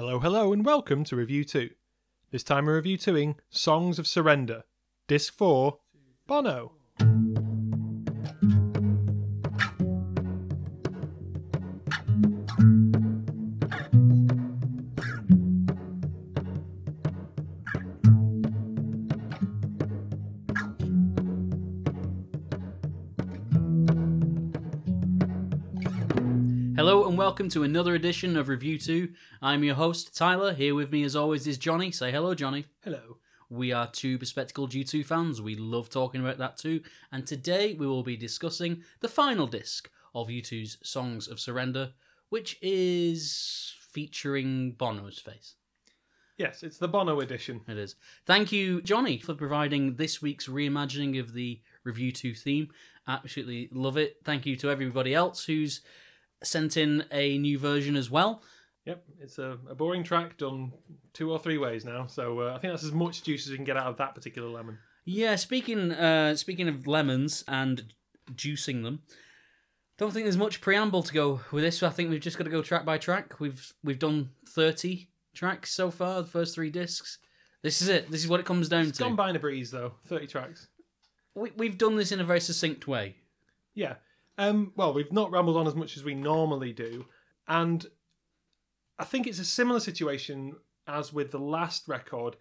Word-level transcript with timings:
Hello, 0.00 0.20
hello, 0.20 0.52
and 0.52 0.64
welcome 0.64 1.02
to 1.02 1.16
RevU2. 1.16 1.70
This 2.30 2.44
time 2.44 2.66
we're 2.66 2.76
review 2.76 2.96
2ing 2.96 3.34
Songs 3.50 3.98
of 3.98 4.06
Surrender, 4.06 4.62
Disc 5.08 5.34
4, 5.34 5.76
Bono. 6.24 6.77
Welcome 27.38 27.50
to 27.50 27.62
another 27.62 27.94
edition 27.94 28.36
of 28.36 28.48
RevU2. 28.48 29.14
I'm 29.40 29.62
your 29.62 29.76
host, 29.76 30.16
Tyler. 30.16 30.54
Here 30.54 30.74
with 30.74 30.90
me, 30.90 31.04
as 31.04 31.14
always, 31.14 31.46
is 31.46 31.56
Jonny. 31.56 31.92
Say 31.92 32.10
hello, 32.10 32.34
Jonny. 32.34 32.66
Hello. 32.82 33.18
We 33.48 33.70
are 33.70 33.86
two 33.86 34.18
bespectacled 34.18 34.72
U2 34.72 35.06
fans. 35.06 35.40
We 35.40 35.54
love 35.54 35.88
talking 35.88 36.20
about 36.20 36.38
that 36.38 36.56
too. 36.56 36.80
And 37.12 37.24
today 37.24 37.74
we 37.74 37.86
will 37.86 38.02
be 38.02 38.16
discussing 38.16 38.82
the 38.98 39.06
final 39.06 39.46
disc 39.46 39.88
of 40.16 40.26
U2's 40.26 40.78
Songs 40.82 41.28
of 41.28 41.38
Surrender, 41.38 41.92
which 42.28 42.58
is 42.60 43.72
featuring 43.92 44.72
Bono's 44.72 45.20
face. 45.20 45.54
Yes, 46.38 46.64
it's 46.64 46.78
the 46.78 46.88
Bono 46.88 47.20
edition. 47.20 47.60
It 47.68 47.78
is. 47.78 47.94
Thank 48.26 48.50
you, 48.50 48.82
Jonny, 48.82 49.18
for 49.18 49.34
providing 49.34 49.94
this 49.94 50.20
week's 50.20 50.48
reimagining 50.48 51.20
of 51.20 51.34
the 51.34 51.60
RevU2 51.86 52.36
theme. 52.36 52.70
Absolutely 53.06 53.68
love 53.70 53.96
it. 53.96 54.16
Thank 54.24 54.44
you 54.44 54.56
to 54.56 54.72
everybody 54.72 55.14
else 55.14 55.44
who's 55.44 55.82
sent 56.42 56.76
in 56.76 57.04
a 57.12 57.38
new 57.38 57.58
version 57.58 57.96
as 57.96 58.10
well. 58.10 58.42
Yep, 58.84 59.04
it's 59.20 59.38
a, 59.38 59.58
a 59.68 59.74
boring 59.74 60.02
track 60.02 60.38
done 60.38 60.72
two 61.12 61.30
or 61.30 61.38
three 61.38 61.58
ways 61.58 61.84
now, 61.84 62.06
so 62.06 62.40
uh, 62.40 62.54
I 62.54 62.58
think 62.58 62.72
that's 62.72 62.84
as 62.84 62.92
much 62.92 63.22
juice 63.22 63.44
as 63.46 63.50
we 63.50 63.56
can 63.56 63.64
get 63.64 63.76
out 63.76 63.86
of 63.86 63.98
that 63.98 64.14
particular 64.14 64.48
lemon. 64.48 64.78
Yeah, 65.04 65.36
speaking 65.36 65.92
uh, 65.92 66.36
speaking 66.36 66.68
of 66.68 66.86
lemons 66.86 67.44
and 67.48 67.92
juicing 68.34 68.82
them, 68.84 69.02
don't 69.98 70.12
think 70.12 70.24
there's 70.24 70.36
much 70.38 70.60
preamble 70.60 71.02
to 71.02 71.12
go 71.12 71.40
with 71.52 71.64
this. 71.64 71.82
I 71.82 71.90
think 71.90 72.08
we've 72.10 72.20
just 72.20 72.38
got 72.38 72.44
to 72.44 72.50
go 72.50 72.62
track 72.62 72.84
by 72.86 72.96
track. 72.98 73.40
We've 73.40 73.72
we've 73.84 73.98
done 73.98 74.30
thirty 74.48 75.08
tracks 75.34 75.70
so 75.72 75.90
far, 75.90 76.22
the 76.22 76.28
first 76.28 76.54
three 76.54 76.70
discs. 76.70 77.18
This 77.62 77.82
is 77.82 77.88
it. 77.88 78.10
This 78.10 78.22
is 78.22 78.28
what 78.28 78.40
it 78.40 78.46
comes 78.46 78.68
down 78.68 78.86
It's 78.86 78.98
to. 78.98 79.04
gone 79.04 79.16
by 79.16 79.30
in 79.30 79.36
a 79.36 79.40
breeze, 79.40 79.70
though. 79.72 79.94
30 80.06 80.28
tracks. 80.28 80.68
we, 81.34 81.50
we've 81.56 81.76
done 81.76 81.96
this 81.96 82.12
in 82.12 82.20
a 82.20 82.24
very 82.24 82.40
succinct 82.40 82.86
way. 82.86 83.16
Yeah. 83.74 83.94
Um, 84.38 84.72
well, 84.76 84.94
we've 84.94 85.12
not 85.12 85.30
rambled 85.32 85.56
on 85.56 85.66
as 85.66 85.74
much 85.74 85.96
as 85.96 86.04
we 86.04 86.14
normally 86.14 86.72
do, 86.72 87.04
and 87.48 87.84
I 88.98 89.04
think 89.04 89.26
it's 89.26 89.40
a 89.40 89.44
similar 89.44 89.80
situation 89.80 90.54
as 90.86 91.12
with 91.12 91.32
the 91.32 91.40
last 91.40 91.88
record. 91.88 92.36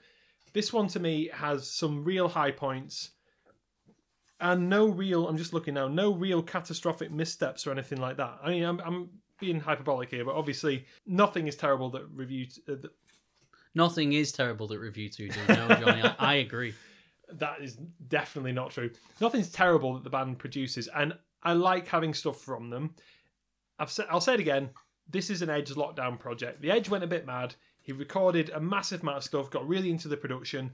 This 0.54 0.72
one 0.72 0.88
to 0.90 1.00
me 1.00 1.30
has 1.34 1.70
some 1.70 2.04
real 2.04 2.30
high 2.30 2.52
points, 2.52 3.12
and 4.40 4.70
no 4.70 4.88
real. 4.88 5.28
I'm 5.28 5.38
just 5.38 5.54
looking 5.54 5.74
now. 5.74 5.88
No 5.88 6.14
real 6.14 6.44
catastrophic 6.44 7.12
missteps 7.12 7.66
or 7.66 7.72
anything 7.72 8.00
like 8.00 8.18
that. 8.18 8.38
I 8.44 8.52
mean, 8.52 8.64
I'm, 8.64 8.80
I'm 8.82 9.10
being 9.40 9.60
hyperbolic 9.60 10.12
here, 10.12 10.24
but 10.24 10.36
obviously 10.36 10.86
nothing 11.06 11.48
is 11.48 11.56
terrible 11.56 11.90
that 11.92 12.08
review. 12.14 12.46
Uh, 12.70 12.76
that, 12.76 12.92
Nothing 13.76 14.14
is 14.14 14.32
terrible 14.32 14.68
that 14.70 14.80
Review 14.80 15.08
2 15.08 15.30
do. 15.30 15.40
No, 15.50 15.68
Jonny, 15.68 16.02
I, 16.02 16.16
I 16.18 16.34
agree. 16.36 16.74
that 17.34 17.62
is 17.62 17.78
definitely 18.08 18.52
not 18.52 18.72
true. 18.72 18.90
Nothing's 19.22 19.52
terrible 19.52 19.94
that 19.94 20.04
the 20.04 20.10
band 20.10 20.40
produces, 20.40 20.90
and 20.96 21.14
I 21.48 21.54
like 21.54 21.88
having 21.88 22.14
stuff 22.14 22.42
from 22.42 22.70
them. 22.70 22.94
I've 23.80 23.90
said, 23.90 24.08
I'll 24.10 24.20
say 24.20 24.34
it 24.34 24.42
again. 24.42 24.70
This 25.10 25.30
is 25.30 25.42
an 25.42 25.50
Edge 25.50 25.70
lockdown 25.76 26.20
project. 26.20 26.62
The 26.62 26.72
Edge 26.72 26.90
went 26.90 27.06
a 27.06 27.08
bit 27.08 27.26
mad. 27.26 27.56
He 27.82 27.94
recorded 27.94 28.50
a 28.50 28.60
massive 28.60 29.02
amount 29.02 29.20
of 29.20 29.24
stuff, 29.24 29.50
got 29.50 29.66
really 29.66 29.90
into 29.90 30.10
the 30.10 30.18
production. 30.18 30.72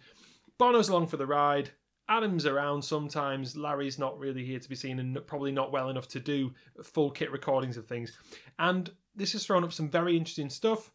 Bono's 0.57 0.89
along 0.89 1.07
for 1.07 1.17
the 1.17 1.27
ride. 1.27 1.69
Adam's 2.09 2.47
around 2.47 2.81
sometimes. 2.81 3.55
Larry's 3.55 3.99
not 3.99 4.17
really 4.17 4.43
here 4.43 4.57
to 4.57 4.67
be 4.67 4.73
seen 4.73 4.97
and 4.97 5.15
probably 5.27 5.51
not 5.51 5.71
well 5.71 5.89
enough 5.89 6.07
to 6.07 6.19
do 6.19 6.51
full 6.81 7.11
kit 7.11 7.31
recordings 7.31 7.77
of 7.77 7.85
things. 7.85 8.17
And 8.57 8.89
this 9.15 9.33
has 9.33 9.45
thrown 9.45 9.63
up 9.63 9.73
some 9.73 9.91
very 9.91 10.17
interesting 10.17 10.49
stuff. 10.49 10.91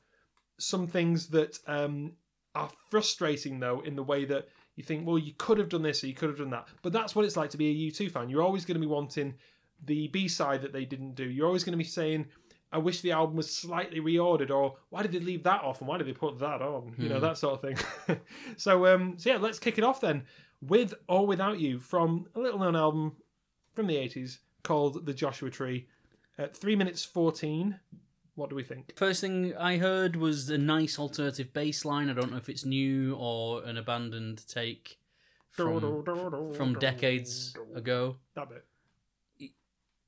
Some 0.59 0.89
things 0.89 1.29
that 1.29 1.57
um, 1.69 2.15
are 2.57 2.71
frustrating, 2.91 3.61
though, 3.61 3.79
in 3.83 3.95
the 3.95 4.03
way 4.03 4.25
that 4.25 4.49
you 4.75 4.83
think, 4.83 5.07
well, 5.07 5.19
you 5.19 5.35
could 5.39 5.59
have 5.59 5.69
done 5.69 5.83
this 5.83 6.03
or 6.03 6.09
you 6.09 6.15
could 6.15 6.31
have 6.31 6.39
done 6.39 6.51
that. 6.51 6.67
But 6.83 6.93
that's 6.93 7.15
what 7.15 7.25
it's 7.25 7.37
like 7.37 7.51
to 7.51 7.57
be 7.57 7.71
a 7.71 7.93
U2 7.93 8.11
fan. 8.11 8.29
You're 8.29 8.43
always 8.43 8.65
going 8.65 8.75
to 8.75 8.81
be 8.81 8.87
wanting 8.87 9.35
the 9.85 10.09
B 10.09 10.29
side 10.29 10.63
that 10.63 10.73
they 10.73 10.85
didn't 10.85 11.15
do. 11.15 11.25
You're 11.25 11.47
always 11.47 11.65
going 11.65 11.73
to 11.73 11.79
be 11.79 11.85
saying, 11.85 12.27
I 12.71 12.79
wish 12.79 13.01
the 13.01 13.13
album 13.13 13.37
was 13.37 13.55
slightly 13.55 14.01
reordered, 14.01 14.51
or 14.51 14.77
why 14.91 15.03
did 15.03 15.13
they 15.13 15.21
leave 15.21 15.43
that 15.45 15.63
off 15.63 15.81
and 15.81 15.89
why 15.89 15.99
did 15.99 16.07
they 16.07 16.13
put 16.13 16.39
that 16.41 16.61
on? 16.61 16.95
You 16.99 17.09
know, 17.09 17.21
that 17.21 17.39
sort 17.39 17.55
of 17.55 17.61
thing. 17.63 18.19
so, 18.57 18.87
um, 18.87 19.15
so 19.17 19.31
yeah, 19.31 19.37
let's 19.39 19.59
kick 19.59 19.79
it 19.79 19.85
off 19.85 20.01
then 20.01 20.25
with 20.61 20.95
or 21.09 21.27
without 21.27 21.61
you 21.61 21.79
from 21.79 22.27
a 22.35 22.41
little 22.41 22.59
known 22.59 22.77
album 22.77 23.17
from 23.75 23.87
the 23.87 23.97
80s 23.97 24.39
called 24.63 25.07
The 25.07 25.15
Joshua 25.15 25.51
Tree. 25.51 25.87
At 26.37 26.57
3 26.57 26.77
minutes 26.77 27.05
14. 27.05 27.79
What 28.35 28.51
do 28.51 28.57
we 28.57 28.63
think? 28.63 28.93
First 28.97 29.21
thing 29.21 29.57
I 29.57 29.79
heard 29.79 30.15
was 30.15 30.49
a 30.49 30.59
nice 30.59 30.97
alternative 30.97 31.53
bass 31.53 31.85
line. 31.85 32.09
I 32.09 32.13
don't 32.13 32.31
know 32.31 32.37
if 32.37 32.49
it's 32.49 32.65
new 32.65 33.17
or 33.17 33.65
an 33.65 33.77
abandoned 33.77 34.47
take 34.47 34.99
from, 35.51 36.05
from 36.55 36.75
decades 36.75 37.57
ago. 37.75 38.17
That 38.37 38.49
bit. 38.49 38.65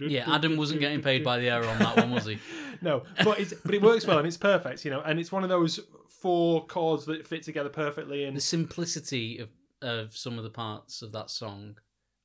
Yeah, 0.00 0.24
Adam 0.34 0.56
wasn't 0.56 0.80
getting 0.80 1.02
paid 1.02 1.24
by 1.24 1.38
the 1.38 1.50
hour 1.50 1.64
on 1.66 1.78
that 1.78 1.96
one, 1.96 2.10
was 2.10 2.26
he? 2.26 2.38
no, 2.82 3.02
but 3.22 3.38
it's 3.38 3.54
but 3.64 3.74
it 3.74 3.82
works 3.82 4.06
well 4.06 4.18
and 4.18 4.26
it's 4.26 4.36
perfect, 4.36 4.84
you 4.84 4.90
know, 4.90 5.00
and 5.00 5.18
it's 5.18 5.32
one 5.32 5.42
of 5.42 5.48
those 5.48 5.80
four 6.08 6.66
chords 6.66 7.04
that 7.06 7.26
fit 7.26 7.42
together 7.42 7.68
perfectly 7.68 8.24
and 8.24 8.36
The 8.36 8.40
simplicity 8.40 9.38
of 9.38 9.50
of 9.82 10.16
some 10.16 10.38
of 10.38 10.44
the 10.44 10.50
parts 10.50 11.02
of 11.02 11.12
that 11.12 11.30
song 11.30 11.76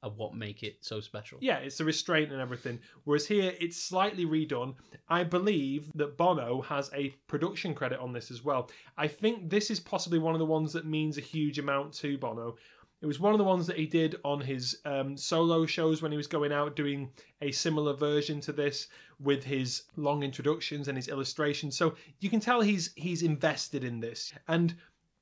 are 0.01 0.09
what 0.09 0.33
make 0.33 0.63
it 0.63 0.77
so 0.79 1.01
special. 1.01 1.37
Yeah, 1.41 1.57
it's 1.57 1.77
the 1.77 1.85
restraint 1.85 2.31
and 2.31 2.39
everything. 2.41 2.79
Whereas 3.03 3.27
here, 3.27 3.53
it's 3.59 3.75
slightly 3.75 4.25
redone. 4.25 4.75
I 5.09 5.23
believe 5.23 5.91
that 5.95 6.17
Bono 6.17 6.61
has 6.61 6.89
a 6.93 7.09
production 7.27 7.73
credit 7.73 7.99
on 7.99 8.13
this 8.13 8.31
as 8.31 8.43
well. 8.43 8.69
I 8.97 9.07
think 9.07 9.49
this 9.49 9.69
is 9.69 9.79
possibly 9.79 10.19
one 10.19 10.35
of 10.35 10.39
the 10.39 10.45
ones 10.45 10.71
that 10.73 10.85
means 10.85 11.17
a 11.17 11.21
huge 11.21 11.59
amount 11.59 11.93
to 11.95 12.17
Bono. 12.17 12.55
It 13.01 13.05
was 13.05 13.19
one 13.19 13.33
of 13.33 13.37
the 13.37 13.45
ones 13.45 13.65
that 13.67 13.77
he 13.77 13.85
did 13.85 14.17
on 14.25 14.41
his 14.41 14.79
um, 14.83 15.15
solo 15.15 15.65
shows 15.65 16.01
when 16.01 16.11
he 16.11 16.17
was 16.17 16.27
going 16.27 16.51
out 16.51 16.75
doing 16.75 17.11
a 17.41 17.51
similar 17.51 17.93
version 17.93 18.41
to 18.41 18.51
this 18.51 18.87
with 19.19 19.43
his 19.43 19.83
long 19.95 20.21
introductions 20.23 20.87
and 20.87 20.97
his 20.97 21.07
illustrations. 21.07 21.77
So 21.77 21.95
you 22.19 22.29
can 22.29 22.41
tell 22.41 22.61
he's 22.61 22.91
he's 22.95 23.23
invested 23.23 23.83
in 23.85 24.01
this, 24.01 24.33
and 24.47 24.75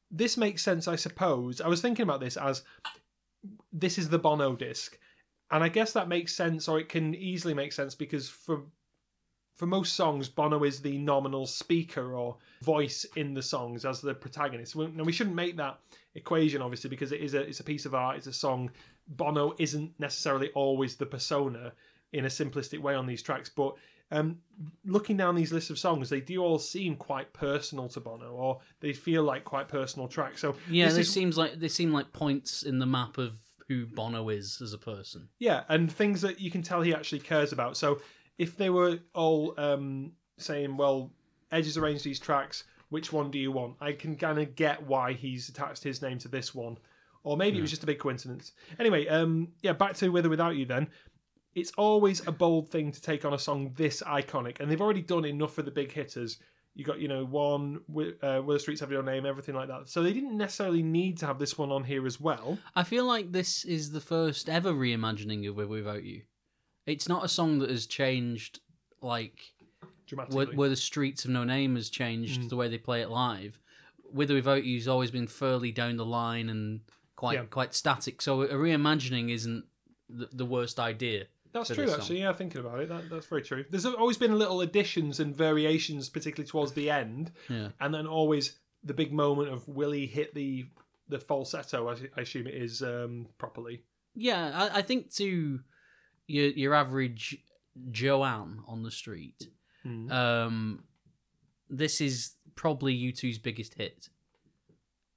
this 0.09 0.37
makes 0.37 0.63
sense, 0.63 0.87
I 0.87 0.95
suppose. 0.95 1.61
I 1.61 1.67
was 1.67 1.81
thinking 1.81 2.03
about 2.03 2.19
this 2.19 2.37
as 2.37 2.63
this 3.71 3.99
is 3.99 4.09
the 4.09 4.19
Bono 4.19 4.55
disc, 4.55 4.97
and 5.51 5.63
I 5.63 5.69
guess 5.69 5.93
that 5.93 6.09
makes 6.09 6.35
sense, 6.35 6.67
or 6.67 6.79
it 6.79 6.89
can 6.89 7.13
easily 7.13 7.53
make 7.53 7.73
sense 7.73 7.93
because 7.93 8.27
for 8.27 8.63
for 9.57 9.65
most 9.65 9.93
songs, 9.95 10.29
Bono 10.29 10.63
is 10.63 10.79
the 10.81 10.97
nominal 10.97 11.45
speaker 11.47 12.13
or 12.15 12.37
voice 12.61 13.05
in 13.15 13.33
the 13.33 13.41
songs 13.41 13.85
as 13.85 13.99
the 14.01 14.13
protagonist. 14.13 14.75
Now 14.75 15.03
we 15.03 15.11
shouldn't 15.11 15.35
make 15.35 15.57
that 15.57 15.79
equation, 16.15 16.61
obviously, 16.61 16.89
because 16.89 17.11
it 17.11 17.21
is 17.21 17.33
a 17.33 17.41
it's 17.41 17.59
a 17.59 17.63
piece 17.63 17.85
of 17.85 17.93
art, 17.95 18.17
it's 18.17 18.27
a 18.27 18.33
song. 18.33 18.71
Bono 19.09 19.55
isn't 19.57 19.91
necessarily 19.99 20.49
always 20.49 20.95
the 20.95 21.05
persona 21.05 21.73
in 22.13 22.25
a 22.25 22.29
simplistic 22.29 22.79
way 22.79 22.93
on 22.95 23.05
these 23.05 23.21
tracks, 23.21 23.49
but 23.49 23.75
um, 24.11 24.37
looking 24.85 25.17
down 25.17 25.35
these 25.35 25.51
lists 25.51 25.69
of 25.69 25.77
songs, 25.77 26.09
they 26.09 26.21
do 26.21 26.41
all 26.41 26.59
seem 26.59 26.95
quite 26.95 27.33
personal 27.33 27.89
to 27.89 27.99
Bono, 27.99 28.31
or 28.31 28.59
they 28.79 28.93
feel 28.93 29.23
like 29.23 29.43
quite 29.43 29.67
personal 29.67 30.07
tracks. 30.07 30.39
So 30.41 30.55
Yeah, 30.69 30.85
this 30.89 30.97
is- 30.99 31.11
seems 31.13 31.37
like 31.37 31.59
they 31.59 31.67
seem 31.67 31.91
like 31.91 32.13
points 32.13 32.63
in 32.63 32.79
the 32.79 32.85
map 32.85 33.17
of 33.17 33.33
who 33.67 33.85
Bono 33.85 34.29
is 34.29 34.61
as 34.61 34.71
a 34.71 34.77
person. 34.77 35.27
Yeah, 35.39 35.63
and 35.67 35.91
things 35.91 36.21
that 36.21 36.39
you 36.39 36.49
can 36.49 36.61
tell 36.61 36.81
he 36.81 36.93
actually 36.93 37.19
cares 37.19 37.51
about. 37.51 37.75
So 37.75 37.99
if 38.37 38.57
they 38.57 38.69
were 38.69 38.99
all 39.13 39.53
um, 39.57 40.11
saying, 40.37 40.77
well, 40.77 41.11
Edge 41.51 41.65
has 41.65 41.77
arranged 41.77 42.03
these 42.03 42.19
tracks, 42.19 42.63
which 42.89 43.11
one 43.11 43.31
do 43.31 43.39
you 43.39 43.51
want? 43.51 43.75
I 43.81 43.93
can 43.93 44.15
kind 44.15 44.39
of 44.39 44.55
get 44.55 44.85
why 44.85 45.13
he's 45.13 45.49
attached 45.49 45.83
his 45.83 46.01
name 46.01 46.19
to 46.19 46.27
this 46.27 46.53
one. 46.53 46.77
Or 47.23 47.35
maybe 47.35 47.57
it 47.57 47.61
was 47.61 47.71
just 47.71 47.83
a 47.83 47.87
big 47.87 47.99
coincidence. 47.99 48.53
Anyway, 48.79 49.07
um, 49.07 49.49
yeah, 49.61 49.73
back 49.73 49.95
to 49.95 50.09
With 50.09 50.25
or 50.25 50.29
Without 50.29 50.55
You 50.55 50.65
then. 50.65 50.87
It's 51.55 51.71
always 51.77 52.25
a 52.25 52.31
bold 52.31 52.69
thing 52.69 52.91
to 52.91 53.01
take 53.01 53.25
on 53.25 53.33
a 53.33 53.39
song 53.39 53.73
this 53.75 54.01
iconic, 54.03 54.59
and 54.59 54.71
they've 54.71 54.79
already 54.79 55.01
done 55.01 55.25
enough 55.25 55.53
for 55.53 55.63
the 55.63 55.71
big 55.71 55.91
hitters. 55.91 56.37
You 56.75 56.85
got 56.85 56.99
you 56.99 57.07
know 57.07 57.25
one 57.25 57.81
uh, 58.21 58.41
Willow 58.43 58.59
Streets 58.59 58.79
Have 58.81 58.91
Your 58.91 59.01
Name, 59.01 59.25
everything 59.25 59.55
like 59.55 59.67
that. 59.67 59.89
So 59.89 60.03
they 60.03 60.13
didn't 60.13 60.37
necessarily 60.37 60.83
need 60.83 61.17
to 61.17 61.25
have 61.25 61.39
this 61.39 61.57
one 61.57 61.71
on 61.71 61.83
here 61.83 62.05
as 62.05 62.21
well. 62.21 62.59
I 62.75 62.83
feel 62.83 63.05
like 63.05 63.31
this 63.31 63.65
is 63.65 63.91
the 63.91 63.99
first 63.99 64.47
ever 64.47 64.71
reimagining 64.71 65.49
of 65.49 65.55
With 65.55 65.65
or 65.65 65.69
Without 65.69 66.03
You. 66.03 66.21
It's 66.87 67.07
not 67.07 67.23
a 67.23 67.27
song 67.27 67.59
that 67.59 67.69
has 67.69 67.85
changed 67.85 68.59
like 69.01 69.39
Dramatically, 70.07 70.45
where, 70.47 70.55
where 70.55 70.69
the 70.69 70.75
Streets 70.75 71.25
of 71.25 71.31
No 71.31 71.43
Name 71.43 71.75
has 71.75 71.89
changed 71.89 72.41
Mm. 72.41 72.49
the 72.49 72.55
way 72.55 72.67
they 72.69 72.77
play 72.77 73.01
it 73.01 73.09
live. 73.09 73.59
With 74.11 74.31
or 74.31 74.35
Without 74.35 74.63
You's 74.63 74.87
always 74.87 75.11
been 75.11 75.27
fairly 75.27 75.71
down 75.71 75.97
the 75.97 76.05
line 76.05 76.49
and 76.49 76.79
quite 77.17 77.35
Yeah. 77.35 77.43
quite 77.45 77.75
static. 77.75 78.21
So 78.21 78.41
a 78.41 78.47
reimagining 78.53 79.29
isn't 79.31 79.65
the, 80.09 80.29
the 80.31 80.45
worst 80.45 80.79
idea. 80.79 81.25
That's 81.51 81.73
true, 81.73 81.89
actually. 81.91 82.19
Yeah, 82.19 82.33
thinking 82.33 82.61
about 82.61 82.79
it, 82.79 82.89
that, 82.89 83.09
that's 83.09 83.25
very 83.25 83.41
true. 83.41 83.65
There's 83.69 83.85
always 83.85 84.17
been 84.17 84.37
little 84.37 84.61
additions 84.61 85.19
and 85.19 85.35
variations, 85.35 86.07
particularly 86.07 86.47
towards 86.49 86.71
the 86.73 86.89
end, 86.89 87.31
Yeah. 87.49 87.69
and 87.79 87.93
then 87.93 88.05
always 88.07 88.59
the 88.83 88.93
big 88.93 89.11
moment 89.11 89.49
of 89.49 89.67
will 89.67 89.91
he 89.91 90.05
hit 90.07 90.33
the 90.33 90.67
the 91.09 91.19
falsetto? 91.19 91.87
I, 91.89 91.95
I 92.17 92.21
assume 92.21 92.47
it 92.47 92.53
is 92.53 92.81
um, 92.83 93.27
properly. 93.37 93.81
Yeah, 94.13 94.51
I, 94.73 94.79
I 94.79 94.81
think 94.81 95.11
to 95.15 95.61
your 96.27 96.47
your 96.49 96.73
average 96.73 97.37
Joanne 97.91 98.61
on 98.67 98.83
the 98.83 98.91
street, 98.91 99.49
Mm. 99.85 100.11
um, 100.11 100.83
this 101.69 102.01
is 102.01 102.33
probably 102.55 102.95
U2's 102.97 103.37
biggest 103.37 103.75
hit. 103.75 104.09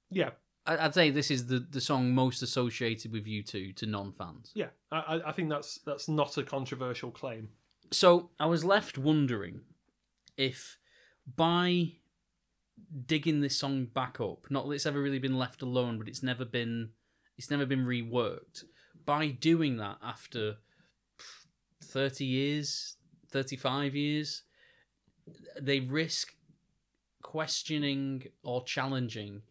yeah, 0.09 0.31
I- 0.65 0.77
I'd 0.85 0.93
say 0.93 1.09
this 1.09 1.31
is 1.31 1.47
the, 1.47 1.59
the 1.59 1.81
song 1.81 2.13
most 2.13 2.41
associated 2.41 3.11
with 3.11 3.25
U2 3.25 3.75
to 3.77 3.85
non 3.85 4.11
fans. 4.13 4.51
yeah. 4.53 4.69
I, 4.91 4.97
I- 5.17 5.29
I 5.29 5.31
think 5.31 5.49
that's 5.49 5.79
that's 5.85 6.07
not 6.07 6.37
a 6.37 6.43
controversial 6.43 7.11
claim. 7.11 7.49
So 7.91 8.29
I 8.39 8.45
was 8.45 8.63
left 8.63 8.97
wondering 8.97 9.61
if 10.37 10.77
by 11.35 11.93
digging 13.07 13.41
this 13.41 13.57
song 13.57 13.85
back 13.85 14.19
up, 14.19 14.49
not 14.49 14.65
that 14.67 14.71
it's 14.73 14.85
ever 14.85 15.01
really 15.01 15.19
been 15.19 15.37
left 15.37 15.61
alone, 15.61 15.97
but 15.97 16.07
it's 16.07 16.23
never 16.23 16.45
been 16.45 16.91
it's 17.37 17.49
never 17.49 17.65
been 17.65 17.85
reworked. 17.85 18.65
By 19.05 19.29
doing 19.29 19.77
that 19.77 19.97
after 20.03 20.57
thirty 21.83 22.25
years, 22.25 22.95
thirty 23.29 23.55
five 23.55 23.95
years, 23.95 24.43
they 25.59 25.79
risk 25.79 26.33
questioning 27.21 28.23
or 28.43 28.63
challenging 28.63 29.41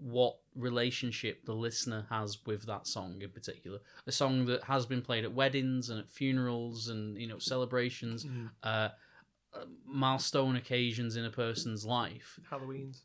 what 0.00 0.36
relationship 0.54 1.44
the 1.44 1.52
listener 1.54 2.06
has 2.10 2.38
with 2.46 2.66
that 2.66 2.86
song 2.86 3.20
in 3.20 3.30
particular. 3.30 3.78
A 4.06 4.12
song 4.12 4.46
that 4.46 4.64
has 4.64 4.86
been 4.86 5.02
played 5.02 5.24
at 5.24 5.32
weddings 5.32 5.90
and 5.90 5.98
at 6.00 6.10
funerals 6.10 6.88
and 6.88 7.16
you 7.20 7.26
know 7.26 7.38
celebrations, 7.38 8.24
Mm. 8.24 8.50
uh, 8.62 8.88
uh, 9.54 9.64
milestone 9.86 10.56
occasions 10.56 11.16
in 11.16 11.24
a 11.24 11.30
person's 11.30 11.84
life. 11.86 12.38
Halloween's. 12.50 13.04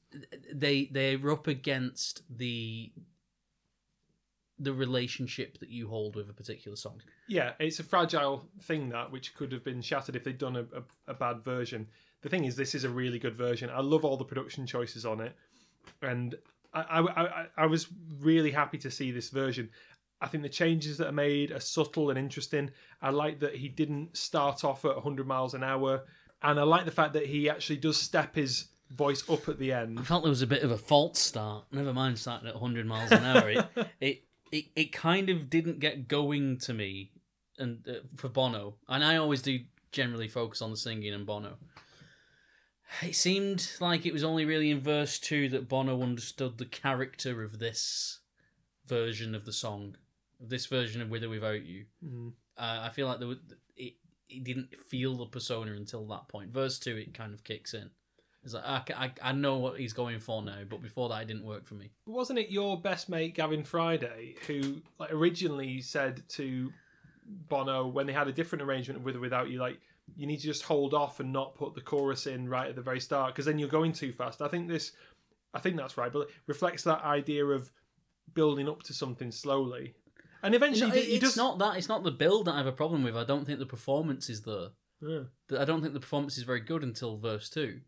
They 0.54 0.86
they're 0.92 1.32
up 1.32 1.48
against 1.48 2.24
the 2.30 2.92
the 4.62 4.74
relationship 4.74 5.58
that 5.60 5.70
you 5.70 5.88
hold 5.88 6.16
with 6.16 6.30
a 6.30 6.34
particular 6.34 6.78
song. 6.78 7.02
Yeah, 7.28 7.54
it's 7.60 7.80
a 7.80 7.84
fragile 7.84 8.48
thing 8.62 8.90
that 8.90 9.12
which 9.12 9.34
could 9.34 9.52
have 9.52 9.64
been 9.64 9.82
shattered 9.82 10.16
if 10.16 10.24
they'd 10.24 10.38
done 10.38 10.56
a, 10.56 10.62
a, 10.62 10.84
a 11.08 11.14
bad 11.14 11.44
version. 11.44 11.88
The 12.22 12.30
thing 12.30 12.46
is, 12.46 12.56
this 12.56 12.76
is 12.76 12.84
a 12.84 12.90
really 12.90 13.18
good 13.18 13.36
version. 13.36 13.70
I 13.72 13.82
love 13.82 14.06
all 14.06 14.18
the 14.18 14.26
production 14.26 14.68
choices 14.68 15.06
on 15.06 15.20
it, 15.22 15.36
and 16.04 16.36
I, 16.74 16.82
I, 16.82 17.24
I, 17.24 17.46
I 17.58 17.66
was 17.66 17.88
really 18.20 18.52
happy 18.52 18.78
to 18.80 18.92
see 18.92 19.12
this 19.12 19.30
version. 19.30 19.70
I 20.22 20.28
think 20.28 20.44
the 20.44 20.50
changes 20.50 20.98
that 21.00 21.08
are 21.08 21.14
made 21.14 21.52
are 21.52 21.60
subtle 21.60 22.12
and 22.12 22.20
interesting. 22.20 22.70
I 23.02 23.10
like 23.10 23.40
that 23.40 23.56
he 23.56 23.68
didn't 23.68 24.16
start 24.16 24.64
off 24.64 24.86
at 24.86 24.94
100 24.94 25.26
miles 25.26 25.56
an 25.56 25.64
hour, 25.64 26.04
and 26.44 26.60
I 26.60 26.64
like 26.64 26.86
the 26.86 26.92
fact 26.92 27.14
that 27.14 27.26
he 27.26 27.50
actually 27.50 27.78
does 27.78 27.98
step 27.98 28.36
his 28.36 28.66
voice 28.92 29.28
up 29.30 29.50
at 29.50 29.58
the 29.58 29.72
end. 29.72 30.00
I 30.00 30.04
felt 30.04 30.24
there 30.24 30.30
was 30.30 30.44
a 30.44 30.48
bit 30.48 30.62
of 30.62 30.70
a 30.70 30.78
false 30.78 31.18
start. 31.18 31.66
Never 31.72 31.94
mind 31.94 32.20
starting 32.20 32.48
at 32.48 32.54
100 32.54 32.86
miles 32.86 33.12
an 33.12 33.24
hour. 33.24 33.50
it, 33.50 33.66
it 34.00 34.24
it 34.52 34.66
it 34.76 34.92
kind 34.92 35.30
of 35.30 35.50
didn't 35.50 35.80
get 35.80 36.08
going 36.08 36.58
to 36.60 36.74
me, 36.74 37.12
and 37.58 37.88
uh, 37.88 38.06
for 38.16 38.30
Bono, 38.30 38.76
and 38.88 39.04
I 39.04 39.18
always 39.18 39.42
do 39.42 39.60
generally 39.92 40.28
focus 40.28 40.62
on 40.62 40.72
the 40.72 40.78
singing 40.78 41.14
and 41.14 41.26
Bono. 41.26 41.58
It 43.02 43.16
seemed 43.16 43.72
like 43.80 44.06
it 44.06 44.14
was 44.14 44.24
only 44.24 44.44
really 44.44 44.70
in 44.70 44.82
verse 44.82 45.18
two 45.18 45.48
that 45.50 45.70
Bono 45.70 46.02
understood 46.02 46.58
the 46.58 46.66
character 46.66 47.42
of 47.42 47.60
this 47.60 48.20
version 48.86 49.34
of 49.34 49.46
the 49.46 49.54
song, 49.54 49.96
this 50.40 50.66
version 50.66 51.02
of 51.02 51.10
"With 51.10 51.24
or 51.24 51.30
Without 51.30 51.64
You." 51.66 51.86
Mm. 52.06 52.34
Uh, 52.58 52.80
I 52.84 52.90
feel 52.90 53.08
like 53.08 53.20
there 53.20 53.30
was, 53.30 53.38
it 53.78 53.94
it 54.30 54.44
didn't 54.44 54.76
feel 54.88 55.16
the 55.16 55.26
persona 55.26 55.72
until 55.72 56.06
that 56.08 56.28
point. 56.28 56.52
Verse 56.52 56.80
two, 56.80 56.98
it 56.98 57.14
kind 57.14 57.34
of 57.34 57.44
kicks 57.44 57.74
in. 57.74 57.92
It's 58.44 58.54
like 58.54 58.90
I, 58.92 59.06
I, 59.06 59.12
I 59.22 59.32
know 59.34 59.58
what 59.58 59.80
he's 59.80 59.94
going 59.94 60.20
for 60.20 60.42
now, 60.42 60.58
but 60.68 60.82
before 60.82 61.10
that, 61.10 61.22
it 61.22 61.28
didn't 61.28 61.44
work 61.46 61.66
for 61.68 61.76
me. 61.76 61.92
wasn't 62.06 62.40
it 62.40 62.50
your 62.50 62.80
best 62.82 63.08
mate 63.10 63.36
Gavin 63.36 63.64
Friday 63.64 64.36
who 64.48 64.82
like 65.00 65.12
originally 65.14 65.82
said 65.82 66.24
to 66.30 66.72
Bono 67.50 67.88
when 67.88 68.08
they 68.08 68.14
had 68.14 68.28
a 68.28 68.34
different 68.34 68.62
arrangement 68.64 69.02
with 69.04 69.16
or 69.16 69.20
without 69.20 69.50
you 69.50 69.60
like 69.60 69.80
you 70.18 70.26
need 70.28 70.40
to 70.40 70.46
just 70.46 70.64
hold 70.64 70.94
off 70.94 71.20
and 71.20 71.32
not 71.32 71.56
put 71.56 71.74
the 71.76 71.82
chorus 71.82 72.28
in 72.28 72.50
right 72.50 72.68
at 72.70 72.76
the 72.76 72.82
very 72.82 73.00
start 73.00 73.34
because 73.34 73.46
then 73.46 73.58
you're 73.60 73.70
going 73.70 73.94
too 73.94 74.12
fast. 74.12 74.42
I 74.42 74.48
think 74.48 74.68
this 74.68 74.92
I 75.54 75.60
think 75.60 75.78
that's 75.78 75.98
right, 75.98 76.12
but 76.12 76.22
it 76.22 76.30
reflects 76.48 76.84
that 76.84 77.04
idea 77.04 77.46
of 77.46 77.72
building 78.34 78.68
up 78.70 78.84
to 78.84 78.94
something 78.94 79.32
slowly. 79.32 79.94
And 80.44 80.56
eventually 80.56 81.02
he 81.02 81.16
it's 81.16 81.24
does 81.24 81.38
not 81.38 81.60
that. 81.60 81.78
It's 81.78 81.90
not 81.90 82.04
the 82.04 82.12
build 82.12 82.46
that 82.48 82.54
I 82.54 82.58
have 82.58 82.66
a 82.66 82.72
problem 82.72 83.04
with. 83.04 83.16
I 83.16 83.24
don't 83.24 83.46
think 83.46 83.60
the 83.60 83.66
performance 83.66 84.30
is 84.30 84.42
there. 84.42 84.70
Yeah. 85.02 85.20
The- 85.48 85.62
I 85.62 85.66
don't 85.66 85.82
think 85.82 85.94
the 85.94 86.00
performance 86.00 86.38
is 86.38 86.44
very 86.44 86.62
good 86.62 86.84
until 86.84 87.18
verse 87.18 87.50
two. 87.50 87.82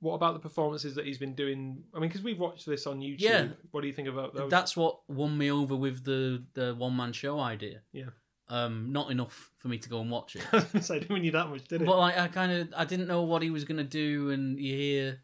What 0.00 0.14
about 0.14 0.34
the 0.34 0.40
performances 0.40 0.94
that 0.96 1.06
he's 1.06 1.18
been 1.18 1.34
doing? 1.34 1.82
I 1.94 1.98
mean, 1.98 2.08
because 2.08 2.22
we've 2.22 2.38
watched 2.38 2.66
this 2.66 2.86
on 2.86 3.00
YouTube. 3.00 3.20
Yeah. 3.20 3.48
What 3.70 3.80
do 3.80 3.86
you 3.86 3.92
think 3.92 4.08
about 4.08 4.34
those? 4.34 4.50
That's 4.50 4.76
what 4.76 5.00
won 5.08 5.36
me 5.36 5.50
over 5.50 5.74
with 5.74 6.04
the 6.04 6.44
the 6.54 6.74
one 6.74 6.96
man 6.96 7.12
show 7.12 7.40
idea. 7.40 7.80
Yeah. 7.92 8.10
Um, 8.48 8.92
not 8.92 9.10
enough 9.10 9.50
for 9.58 9.68
me 9.68 9.78
to 9.78 9.88
go 9.88 10.00
and 10.00 10.10
watch 10.10 10.36
it. 10.36 10.42
I 10.52 10.60
gonna 10.60 10.82
say, 10.82 11.00
didn't 11.00 11.24
you 11.24 11.32
that 11.32 11.48
much, 11.48 11.66
did 11.66 11.82
it? 11.82 11.86
but 11.86 11.98
like, 11.98 12.16
I 12.16 12.28
kind 12.28 12.52
of 12.52 12.68
I 12.76 12.84
didn't 12.84 13.08
know 13.08 13.22
what 13.22 13.42
he 13.42 13.50
was 13.50 13.64
gonna 13.64 13.84
do, 13.84 14.30
and 14.30 14.58
you 14.60 14.76
hear 14.76 15.20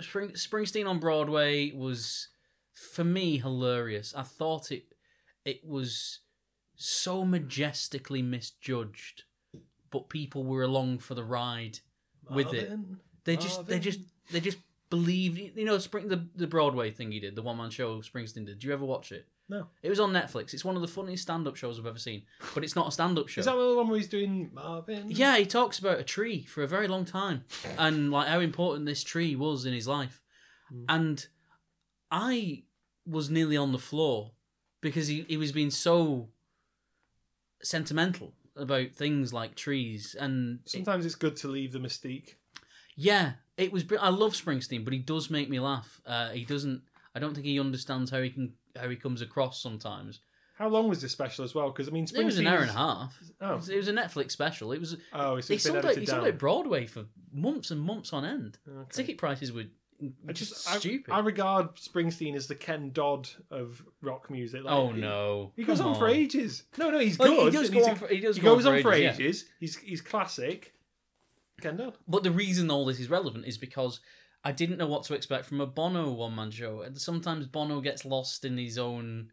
Spring, 0.00 0.30
Springsteen 0.30 0.88
on 0.88 0.98
Broadway 0.98 1.72
was 1.72 2.28
for 2.72 3.04
me 3.04 3.38
hilarious. 3.38 4.14
I 4.16 4.22
thought 4.22 4.70
it 4.70 4.84
it 5.44 5.60
was 5.66 6.20
so 6.76 7.24
majestically 7.24 8.22
misjudged, 8.22 9.24
but 9.90 10.08
people 10.08 10.44
were 10.44 10.62
along 10.62 10.98
for 10.98 11.14
the 11.14 11.24
ride 11.24 11.80
with 12.30 12.52
it. 12.54 12.70
They 13.24 13.36
just 13.36 13.66
they 13.66 13.78
just 13.78 14.00
they 14.30 14.40
just 14.40 14.58
believed 14.90 15.56
you 15.56 15.64
know 15.64 15.78
Spring 15.78 16.08
the 16.08 16.26
the 16.36 16.46
Broadway 16.46 16.90
thing 16.90 17.12
he 17.12 17.20
did, 17.20 17.36
the 17.36 17.42
one 17.42 17.56
man 17.56 17.70
show 17.70 18.00
Springsteen 18.00 18.46
did. 18.46 18.58
Do 18.58 18.66
you 18.66 18.72
ever 18.72 18.84
watch 18.84 19.12
it? 19.12 19.26
No. 19.48 19.66
It 19.82 19.90
was 19.90 20.00
on 20.00 20.12
Netflix. 20.12 20.54
It's 20.54 20.64
one 20.64 20.76
of 20.76 20.82
the 20.82 20.88
funniest 20.88 21.24
stand 21.24 21.46
up 21.46 21.56
shows 21.56 21.78
I've 21.78 21.86
ever 21.86 21.98
seen. 21.98 22.22
But 22.54 22.64
it's 22.64 22.76
not 22.76 22.88
a 22.88 22.90
stand 22.90 23.18
up 23.18 23.28
show. 23.28 23.40
Is 23.40 23.44
that 23.44 23.54
the 23.56 23.74
one 23.76 23.88
where 23.88 23.98
he's 23.98 24.08
doing 24.08 24.50
Marvin? 24.52 25.10
Yeah, 25.10 25.36
he 25.36 25.44
talks 25.44 25.78
about 25.78 25.98
a 25.98 26.04
tree 26.04 26.44
for 26.44 26.62
a 26.62 26.66
very 26.66 26.88
long 26.88 27.04
time 27.04 27.44
and 27.76 28.10
like 28.10 28.28
how 28.28 28.40
important 28.40 28.86
this 28.86 29.04
tree 29.04 29.36
was 29.36 29.66
in 29.66 29.74
his 29.74 29.86
life. 29.86 30.22
Mm. 30.72 30.84
And 30.88 31.26
I 32.10 32.62
was 33.06 33.28
nearly 33.28 33.56
on 33.56 33.72
the 33.72 33.78
floor 33.78 34.30
because 34.80 35.08
he, 35.08 35.26
he 35.28 35.36
was 35.36 35.52
being 35.52 35.70
so 35.70 36.28
sentimental 37.62 38.32
about 38.56 38.92
things 38.92 39.32
like 39.32 39.54
trees 39.54 40.14
and 40.18 40.60
it- 40.64 40.70
Sometimes 40.70 41.06
it's 41.06 41.14
good 41.14 41.36
to 41.36 41.48
leave 41.48 41.72
the 41.72 41.78
mystique. 41.78 42.34
yeah, 42.96 43.32
it 43.56 43.72
was. 43.72 43.84
br- 43.84 43.96
I 44.00 44.08
love 44.10 44.32
Springsteen, 44.34 44.84
but 44.84 44.92
he 44.92 44.98
does 44.98 45.30
make 45.30 45.48
me 45.50 45.60
laugh. 45.60 46.00
Uh, 46.06 46.30
he 46.30 46.44
doesn't. 46.44 46.82
I 47.14 47.20
don't 47.20 47.34
think 47.34 47.46
he 47.46 47.60
understands 47.60 48.10
how 48.10 48.20
he 48.22 48.30
can 48.30 48.54
how 48.80 48.88
he 48.88 48.96
comes 48.96 49.20
across 49.22 49.60
sometimes. 49.62 50.20
How 50.56 50.68
long 50.68 50.88
was 50.88 51.00
this 51.00 51.12
special 51.12 51.44
as 51.44 51.54
well? 51.54 51.70
Because 51.70 51.88
I 51.88 51.90
mean, 51.90 52.04
It 52.14 52.24
was 52.24 52.38
an 52.38 52.46
hour 52.46 52.58
and 52.60 52.70
a 52.70 52.74
half. 52.74 53.18
It 53.20 53.34
Oh, 53.40 53.56
was, 53.56 53.68
it 53.68 53.76
was 53.76 53.88
a 53.88 53.92
Netflix 53.92 54.30
special. 54.32 54.72
It 54.72 54.80
was. 54.80 54.96
oh, 55.12 55.40
so 55.40 55.48
They 55.48 55.54
it's 55.54 55.64
been 55.64 55.72
sold 55.72 55.76
out. 55.78 55.84
edited 55.86 56.00
He 56.02 56.06
sold 56.06 56.20
down. 56.24 56.32
out 56.32 56.38
Broadway 56.38 56.86
for 56.86 57.06
months 57.32 57.70
and 57.70 57.80
months 57.80 58.12
on 58.12 58.24
end. 58.24 58.58
Okay. 58.68 58.88
Ticket 58.92 59.18
prices 59.18 59.50
were 59.52 59.64
I 60.28 60.32
just, 60.32 60.82
just 60.82 61.08
I. 61.10 61.16
I 61.16 61.20
regard 61.20 61.76
Springsteen 61.76 62.34
as 62.34 62.46
the 62.46 62.54
Ken 62.54 62.90
Dodd 62.92 63.28
of 63.50 63.82
rock 64.00 64.30
music. 64.30 64.64
Like, 64.64 64.74
oh 64.74 64.90
no, 64.92 65.52
he, 65.56 65.64
goes 65.64 65.78
Come 65.78 65.88
on, 65.88 65.98
for 65.98 66.08
ages. 66.08 66.64
No, 66.78 66.90
no, 66.90 66.98
he's 66.98 67.18
Well, 67.18 67.50
good. 67.50 67.52
He 67.52 67.58
does 67.58 67.70
go 67.70 67.84
on 67.84 67.96
for. 67.96 68.08
He 68.08 68.20
does. 68.20 68.36
he 68.36 68.42
go 68.42 68.54
goes 68.54 68.66
on 68.66 68.82
for 68.82 68.94
yeah. 68.94 69.12
ages. 69.12 69.46
He's 69.60 69.76
he's 69.76 70.00
classic. 70.00 70.74
Ken 71.60 71.76
Dodd. 71.76 71.96
But 72.08 72.24
the 72.24 72.30
reason 72.30 72.70
all 72.70 72.84
this 72.84 73.00
is 73.00 73.08
relevant 73.08 73.46
is 73.46 73.56
because 73.58 74.00
I 74.44 74.52
didn't 74.52 74.78
know 74.78 74.86
what 74.86 75.04
to 75.04 75.14
expect 75.14 75.46
from 75.46 75.60
a 75.60 75.66
Bono 75.66 76.10
one 76.10 76.34
man 76.34 76.50
show. 76.50 76.82
And 76.82 76.98
sometimes 76.98 77.46
Bono 77.46 77.80
gets 77.80 78.04
lost 78.04 78.44
in 78.44 78.58
his 78.58 78.78
own 78.78 79.30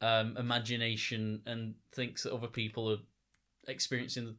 um, 0.00 0.36
imagination 0.36 1.42
and 1.46 1.74
thinks 1.92 2.24
that 2.24 2.32
other 2.32 2.48
people 2.48 2.90
are 2.90 2.98
experiencing 3.68 4.36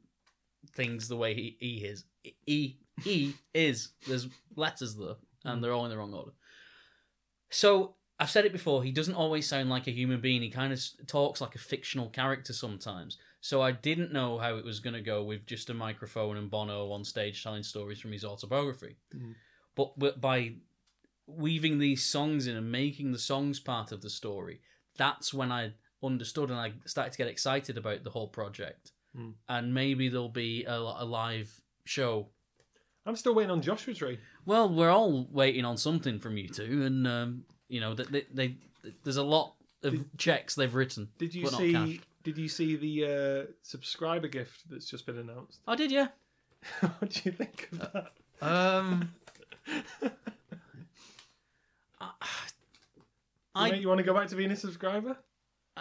things 0.74 1.08
the 1.08 1.16
way 1.16 1.34
he, 1.34 1.58
he 1.60 1.86
is. 1.86 2.04
He, 2.46 2.80
he 3.02 3.36
is. 3.54 3.90
There's 4.08 4.28
letters 4.56 4.96
there, 4.96 5.16
and 5.44 5.64
they're 5.64 5.74
all 5.74 5.86
in 5.86 5.92
the 5.92 5.98
wrong 5.98 6.14
order. 6.14 6.32
So 7.50 7.96
I've 8.20 8.30
said 8.30 8.46
it 8.46 8.52
before. 8.52 8.84
He 8.84 8.92
doesn't 8.92 9.16
always 9.16 9.48
sound 9.48 9.70
like 9.70 9.88
a 9.88 9.92
human 9.92 10.20
being. 10.20 10.42
He 10.42 10.50
kind 10.50 10.74
of 10.74 10.82
talks 11.08 11.42
like 11.42 11.56
a 11.56 11.60
fictional 11.60 12.10
character 12.10 12.54
sometimes. 12.54 13.18
So 13.42 13.62
I 13.62 13.72
didn't 13.72 14.12
know 14.12 14.38
how 14.40 14.58
it 14.58 14.66
was 14.66 14.82
going 14.82 14.96
to 14.96 15.02
go 15.02 15.24
with 15.24 15.46
just 15.46 15.70
a 15.70 15.74
microphone 15.74 16.36
and 16.36 16.52
Bono 16.52 16.92
on 16.92 17.06
stage 17.06 17.42
telling 17.42 17.64
stories 17.64 18.00
from 18.00 18.12
his 18.12 18.26
autobiography. 18.26 18.98
Mm. 19.16 19.36
But, 19.76 19.98
but 19.98 20.20
by 20.20 20.56
weaving 21.26 21.80
these 21.80 22.04
songs 22.04 22.48
in 22.48 22.58
and 22.58 22.72
making 22.72 23.14
the 23.14 23.20
songs 23.20 23.60
part 23.60 23.94
of 23.94 24.02
the 24.02 24.10
story, 24.10 24.60
that's 24.98 25.34
when 25.34 25.52
I 25.52 25.74
understood 26.04 26.50
and 26.50 26.60
I 26.60 26.74
started 26.86 27.14
to 27.14 27.18
get 27.18 27.28
excited 27.28 27.78
about 27.78 28.04
the 28.04 28.10
whole 28.10 28.28
project. 28.28 28.92
Mm. 29.18 29.36
And 29.48 29.74
maybe 29.74 30.10
there'll 30.10 30.28
be 30.28 30.66
a, 30.66 30.76
a 30.76 31.06
live 31.06 31.62
show. 31.86 32.28
I'm 33.10 33.16
still 33.16 33.34
waiting 33.34 33.50
on 33.50 33.64
Joshua 33.64 33.96
Tree. 33.96 34.20
Well, 34.46 34.70
we're 34.70 34.92
all 34.92 35.28
waiting 35.32 35.66
on 35.66 35.78
something 35.78 36.20
from 36.20 36.36
U2, 36.36 36.86
and 36.86 37.08
um, 37.08 37.44
you 37.68 37.82
know 37.82 37.96
that 37.96 38.12
they, 38.12 38.26
they, 38.32 38.56
there's 39.04 39.18
a 39.18 39.24
lot 39.24 39.56
of 39.82 40.06
checks 40.20 40.54
they've 40.54 40.76
written. 40.76 41.10
Did 41.18 41.34
you 41.34 41.48
see? 41.48 42.02
Did 42.22 42.38
you 42.38 42.48
see 42.48 42.76
the 42.76 43.48
uh, 43.48 43.52
subscriber 43.64 44.28
gift 44.28 44.70
that's 44.70 44.86
just 44.86 45.08
been 45.08 45.18
announced? 45.18 45.60
I 45.68 45.76
did, 45.76 45.92
yeah. 45.92 46.10
what 46.82 47.10
do 47.10 47.22
you 47.24 47.32
think 47.32 47.70
of 47.72 47.80
that? 47.80 48.12
Um, 48.48 49.12
I, 52.00 52.10
I, 53.56 53.70
I 53.70 53.74
you 53.74 53.88
want 53.88 53.98
to 53.98 54.04
go 54.04 54.14
back 54.14 54.28
to 54.28 54.36
being 54.36 54.52
a 54.52 54.56
subscriber? 54.56 55.18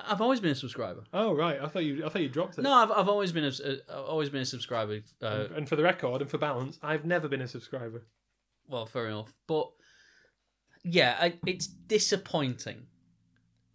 I've 0.07 0.21
always 0.21 0.41
been 0.41 0.51
a 0.51 0.55
subscriber. 0.55 1.05
Oh 1.13 1.33
right, 1.35 1.59
I 1.61 1.67
thought 1.69 1.85
you. 1.85 2.05
I 2.05 2.09
thought 2.09 2.23
you 2.23 2.29
dropped 2.29 2.59
it. 2.59 2.63
No, 2.63 2.73
I've, 2.73 2.91
I've 2.91 3.09
always 3.09 3.33
been 3.33 3.45
a, 3.45 3.95
always 3.95 4.29
been 4.29 4.43
a 4.43 4.47
subscriber. 4.47 5.01
Uh, 5.23 5.27
And, 5.27 5.57
and 5.57 5.69
for 5.69 5.77
the 5.77 5.83
record, 5.83 6.21
and 6.23 6.31
for 6.31 6.39
balance, 6.39 6.79
I've 6.83 7.05
never 7.05 7.29
been 7.29 7.41
a 7.41 7.49
subscriber. 7.49 8.07
well, 8.69 8.87
fair 8.87 9.07
enough, 9.09 9.33
but 9.47 9.71
yeah, 10.85 11.17
I, 11.21 11.35
it's 11.47 11.67
disappointing. 11.67 12.87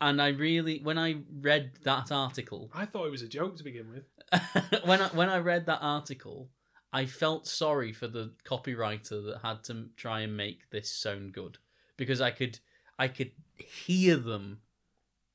And 0.02 0.22
I 0.22 0.30
really, 0.30 0.80
when 0.84 0.98
I 0.98 1.18
read 1.40 1.72
that 1.84 2.12
article, 2.12 2.70
I 2.74 2.86
thought 2.86 3.08
it 3.08 3.12
was 3.12 3.22
a 3.22 3.28
joke 3.28 3.56
to 3.58 3.64
begin 3.64 3.88
with. 3.90 4.84
when 4.86 5.02
I 5.02 5.08
when 5.10 5.30
I 5.30 5.38
read 5.38 5.66
that 5.68 5.80
article, 5.82 6.50
I 6.92 7.06
felt 7.06 7.48
sorry 7.48 7.94
for 7.94 8.08
the 8.08 8.34
copywriter 8.46 9.26
that 9.26 9.40
had 9.44 9.64
to 9.66 9.90
try 9.96 10.22
and 10.22 10.36
make 10.36 10.70
this 10.72 10.92
sound 10.92 11.34
good 11.34 11.58
because 11.96 12.20
I 12.20 12.32
could 12.32 12.60
I 13.00 13.08
could 13.08 13.32
hear 13.56 14.18
them 14.18 14.60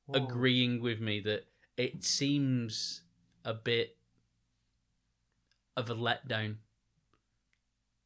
Whoa. 0.09 0.23
agreeing 0.23 0.81
with 0.81 0.99
me 0.99 1.19
that 1.21 1.45
it 1.77 2.03
seems 2.03 3.01
a 3.45 3.53
bit 3.53 3.95
of 5.77 5.89
a 5.89 5.95
letdown. 5.95 6.55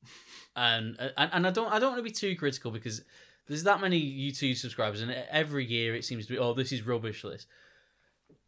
And 0.56 0.98
and, 1.18 1.32
and 1.34 1.48
I 1.48 1.50
don't 1.50 1.74
I 1.74 1.80
don't 1.80 1.94
want 1.94 1.98
to 1.98 2.04
be 2.04 2.12
too 2.12 2.36
critical 2.36 2.70
because 2.70 3.02
there's 3.48 3.64
that 3.64 3.82
many 3.82 4.00
YouTube 4.00 4.56
subscribers 4.56 5.02
and 5.02 5.10
every 5.32 5.66
year 5.66 5.96
it 5.96 6.06
seems 6.06 6.28
to 6.28 6.34
be 6.34 6.38
oh 6.38 6.54
this 6.54 6.72
is 6.72 6.86
rubbish 6.86 7.24
list. 7.24 7.48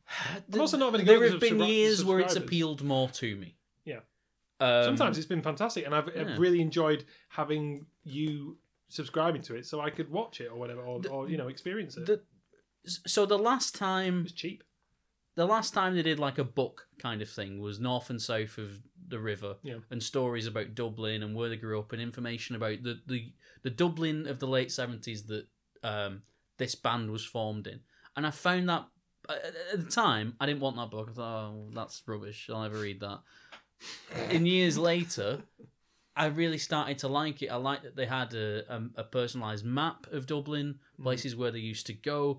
I'm 0.53 0.61
also 0.61 0.77
not 0.77 0.93
there 1.03 1.27
have 1.27 1.39
been 1.39 1.59
years 1.59 2.05
where 2.05 2.19
it's 2.19 2.35
appealed 2.35 2.83
more 2.83 3.09
to 3.09 3.35
me. 3.35 3.55
Yeah. 3.85 4.01
Um, 4.59 4.83
Sometimes 4.83 5.17
it's 5.17 5.27
been 5.27 5.41
fantastic, 5.41 5.85
and 5.85 5.93
I've, 5.93 6.09
yeah. 6.15 6.21
I've 6.21 6.39
really 6.39 6.61
enjoyed 6.61 7.03
having 7.29 7.85
you 8.03 8.57
subscribing 8.87 9.41
to 9.43 9.55
it, 9.55 9.65
so 9.65 9.81
I 9.81 9.89
could 9.89 10.09
watch 10.09 10.39
it 10.39 10.47
or 10.51 10.57
whatever, 10.57 10.81
or, 10.81 10.99
The- 11.01 11.09
or 11.09 11.27
you 11.27 11.37
know, 11.37 11.47
experience 11.47 11.97
it. 11.97 12.05
the, 12.05 12.21
so 12.85 13.25
the 13.25 13.37
last 13.37 13.75
time 13.75 14.23
it's 14.25 14.31
cheap. 14.33 14.63
the 15.35 15.45
last 15.45 15.73
time 15.73 15.95
they 15.95 16.01
did 16.03 16.19
like 16.19 16.37
a 16.37 16.43
book 16.43 16.87
kind 16.99 17.21
of 17.21 17.29
thing 17.29 17.59
was 17.59 17.79
north 17.79 18.09
and 18.09 18.21
south 18.21 18.57
of 18.57 18.79
the 19.07 19.19
river 19.19 19.55
Yeah. 19.63 19.79
and 19.91 20.01
stories 20.01 20.47
about 20.47 20.73
Dublin 20.75 21.21
and 21.23 21.35
where 21.35 21.49
they 21.49 21.57
grew 21.57 21.79
up 21.79 21.91
and 21.93 22.01
information 22.01 22.55
about 22.55 22.83
the 22.83 22.99
the, 23.05 23.33
the 23.63 23.69
Dublin 23.69 24.27
of 24.27 24.39
the 24.39 24.47
late 24.47 24.71
seventies 24.71 25.23
that 25.23 25.45
um, 25.83 26.23
this 26.57 26.73
band 26.75 27.11
was 27.11 27.23
formed 27.25 27.67
in. 27.67 27.81
And 28.15 28.25
I 28.25 28.31
found 28.31 28.69
that 28.69 28.87
at 29.29 29.55
at 29.73 29.83
the 29.85 29.91
time 29.91 30.35
I 30.39 30.45
didn't 30.45 30.61
want 30.61 30.77
that 30.77 30.89
book. 30.91 31.09
I 31.11 31.13
thought, 31.13 31.49
oh, 31.51 31.69
that's 31.73 32.01
rubbish. 32.07 32.49
I'll 32.51 32.61
never 32.63 32.77
read 32.79 32.99
that. 33.01 33.19
In 34.29 34.45
years 34.45 34.77
later, 34.77 35.43
I 36.15 36.27
really 36.27 36.57
started 36.57 36.97
to 36.99 37.07
like 37.09 37.41
it. 37.41 37.47
I 37.49 37.57
liked 37.57 37.83
that 37.83 37.95
they 37.95 38.05
had 38.05 38.33
a, 38.33 38.63
a, 38.73 38.81
a 38.97 39.03
personalized 39.03 39.65
map 39.65 40.07
of 40.11 40.25
Dublin, 40.27 40.79
places 41.01 41.35
where 41.35 41.51
they 41.51 41.59
used 41.59 41.85
to 41.87 41.93
go, 41.93 42.21
uh, 42.31 42.35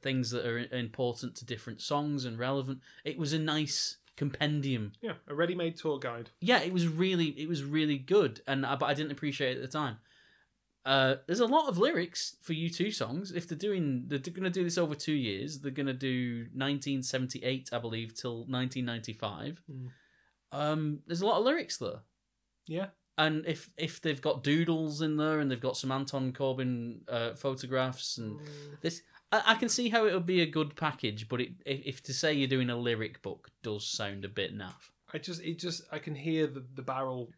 things 0.00 0.30
that 0.30 0.46
are 0.46 0.58
important 0.58 1.36
to 1.36 1.44
different 1.44 1.80
songs 1.80 2.24
and 2.24 2.38
relevant. 2.38 2.80
It 3.04 3.18
was 3.18 3.32
a 3.32 3.38
nice 3.38 3.98
compendium. 4.16 4.92
Yeah, 5.00 5.14
a 5.28 5.34
ready-made 5.34 5.76
tour 5.76 5.98
guide. 5.98 6.30
Yeah, 6.40 6.60
it 6.60 6.72
was 6.72 6.86
really 6.86 7.28
it 7.40 7.48
was 7.48 7.62
really 7.64 7.98
good, 7.98 8.40
and 8.46 8.64
I, 8.64 8.76
but 8.76 8.86
I 8.86 8.94
didn't 8.94 9.12
appreciate 9.12 9.56
it 9.56 9.62
at 9.62 9.70
the 9.70 9.78
time. 9.78 9.98
Uh, 10.84 11.16
there's 11.26 11.40
a 11.40 11.46
lot 11.46 11.68
of 11.68 11.78
lyrics 11.78 12.36
for 12.40 12.54
U 12.54 12.68
two 12.68 12.90
songs. 12.90 13.30
If 13.32 13.48
they're 13.48 13.56
doing, 13.58 14.04
they're 14.08 14.18
going 14.18 14.42
to 14.42 14.50
do 14.50 14.64
this 14.64 14.78
over 14.78 14.94
two 14.94 15.12
years. 15.12 15.60
They're 15.60 15.70
going 15.70 15.86
to 15.86 15.92
do 15.92 16.46
1978, 16.54 17.70
I 17.72 17.78
believe, 17.78 18.14
till 18.14 18.38
1995. 18.46 19.62
Mm. 19.70 19.90
Um, 20.50 20.98
there's 21.06 21.20
a 21.22 21.26
lot 21.26 21.38
of 21.38 21.44
lyrics 21.44 21.78
there. 21.78 22.00
Yeah, 22.66 22.86
And 23.18 23.44
if 23.46 23.70
if 23.76 24.00
they've 24.00 24.20
got 24.20 24.42
doodles 24.42 25.02
in 25.02 25.16
there 25.16 25.40
and 25.40 25.50
they've 25.50 25.60
got 25.60 25.76
some 25.76 25.92
Anton 25.92 26.32
Corbijn 26.32 27.00
uh, 27.08 27.34
photographs 27.34 28.18
and 28.18 28.38
this, 28.80 29.02
I, 29.32 29.42
I 29.46 29.54
can 29.54 29.68
see 29.68 29.88
how 29.88 30.06
it 30.06 30.12
would 30.12 30.26
be 30.26 30.42
a 30.42 30.46
good 30.46 30.76
package. 30.76 31.28
But 31.28 31.40
it, 31.40 31.52
if, 31.64 32.02
to 32.04 32.14
say 32.14 32.32
you're 32.32 32.48
doing 32.48 32.70
a 32.70 32.76
lyric 32.76 33.22
book 33.22 33.50
does 33.62 33.86
sound 33.88 34.24
a 34.24 34.28
bit 34.28 34.56
naff. 34.56 34.90
I 35.12 35.18
just, 35.18 35.42
it 35.42 35.58
just, 35.58 35.82
I 35.90 35.98
can 35.98 36.14
hear 36.14 36.46
the, 36.46 36.64
the 36.74 36.82
barrel 36.82 37.30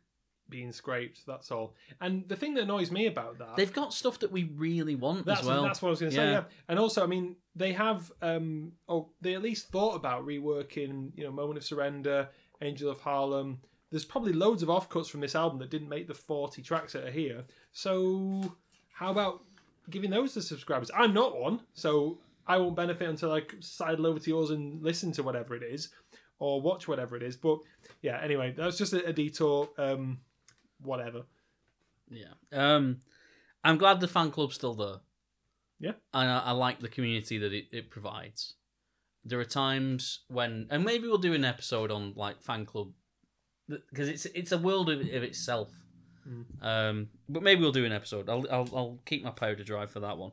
being 0.48 0.72
scraped. 0.72 1.26
That's 1.26 1.50
all. 1.50 1.74
And 2.00 2.28
the 2.28 2.36
thing 2.36 2.54
that 2.54 2.64
annoys 2.64 2.90
me 2.90 3.06
about 3.06 3.38
that, 3.38 3.56
They've 3.56 3.72
got 3.72 3.94
stuff 3.94 4.18
that 4.20 4.30
we 4.30 4.44
really 4.44 4.94
want 4.94 5.26
that's 5.26 5.40
as 5.40 5.46
well. 5.46 5.62
that's 5.62 5.80
what 5.80 5.88
I 5.88 5.90
was 5.90 6.00
going 6.00 6.10
to 6.10 6.16
say. 6.16 6.24
Yeah. 6.24 6.32
Yeah, 6.32 6.44
and 6.68 6.78
also, 6.78 7.02
I 7.02 7.06
mean, 7.06 7.36
they 7.54 7.72
have, 7.72 8.12
um, 8.22 8.72
oh, 8.88 9.10
they 9.20 9.34
at 9.34 9.42
least 9.42 9.68
thought 9.68 9.94
about 9.96 10.26
reworking, 10.26 11.12
you 11.16 11.24
know, 11.24 11.32
Moment 11.32 11.58
of 11.58 11.64
Surrender, 11.64 12.28
Angel 12.60 12.90
of 12.90 13.00
Harlem. 13.00 13.60
There's 13.90 14.04
probably 14.04 14.32
loads 14.32 14.62
of 14.62 14.68
offcuts 14.68 15.08
from 15.08 15.20
this 15.20 15.34
album 15.34 15.58
that 15.60 15.70
didn't 15.70 15.88
make 15.88 16.08
the 16.08 16.14
40 16.14 16.62
tracks 16.62 16.92
that 16.92 17.04
are 17.04 17.10
here. 17.10 17.44
So, 17.72 18.54
how 18.92 19.10
about 19.10 19.42
giving 19.90 20.10
those 20.10 20.34
to 20.34 20.42
subscribers? 20.42 20.90
I'm 20.94 21.14
not 21.14 21.38
one, 21.38 21.60
so 21.72 22.18
I 22.46 22.58
won't 22.58 22.76
benefit 22.76 23.08
until 23.08 23.32
I 23.32 23.42
sidle 23.60 24.06
over 24.06 24.18
to 24.18 24.30
yours 24.30 24.50
and 24.50 24.82
listen 24.82 25.12
to 25.12 25.22
whatever 25.22 25.54
it 25.54 25.62
is 25.62 25.90
or 26.38 26.60
watch 26.60 26.88
whatever 26.88 27.16
it 27.16 27.22
is. 27.22 27.36
But 27.36 27.58
yeah, 28.02 28.20
anyway, 28.22 28.54
that's 28.56 28.78
just 28.78 28.92
a, 28.92 29.04
a 29.06 29.12
detour. 29.12 29.68
Um, 29.78 30.18
whatever. 30.82 31.22
Yeah. 32.10 32.34
Um, 32.52 33.00
I'm 33.62 33.78
glad 33.78 34.00
the 34.00 34.08
fan 34.08 34.30
club's 34.30 34.56
still 34.56 34.74
there. 34.74 34.96
Yeah. 35.80 35.92
And 36.12 36.28
I, 36.28 36.38
I 36.40 36.50
like 36.52 36.80
the 36.80 36.88
community 36.88 37.38
that 37.38 37.52
it, 37.52 37.66
it 37.72 37.90
provides. 37.90 38.54
There 39.24 39.40
are 39.40 39.44
times 39.44 40.20
when, 40.28 40.66
and 40.70 40.84
maybe 40.84 41.08
we'll 41.08 41.18
do 41.18 41.32
an 41.32 41.44
episode 41.44 41.90
on 41.90 42.12
like 42.14 42.42
fan 42.42 42.66
club, 42.66 42.92
because 43.68 44.08
it's 44.08 44.26
it's 44.26 44.52
a 44.52 44.58
world 44.58 44.90
of, 44.90 45.00
of 45.00 45.22
itself. 45.22 45.70
Mm. 46.28 46.45
Um, 46.62 47.09
but 47.28 47.43
maybe 47.43 47.61
we'll 47.61 47.73
do 47.73 47.85
an 47.85 47.93
episode. 47.93 48.28
I'll, 48.28 48.47
I'll 48.50 48.69
I'll 48.75 48.99
keep 49.04 49.25
my 49.25 49.31
powder 49.31 49.64
dry 49.64 49.87
for 49.87 50.00
that 50.00 50.19
one. 50.19 50.33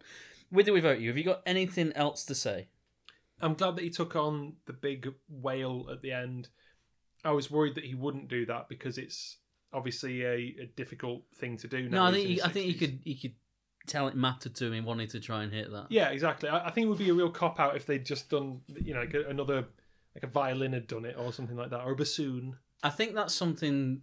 With 0.52 0.68
or 0.68 0.74
without 0.74 1.00
you, 1.00 1.10
have 1.10 1.18
you 1.18 1.24
got 1.24 1.42
anything 1.46 1.92
else 1.94 2.26
to 2.26 2.36
say? 2.36 2.68
I'm 3.42 3.56
glad 3.56 3.76
that 3.76 3.84
he 3.84 3.90
took 3.90 4.16
on 4.16 4.54
the 4.66 4.74
big 4.74 5.14
wail 5.30 5.88
at 5.92 6.02
the 6.02 6.12
end. 6.12 6.50
I 7.24 7.32
was 7.32 7.50
worried 7.50 7.76
that 7.76 7.86
he 7.86 7.96
wouldn't 7.96 8.28
do 8.28 8.46
that 8.48 8.70
because 8.70 8.98
it's 8.98 9.38
obviously 9.74 10.24
a, 10.24 10.56
a 10.62 10.72
difficult 10.76 11.24
thing 11.36 11.58
to 11.58 11.68
do. 11.68 11.90
No, 11.90 12.04
I 12.06 12.12
think 12.12 12.26
in 12.26 12.32
he, 12.32 12.42
I 12.42 12.50
think 12.50 12.66
he 12.66 12.74
could 12.74 13.00
he 13.04 13.16
could 13.16 13.36
tell 13.88 14.08
it 14.08 14.16
mattered 14.16 14.56
to 14.56 14.72
him 14.72 14.86
wanting 14.86 15.08
to 15.08 15.20
try 15.20 15.44
and 15.44 15.52
hit 15.52 15.72
that. 15.72 15.88
Yeah, 15.90 16.10
exactly. 16.10 16.50
I, 16.50 16.68
I 16.68 16.72
think 16.72 16.86
it 16.86 16.90
would 16.90 17.00
be 17.00 17.10
a 17.10 17.14
real 17.14 17.32
cop 17.32 17.60
out 17.60 17.76
if 17.76 17.86
they'd 17.86 18.06
just 18.06 18.30
done, 18.30 18.62
you 18.68 18.94
know, 18.94 19.00
like 19.02 19.16
another, 19.28 19.66
like 20.14 20.24
a 20.24 20.28
violin 20.28 20.74
had 20.74 20.88
done 20.88 21.06
it 21.06 21.16
or 21.18 21.34
something 21.34 21.56
like 21.56 21.72
that, 21.72 21.82
or 21.82 21.94
a 21.94 21.96
bassoon. 21.96 22.58
I 22.84 22.90
think 22.90 23.16
that's 23.16 23.34
something, 23.34 24.02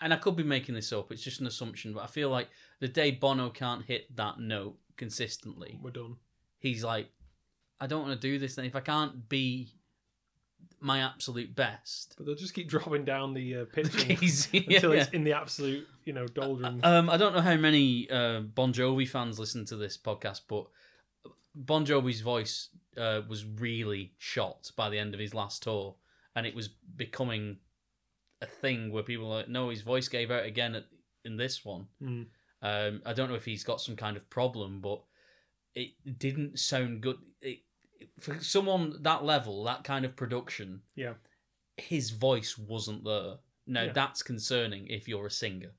and 0.00 0.12
I 0.12 0.16
could 0.16 0.36
be 0.36 0.42
making 0.42 0.74
this 0.74 0.92
up. 0.92 1.10
It's 1.12 1.22
just 1.22 1.40
an 1.40 1.46
assumption, 1.46 1.92
but 1.92 2.02
I 2.02 2.06
feel 2.06 2.30
like 2.30 2.48
the 2.80 2.88
day 2.88 3.10
Bono 3.10 3.50
can't 3.50 3.84
hit 3.84 4.14
that 4.16 4.38
note 4.38 4.76
consistently, 4.96 5.78
We're 5.82 5.90
done. 5.90 6.16
he's 6.58 6.84
like, 6.84 7.08
I 7.80 7.86
don't 7.86 8.06
want 8.06 8.20
to 8.20 8.28
do 8.28 8.38
this. 8.38 8.56
And 8.58 8.66
if 8.66 8.76
I 8.76 8.80
can't 8.80 9.28
be 9.28 9.74
my 10.80 11.00
absolute 11.00 11.54
best, 11.54 12.14
But 12.16 12.26
they'll 12.26 12.34
just 12.34 12.54
keep 12.54 12.68
dropping 12.68 13.04
down 13.04 13.34
the 13.34 13.56
uh, 13.56 13.64
pitch 13.72 13.86
until 14.52 14.94
yeah. 14.94 15.00
it's 15.00 15.10
in 15.10 15.24
the 15.24 15.32
absolute, 15.32 15.86
you 16.04 16.12
know, 16.12 16.26
doldrums. 16.26 16.82
Um, 16.84 17.08
I 17.08 17.16
don't 17.16 17.34
know 17.34 17.40
how 17.40 17.56
many 17.56 18.08
uh, 18.10 18.40
Bon 18.40 18.72
Jovi 18.72 19.08
fans 19.08 19.38
listen 19.38 19.64
to 19.66 19.76
this 19.76 19.96
podcast, 19.96 20.42
but 20.48 20.66
Bon 21.54 21.86
Jovi's 21.86 22.20
voice 22.20 22.68
uh, 22.96 23.22
was 23.28 23.44
really 23.44 24.12
shot 24.18 24.70
by 24.76 24.90
the 24.90 24.98
end 24.98 25.14
of 25.14 25.20
his 25.20 25.34
last 25.34 25.62
tour, 25.62 25.96
and 26.36 26.46
it 26.46 26.54
was 26.54 26.68
becoming 26.68 27.58
a 28.44 28.50
thing 28.60 28.92
where 28.92 29.02
people 29.02 29.28
were 29.28 29.36
like, 29.36 29.48
"No, 29.48 29.70
his 29.70 29.82
voice 29.82 30.08
gave 30.08 30.30
out 30.30 30.44
again 30.44 30.74
at, 30.74 30.84
in 31.24 31.36
this 31.36 31.64
one." 31.64 31.86
Mm. 32.02 32.26
Um, 32.62 33.02
I 33.04 33.12
don't 33.12 33.28
know 33.28 33.34
if 33.34 33.44
he's 33.44 33.64
got 33.64 33.80
some 33.80 33.96
kind 33.96 34.16
of 34.16 34.28
problem, 34.30 34.80
but 34.80 35.02
it 35.74 35.90
didn't 36.18 36.58
sound 36.58 37.00
good. 37.02 37.18
It, 37.42 37.60
for 38.20 38.38
someone 38.40 39.02
that 39.02 39.24
level, 39.24 39.64
that 39.64 39.84
kind 39.84 40.04
of 40.04 40.16
production, 40.16 40.82
Yeah. 40.94 41.14
his 41.76 42.10
voice 42.10 42.56
wasn't 42.56 43.04
there. 43.04 43.36
Now 43.66 43.84
Yeah. 43.84 43.92
that's 43.92 44.22
concerning 44.22 44.86
if 44.88 45.08
you're 45.08 45.26
a 45.26 45.30
singer. 45.30 45.72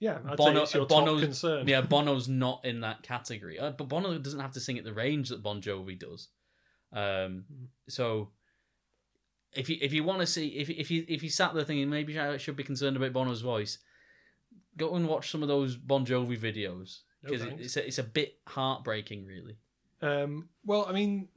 Yeah, 0.00 0.18
I'd 0.26 0.36
Bono- 0.36 0.54
say 0.60 0.62
it's 0.64 0.74
your 0.74 0.86
Bono's- 0.86 1.22
concern. 1.22 1.68
Yeah, 1.68 1.80
Bono's 1.82 2.28
not 2.28 2.64
in 2.64 2.80
that 2.80 3.02
category, 3.02 3.58
uh, 3.58 3.70
but 3.70 3.88
Bono 3.88 4.18
doesn't 4.18 4.40
have 4.40 4.52
to 4.52 4.60
sing 4.60 4.76
at 4.78 4.84
the 4.84 4.92
range 4.92 5.28
that 5.28 5.42
Bon 5.42 5.62
Jovi 5.62 5.98
does. 5.98 6.28
Um, 6.92 7.44
Mm. 7.52 7.68
so 7.88 8.32
if 9.54 9.68
you 9.68 9.78
if 9.80 9.92
you 9.92 10.04
want 10.04 10.20
to 10.20 10.26
see 10.26 10.48
if 10.48 10.68
if 10.70 10.90
you 10.90 11.04
if 11.08 11.22
you 11.22 11.30
sat 11.30 11.54
there 11.54 11.64
thinking 11.64 11.88
maybe 11.90 12.18
I 12.18 12.36
should 12.36 12.56
be 12.56 12.64
concerned 12.64 12.96
about 12.96 13.12
Bono's 13.12 13.40
voice, 13.40 13.78
go 14.76 14.94
and 14.96 15.08
watch 15.08 15.30
some 15.30 15.42
of 15.42 15.48
those 15.48 15.76
Bon 15.76 16.04
Jovi 16.04 16.38
videos 16.38 17.00
No 17.22 17.30
because 17.30 17.42
thanks. 17.42 17.62
it's 17.64 17.76
a, 17.76 17.86
it's 17.86 17.98
a 17.98 18.02
bit 18.04 18.38
heartbreaking, 18.46 19.26
really. 19.26 19.56
Um, 20.02 20.48
well, 20.66 20.86
I 20.88 20.92
mean, 20.92 21.28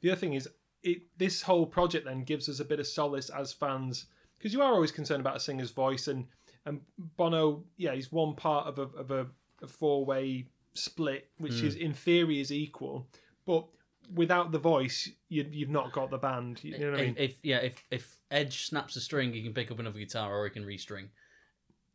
the 0.00 0.10
other 0.10 0.20
thing 0.20 0.34
is, 0.34 0.48
it 0.82 1.02
this 1.16 1.42
whole 1.42 1.66
project 1.66 2.04
then 2.06 2.24
gives 2.24 2.48
us 2.48 2.60
a 2.60 2.64
bit 2.64 2.80
of 2.80 2.86
solace 2.86 3.30
as 3.30 3.52
fans 3.52 4.06
because 4.38 4.52
you 4.52 4.60
are 4.62 4.72
always 4.72 4.92
concerned 4.92 5.20
about 5.20 5.36
a 5.36 5.40
singer's 5.40 5.70
voice, 5.70 6.08
and 6.08 6.26
and 6.66 6.80
Bono, 7.16 7.64
yeah, 7.76 7.94
he's 7.94 8.10
one 8.12 8.34
part 8.34 8.66
of 8.66 8.78
a 8.78 8.82
of 8.98 9.10
a, 9.10 9.26
a 9.62 9.66
four 9.66 10.04
way 10.04 10.46
split, 10.74 11.30
which 11.38 11.60
Hmm. 11.60 11.66
is 11.68 11.74
in 11.76 11.94
theory 11.94 12.40
is 12.40 12.52
equal, 12.52 13.06
but 13.46 13.66
without 14.14 14.52
the 14.52 14.58
voice, 14.58 15.08
you, 15.28 15.46
you've 15.50 15.70
not 15.70 15.92
got 15.92 16.10
the 16.10 16.18
band. 16.18 16.62
You 16.62 16.78
know 16.78 16.90
what 16.90 17.00
I 17.00 17.02
mean? 17.04 17.16
if, 17.18 17.30
if 17.30 17.36
yeah, 17.42 17.58
if 17.58 17.82
if 17.90 18.16
Edge 18.30 18.66
snaps 18.66 18.96
a 18.96 19.00
string, 19.00 19.32
he 19.32 19.42
can 19.42 19.52
pick 19.52 19.70
up 19.70 19.78
another 19.78 19.98
guitar 19.98 20.34
or 20.34 20.44
he 20.44 20.50
can 20.50 20.64
restring. 20.64 21.08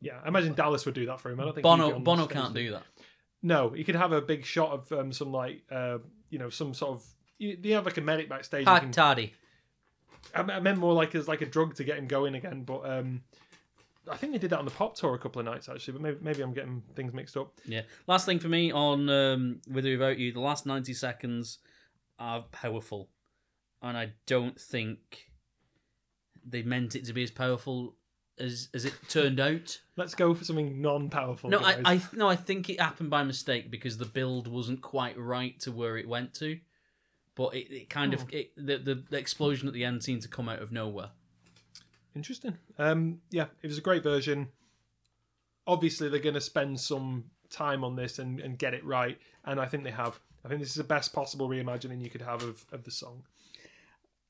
yeah, 0.01 0.19
I 0.23 0.27
imagine 0.27 0.53
Dallas 0.53 0.85
would 0.85 0.95
do 0.95 1.05
that 1.07 1.19
for 1.19 1.31
him. 1.31 1.39
I 1.39 1.43
don't 1.43 1.53
think 1.53 1.63
Bono 1.63 1.85
he'd 1.85 1.91
go 1.91 1.95
on 1.97 2.03
Bono 2.03 2.27
can't 2.27 2.53
do 2.53 2.71
that. 2.71 2.83
No, 3.43 3.69
he 3.69 3.83
could 3.83 3.95
have 3.95 4.11
a 4.11 4.21
big 4.21 4.45
shot 4.45 4.71
of 4.71 4.91
um, 4.91 5.11
some 5.11 5.31
like 5.31 5.63
uh, 5.71 5.97
you 6.29 6.39
know 6.39 6.49
some 6.49 6.73
sort 6.73 6.91
of. 6.91 7.05
You, 7.37 7.57
you 7.61 7.73
have 7.73 7.85
like 7.85 7.97
a 7.97 8.01
medic 8.01 8.29
backstage. 8.29 8.65
Hard 8.65 8.83
can- 8.83 8.91
tardy. 8.91 9.33
I, 10.35 10.41
I 10.41 10.59
meant 10.59 10.77
more 10.77 10.93
like 10.93 11.15
as 11.15 11.27
like 11.27 11.41
a 11.41 11.45
drug 11.47 11.75
to 11.75 11.83
get 11.83 11.97
him 11.97 12.07
going 12.07 12.35
again. 12.35 12.63
But 12.63 12.87
um, 12.87 13.21
I 14.09 14.17
think 14.17 14.33
they 14.33 14.39
did 14.39 14.51
that 14.51 14.59
on 14.59 14.65
the 14.65 14.71
pop 14.71 14.95
tour 14.95 15.15
a 15.15 15.19
couple 15.19 15.39
of 15.39 15.45
nights 15.45 15.67
actually. 15.67 15.93
But 15.93 16.01
maybe, 16.01 16.17
maybe 16.21 16.41
I'm 16.43 16.53
getting 16.53 16.83
things 16.95 17.13
mixed 17.13 17.35
up. 17.37 17.53
Yeah. 17.65 17.81
Last 18.07 18.25
thing 18.25 18.39
for 18.39 18.47
me 18.47 18.71
on 18.71 19.09
um, 19.09 19.61
with 19.67 19.85
or 19.85 19.91
without 19.91 20.17
you, 20.17 20.31
the 20.31 20.39
last 20.39 20.65
ninety 20.65 20.93
seconds 20.93 21.57
are 22.21 22.43
powerful, 22.51 23.09
and 23.81 23.97
I 23.97 24.13
don't 24.27 24.61
think 24.61 25.31
they 26.45 26.61
meant 26.61 26.95
it 26.95 27.05
to 27.05 27.13
be 27.13 27.23
as 27.23 27.31
powerful 27.31 27.95
as 28.37 28.69
as 28.73 28.85
it 28.85 28.93
turned 29.09 29.39
out. 29.39 29.81
Let's 29.97 30.13
go 30.13 30.33
for 30.35 30.43
something 30.43 30.81
non-powerful. 30.81 31.49
No, 31.49 31.59
guys. 31.59 31.81
I, 31.83 31.93
I 31.93 32.01
no, 32.13 32.29
I 32.29 32.35
think 32.35 32.69
it 32.69 32.79
happened 32.79 33.09
by 33.09 33.23
mistake 33.23 33.71
because 33.71 33.97
the 33.97 34.05
build 34.05 34.47
wasn't 34.47 34.81
quite 34.81 35.17
right 35.17 35.59
to 35.61 35.71
where 35.71 35.97
it 35.97 36.07
went 36.07 36.35
to, 36.35 36.59
but 37.35 37.55
it, 37.55 37.71
it 37.73 37.89
kind 37.89 38.13
of 38.13 38.25
it, 38.31 38.51
the, 38.55 38.77
the 38.77 39.03
the 39.09 39.17
explosion 39.17 39.67
at 39.67 39.73
the 39.73 39.83
end 39.83 40.03
seemed 40.03 40.21
to 40.21 40.27
come 40.27 40.47
out 40.47 40.61
of 40.61 40.71
nowhere. 40.71 41.09
Interesting. 42.15 42.57
Um, 42.77 43.21
yeah, 43.31 43.47
it 43.63 43.67
was 43.67 43.79
a 43.79 43.81
great 43.81 44.03
version. 44.03 44.49
Obviously, 45.65 46.07
they're 46.07 46.19
going 46.19 46.35
to 46.35 46.41
spend 46.41 46.79
some 46.79 47.25
time 47.49 47.83
on 47.83 47.95
this 47.95 48.19
and, 48.19 48.39
and 48.39 48.59
get 48.59 48.73
it 48.75 48.85
right, 48.85 49.17
and 49.43 49.59
I 49.59 49.65
think 49.65 49.83
they 49.83 49.91
have. 49.91 50.19
I 50.43 50.47
think 50.47 50.59
this 50.59 50.69
is 50.69 50.75
the 50.75 50.83
best 50.83 51.13
possible 51.13 51.47
reimagining 51.49 52.01
you 52.01 52.09
could 52.09 52.21
have 52.21 52.43
of, 52.43 52.65
of 52.71 52.83
the 52.83 52.91
song. 52.91 53.23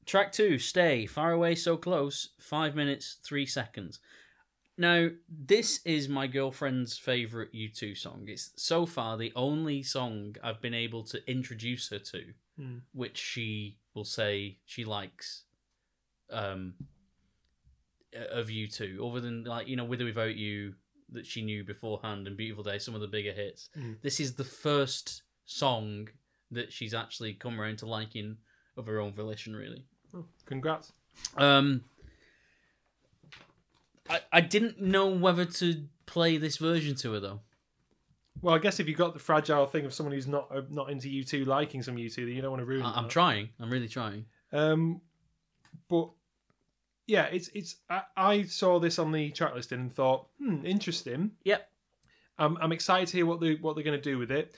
Track 0.06 0.32
two, 0.32 0.58
Stay, 0.60 1.06
Far 1.06 1.32
Away 1.32 1.56
So 1.56 1.78
Close, 1.78 2.30
5 2.40 2.76
minutes, 2.76 3.18
3 3.24 3.46
seconds. 3.46 4.00
Now, 4.78 5.10
this 5.30 5.80
is 5.86 6.10
my 6.10 6.28
girlfriend's 6.28 6.98
favourite 6.98 7.54
U2 7.54 7.98
song. 7.98 8.24
It's 8.28 8.52
so 8.56 8.86
far 8.86 9.16
the 9.18 9.32
only 9.36 9.84
song 9.84 10.36
I've 10.44 10.62
been 10.62 10.74
able 10.74 11.04
to 11.04 11.30
introduce 11.30 11.90
her 11.90 12.00
to, 12.00 12.34
Hmm. 12.58 12.78
which 12.94 13.18
she 13.18 13.78
will 13.94 14.04
say 14.04 14.58
she 14.66 14.84
likes 14.84 15.44
um, 16.30 16.74
of 18.32 18.48
U2, 18.48 19.08
other 19.08 19.22
than, 19.22 19.44
like, 19.44 19.68
you 19.68 19.76
know, 19.76 19.86
With 19.86 20.02
or 20.02 20.06
Without 20.06 20.36
You, 20.36 20.76
that 21.12 21.26
she 21.26 21.42
knew 21.42 21.64
beforehand, 21.64 22.28
and 22.28 22.36
Beautiful 22.36 22.64
Day, 22.64 22.80
some 22.80 22.96
of 22.96 23.02
the 23.02 23.08
bigger 23.08 23.34
hits. 23.34 23.70
Hmm. 23.74 23.94
This 24.02 24.20
is 24.20 24.34
the 24.36 24.44
first 24.44 25.22
song 25.46 26.10
that 26.52 26.72
she's 26.72 26.94
actually 26.94 27.34
come 27.34 27.60
around 27.60 27.78
to 27.80 27.86
liking 27.86 28.38
of 28.78 28.86
her 28.86 29.00
own 29.00 29.14
volition, 29.14 29.56
really. 29.56 29.86
Oh, 30.16 30.26
congrats. 30.46 30.92
Um, 31.38 31.84
I 34.10 34.22
I 34.32 34.42
didn't 34.42 34.82
know 34.82 35.08
whether 35.08 35.46
to 35.46 35.86
play 36.06 36.38
this 36.38 36.58
version 36.58 36.96
to 36.96 37.14
her 37.14 37.20
though. 37.20 37.40
Well, 38.42 38.56
I 38.56 38.60
guess 38.60 38.80
if 38.80 38.88
you've 38.88 38.98
got 38.98 39.14
the 39.14 39.20
fragile 39.20 39.68
thing 39.68 39.86
of 39.86 39.94
someone 39.94 40.14
who's 40.14 40.28
not 40.28 40.48
uh, 40.54 40.62
not 40.70 40.90
into 40.90 41.08
U2 41.08 41.46
liking 41.46 41.84
some 41.84 41.96
U2, 41.96 42.16
then 42.16 42.30
you 42.30 42.42
don't 42.42 42.52
want 42.52 42.62
to 42.62 42.66
ruin. 42.66 42.84
I, 42.84 42.98
I'm 42.98 43.04
that. 43.04 43.12
trying. 43.12 43.50
I'm 43.60 43.70
really 43.70 43.88
trying. 43.88 44.26
Um, 44.52 45.02
but 45.90 46.10
yeah, 47.08 47.26
it's 47.26 47.50
it's. 47.50 47.78
I, 47.90 48.02
I 48.18 48.44
saw 48.44 48.80
this 48.80 49.00
on 49.00 49.12
the 49.12 49.32
track 49.32 49.54
listing 49.54 49.80
and 49.80 49.94
thought, 49.94 50.28
hmm, 50.40 50.66
interesting. 50.66 51.32
Yep. 51.44 51.68
I'm 52.40 52.58
I'm 52.58 52.72
excited 52.72 53.08
to 53.10 53.18
hear 53.18 53.26
what 53.26 53.40
they 53.40 53.56
what 53.56 53.76
they're 53.76 53.84
going 53.84 54.00
to 54.00 54.10
do 54.10 54.18
with 54.18 54.32
it. 54.32 54.56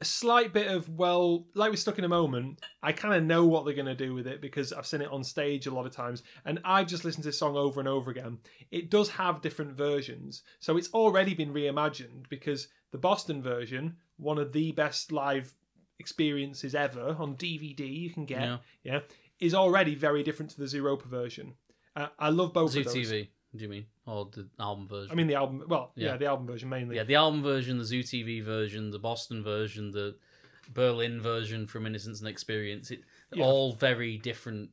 A 0.00 0.04
slight 0.04 0.52
bit 0.52 0.66
of 0.66 0.88
well, 0.88 1.46
like 1.54 1.70
we're 1.70 1.76
stuck 1.76 1.98
in 1.98 2.04
a 2.04 2.08
moment. 2.08 2.60
I 2.82 2.92
kind 2.92 3.14
of 3.14 3.22
know 3.22 3.46
what 3.46 3.64
they're 3.64 3.74
going 3.74 3.86
to 3.86 3.94
do 3.94 4.12
with 4.12 4.26
it 4.26 4.40
because 4.42 4.72
I've 4.72 4.86
seen 4.86 5.00
it 5.00 5.10
on 5.10 5.22
stage 5.24 5.66
a 5.66 5.72
lot 5.74 5.86
of 5.86 5.92
times, 5.92 6.22
and 6.44 6.60
I've 6.64 6.88
just 6.88 7.04
listened 7.04 7.22
to 7.22 7.28
this 7.28 7.38
song 7.38 7.56
over 7.56 7.80
and 7.80 7.88
over 7.88 8.10
again. 8.10 8.38
It 8.70 8.90
does 8.90 9.08
have 9.10 9.40
different 9.40 9.72
versions, 9.72 10.42
so 10.58 10.76
it's 10.76 10.92
already 10.92 11.32
been 11.34 11.54
reimagined 11.54 12.28
because 12.28 12.68
the 12.90 12.98
Boston 12.98 13.40
version, 13.40 13.96
one 14.16 14.38
of 14.38 14.52
the 14.52 14.72
best 14.72 15.12
live 15.12 15.54
experiences 15.98 16.74
ever 16.74 17.16
on 17.18 17.36
DVD 17.36 17.80
you 17.80 18.10
can 18.10 18.24
get 18.26 18.42
Yeah. 18.42 18.58
yeah, 18.82 19.00
is 19.38 19.54
already 19.54 19.94
very 19.94 20.22
different 20.22 20.50
to 20.52 20.58
the 20.58 20.66
Zooropa 20.66 21.04
version. 21.06 21.54
Uh, 21.96 22.08
I 22.18 22.30
love 22.30 22.52
both 22.52 22.72
Zoo 22.72 22.80
of 22.80 22.86
those. 22.86 22.94
TV. 22.96 23.28
Do 23.56 23.62
you 23.62 23.68
mean 23.68 23.86
or 24.06 24.28
the 24.32 24.48
album 24.58 24.88
version? 24.88 25.12
I 25.12 25.14
mean 25.14 25.26
the 25.28 25.34
album. 25.36 25.62
Well, 25.68 25.92
yeah, 25.96 26.08
Yeah. 26.12 26.16
the 26.16 26.26
album 26.26 26.46
version 26.46 26.68
mainly. 26.68 26.96
yeah, 26.96 27.04
the 27.04 27.14
album 27.14 27.42
version, 27.42 27.78
the 27.78 27.84
Zoo 27.84 28.02
TV 28.02 28.42
version, 28.44 28.90
the 28.90 28.98
Boston 28.98 29.42
version, 29.44 29.90
the 29.92 30.16
Berlin 30.72 31.20
version 31.20 31.66
from 31.66 31.86
Innocence 31.86 32.20
and 32.20 32.28
Experience. 32.28 32.90
It 32.90 33.04
Yeah. 33.32 33.44
all 33.44 33.72
very 33.72 34.16
different 34.18 34.70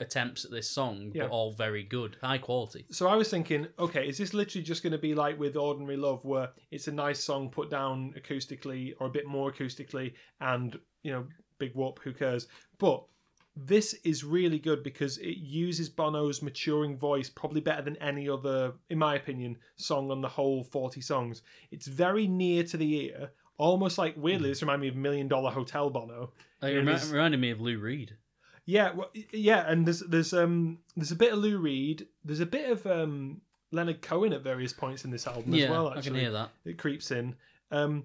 attempts 0.00 0.44
at 0.44 0.50
this 0.50 0.68
song, 0.70 1.12
Yeah. 1.14 1.24
but 1.24 1.30
all 1.30 1.52
very 1.52 1.82
good, 1.84 2.16
high 2.20 2.38
quality. 2.38 2.86
So 2.90 3.06
I 3.06 3.14
was 3.16 3.28
thinking, 3.30 3.68
okay, 3.78 4.08
is 4.08 4.18
this 4.18 4.34
literally 4.34 4.64
just 4.64 4.82
going 4.82 4.92
to 4.92 4.98
be 4.98 5.14
like 5.14 5.38
with 5.38 5.56
Ordinary 5.56 5.96
Love, 5.96 6.24
where 6.24 6.52
it's 6.70 6.88
a 6.88 6.92
nice 6.92 7.22
song 7.22 7.50
put 7.50 7.70
down 7.70 8.12
acoustically 8.14 8.94
or 8.98 9.06
a 9.06 9.10
bit 9.10 9.26
more 9.26 9.52
acoustically, 9.52 10.14
and 10.40 10.78
you 11.02 11.12
know, 11.12 11.26
big 11.58 11.74
whoop, 11.74 12.00
who 12.02 12.12
cares? 12.12 12.48
But 12.78 13.04
this 13.54 13.94
is 14.04 14.24
really 14.24 14.58
good 14.58 14.82
because 14.82 15.18
it 15.18 15.36
uses 15.38 15.88
Bono's 15.90 16.40
maturing 16.42 16.96
voice 16.96 17.28
probably 17.28 17.60
better 17.60 17.82
than 17.82 17.96
any 17.96 18.28
other, 18.28 18.72
in 18.88 18.98
my 18.98 19.14
opinion, 19.16 19.58
song 19.76 20.10
on 20.10 20.20
the 20.22 20.28
whole 20.28 20.64
40 20.64 21.00
songs. 21.02 21.42
It's 21.70 21.86
very 21.86 22.26
near 22.26 22.62
to 22.64 22.76
the 22.78 23.06
ear, 23.06 23.30
almost 23.58 23.98
like 23.98 24.14
weirdly, 24.16 24.48
this 24.48 24.62
reminded 24.62 24.80
me 24.82 24.88
of 24.88 24.96
Million 24.96 25.28
Dollar 25.28 25.50
Hotel 25.50 25.90
Bono. 25.90 26.32
It 26.62 26.68
Yeah, 26.68 26.74
remi- 26.76 26.86
there's- 26.86 27.10
reminded 27.10 27.40
me 27.40 27.50
of 27.50 27.60
Lou 27.60 27.78
Reed. 27.78 28.16
Yeah, 28.64 28.92
well, 28.92 29.10
yeah, 29.32 29.68
and 29.68 29.84
there's 29.86 30.00
there's 30.00 30.32
um 30.32 30.78
there's 30.96 31.10
a 31.10 31.16
bit 31.16 31.32
of 31.32 31.40
Lou 31.40 31.58
Reed, 31.58 32.06
there's 32.24 32.38
a 32.40 32.46
bit 32.46 32.70
of 32.70 32.86
um 32.86 33.40
Leonard 33.72 34.02
Cohen 34.02 34.32
at 34.32 34.42
various 34.42 34.72
points 34.72 35.04
in 35.04 35.10
this 35.10 35.26
album 35.26 35.52
yeah, 35.52 35.64
as 35.64 35.70
well. 35.70 35.88
I 35.88 35.96
Actually, 35.96 36.10
can 36.10 36.20
hear 36.20 36.30
that. 36.30 36.50
it 36.64 36.78
creeps 36.78 37.10
in. 37.10 37.34
Um, 37.72 38.04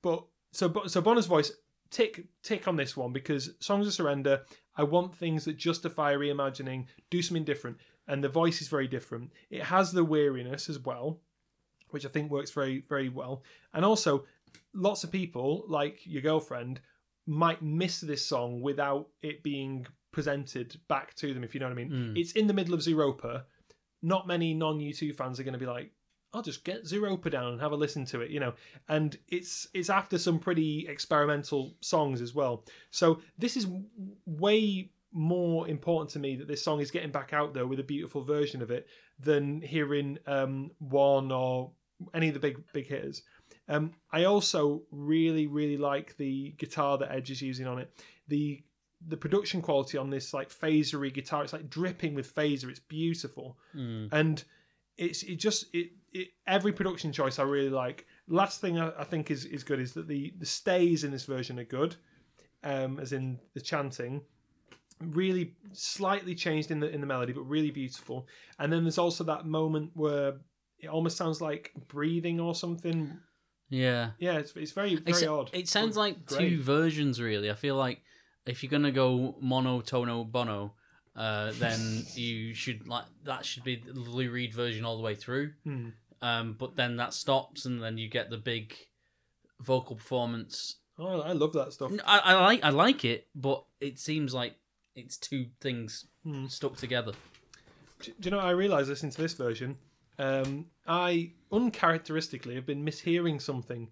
but 0.00 0.24
so 0.52 0.72
so 0.86 1.00
Bono's 1.00 1.26
voice 1.26 1.50
tick 1.90 2.24
tick 2.42 2.68
on 2.68 2.76
this 2.76 2.96
one 2.96 3.12
because 3.12 3.52
Songs 3.60 3.86
of 3.86 3.92
Surrender. 3.92 4.42
I 4.76 4.84
want 4.84 5.14
things 5.14 5.44
that 5.44 5.56
justify 5.56 6.14
reimagining, 6.14 6.86
do 7.10 7.20
something 7.20 7.44
different, 7.44 7.76
and 8.08 8.24
the 8.24 8.28
voice 8.28 8.62
is 8.62 8.68
very 8.68 8.88
different. 8.88 9.30
It 9.50 9.62
has 9.62 9.92
the 9.92 10.04
weariness 10.04 10.68
as 10.70 10.78
well, 10.78 11.20
which 11.90 12.06
I 12.06 12.08
think 12.08 12.30
works 12.30 12.50
very 12.50 12.84
very 12.88 13.08
well, 13.08 13.42
and 13.74 13.84
also 13.84 14.24
lots 14.72 15.04
of 15.04 15.10
people 15.10 15.64
like 15.68 16.00
your 16.04 16.22
girlfriend 16.22 16.80
might 17.26 17.62
miss 17.62 18.00
this 18.00 18.24
song 18.24 18.60
without 18.60 19.08
it 19.22 19.42
being 19.42 19.86
presented 20.12 20.76
back 20.88 21.14
to 21.14 21.32
them 21.32 21.44
if 21.44 21.54
you 21.54 21.60
know 21.60 21.66
what 21.66 21.72
I 21.72 21.76
mean. 21.76 21.90
Mm. 21.90 22.18
It's 22.18 22.32
in 22.32 22.46
the 22.46 22.54
middle 22.54 22.74
of 22.74 22.80
Zooropa. 22.80 23.44
Not 24.02 24.26
many 24.26 24.54
non 24.54 24.78
U2 24.78 25.14
fans 25.14 25.38
are 25.38 25.44
going 25.44 25.52
to 25.52 25.58
be 25.58 25.66
like, 25.66 25.92
I'll 26.32 26.42
just 26.42 26.64
get 26.64 26.84
Zooropa 26.84 27.30
down 27.30 27.52
and 27.52 27.60
have 27.60 27.72
a 27.72 27.76
listen 27.76 28.04
to 28.06 28.20
it, 28.20 28.30
you 28.30 28.38
know. 28.40 28.54
And 28.88 29.16
it's 29.28 29.66
it's 29.74 29.90
after 29.90 30.16
some 30.18 30.38
pretty 30.38 30.86
experimental 30.88 31.74
songs 31.80 32.20
as 32.20 32.34
well. 32.34 32.64
So 32.90 33.20
this 33.38 33.56
is 33.56 33.66
way 34.26 34.90
more 35.12 35.66
important 35.66 36.10
to 36.10 36.20
me 36.20 36.36
that 36.36 36.46
this 36.46 36.62
song 36.62 36.80
is 36.80 36.92
getting 36.92 37.10
back 37.10 37.32
out 37.32 37.52
there 37.52 37.66
with 37.66 37.80
a 37.80 37.84
beautiful 37.84 38.22
version 38.22 38.62
of 38.62 38.70
it 38.70 38.86
than 39.18 39.60
hearing 39.60 40.18
um, 40.26 40.70
one 40.78 41.32
or 41.32 41.72
any 42.14 42.28
of 42.28 42.34
the 42.34 42.40
big 42.40 42.62
big 42.72 42.86
hitters. 42.86 43.22
Um, 43.68 43.92
I 44.12 44.24
also 44.24 44.82
really 44.92 45.46
really 45.48 45.76
like 45.76 46.16
the 46.16 46.54
guitar 46.58 46.96
that 46.98 47.10
Edge 47.10 47.30
is 47.30 47.42
using 47.42 47.66
on 47.66 47.78
it. 47.80 47.92
The 48.28 48.62
the 49.08 49.16
production 49.16 49.62
quality 49.62 49.98
on 49.98 50.10
this 50.10 50.32
like 50.32 50.50
phasery 50.50 51.12
guitar, 51.12 51.42
it's 51.42 51.52
like 51.52 51.70
dripping 51.70 52.14
with 52.14 52.32
phaser. 52.34 52.68
It's 52.68 52.78
beautiful 52.78 53.58
Mm. 53.74 54.08
and 54.12 54.44
it's 54.96 55.22
it 55.22 55.36
just 55.36 55.66
it, 55.74 55.90
it 56.12 56.28
every 56.46 56.72
production 56.72 57.12
choice 57.12 57.38
I 57.38 57.42
really 57.44 57.70
like. 57.70 58.06
Last 58.28 58.60
thing 58.60 58.78
I, 58.78 58.92
I 58.98 59.04
think 59.04 59.30
is 59.30 59.44
is 59.44 59.64
good 59.64 59.80
is 59.80 59.92
that 59.94 60.08
the 60.08 60.32
the 60.38 60.46
stays 60.46 61.04
in 61.04 61.10
this 61.10 61.24
version 61.24 61.58
are 61.58 61.64
good, 61.64 61.96
um, 62.64 62.98
as 63.00 63.12
in 63.12 63.38
the 63.54 63.60
chanting, 63.60 64.22
really 65.00 65.54
slightly 65.72 66.34
changed 66.34 66.70
in 66.70 66.80
the 66.80 66.90
in 66.90 67.00
the 67.00 67.06
melody, 67.06 67.32
but 67.32 67.42
really 67.42 67.70
beautiful. 67.70 68.26
And 68.58 68.72
then 68.72 68.84
there's 68.84 68.98
also 68.98 69.24
that 69.24 69.46
moment 69.46 69.90
where 69.94 70.34
it 70.78 70.88
almost 70.88 71.16
sounds 71.16 71.40
like 71.40 71.72
breathing 71.88 72.40
or 72.40 72.54
something. 72.54 73.18
Yeah. 73.68 74.10
Yeah, 74.18 74.38
it's 74.38 74.52
it's 74.56 74.72
very 74.72 74.96
very 74.96 75.10
It's- 75.10 75.26
odd. 75.26 75.50
It 75.52 75.68
sounds 75.68 75.96
like 75.96 76.26
great. 76.26 76.40
two 76.50 76.62
versions, 76.62 77.20
really. 77.20 77.50
I 77.50 77.54
feel 77.54 77.76
like 77.76 78.02
if 78.46 78.62
you're 78.62 78.70
gonna 78.70 78.90
go 78.92 79.36
mono, 79.40 79.80
tono, 79.80 80.24
bono, 80.24 80.74
uh, 81.16 81.52
then 81.58 82.04
you 82.14 82.52
should 82.54 82.88
like 82.88 83.04
that 83.24 83.44
should 83.44 83.64
be 83.64 83.76
the 83.76 83.92
Lou 83.92 84.30
Reed 84.30 84.52
version 84.54 84.84
all 84.84 84.96
the 84.96 85.02
way 85.02 85.14
through. 85.14 85.52
Hmm. 85.64 85.90
Um, 86.22 86.54
but 86.58 86.76
then 86.76 86.96
that 86.96 87.14
stops, 87.14 87.64
and 87.64 87.82
then 87.82 87.96
you 87.98 88.08
get 88.08 88.28
the 88.30 88.36
big 88.38 88.74
vocal 89.60 89.96
performance. 89.96 90.76
Oh, 90.98 91.20
I 91.22 91.32
love 91.32 91.52
that 91.54 91.72
stuff. 91.72 91.92
I, 92.06 92.18
I 92.18 92.34
like 92.34 92.60
I 92.64 92.68
like 92.70 93.04
it, 93.06 93.26
but 93.34 93.64
it 93.80 93.98
seems 93.98 94.34
like 94.34 94.54
it's 94.94 95.16
two 95.16 95.46
things 95.60 96.06
Hmm. 96.24 96.46
stuck 96.48 96.76
together. 96.76 97.12
Do 98.02 98.12
you 98.22 98.30
know 98.30 98.36
what 98.38 98.46
I 98.46 98.50
realised 98.50 98.88
listening 98.90 99.12
to 99.12 99.22
this 99.22 99.32
version? 99.34 99.78
Um, 100.18 100.66
I 100.86 101.32
uncharacteristically 101.50 102.54
have 102.54 102.66
been 102.66 102.84
mishearing 102.84 103.40
something. 103.40 103.88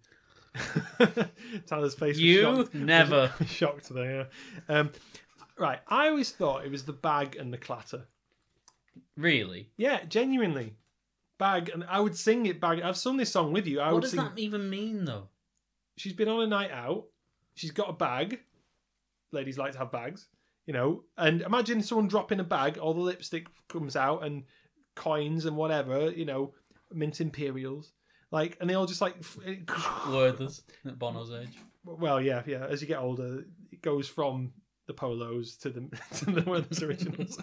Tyler's 1.67 1.95
face. 1.95 2.17
was 2.17 2.21
You 2.21 2.43
shocked. 2.43 2.75
never. 2.75 3.33
shocked 3.47 3.89
there. 3.91 4.29
Yeah. 4.69 4.79
Um, 4.81 4.91
right. 5.59 5.81
I 5.89 6.09
always 6.09 6.31
thought 6.33 6.65
it 6.65 6.71
was 6.71 6.85
the 6.85 6.93
bag 6.93 7.37
and 7.37 7.53
the 7.53 7.59
clatter. 7.59 8.03
Really, 9.17 9.71
Yeah, 9.77 10.05
genuinely, 10.05 10.75
bag 11.39 11.71
and 11.73 11.85
I 11.89 12.01
would 12.01 12.17
sing 12.17 12.47
it. 12.47 12.61
Bag. 12.61 12.81
I've 12.83 12.97
sung 12.97 13.17
this 13.17 13.33
song 13.33 13.53
with 13.53 13.67
you. 13.67 13.81
I 13.81 13.87
what 13.87 13.95
would 13.95 14.01
does 14.03 14.11
sing. 14.11 14.21
that 14.21 14.39
even 14.39 14.69
mean 14.69 15.05
though? 15.05 15.29
She's 15.97 16.13
been 16.13 16.29
on 16.29 16.43
a 16.43 16.47
night 16.47 16.71
out. 16.71 17.07
She's 17.55 17.71
got 17.71 17.91
a 17.91 17.93
bag. 17.93 18.41
Ladies 19.33 19.59
like 19.59 19.73
to 19.73 19.79
have 19.79 19.93
bags, 19.93 20.29
you 20.67 20.73
know. 20.73 21.05
And 21.17 21.43
imagine 21.43 21.83
someone 21.83 22.09
dropping 22.09 22.41
a 22.41 22.45
bag. 22.45 22.79
All 22.79 22.95
the 22.95 23.01
lipstick 23.01 23.47
comes 23.69 23.97
out 23.97 24.25
and 24.25 24.45
coins 24.95 25.45
and 25.45 25.57
whatever, 25.57 26.11
you 26.11 26.25
know, 26.25 26.55
mint 26.93 27.21
imperials. 27.21 27.93
Like, 28.31 28.57
and 28.61 28.69
they 28.69 28.75
all 28.75 28.87
just 28.87 29.01
like, 29.01 29.17
Werther's 30.09 30.63
at 30.87 30.99
Bono's 30.99 31.31
age. 31.31 31.57
well, 31.85 32.21
yeah, 32.21 32.43
yeah. 32.47 32.67
As 32.67 32.83
you 32.83 32.89
get 32.89 32.99
older, 33.01 33.45
it 33.73 33.83
goes 33.83 34.09
from 34.09 34.53
the 34.89 34.95
polos 34.95 35.55
to 35.59 35.71
the 35.71 35.89
to 36.17 36.25
the 36.25 36.43
Werther's 36.51 36.83
originals. 36.83 37.39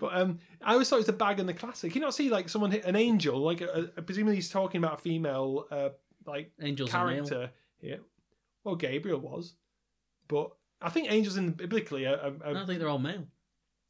but 0.00 0.16
um, 0.16 0.40
I 0.60 0.72
always 0.72 0.88
thought 0.88 0.96
it 0.96 1.00
was 1.00 1.06
the 1.06 1.12
bag 1.12 1.38
and 1.38 1.48
the 1.48 1.54
classic. 1.54 1.94
You 1.94 2.00
not 2.00 2.14
see 2.14 2.28
like 2.28 2.48
someone 2.48 2.72
hit 2.72 2.84
an 2.84 2.96
angel, 2.96 3.38
like 3.38 3.60
a, 3.60 3.90
a, 3.96 4.02
presumably 4.02 4.34
he's 4.34 4.48
talking 4.48 4.78
about 4.82 4.94
a 4.94 5.02
female, 5.02 5.66
uh, 5.70 5.90
like 6.26 6.50
Angels 6.60 6.90
character 6.90 7.50
here. 7.78 8.00
Well, 8.64 8.74
Gabriel 8.74 9.20
was, 9.20 9.54
but 10.26 10.50
I 10.82 10.88
think 10.88 11.12
angels 11.12 11.36
in 11.36 11.52
biblically 11.52 12.06
are, 12.06 12.16
are, 12.16 12.32
are 12.44 12.56
I 12.56 12.66
think 12.66 12.80
they're 12.80 12.88
all 12.88 12.98
male. 12.98 13.26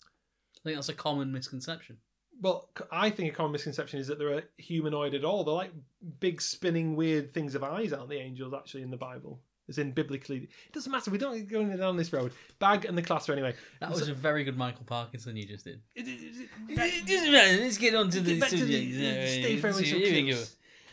I 0.03 0.62
think 0.64 0.76
that's 0.76 0.90
a 0.90 0.94
common 0.94 1.33
misconception. 1.33 1.96
well. 2.42 2.68
I 2.92 3.09
think 3.11 3.33
a 3.33 3.37
common 3.37 3.53
misconception 3.53 4.00
is 4.00 4.09
that 4.09 4.18
they're 4.18 4.42
humanoid 4.59 5.14
at 5.14 5.24
all. 5.24 5.44
They're 5.44 5.55
like 5.55 5.72
big 6.18 6.42
spinning 6.42 6.96
weird 6.96 7.33
things 7.33 7.55
of 7.55 7.62
eyes, 7.62 7.92
aren't 7.92 8.11
the 8.11 8.18
angels 8.18 8.53
actually 8.53 8.83
in 8.83 8.90
the 8.90 8.96
Bible? 8.96 9.40
As 9.71 9.79
in 9.79 9.93
biblically, 9.93 10.37
it 10.39 10.73
doesn't 10.73 10.91
matter. 10.93 11.11
We 11.11 11.17
don't 11.17 11.49
go 11.49 11.65
down 11.65 11.97
this 11.97 12.13
road. 12.13 12.33
Bag 12.59 12.85
and 12.85 12.99
the 12.99 13.03
clatter 13.03 13.33
anyway. 13.33 13.55
That 13.81 13.91
was 13.91 14.09
a 14.09 14.13
very 14.15 14.45
good 14.45 14.59
Michael 14.59 14.85
Parkinson 14.85 15.37
you 15.37 15.47
just 15.47 15.65
did. 15.65 15.81
It- 15.95 16.07
it- 16.09 16.11
it- 16.11 16.49
It 16.69 17.07
doesn't 17.07 17.33
matter. 17.33 17.57
Let's 17.63 17.79
get 17.79 17.95
on 17.95 18.11
to 18.11 18.21
the 18.21 18.33
Get 18.33 18.41
back 18.41 18.51
the, 18.51 18.59
subject. 18.59 18.91
the 18.93 18.99
stay 19.29 19.55
yeah, 19.55 19.61
fairly 19.61 19.85
so 19.87 19.97
here 19.97 20.13
we 20.25 20.31
go. 20.33 20.43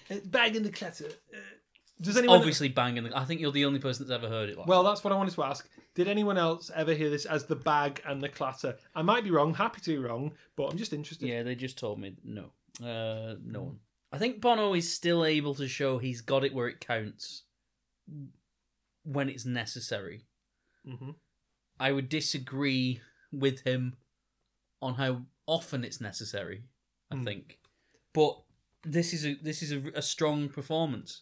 Uh, 0.09 0.19
Bag 0.25 0.55
and 0.55 0.65
the 0.65 0.71
clatter. 0.71 1.07
Uh, 1.33 1.37
does 1.99 2.15
anyone? 2.15 2.37
Obviously, 2.37 2.69
banging. 2.69 3.05
The, 3.05 3.17
I 3.17 3.25
think 3.25 3.41
you're 3.41 3.51
the 3.51 3.65
only 3.65 3.79
person 3.79 4.07
that's 4.07 4.15
ever 4.15 4.31
heard 4.31 4.49
it. 4.49 4.57
Like 4.57 4.67
Well, 4.67 4.83
that's 4.83 5.03
what 5.03 5.11
I 5.11 5.15
wanted 5.17 5.33
to 5.33 5.43
ask. 5.43 5.67
Did 5.95 6.07
anyone 6.07 6.37
else 6.37 6.69
ever 6.75 6.93
hear 6.93 7.09
this 7.09 7.25
as 7.25 7.45
the 7.45 7.55
bag 7.55 8.03
and 8.05 8.21
the 8.21 8.29
clatter? 8.29 8.77
I 8.93 9.01
might 9.01 9.23
be 9.23 9.31
wrong. 9.31 9.55
Happy 9.55 9.81
to 9.81 9.89
be 9.89 9.97
wrong, 9.97 10.33
but 10.55 10.67
I'm 10.67 10.77
just 10.77 10.93
interested. 10.93 11.27
Yeah, 11.27 11.41
they 11.41 11.55
just 11.55 11.79
told 11.79 11.99
me 11.99 12.15
no. 12.23 12.51
Uh, 12.79 13.35
no 13.43 13.63
one. 13.63 13.79
I 14.11 14.19
think 14.19 14.39
Bono 14.39 14.75
is 14.75 14.93
still 14.93 15.25
able 15.25 15.55
to 15.55 15.67
show 15.67 15.97
he's 15.97 16.21
got 16.21 16.43
it 16.45 16.53
where 16.53 16.67
it 16.67 16.79
counts 16.79 17.43
when 19.07 19.29
it's 19.29 19.45
necessary. 19.45 20.25
hmm 20.85 21.11
I 21.79 21.91
would 21.91 22.09
disagree 22.09 23.01
with 23.31 23.61
him 23.61 23.97
on 24.81 24.95
how 24.95 25.21
often 25.45 25.83
it's 25.83 26.01
necessary. 26.01 26.63
I 27.11 27.15
Hmm. 27.15 27.23
think, 27.23 27.59
but 28.13 28.41
this 28.83 29.13
is 29.13 29.25
a 29.25 29.35
this 29.35 29.61
is 29.61 29.71
a, 29.71 29.91
a 29.95 30.01
strong 30.01 30.49
performance, 30.49 31.21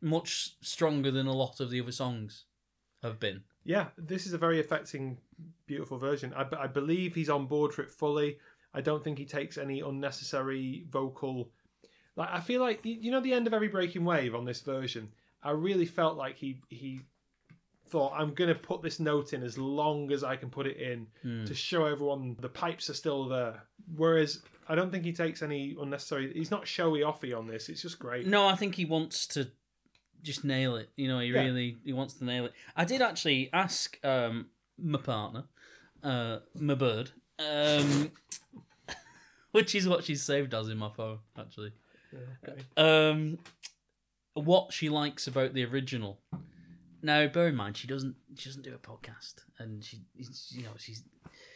much 0.00 0.56
stronger 0.60 1.10
than 1.10 1.26
a 1.26 1.32
lot 1.34 1.60
of 1.60 1.70
the 1.70 1.80
other 1.80 1.92
songs 1.92 2.46
have 3.02 3.20
been. 3.20 3.44
Yeah, 3.64 3.88
this 3.96 4.26
is 4.26 4.32
a 4.32 4.38
very 4.38 4.58
affecting, 4.58 5.18
beautiful 5.66 5.98
version. 5.98 6.32
I, 6.34 6.46
I 6.58 6.66
believe 6.66 7.14
he's 7.14 7.30
on 7.30 7.46
board 7.46 7.72
for 7.74 7.82
it 7.82 7.90
fully. 7.90 8.38
I 8.74 8.80
don't 8.80 9.04
think 9.04 9.18
he 9.18 9.26
takes 9.26 9.58
any 9.58 9.80
unnecessary 9.80 10.86
vocal. 10.90 11.50
Like 12.16 12.30
I 12.32 12.40
feel 12.40 12.60
like 12.60 12.80
you 12.84 13.10
know 13.10 13.20
the 13.20 13.34
end 13.34 13.46
of 13.46 13.54
every 13.54 13.68
breaking 13.68 14.04
wave 14.04 14.34
on 14.34 14.44
this 14.44 14.62
version. 14.62 15.12
I 15.48 15.52
really 15.52 15.86
felt 15.86 16.16
like 16.16 16.36
he 16.36 16.60
he 16.68 17.00
thought 17.90 18.12
I'm 18.14 18.34
going 18.34 18.48
to 18.48 18.54
put 18.54 18.82
this 18.82 19.00
note 19.00 19.32
in 19.32 19.42
as 19.42 19.56
long 19.56 20.12
as 20.12 20.22
I 20.22 20.36
can 20.36 20.50
put 20.50 20.66
it 20.66 20.76
in 20.76 21.06
Hmm. 21.22 21.44
to 21.46 21.54
show 21.54 21.86
everyone 21.86 22.36
the 22.38 22.48
pipes 22.50 22.90
are 22.90 22.94
still 22.94 23.28
there. 23.28 23.62
Whereas 23.96 24.42
I 24.68 24.74
don't 24.74 24.90
think 24.92 25.04
he 25.06 25.12
takes 25.14 25.42
any 25.42 25.74
unnecessary. 25.80 26.30
He's 26.34 26.50
not 26.50 26.66
showy 26.68 27.00
offy 27.00 27.32
on 27.36 27.46
this. 27.46 27.70
It's 27.70 27.80
just 27.80 27.98
great. 27.98 28.26
No, 28.26 28.46
I 28.46 28.56
think 28.56 28.74
he 28.74 28.84
wants 28.84 29.26
to 29.28 29.50
just 30.22 30.44
nail 30.44 30.76
it. 30.76 30.90
You 30.96 31.08
know, 31.08 31.20
he 31.20 31.28
Yeah. 31.28 31.44
really 31.44 31.78
he 31.84 31.92
wants 31.94 32.14
to 32.14 32.24
nail 32.24 32.44
it. 32.44 32.52
I 32.76 32.84
did 32.84 33.00
actually 33.00 33.48
ask 33.54 33.98
um, 34.04 34.50
my 34.76 34.98
partner, 35.00 35.44
uh, 36.02 36.40
my 36.54 36.74
bird, 36.74 37.12
um, 37.38 38.10
which 39.52 39.74
is 39.74 39.88
what 39.88 40.04
she's 40.04 40.22
saved 40.22 40.52
as 40.52 40.68
in 40.68 40.76
my 40.78 40.90
phone, 40.90 41.20
actually. 41.38 41.72
Yeah, 42.12 42.18
okay. 42.48 42.62
Um, 42.76 43.38
what 44.44 44.72
she 44.72 44.88
likes 44.88 45.26
about 45.26 45.54
the 45.54 45.64
original. 45.64 46.20
Now, 47.02 47.26
bear 47.28 47.48
in 47.48 47.54
mind, 47.56 47.76
she 47.76 47.86
doesn't 47.86 48.16
she 48.36 48.48
doesn't 48.48 48.62
do 48.64 48.74
a 48.74 48.78
podcast, 48.78 49.34
and 49.58 49.84
she 49.84 50.00
you 50.50 50.62
know 50.64 50.70
she's 50.78 51.02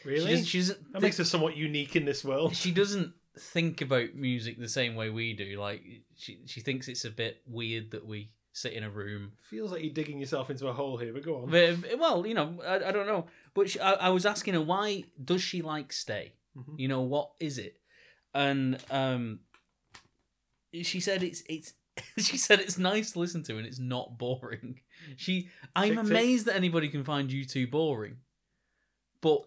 she 0.02 0.08
Really? 0.08 0.30
doesn't, 0.30 0.44
she 0.46 0.58
doesn't 0.58 0.92
that 0.92 1.02
makes 1.02 1.18
her 1.18 1.24
somewhat 1.24 1.56
unique 1.56 1.96
in 1.96 2.04
this 2.04 2.24
world. 2.24 2.54
she 2.56 2.70
doesn't 2.70 3.12
think 3.38 3.80
about 3.80 4.14
music 4.14 4.58
the 4.58 4.68
same 4.68 4.94
way 4.94 5.10
we 5.10 5.32
do. 5.32 5.58
Like 5.60 5.82
she 6.16 6.38
she 6.46 6.60
thinks 6.60 6.86
it's 6.88 7.04
a 7.04 7.10
bit 7.10 7.42
weird 7.46 7.90
that 7.92 8.06
we 8.06 8.30
sit 8.52 8.72
in 8.74 8.84
a 8.84 8.90
room. 8.90 9.32
Feels 9.40 9.72
like 9.72 9.82
you're 9.82 9.92
digging 9.94 10.20
yourself 10.20 10.50
into 10.50 10.68
a 10.68 10.72
hole 10.72 10.96
here, 10.98 11.12
but 11.12 11.24
go 11.24 11.36
on. 11.42 11.50
But, 11.50 11.98
well, 11.98 12.26
you 12.26 12.34
know, 12.34 12.60
I, 12.66 12.76
I 12.88 12.92
don't 12.92 13.06
know. 13.06 13.26
But 13.54 13.70
she, 13.70 13.80
I, 13.80 13.92
I 13.94 14.08
was 14.10 14.26
asking 14.26 14.54
her 14.54 14.60
why 14.60 15.04
does 15.24 15.42
she 15.42 15.62
like 15.62 15.92
Stay? 15.92 16.34
Mhm. 16.56 16.78
You 16.78 16.86
know, 16.88 17.00
what 17.00 17.30
is 17.40 17.58
it? 17.58 17.80
And 18.34 18.78
um, 18.90 19.40
she 20.82 21.00
said 21.00 21.22
it's 21.22 21.42
it's. 21.48 21.74
She 22.18 22.36
said 22.38 22.60
it's 22.60 22.78
nice 22.78 23.12
to 23.12 23.18
listen 23.20 23.42
to 23.44 23.58
and 23.58 23.66
it's 23.66 23.78
not 23.78 24.18
boring. 24.18 24.80
She, 25.16 25.48
I'm 25.76 25.90
Tick, 25.90 25.98
tick. 25.98 26.10
amazed 26.10 26.46
that 26.46 26.56
anybody 26.56 26.88
can 26.88 27.04
find 27.04 27.28
U2 27.28 27.70
boring, 27.70 28.16
but 29.20 29.42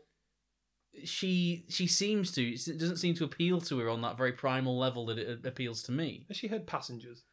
she 1.03 1.65
she 1.69 1.87
seems 1.87 2.31
to. 2.33 2.41
It 2.43 2.77
doesn't 2.79 2.97
seem 2.97 3.15
to 3.15 3.23
appeal 3.23 3.59
to 3.61 3.79
her 3.79 3.89
on 3.89 4.01
that 4.01 4.17
very 4.17 4.31
primal 4.31 4.77
level 4.77 5.05
that 5.07 5.17
it 5.17 5.45
appeals 5.45 5.83
to 5.83 5.91
me. 5.91 6.25
Has 6.27 6.37
she 6.37 6.47
heard 6.47 6.65
Passengers? 6.67 7.23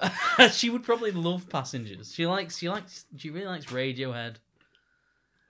she 0.52 0.70
would 0.70 0.82
probably 0.82 1.10
love 1.12 1.48
Passengers. 1.48 2.12
She 2.14 2.26
likes 2.26 2.56
she 2.58 2.68
likes 2.68 3.04
she 3.16 3.30
really 3.30 3.46
likes 3.46 3.66
Radiohead. 3.66 4.36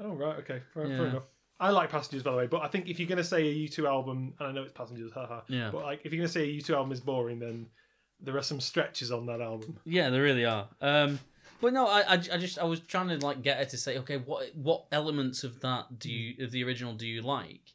Oh 0.00 0.12
right, 0.14 0.36
okay, 0.38 0.62
fair, 0.74 0.86
Yeah. 0.86 0.96
fair 0.96 1.06
enough. 1.06 1.26
I 1.60 1.70
like 1.70 1.90
Passengers 1.90 2.22
by 2.22 2.30
the 2.32 2.36
way, 2.38 2.46
but 2.46 2.62
I 2.62 2.68
think 2.68 2.88
if 2.88 2.98
you're 2.98 3.08
gonna 3.08 3.22
say 3.22 3.42
a 3.42 3.54
U2 3.68 3.86
album, 3.86 4.34
and 4.38 4.48
I 4.48 4.52
know 4.52 4.62
it's 4.62 4.72
Passengers, 4.72 5.12
haha, 5.12 5.42
Yeah. 5.48 5.70
but 5.70 5.82
like 5.82 6.00
if 6.04 6.12
you're 6.12 6.20
gonna 6.20 6.28
say 6.28 6.42
a 6.42 6.60
U2 6.60 6.74
album 6.74 6.90
is 6.92 7.00
boring, 7.00 7.38
then 7.38 7.66
there 8.22 8.36
are 8.36 8.42
some 8.42 8.60
stretches 8.60 9.10
on 9.10 9.26
that 9.26 9.40
album. 9.40 9.78
Yeah, 9.84 10.10
there 10.10 10.22
really 10.22 10.44
are. 10.44 10.68
Um, 10.80 11.20
but 11.60 11.72
no, 11.72 11.86
I, 11.86 12.00
I, 12.00 12.12
I 12.14 12.38
just 12.38 12.58
I 12.58 12.64
was 12.64 12.80
trying 12.80 13.08
to 13.08 13.18
like 13.24 13.42
get 13.42 13.58
her 13.58 13.64
to 13.66 13.76
say, 13.76 13.98
okay, 13.98 14.16
what 14.16 14.54
what 14.54 14.86
elements 14.92 15.44
of 15.44 15.60
that 15.60 15.98
do 15.98 16.10
you 16.10 16.44
of 16.44 16.50
the 16.52 16.64
original 16.64 16.94
do 16.94 17.06
you 17.06 17.22
like, 17.22 17.74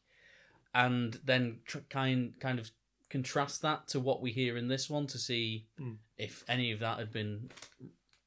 and 0.74 1.20
then 1.24 1.60
tr- 1.66 1.80
kind 1.90 2.34
kind 2.40 2.60
of 2.60 2.72
contrast 3.10 3.62
that 3.62 3.88
to 3.90 4.00
what 4.00 4.22
we 4.22 4.32
hear 4.32 4.58
in 4.58 4.68
this 4.68 4.90
one 4.90 5.06
to 5.08 5.18
see 5.20 5.68
Mm. 5.80 5.98
if 6.18 6.44
any 6.48 6.72
of 6.72 6.80
that 6.80 6.98
had 6.98 7.12
been 7.12 7.50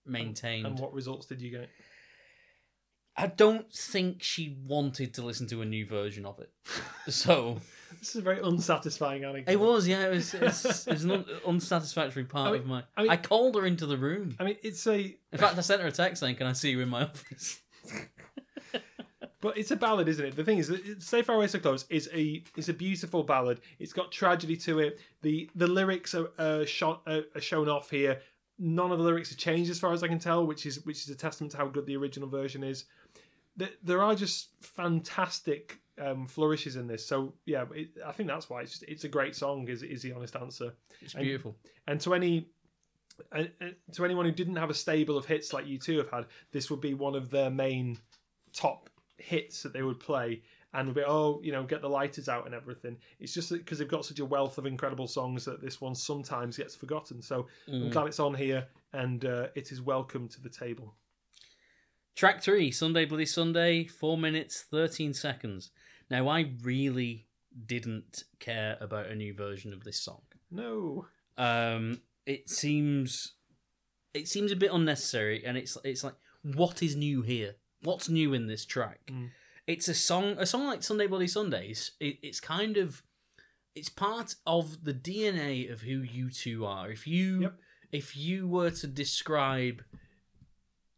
maintained. 0.06 0.66
And 0.66 0.78
what 0.78 0.94
results 0.94 1.26
did 1.26 1.42
you 1.42 1.50
get? 1.50 1.68
I 3.16 3.26
don't 3.26 3.72
think 3.72 4.22
she 4.22 4.56
wanted 4.64 5.12
to 5.14 5.22
listen 5.22 5.48
to 5.48 5.60
a 5.60 5.64
new 5.66 5.84
version 5.84 6.24
of 6.24 6.38
it, 6.38 6.52
so 7.12 7.60
This 7.98 8.10
is 8.10 8.16
a 8.16 8.22
very 8.22 8.40
unsatisfying 8.40 9.24
anecdote. 9.24 9.52
it 9.52 9.58
was 9.60 9.88
yeah, 9.88 10.06
it 10.06 10.10
was 10.10 10.34
it's, 10.34 10.86
it's 10.86 11.02
an 11.04 11.10
un- 11.10 11.24
unsatisfactory 11.46 12.24
part 12.24 12.48
I 12.48 12.52
mean- 12.52 12.60
of 12.62 12.66
my. 12.66 12.84
I 12.96 13.02
mean- 13.02 13.10
I 13.10 13.16
called 13.16 13.54
her 13.56 13.66
into 13.66 13.86
the 13.86 13.96
room. 13.96 14.36
I 14.38 14.44
mean, 14.44 14.56
it's 14.62 14.86
a, 14.86 15.16
In 15.32 15.38
fact, 15.38 15.56
I 15.58 15.60
sent 15.62 15.80
her 15.82 15.88
a 15.88 15.92
text 15.92 16.20
saying, 16.20 16.36
"Can 16.36 16.46
I 16.46 16.52
see 16.52 16.70
you 16.70 16.80
in 16.80 16.88
my 16.88 17.02
office?" 17.04 17.60
but 19.40 19.56
it's 19.56 19.70
a 19.70 19.76
ballad, 19.76 20.08
isn't 20.08 20.24
it? 20.24 20.36
The 20.36 20.44
thing 20.44 20.58
is, 20.58 20.68
that 20.68 20.84
it- 20.84 21.02
"Stay 21.02 21.22
Far 21.22 21.36
Away 21.36 21.46
So 21.46 21.58
Close" 21.58 21.84
is 21.90 22.08
a 22.12 22.42
is 22.56 22.68
a 22.68 22.74
beautiful 22.74 23.22
ballad. 23.22 23.60
It's 23.78 23.92
got 23.92 24.10
tragedy 24.12 24.56
to 24.58 24.80
it. 24.80 25.00
the 25.22 25.48
The 25.54 25.66
lyrics 25.66 26.14
are 26.14 26.28
uh, 26.38 26.64
shot 26.64 27.02
uh, 27.06 27.20
are 27.34 27.40
shown 27.40 27.68
off 27.68 27.90
here. 27.90 28.20
None 28.58 28.90
of 28.90 28.98
the 28.98 29.04
lyrics 29.04 29.28
have 29.30 29.38
changed, 29.38 29.70
as 29.70 29.78
far 29.78 29.92
as 29.92 30.02
I 30.02 30.08
can 30.08 30.18
tell, 30.18 30.44
which 30.46 30.66
is 30.66 30.84
which 30.84 31.04
is 31.04 31.10
a 31.10 31.14
testament 31.14 31.52
to 31.52 31.58
how 31.58 31.68
good 31.68 31.86
the 31.86 31.96
original 31.96 32.28
version 32.28 32.64
is. 32.64 32.84
There, 33.56 33.70
there 33.82 34.02
are 34.02 34.14
just 34.14 34.50
fantastic 34.60 35.78
um, 36.00 36.26
flourishes 36.26 36.76
in 36.76 36.86
this. 36.86 37.06
So 37.06 37.34
yeah, 37.46 37.64
it, 37.74 37.88
I 38.06 38.12
think 38.12 38.28
that's 38.28 38.48
why 38.50 38.62
it's 38.62 38.72
just, 38.72 38.82
it's 38.84 39.04
a 39.04 39.08
great 39.08 39.34
song. 39.36 39.68
Is 39.68 39.82
is 39.82 40.02
the 40.02 40.12
honest 40.12 40.36
answer. 40.36 40.72
It's 41.00 41.14
And- 41.14 41.24
beautiful. 41.24 41.56
And 41.86 42.00
to 42.02 42.14
any 42.14 42.48
and, 43.32 43.50
and 43.60 43.74
to 43.94 44.04
anyone 44.04 44.24
who 44.26 44.32
didn't 44.32 44.56
have 44.56 44.70
a 44.70 44.74
stable 44.74 45.16
of 45.18 45.24
hits 45.26 45.52
like 45.52 45.66
U2 45.66 45.98
have 45.98 46.10
had, 46.10 46.26
this 46.52 46.70
would 46.70 46.80
be 46.80 46.94
one 46.94 47.14
of 47.16 47.30
their 47.30 47.50
main 47.50 47.98
top 48.52 48.88
hits 49.16 49.62
that 49.62 49.72
they 49.72 49.82
would 49.82 49.98
play. 50.00 50.42
and 50.74 50.86
we'll 50.86 50.94
be 50.94 51.02
oh 51.06 51.40
you 51.42 51.50
know 51.50 51.64
get 51.64 51.80
the 51.82 51.88
lighters 51.88 52.28
out 52.28 52.46
and 52.46 52.54
everything. 52.54 52.96
It's 53.20 53.32
just 53.34 53.50
because 53.50 53.78
they've 53.78 53.88
got 53.88 54.04
such 54.04 54.18
a 54.20 54.24
wealth 54.24 54.58
of 54.58 54.66
incredible 54.66 55.08
songs 55.08 55.44
that 55.46 55.60
this 55.60 55.80
one 55.80 55.94
sometimes 55.94 56.56
gets 56.58 56.76
forgotten. 56.76 57.20
So 57.22 57.46
I'm 57.66 57.74
Mm. 57.88 57.90
glad 57.92 58.06
it's 58.06 58.20
on 58.20 58.34
here 58.34 58.66
and 58.92 59.24
uh, 59.24 59.48
it 59.54 59.72
is 59.72 59.80
welcome 59.82 60.28
to 60.28 60.40
the 60.40 60.48
table. 60.50 60.94
Track 62.14 62.42
three, 62.42 62.70
Sunday 62.70 63.04
Bloody 63.04 63.26
Sunday, 63.26 63.84
four 63.84 64.18
minutes 64.18 64.62
thirteen 64.62 65.14
seconds. 65.14 65.70
Now 66.10 66.28
I 66.28 66.52
really 66.62 67.26
didn't 67.66 68.24
care 68.38 68.76
about 68.80 69.06
a 69.06 69.14
new 69.14 69.34
version 69.34 69.72
of 69.72 69.84
this 69.84 70.00
song. 70.00 70.22
No, 70.50 71.06
Um, 71.36 72.00
it 72.26 72.48
seems 72.50 73.32
it 74.14 74.26
seems 74.28 74.50
a 74.52 74.56
bit 74.56 74.72
unnecessary, 74.72 75.44
and 75.44 75.56
it's 75.56 75.76
it's 75.84 76.02
like 76.04 76.14
what 76.42 76.82
is 76.82 76.96
new 76.96 77.22
here? 77.22 77.56
What's 77.82 78.08
new 78.08 78.32
in 78.34 78.46
this 78.46 78.64
track? 78.64 79.00
Mm. 79.08 79.30
It's 79.66 79.86
a 79.88 79.94
song, 79.94 80.36
a 80.38 80.46
song 80.46 80.66
like 80.66 80.82
Sunday 80.82 81.06
Bloody 81.06 81.28
Sundays. 81.28 81.92
It, 82.00 82.18
it's 82.22 82.40
kind 82.40 82.76
of 82.76 83.02
it's 83.74 83.90
part 83.90 84.34
of 84.46 84.84
the 84.84 84.94
DNA 84.94 85.70
of 85.70 85.82
who 85.82 86.00
U2 86.02 86.66
are. 86.66 86.90
If 86.90 87.06
you 87.06 87.42
Yep. 87.42 87.60
if 87.92 88.16
you 88.16 88.48
were 88.48 88.70
to 88.70 88.86
describe 88.86 89.82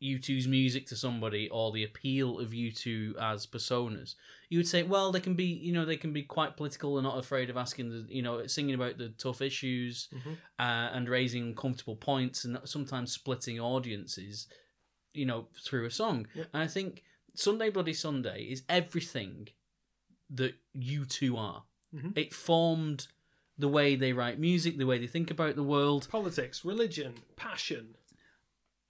U2's 0.03 0.49
music 0.49 0.87
to 0.87 0.97
somebody 0.97 1.49
or 1.51 1.73
the 1.73 1.85
appeal 1.85 2.39
of 2.39 2.51
U2 2.55 3.17
as 3.21 3.47
personas, 3.47 4.15
you 4.49 4.59
would 4.59 4.67
say, 4.69 4.83
well, 4.83 5.13
they 5.13 5.21
can 5.21 5.35
be, 5.35 5.45
you 5.45 5.73
know, 5.73 5.85
they 5.85 5.97
can 5.97 6.13
be 6.13 6.23
quite 6.23 6.57
political 6.57 6.97
and 6.97 7.05
not 7.05 7.19
afraid 7.19 7.51
of 7.51 7.57
asking 7.57 7.91
the, 7.91 8.07
you 8.15 8.23
know, 8.23 8.47
singing 8.47 8.75
about 8.75 8.97
the 8.99 9.11
tough 9.11 9.43
issues 9.43 10.09
Mhm. 10.13 10.37
uh, 10.59 10.91
and 10.95 11.09
raising 11.09 11.43
uncomfortable 11.43 11.97
points 11.97 12.45
and 12.45 12.59
sometimes 12.65 13.13
splitting 13.13 13.61
audiences, 13.61 14.47
you 15.13 15.27
know, 15.27 15.49
through 15.63 15.85
a 15.85 15.91
song. 15.91 16.27
And 16.35 16.63
I 16.63 16.67
think 16.67 17.05
Sunday 17.35 17.69
Bloody 17.71 17.95
Sunday 17.95 18.45
is 18.45 18.63
everything 18.69 19.49
that 20.31 20.55
U2 20.75 21.37
are. 21.37 21.65
Mhm. 21.95 22.17
It 22.17 22.33
formed 22.33 23.09
the 23.59 23.69
way 23.69 23.97
they 23.97 24.15
write 24.15 24.39
music, 24.39 24.79
the 24.79 24.87
way 24.87 24.97
they 24.97 25.07
think 25.07 25.31
about 25.31 25.57
the 25.57 25.63
world, 25.63 26.09
politics, 26.11 26.65
religion, 26.65 27.17
passion. 27.37 27.97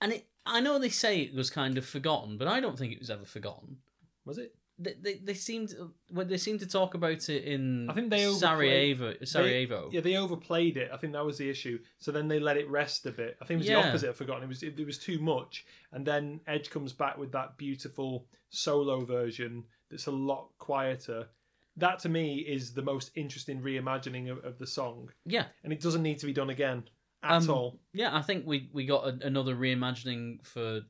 and 0.02 0.12
it. 0.14 0.29
I 0.46 0.60
know 0.60 0.78
they 0.78 0.88
say 0.88 1.20
it 1.20 1.34
was 1.34 1.50
kind 1.50 1.76
of 1.78 1.84
forgotten, 1.86 2.38
but 2.38 2.48
I 2.48 2.60
don't 2.60 2.78
think 2.78 2.92
it 2.92 2.98
was 2.98 3.10
ever 3.10 3.24
forgotten. 3.24 3.76
Was 4.24 4.38
it? 4.38 4.54
They 4.78 4.94
they, 4.98 5.14
they 5.22 5.34
seemed 5.34 5.74
when 6.10 6.28
they 6.28 6.38
seemed 6.38 6.60
to 6.60 6.66
talk 6.66 6.94
about 6.94 7.28
it 7.28 7.44
in 7.44 7.88
I 7.90 7.92
think 7.92 8.08
they 8.10 8.24
overplayed- 8.26 8.40
Sarajevo. 8.40 9.14
Sarajevo. 9.24 9.90
Yeah, 9.92 10.00
they 10.00 10.16
overplayed 10.16 10.76
it. 10.78 10.90
I 10.92 10.96
think 10.96 11.12
that 11.12 11.24
was 11.24 11.36
the 11.36 11.50
issue. 11.50 11.78
So 11.98 12.10
then 12.12 12.28
they 12.28 12.40
let 12.40 12.56
it 12.56 12.68
rest 12.70 13.04
a 13.04 13.12
bit. 13.12 13.36
I 13.42 13.44
think 13.44 13.56
it 13.56 13.58
was 13.58 13.66
Yeah. 13.68 13.82
the 13.82 13.88
opposite 13.88 14.08
of 14.10 14.16
forgotten. 14.16 14.44
It 14.44 14.48
was 14.48 14.62
it, 14.62 14.80
it 14.80 14.86
was 14.86 14.98
too 14.98 15.18
much, 15.18 15.66
and 15.92 16.06
then 16.06 16.40
Edge 16.46 16.70
comes 16.70 16.92
back 16.94 17.18
with 17.18 17.30
that 17.32 17.58
beautiful 17.58 18.26
solo 18.48 19.04
version 19.04 19.64
that's 19.90 20.06
a 20.06 20.10
lot 20.12 20.48
quieter. 20.58 21.28
That 21.76 21.98
to 22.00 22.08
me 22.08 22.38
is 22.38 22.72
the 22.72 22.82
most 22.82 23.10
interesting 23.14 23.60
reimagining 23.60 24.30
of, 24.30 24.42
of 24.44 24.58
the 24.58 24.66
song, 24.66 25.10
yeah, 25.26 25.44
and 25.62 25.72
it 25.74 25.80
doesn't 25.80 26.02
need 26.02 26.18
to 26.20 26.26
be 26.26 26.32
done 26.32 26.50
again 26.50 26.84
at 27.22 27.32
Um, 27.32 27.50
all. 27.50 27.78
yeah. 27.92 28.16
I 28.16 28.22
think 28.22 28.46
we 28.46 28.68
we 28.72 28.86
got 28.86 29.06
a, 29.06 29.26
another 29.26 29.54
reimagining 29.54 30.44
for 30.46 30.82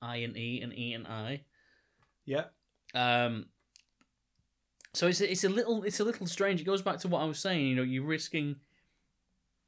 I 0.00 0.16
and 0.18 0.36
E 0.36 0.60
and 0.62 0.72
E 0.76 0.92
and 0.94 1.06
I. 1.06 1.42
Yeah, 2.26 2.44
Um, 2.94 3.46
so 4.94 5.06
it's 5.08 5.20
a, 5.20 5.30
it's 5.30 5.44
a 5.44 5.48
little 5.48 5.82
it's 5.84 6.00
a 6.00 6.04
little 6.04 6.26
strange. 6.26 6.60
It 6.60 6.64
goes 6.64 6.80
back 6.82 6.98
to 7.00 7.08
what 7.08 7.20
I 7.20 7.24
was 7.26 7.38
saying. 7.38 7.66
You 7.66 7.74
know, 7.76 7.82
you're 7.82 8.04
risking 8.04 8.56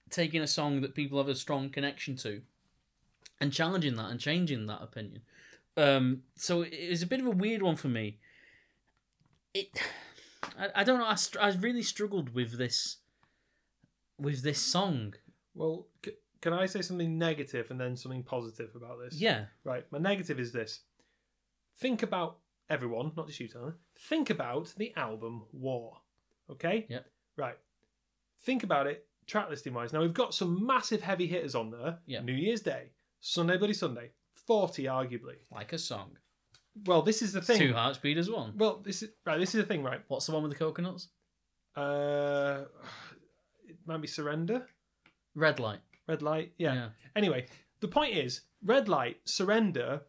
taking 0.08 0.40
a 0.40 0.46
song 0.46 0.80
that 0.82 0.94
people 0.94 1.18
have 1.18 1.28
a 1.28 1.34
strong 1.34 1.68
connection 1.68 2.16
to, 2.16 2.40
and 3.40 3.52
challenging 3.52 3.96
that 3.96 4.08
and 4.10 4.20
changing 4.20 4.66
that 4.66 4.80
opinion. 4.82 5.22
Um, 5.76 6.22
so 6.36 6.62
it 6.62 6.88
was 6.88 7.02
a 7.02 7.06
bit 7.06 7.20
of 7.20 7.26
a 7.26 7.30
weird 7.30 7.60
one 7.60 7.76
for 7.76 7.88
me. 7.88 8.18
It, 9.52 9.68
I, 10.58 10.68
I 10.76 10.84
don't 10.84 10.98
know. 11.00 11.06
I, 11.06 11.16
str- 11.16 11.40
I 11.40 11.50
really 11.52 11.82
struggled 11.82 12.32
with 12.34 12.56
this, 12.56 12.98
with 14.18 14.42
this 14.42 14.60
song. 14.62 15.14
Well, 15.56 15.86
c- 16.04 16.12
can 16.40 16.52
I 16.52 16.66
say 16.66 16.82
something 16.82 17.18
negative 17.18 17.70
and 17.70 17.80
then 17.80 17.96
something 17.96 18.22
positive 18.22 18.70
about 18.76 18.98
this? 19.00 19.14
Yeah, 19.20 19.46
Right. 19.64 19.84
My 19.90 19.98
negative 19.98 20.38
is 20.38 20.52
this. 20.52 20.80
Think 21.78 22.02
about 22.02 22.38
everyone, 22.70 23.12
not 23.16 23.26
just 23.26 23.40
you, 23.40 23.48
Tyler. 23.48 23.76
Think 23.98 24.30
about 24.30 24.72
the 24.76 24.92
album 24.96 25.44
War. 25.52 25.96
Okay? 26.50 26.86
Yep. 26.88 27.06
Right. 27.36 27.58
Think 28.40 28.62
about 28.62 28.86
it 28.86 29.06
track 29.26 29.50
listing 29.50 29.74
wise. 29.74 29.92
Now 29.92 30.00
we've 30.02 30.14
got 30.14 30.34
some 30.34 30.64
massive 30.64 31.02
heavy 31.02 31.26
hitters 31.26 31.54
on 31.56 31.70
there. 31.72 31.98
Yeah. 32.06 32.20
New 32.20 32.32
Year's 32.34 32.60
Day, 32.60 32.90
Sunday 33.20 33.56
Bloody 33.56 33.74
Sunday, 33.74 34.10
40 34.46 34.84
arguably. 34.84 35.36
like 35.50 35.72
a 35.72 35.78
song. 35.78 36.16
Well, 36.84 37.02
this 37.02 37.22
is 37.22 37.32
the 37.32 37.40
thing. 37.40 37.58
Two 37.58 37.72
hearts 37.72 37.98
beat 37.98 38.18
as 38.18 38.30
one. 38.30 38.52
Well, 38.56 38.80
this 38.84 39.02
is 39.02 39.10
right, 39.24 39.38
this 39.40 39.54
is 39.54 39.62
the 39.62 39.66
thing, 39.66 39.82
right? 39.82 40.00
What's 40.08 40.26
the 40.26 40.32
one 40.32 40.42
with 40.44 40.52
the 40.52 40.58
coconuts? 40.58 41.08
Uh 41.74 42.64
it 43.68 43.76
might 43.86 44.00
be 44.00 44.06
Surrender, 44.06 44.66
Red 45.36 45.60
light. 45.60 45.78
Red 46.08 46.22
Light. 46.22 46.52
yeah. 46.58 46.88
Anyway, 47.14 47.46
the 47.80 47.88
point 47.88 48.14
is, 48.16 48.42
Red 48.64 48.88
Light, 48.88 49.18
Surrender, 49.24 50.02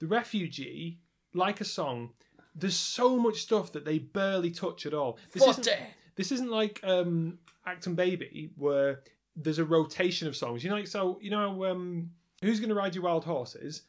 The 0.00 0.06
Refugee, 0.06 0.98
Like 1.34 1.60
a 1.60 1.64
Song. 1.64 2.10
There's 2.54 2.76
so 2.76 3.16
much 3.16 3.42
stuff 3.42 3.72
that 3.72 3.84
they 3.84 3.98
barely 3.98 4.50
touch 4.50 4.86
at 4.86 4.94
all. 4.94 5.18
This 5.32 5.42
isn't, 5.46 5.68
this 6.16 6.32
isn't 6.32 6.50
like 6.50 6.80
um, 6.82 7.38
Achtung 7.66 7.94
Baby 7.94 8.50
where 8.56 9.00
there's 9.36 9.58
a 9.58 9.64
rotation 9.64 10.26
of 10.26 10.36
songs. 10.36 10.64
You 10.64 10.70
know, 10.70 10.76
like 10.76 10.86
so. 10.86 11.18
You 11.20 11.30
know, 11.30 11.64
um, 11.66 12.10
Who's 12.42 12.60
Gonna 12.60 12.74
Ride 12.74 12.94
Your 12.94 13.04
Wild 13.04 13.24
Horses? 13.24 13.82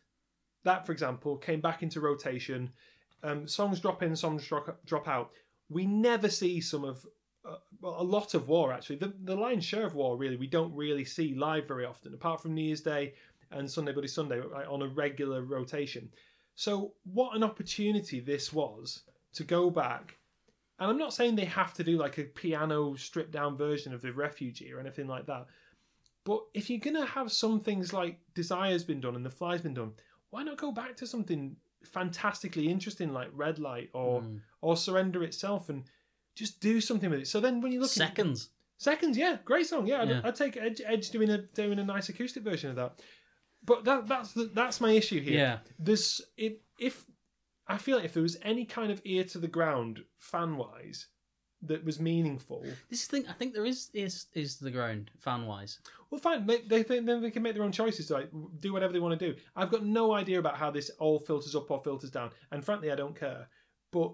That, 0.63 0.85
for 0.85 0.91
example, 0.91 1.37
came 1.37 1.61
back 1.61 1.81
into 1.81 2.01
rotation. 2.01 2.71
Um, 3.23 3.47
songs 3.47 3.79
drop 3.79 4.03
in, 4.03 4.15
songs 4.15 4.45
drop, 4.45 4.85
drop 4.85 5.07
out. 5.07 5.31
We 5.69 5.85
never 5.85 6.29
see 6.29 6.61
some 6.61 6.83
of 6.83 7.05
well, 7.81 7.95
a 7.99 8.03
lot 8.03 8.33
of 8.33 8.47
War 8.47 8.73
actually. 8.73 8.97
The 8.97 9.13
the 9.23 9.35
lion's 9.35 9.65
share 9.65 9.85
of 9.85 9.95
War 9.95 10.17
really 10.17 10.35
we 10.35 10.47
don't 10.47 10.73
really 10.75 11.05
see 11.05 11.33
live 11.35 11.67
very 11.67 11.85
often, 11.85 12.13
apart 12.13 12.41
from 12.41 12.53
New 12.53 12.63
Year's 12.63 12.81
Day 12.81 13.13
and 13.51 13.69
Sunday 13.69 13.91
Bloody 13.93 14.07
Sunday 14.07 14.41
like, 14.41 14.67
on 14.69 14.81
a 14.81 14.87
regular 14.87 15.41
rotation. 15.43 16.09
So 16.55 16.93
what 17.13 17.35
an 17.35 17.43
opportunity 17.43 18.19
this 18.19 18.51
was 18.51 19.03
to 19.33 19.43
go 19.43 19.69
back. 19.69 20.17
And 20.79 20.89
I'm 20.89 20.97
not 20.97 21.13
saying 21.13 21.35
they 21.35 21.45
have 21.45 21.73
to 21.75 21.83
do 21.83 21.97
like 21.97 22.17
a 22.17 22.23
piano 22.23 22.95
stripped 22.95 23.31
down 23.31 23.57
version 23.57 23.93
of 23.93 24.01
the 24.01 24.11
refugee 24.11 24.71
or 24.73 24.79
anything 24.79 25.07
like 25.07 25.25
that. 25.27 25.45
But 26.23 26.43
if 26.53 26.69
you're 26.69 26.79
gonna 26.79 27.05
have 27.05 27.31
some 27.31 27.59
things 27.59 27.93
like 27.93 28.19
Desire's 28.33 28.83
been 28.83 28.99
done 28.99 29.15
and 29.15 29.25
The 29.25 29.29
Fly's 29.29 29.61
been 29.61 29.73
done, 29.73 29.93
why 30.29 30.43
not 30.43 30.57
go 30.57 30.71
back 30.71 30.95
to 30.97 31.07
something 31.07 31.55
fantastically 31.85 32.67
interesting 32.67 33.13
like 33.13 33.29
Red 33.33 33.59
Light 33.59 33.89
or 33.93 34.21
Mm. 34.21 34.41
or 34.61 34.75
Surrender 34.75 35.23
itself 35.23 35.69
and 35.69 35.85
just 36.37 36.59
do 36.61 36.79
something 36.79 37.09
with 37.09 37.21
it. 37.21 37.27
So 37.27 37.39
then 37.39 37.61
when 37.61 37.71
you 37.71 37.79
look 37.79 37.89
at 37.89 37.95
Seconds. 37.95 38.49
Seconds, 38.77 39.17
yeah, 39.17 39.37
great 39.43 39.65
song. 39.65 39.87
Yeah, 39.87 40.01
I'd, 40.03 40.09
Yeah. 40.09 40.21
I'd 40.23 40.35
take 40.35 40.55
Edge, 40.55 40.81
Edge 40.85 41.09
doing 41.09 41.29
a 41.31 41.39
doing 41.39 41.79
a 41.79 41.83
nice 41.83 42.09
acoustic 42.09 42.43
version 42.43 42.69
of 42.69 42.75
that. 42.75 43.01
But 43.65 43.83
that 43.85 44.07
that's 44.07 44.33
the, 44.33 44.45
that's 44.53 44.79
my 44.79 44.91
issue 44.91 45.19
here. 45.19 45.37
Yeah. 45.37 45.57
There's 45.79 46.21
if 46.37 46.53
if 46.79 47.05
I 47.67 47.77
feel 47.77 47.95
like 47.97 48.05
if 48.05 48.13
there 48.13 48.23
was 48.23 48.37
any 48.43 48.65
kind 48.65 48.91
of 48.91 49.01
ear 49.03 49.23
to 49.25 49.39
the 49.39 49.47
ground 49.47 50.01
fan 50.17 50.57
wise 50.57 51.07
that 51.63 51.83
was 51.83 51.99
meaningful, 51.99 52.63
This 52.87 53.07
thing, 53.07 53.25
I 53.27 53.33
think 53.33 53.55
there 53.55 53.65
is 53.65 53.89
is 53.95 54.27
is 54.35 54.59
the 54.59 54.69
ground 54.69 55.09
fan 55.17 55.47
wise. 55.47 55.79
well, 56.11 56.21
fine. 56.21 56.45
They, 56.45 56.59
they 56.61 56.83
think 56.83 57.07
then 57.07 57.19
they 57.21 57.31
can 57.31 57.41
make 57.41 57.55
their 57.55 57.63
own 57.63 57.71
choices 57.71 58.11
like 58.11 58.29
do 58.59 58.71
whatever 58.73 58.93
they 58.93 58.99
want 58.99 59.19
to 59.19 59.31
do. 59.33 59.39
I've 59.55 59.71
got 59.71 59.83
no 59.83 60.13
idea 60.13 60.37
about 60.37 60.55
how 60.57 60.69
this 60.69 60.91
all 60.99 61.17
filters 61.19 61.55
up 61.55 61.71
or 61.71 61.79
filters 61.79 62.11
down, 62.11 62.29
and 62.51 62.63
frankly, 62.63 62.91
I 62.91 62.95
don't 62.95 63.19
care. 63.19 63.47
But 63.91 64.11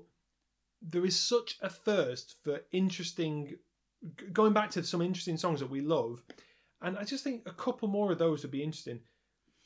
there 0.83 1.05
is 1.05 1.17
such 1.17 1.57
a 1.61 1.69
thirst 1.69 2.35
for 2.43 2.61
interesting, 2.71 3.55
going 4.31 4.53
back 4.53 4.69
to 4.71 4.83
some 4.83 5.01
interesting 5.01 5.37
songs 5.37 5.59
that 5.61 5.69
we 5.69 5.81
love, 5.81 6.21
and 6.81 6.97
I 6.97 7.05
just 7.05 7.23
think 7.23 7.43
a 7.45 7.51
couple 7.51 7.87
more 7.87 8.11
of 8.11 8.19
those 8.19 8.43
would 8.43 8.51
be 8.51 8.63
interesting. 8.63 8.99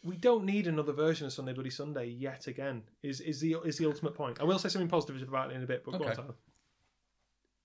We 0.04 0.16
don't 0.16 0.46
need 0.46 0.68
another 0.68 0.94
version 0.94 1.26
of 1.26 1.34
Sunday 1.34 1.54
Bloody 1.54 1.72
Sunday 1.72 2.06
yet 2.06 2.48
again. 2.48 2.84
Is 3.02 3.20
is 3.20 3.40
the 3.40 3.58
is 3.66 3.78
the 3.78 3.88
ultimate 3.88 4.14
point? 4.14 4.40
I 4.40 4.44
will 4.44 4.60
say 4.60 4.70
something 4.70 4.88
positive 4.88 5.28
about 5.28 5.52
it 5.52 5.56
in 5.56 5.64
a 5.64 5.68
bit, 5.68 5.84
but 5.84 5.98
go 5.98 6.06
on, 6.06 6.16
Tyler. 6.16 6.36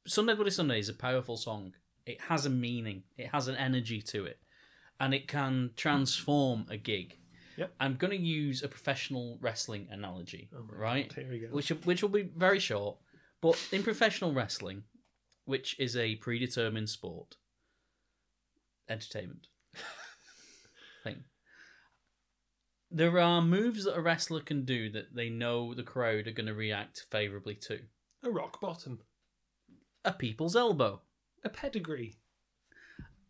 Sunday 0.06 0.34
Bloody 0.34 0.50
Sunday 0.50 0.78
is 0.78 0.88
a 0.88 0.94
powerful 0.94 1.36
song. 1.36 1.74
It 2.06 2.20
has 2.22 2.46
a 2.46 2.50
meaning. 2.50 3.04
It 3.16 3.28
has 3.28 3.48
an 3.48 3.56
energy 3.56 4.00
to 4.02 4.24
it, 4.24 4.38
and 4.98 5.12
it 5.14 5.28
can 5.28 5.70
transform 5.76 6.66
a 6.70 6.76
gig. 6.76 7.18
Yep. 7.58 7.74
I'm 7.78 7.96
going 7.96 8.10
to 8.10 8.16
use 8.16 8.62
a 8.62 8.68
professional 8.68 9.38
wrestling 9.40 9.86
analogy, 9.90 10.48
Oh 10.56 10.64
right? 10.68 11.08
God, 11.08 11.22
here 11.22 11.30
we 11.30 11.38
go. 11.38 11.48
Which 11.48 11.68
which 11.84 12.02
will 12.02 12.08
be 12.08 12.22
very 12.22 12.58
short, 12.58 12.96
but 13.42 13.58
in 13.70 13.82
professional 13.82 14.32
wrestling, 14.32 14.84
which 15.44 15.78
is 15.78 15.96
a 15.96 16.14
predetermined 16.16 16.88
sport, 16.88 17.36
entertainment 18.88 19.48
thing. 21.04 21.24
There 22.90 23.18
are 23.18 23.40
moves 23.40 23.84
that 23.84 23.96
a 23.96 24.00
wrestler 24.00 24.40
can 24.40 24.64
do 24.64 24.90
that 24.90 25.14
they 25.14 25.30
know 25.30 25.72
the 25.74 25.82
crowd 25.82 26.26
are 26.26 26.32
going 26.32 26.46
to 26.46 26.54
react 26.54 27.06
favorably 27.10 27.54
to. 27.66 27.80
A 28.22 28.30
rock 28.30 28.60
bottom, 28.60 29.00
A 30.04 30.12
people's 30.12 30.54
elbow. 30.56 31.00
a 31.44 31.48
pedigree. 31.48 32.14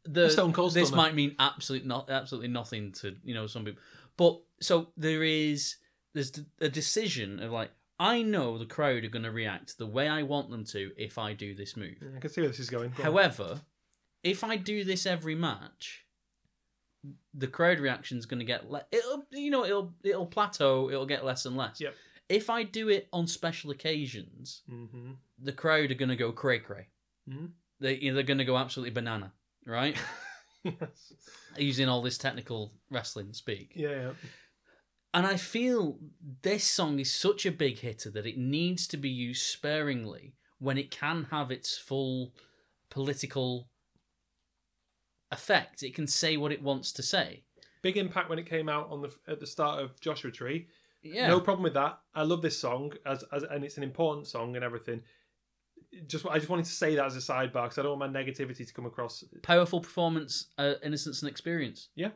the 0.04 0.26
A 0.26 0.30
Stone 0.30 0.52
Cold 0.52 0.74
this 0.74 0.90
might 0.92 1.14
mean 1.14 1.34
absolutely 1.38 1.88
not 1.88 2.10
absolutely 2.10 2.48
nothing 2.48 2.92
to 2.92 3.16
you 3.24 3.32
know 3.34 3.46
some 3.46 3.64
people 3.64 3.80
but 4.18 4.38
so 4.60 4.88
there 4.98 5.22
is 5.22 5.76
there's 6.12 6.32
a 6.60 6.68
decision 6.68 7.40
of 7.40 7.50
like 7.52 7.70
I 8.02 8.22
know 8.22 8.58
the 8.58 8.66
crowd 8.66 9.04
are 9.04 9.08
going 9.08 9.22
to 9.24 9.30
react 9.30 9.78
the 9.78 9.86
way 9.86 10.08
I 10.08 10.22
want 10.22 10.50
them 10.50 10.64
to 10.66 10.90
if 10.96 11.18
I 11.18 11.32
do 11.34 11.54
this 11.54 11.76
move. 11.76 11.96
I 12.16 12.20
can 12.20 12.30
see 12.30 12.40
where 12.40 12.50
this 12.50 12.58
is 12.60 12.70
going. 12.70 12.90
Go 12.90 13.02
on. 13.02 13.12
However, 13.12 13.60
if 14.22 14.42
I 14.42 14.56
do 14.56 14.82
this 14.84 15.06
every 15.06 15.34
match, 15.34 16.04
the 17.34 17.46
crowd 17.46 17.80
reaction 17.80 18.18
is 18.18 18.26
going 18.26 18.38
to 18.40 18.44
get 18.44 18.70
le- 18.70 18.86
it'll 18.92 19.24
you 19.30 19.50
know 19.50 19.64
it'll 19.64 19.94
it'll 20.04 20.26
plateau. 20.26 20.88
It'll 20.90 21.06
get 21.06 21.24
less 21.24 21.46
and 21.46 21.56
less. 21.56 21.80
Yep. 21.80 21.94
If 22.28 22.48
I 22.50 22.62
do 22.62 22.88
it 22.88 23.08
on 23.12 23.26
special 23.26 23.70
occasions, 23.70 24.62
Mhm. 24.70 25.16
the 25.38 25.52
crowd 25.52 25.90
are 25.90 25.94
going 25.94 26.08
to 26.08 26.16
go 26.16 26.32
cray 26.32 26.58
cray. 26.60 26.88
Mhm. 27.28 27.50
They 27.80 27.96
you 27.98 28.10
know, 28.10 28.14
they're 28.14 28.24
going 28.24 28.38
to 28.38 28.44
go 28.44 28.56
absolutely 28.58 28.92
banana, 28.92 29.32
right? 29.66 29.96
Yes. 30.64 31.12
Using 31.56 31.88
all 31.88 32.02
this 32.02 32.16
technical 32.16 32.72
wrestling 32.88 33.32
speak. 33.32 33.72
Yeah, 33.74 33.88
yeah. 33.90 34.10
And 35.14 35.26
I 35.26 35.36
feel 35.36 35.98
this 36.42 36.64
song 36.64 36.98
is 36.98 37.12
such 37.12 37.44
a 37.44 37.52
big 37.52 37.80
hitter 37.80 38.10
that 38.10 38.26
it 38.26 38.38
needs 38.38 38.86
to 38.88 38.96
be 38.96 39.10
used 39.10 39.42
sparingly 39.42 40.34
when 40.58 40.78
it 40.78 40.90
can 40.90 41.26
have 41.30 41.50
its 41.50 41.76
full 41.76 42.32
political 42.88 43.68
effect. 45.30 45.82
It 45.82 45.94
can 45.94 46.06
say 46.06 46.36
what 46.36 46.52
it 46.52 46.62
wants 46.62 46.92
to 46.92 47.02
say. 47.02 47.42
Big 47.82 47.96
impact 47.96 48.30
when 48.30 48.38
it 48.38 48.46
came 48.46 48.68
out 48.68 48.88
on 48.90 49.02
the 49.02 49.12
at 49.26 49.40
the 49.40 49.46
start 49.46 49.82
of 49.82 49.98
Joshua 50.00 50.30
Tree. 50.30 50.68
Yeah. 51.02 51.26
No 51.28 51.40
problem 51.40 51.64
with 51.64 51.74
that. 51.74 51.98
I 52.14 52.22
love 52.22 52.42
this 52.42 52.58
song 52.58 52.92
as, 53.04 53.24
as 53.32 53.42
and 53.42 53.64
it's 53.64 53.76
an 53.76 53.82
important 53.82 54.28
song 54.28 54.54
and 54.54 54.64
everything. 54.64 55.02
Just 56.06 56.24
I 56.26 56.38
just 56.38 56.48
wanted 56.48 56.66
to 56.66 56.70
say 56.70 56.94
that 56.94 57.04
as 57.04 57.16
a 57.16 57.18
sidebar 57.18 57.64
because 57.64 57.78
I 57.78 57.82
don't 57.82 57.98
want 57.98 58.12
my 58.12 58.22
negativity 58.22 58.66
to 58.66 58.72
come 58.72 58.86
across. 58.86 59.24
Powerful 59.42 59.80
performance, 59.80 60.46
uh, 60.58 60.74
innocence 60.82 61.22
and 61.22 61.30
experience. 61.30 61.88
Yeah, 61.96 62.10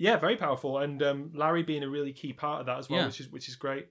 very 0.00 0.36
powerful, 0.36 0.78
and 0.78 1.02
um, 1.02 1.30
Larry 1.34 1.62
being 1.62 1.82
a 1.82 1.88
really 1.88 2.12
key 2.12 2.32
part 2.32 2.60
of 2.60 2.66
that 2.66 2.78
as 2.78 2.88
well, 2.88 3.00
Yeah. 3.00 3.06
which 3.06 3.20
is 3.20 3.28
which 3.28 3.48
is 3.48 3.56
great. 3.56 3.88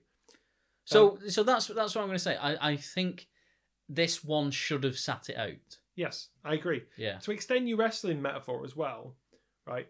So, 0.84 1.18
so 1.28 1.42
that's 1.44 1.68
that's 1.68 1.94
what 1.94 2.02
I'm 2.02 2.08
going 2.08 2.18
to 2.18 2.24
say. 2.24 2.36
I, 2.36 2.72
I 2.72 2.76
think 2.76 3.28
this 3.88 4.24
one 4.24 4.50
should 4.50 4.82
have 4.84 4.98
sat 4.98 5.28
it 5.28 5.36
out. 5.36 5.78
Yes, 5.94 6.28
I 6.44 6.54
agree. 6.54 6.82
Yeah. 6.96 7.18
To 7.18 7.30
extend 7.30 7.68
your 7.68 7.78
wrestling 7.78 8.20
metaphor 8.20 8.64
as 8.64 8.74
well, 8.74 9.14
right? 9.66 9.88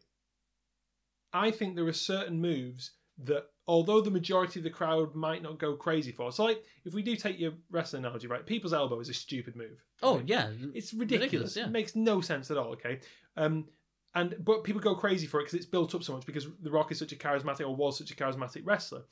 I 1.33 1.51
think 1.51 1.77
there 1.77 1.87
are 1.87 1.93
certain 1.93 2.41
moves 2.41 2.93
that, 3.23 3.45
although 3.67 4.01
the 4.01 4.11
majority 4.11 4.59
of 4.61 4.65
the 4.65 4.71
crowd 4.71 5.15
might 5.15 5.43
not 5.43 5.59
go 5.59 5.75
crazy 5.77 6.11
for, 6.13 6.33
so 6.33 6.45
like 6.45 6.65
if 6.85 6.93
we 6.93 7.03
do 7.03 7.15
take 7.17 7.39
your 7.39 7.53
wrestling 7.71 8.05
analogy, 8.05 8.27
right? 8.27 8.45
People's 8.45 8.73
elbow 8.73 8.99
is 9.01 9.09
a 9.09 9.15
stupid 9.15 9.55
move. 9.57 9.83
Oh 10.03 10.21
yeah. 10.27 10.49
It's 10.75 10.93
ridiculous. 10.93 11.01
Ridiculous, 11.33 11.57
yeah. 11.57 11.65
It 11.67 11.71
makes 11.71 11.95
no 11.95 12.21
sense 12.21 12.51
at 12.51 12.57
all. 12.59 12.73
Okay, 12.73 13.01
um, 13.37 13.67
and 14.15 14.35
but 14.41 14.65
people 14.65 14.81
go 14.81 14.95
crazy 14.95 15.27
for 15.27 15.41
it 15.41 15.45
because 15.45 15.55
it's 15.55 15.67
built 15.67 15.95
up 15.95 16.03
so 16.03 16.15
much 16.15 16.27
because 16.27 16.47
The 16.63 16.71
Rock 16.71 16.91
is 16.93 16.99
such 16.99 17.13
a 17.13 17.17
charismatic 17.17 17.61
or 17.61 17.75
was 17.75 17.99
such 17.99 18.11
a 18.11 18.17
charismatic 18.17 18.63
wrestler. 18.65 19.03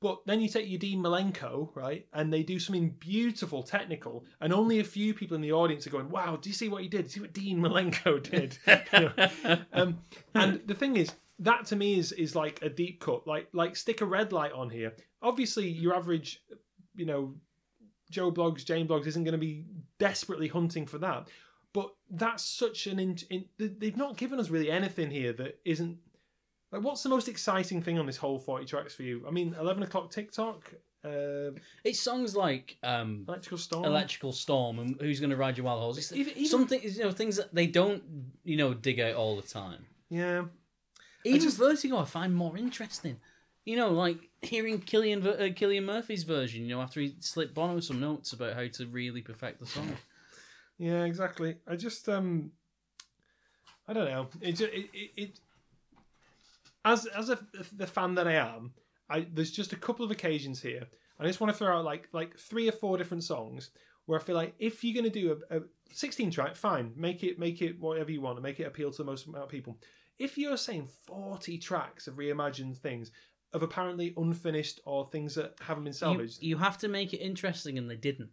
But 0.00 0.20
then 0.26 0.40
you 0.40 0.48
take 0.48 0.68
your 0.68 0.78
Dean 0.78 1.02
Malenko, 1.02 1.70
right, 1.74 2.06
and 2.12 2.30
they 2.30 2.42
do 2.42 2.58
something 2.58 2.90
beautiful, 2.98 3.62
technical, 3.62 4.26
and 4.40 4.52
only 4.52 4.80
a 4.80 4.84
few 4.84 5.14
people 5.14 5.34
in 5.34 5.40
the 5.40 5.52
audience 5.52 5.86
are 5.86 5.90
going, 5.90 6.10
"Wow, 6.10 6.36
do 6.36 6.50
you 6.50 6.54
see 6.54 6.68
what 6.68 6.82
he 6.82 6.88
did? 6.88 7.10
See 7.10 7.20
what 7.20 7.32
Dean 7.32 7.58
Malenko 7.58 8.22
did?" 8.30 8.58
You 8.92 9.12
know? 9.16 9.58
um, 9.72 9.98
and 10.34 10.60
the 10.66 10.74
thing 10.74 10.96
is, 10.96 11.10
that 11.38 11.66
to 11.66 11.76
me 11.76 11.98
is 11.98 12.12
is 12.12 12.36
like 12.36 12.60
a 12.62 12.68
deep 12.68 13.00
cut. 13.00 13.26
Like 13.26 13.48
like 13.52 13.76
stick 13.76 14.00
a 14.02 14.06
red 14.06 14.32
light 14.32 14.52
on 14.52 14.68
here. 14.68 14.92
Obviously, 15.22 15.68
your 15.68 15.94
average, 15.94 16.42
you 16.94 17.06
know, 17.06 17.34
Joe 18.10 18.30
Bloggs, 18.30 18.64
Jane 18.64 18.86
Bloggs 18.86 19.06
isn't 19.06 19.24
going 19.24 19.32
to 19.32 19.38
be 19.38 19.64
desperately 19.98 20.48
hunting 20.48 20.86
for 20.86 20.98
that. 20.98 21.28
But 21.74 21.90
that's 22.10 22.42
such 22.44 22.86
an. 22.86 22.98
In, 22.98 23.18
in, 23.28 23.44
they've 23.58 23.96
not 23.96 24.16
given 24.16 24.38
us 24.40 24.48
really 24.48 24.70
anything 24.70 25.10
here 25.10 25.32
that 25.34 25.60
isn't. 25.66 25.98
Like, 26.72 26.82
what's 26.82 27.02
the 27.02 27.08
most 27.10 27.28
exciting 27.28 27.82
thing 27.82 27.98
on 27.98 28.06
this 28.06 28.16
whole 28.16 28.38
40 28.38 28.64
tracks 28.64 28.94
for 28.94 29.02
you? 29.02 29.24
I 29.28 29.30
mean, 29.30 29.54
11 29.60 29.82
o'clock 29.82 30.10
Tick 30.10 30.32
Tock, 30.32 30.72
uh, 31.04 31.50
It's 31.84 32.00
songs 32.00 32.34
like 32.34 32.78
um, 32.82 33.24
Electrical 33.28 33.58
Storm. 33.58 33.84
Electrical 33.84 34.32
Storm 34.32 34.78
and 34.78 34.96
Who's 35.00 35.20
Going 35.20 35.30
to 35.30 35.36
Ride 35.36 35.56
Your 35.56 35.66
Wild 35.66 35.82
Horse. 35.82 35.98
It's 35.98 36.12
Even- 36.12 36.32
even- 36.32 36.46
something 36.46 36.80
you 36.82 37.02
know 37.04 37.10
things 37.12 37.36
that 37.36 37.54
they 37.54 37.66
don't 37.66 38.02
you 38.44 38.56
know 38.56 38.72
dig 38.74 38.98
out 39.00 39.14
all 39.14 39.36
the 39.36 39.42
time. 39.46 39.84
yeah. 40.08 40.46
Even 41.26 41.40
just- 41.40 41.58
Vertigo, 41.58 41.98
I 41.98 42.04
find 42.06 42.34
more 42.34 42.56
interesting. 42.56 43.18
You 43.64 43.76
know, 43.76 43.90
like 43.90 44.18
hearing 44.42 44.80
Cillian 44.80 45.24
uh, 45.26 45.36
Cillian 45.54 45.84
Murphy's 45.84 46.22
version. 46.24 46.62
You 46.64 46.76
know, 46.76 46.82
after 46.82 47.00
he 47.00 47.14
slipped 47.20 47.54
Bono 47.54 47.80
some 47.80 47.98
notes 48.00 48.32
about 48.32 48.54
how 48.54 48.66
to 48.68 48.86
really 48.86 49.22
perfect 49.22 49.58
the 49.60 49.66
song. 49.66 49.96
Yeah, 50.78 51.04
exactly. 51.04 51.56
I 51.66 51.76
just 51.76 52.08
um, 52.08 52.50
I 53.86 53.92
don't 53.92 54.06
know. 54.06 54.28
It 54.40 54.52
ju- 54.52 54.70
it 54.72 54.90
it, 54.92 55.10
it 55.16 55.40
as 56.84 57.06
as 57.06 57.30
a 57.30 57.38
the 57.76 57.86
fan 57.86 58.14
that 58.16 58.28
I 58.28 58.34
am, 58.34 58.72
I 59.08 59.26
there's 59.32 59.50
just 59.50 59.72
a 59.72 59.76
couple 59.76 60.04
of 60.04 60.10
occasions 60.10 60.60
here. 60.60 60.86
I 61.18 61.26
just 61.26 61.40
want 61.40 61.52
to 61.52 61.58
throw 61.58 61.78
out 61.78 61.84
like 61.84 62.08
like 62.12 62.38
three 62.38 62.68
or 62.68 62.72
four 62.72 62.98
different 62.98 63.24
songs 63.24 63.70
where 64.06 64.18
I 64.18 64.22
feel 64.22 64.36
like 64.36 64.54
if 64.58 64.84
you're 64.84 64.94
going 65.00 65.10
to 65.10 65.20
do 65.20 65.40
a, 65.50 65.58
a 65.58 65.62
16 65.92 66.30
track, 66.30 66.56
fine, 66.56 66.92
make 66.96 67.22
it 67.22 67.38
make 67.38 67.62
it 67.62 67.80
whatever 67.80 68.10
you 68.10 68.20
want 68.20 68.36
and 68.36 68.42
make 68.42 68.60
it 68.60 68.66
appeal 68.66 68.90
to 68.90 68.96
the 68.98 69.04
most 69.04 69.26
amount 69.26 69.44
of 69.44 69.50
people. 69.50 69.78
If 70.18 70.38
you're 70.38 70.56
saying 70.56 70.88
40 71.06 71.58
tracks 71.58 72.06
of 72.06 72.16
reimagined 72.16 72.76
things 72.76 73.10
of 73.52 73.62
apparently 73.62 74.12
unfinished 74.16 74.80
or 74.84 75.06
things 75.06 75.34
that 75.36 75.54
haven't 75.60 75.84
been 75.84 75.92
You, 75.92 75.98
salvaged, 75.98 76.42
you 76.42 76.56
have 76.58 76.78
to 76.78 76.88
make 76.88 77.14
it 77.14 77.18
interesting, 77.18 77.78
and 77.78 77.88
they 77.88 77.96
didn't. 77.96 78.30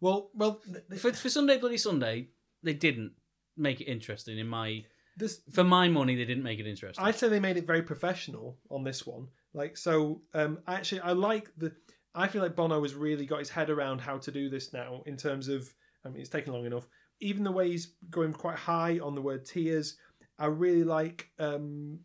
Well, 0.00 0.30
well, 0.34 0.60
For, 0.98 1.12
for 1.12 1.28
Sunday 1.28 1.58
Bloody 1.58 1.76
Sunday, 1.76 2.28
they 2.62 2.74
didn't 2.74 3.12
make 3.56 3.80
it 3.80 3.84
interesting. 3.84 4.38
In 4.38 4.48
my 4.48 4.84
this 5.16 5.40
for 5.52 5.64
my 5.64 5.88
money, 5.88 6.16
they 6.16 6.24
didn't 6.24 6.42
make 6.42 6.58
it 6.58 6.66
interesting. 6.66 7.04
I'd 7.04 7.16
say 7.16 7.28
they 7.28 7.40
made 7.40 7.56
it 7.56 7.66
very 7.66 7.82
professional 7.82 8.58
on 8.70 8.84
this 8.84 9.06
one. 9.06 9.28
Like 9.52 9.76
so, 9.76 10.22
um, 10.34 10.58
actually, 10.66 11.00
I 11.00 11.12
like 11.12 11.50
the. 11.56 11.72
I 12.14 12.26
feel 12.26 12.42
like 12.42 12.56
Bono 12.56 12.82
has 12.82 12.94
really 12.94 13.26
got 13.26 13.38
his 13.38 13.50
head 13.50 13.70
around 13.70 14.00
how 14.00 14.18
to 14.18 14.32
do 14.32 14.48
this 14.48 14.72
now. 14.72 15.02
In 15.06 15.16
terms 15.16 15.48
of, 15.48 15.68
I 16.04 16.08
mean, 16.08 16.20
it's 16.20 16.30
taken 16.30 16.52
long 16.52 16.66
enough. 16.66 16.88
Even 17.20 17.44
the 17.44 17.52
way 17.52 17.70
he's 17.70 17.94
going 18.08 18.32
quite 18.32 18.56
high 18.58 18.98
on 18.98 19.14
the 19.14 19.20
word 19.20 19.44
tears, 19.44 19.96
I 20.38 20.46
really 20.46 20.84
like. 20.84 21.30
Um, 21.38 22.00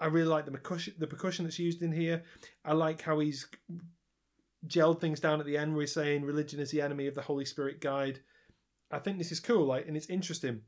I 0.00 0.06
really 0.06 0.28
like 0.28 0.44
the 0.44 0.50
percussion, 0.50 0.94
the 0.98 1.06
percussion 1.06 1.44
that's 1.44 1.58
used 1.58 1.82
in 1.82 1.92
here. 1.92 2.22
I 2.64 2.72
like 2.72 3.00
how 3.00 3.18
he's 3.20 3.48
gelled 4.66 5.00
things 5.00 5.20
down 5.20 5.40
at 5.40 5.46
the 5.46 5.56
end, 5.56 5.74
where 5.74 5.82
he's 5.82 5.92
saying 5.92 6.24
religion 6.24 6.60
is 6.60 6.70
the 6.70 6.82
enemy 6.82 7.06
of 7.06 7.14
the 7.14 7.22
Holy 7.22 7.44
Spirit 7.44 7.80
guide. 7.80 8.20
I 8.90 8.98
think 8.98 9.18
this 9.18 9.32
is 9.32 9.40
cool, 9.40 9.66
like, 9.66 9.86
and 9.86 9.96
it's 9.96 10.10
interesting. 10.10 10.60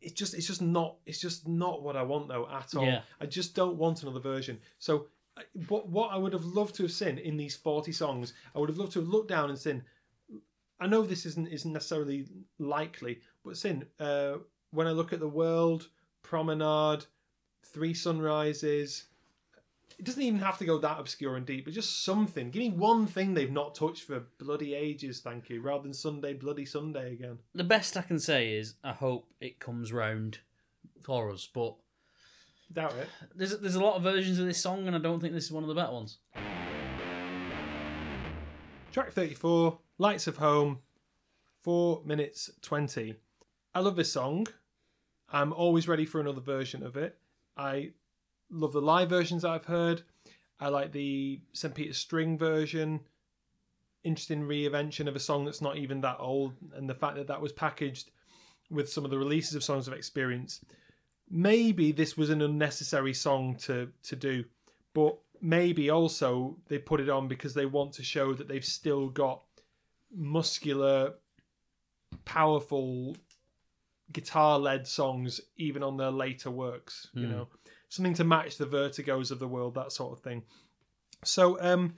It's 0.00 0.14
just, 0.14 0.34
it's 0.34 0.46
just 0.46 0.62
not, 0.62 0.96
it's 1.06 1.20
just 1.20 1.46
not 1.46 1.82
what 1.82 1.96
I 1.96 2.02
want 2.02 2.28
though 2.28 2.48
at 2.50 2.74
all. 2.74 2.86
Yeah. 2.86 3.02
I 3.20 3.26
just 3.26 3.54
don't 3.54 3.76
want 3.76 4.02
another 4.02 4.20
version. 4.20 4.58
So, 4.78 5.06
what 5.68 5.88
what 5.88 6.10
I 6.12 6.16
would 6.16 6.32
have 6.32 6.44
loved 6.44 6.74
to 6.76 6.82
have 6.82 6.92
seen 6.92 7.18
in 7.18 7.36
these 7.36 7.56
forty 7.56 7.92
songs, 7.92 8.32
I 8.54 8.58
would 8.58 8.68
have 8.68 8.78
loved 8.78 8.92
to 8.92 9.00
have 9.00 9.08
looked 9.08 9.28
down 9.28 9.50
and 9.50 9.58
seen. 9.58 9.82
I 10.80 10.86
know 10.86 11.02
this 11.02 11.26
isn't 11.26 11.48
isn't 11.48 11.72
necessarily 11.72 12.26
likely, 12.58 13.20
but 13.44 13.56
sin. 13.56 13.84
Uh, 13.98 14.38
when 14.70 14.86
I 14.86 14.92
look 14.92 15.12
at 15.12 15.20
the 15.20 15.28
world, 15.28 15.88
promenade, 16.22 17.04
three 17.64 17.94
sunrises. 17.94 19.04
It 20.00 20.06
doesn't 20.06 20.22
even 20.22 20.40
have 20.40 20.56
to 20.56 20.64
go 20.64 20.78
that 20.78 20.98
obscure 20.98 21.36
and 21.36 21.44
deep, 21.44 21.66
but 21.66 21.74
just 21.74 22.06
something. 22.06 22.50
Give 22.50 22.60
me 22.62 22.70
one 22.70 23.06
thing 23.06 23.34
they've 23.34 23.52
not 23.52 23.74
touched 23.74 24.04
for 24.04 24.20
bloody 24.38 24.72
ages, 24.72 25.20
thank 25.20 25.50
you, 25.50 25.60
rather 25.60 25.82
than 25.82 25.92
Sunday, 25.92 26.32
bloody 26.32 26.64
Sunday 26.64 27.12
again. 27.12 27.36
the 27.54 27.64
best 27.64 27.98
I 27.98 28.00
can 28.00 28.18
say 28.18 28.54
is 28.54 28.76
I 28.82 28.92
hope 28.94 29.28
it 29.42 29.60
comes 29.60 29.92
round 29.92 30.38
for 31.02 31.30
us. 31.30 31.46
But 31.52 31.74
Doubt 32.72 32.94
it. 32.94 33.08
there's 33.34 33.58
there's 33.58 33.74
a 33.74 33.84
lot 33.84 33.96
of 33.96 34.02
versions 34.02 34.38
of 34.38 34.46
this 34.46 34.62
song, 34.62 34.86
and 34.86 34.96
I 34.96 35.00
don't 35.00 35.20
think 35.20 35.34
this 35.34 35.44
is 35.44 35.52
one 35.52 35.64
of 35.64 35.68
the 35.68 35.74
better 35.74 35.92
ones. 35.92 36.16
Track 38.92 39.12
34, 39.12 39.78
Lights 39.98 40.26
of 40.26 40.38
Home, 40.38 40.78
4 41.62 42.00
minutes 42.06 42.48
20. 42.62 43.16
I 43.74 43.80
love 43.80 43.96
this 43.96 44.12
song. 44.14 44.46
I'm 45.30 45.52
always 45.52 45.86
ready 45.86 46.06
for 46.06 46.22
another 46.22 46.40
version 46.40 46.82
of 46.82 46.96
it. 46.96 47.18
I 47.54 47.90
love 48.50 48.72
the 48.72 48.80
live 48.80 49.08
versions 49.08 49.44
I've 49.44 49.64
heard. 49.64 50.02
I 50.58 50.68
like 50.68 50.92
the 50.92 51.40
St. 51.52 51.74
Peter's 51.74 51.96
String 51.98 52.36
version. 52.36 53.00
Interesting 54.02 54.42
reinvention 54.42 55.08
of 55.08 55.16
a 55.16 55.20
song 55.20 55.44
that's 55.44 55.60
not 55.62 55.76
even 55.76 56.00
that 56.02 56.16
old, 56.18 56.54
and 56.74 56.88
the 56.88 56.94
fact 56.94 57.16
that 57.16 57.26
that 57.28 57.40
was 57.40 57.52
packaged 57.52 58.10
with 58.70 58.88
some 58.90 59.04
of 59.04 59.10
the 59.10 59.18
releases 59.18 59.54
of 59.54 59.64
Songs 59.64 59.88
of 59.88 59.94
Experience. 59.94 60.60
Maybe 61.30 61.92
this 61.92 62.16
was 62.16 62.30
an 62.30 62.42
unnecessary 62.42 63.14
song 63.14 63.56
to, 63.62 63.90
to 64.04 64.16
do, 64.16 64.44
but 64.94 65.16
maybe 65.40 65.90
also 65.90 66.56
they 66.68 66.78
put 66.78 67.00
it 67.00 67.08
on 67.08 67.28
because 67.28 67.54
they 67.54 67.66
want 67.66 67.92
to 67.94 68.02
show 68.02 68.32
that 68.34 68.48
they've 68.48 68.64
still 68.64 69.08
got 69.08 69.42
muscular, 70.14 71.14
powerful 72.24 73.16
guitar 74.12 74.58
led 74.58 74.86
songs 74.86 75.40
even 75.56 75.82
on 75.82 75.96
their 75.96 76.10
later 76.10 76.50
works, 76.50 77.08
you 77.14 77.26
Hmm. 77.26 77.32
know. 77.32 77.48
Something 77.90 78.14
to 78.14 78.24
match 78.24 78.56
the 78.56 78.66
vertigos 78.66 79.30
of 79.30 79.38
the 79.38 79.48
world, 79.48 79.74
that 79.74 79.92
sort 79.92 80.12
of 80.14 80.20
thing. 80.20 80.42
So 81.22 81.60
um 81.60 81.94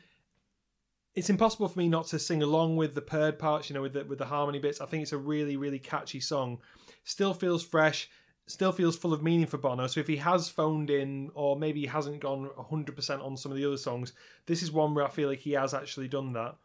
it's 1.14 1.30
impossible 1.30 1.68
for 1.68 1.78
me 1.78 1.88
not 1.88 2.06
to 2.06 2.18
sing 2.18 2.42
along 2.42 2.76
with 2.76 2.94
the 2.94 3.02
paired 3.02 3.38
parts, 3.38 3.68
you 3.68 3.74
know, 3.74 3.82
with 3.82 3.92
the 3.92 4.04
with 4.04 4.18
the 4.18 4.24
harmony 4.24 4.58
bits. 4.58 4.80
I 4.80 4.86
think 4.86 5.02
it's 5.02 5.12
a 5.12 5.18
really, 5.18 5.56
really 5.56 5.78
catchy 5.78 6.20
song. 6.20 6.58
Still 7.04 7.34
feels 7.34 7.62
fresh. 7.62 8.08
still 8.46 8.72
feels 8.72 8.96
full 8.96 9.12
of 9.12 9.22
meaning 9.22 9.46
for 9.46 9.58
Bono. 9.58 9.86
So 9.86 10.00
if 10.00 10.08
he 10.08 10.16
has 10.16 10.48
phoned 10.48 10.90
in, 10.90 11.30
or 11.34 11.56
maybe 11.56 11.80
he 11.80 11.86
hasn't 11.86 12.20
gone 12.20 12.50
100% 12.58 13.24
on 13.24 13.36
some 13.36 13.52
of 13.52 13.58
the 13.58 13.64
other 13.64 13.76
songs, 13.76 14.12
this 14.46 14.62
is 14.62 14.72
one 14.72 14.94
where 14.94 15.04
I 15.04 15.10
feel 15.10 15.28
like 15.28 15.38
he 15.38 15.52
has 15.52 15.74
actually 15.74 16.08
done 16.08 16.32
that. 16.32 16.56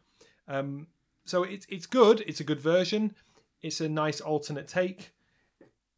Um, 0.47 0.87
so 1.25 1.43
it's 1.43 1.65
it's 1.69 1.85
good. 1.85 2.23
It's 2.25 2.39
a 2.39 2.45
good 2.45 2.61
version. 2.61 3.13
It's 3.61 3.81
a 3.81 3.89
nice 3.89 4.21
alternate 4.21 4.67
take. 4.67 5.11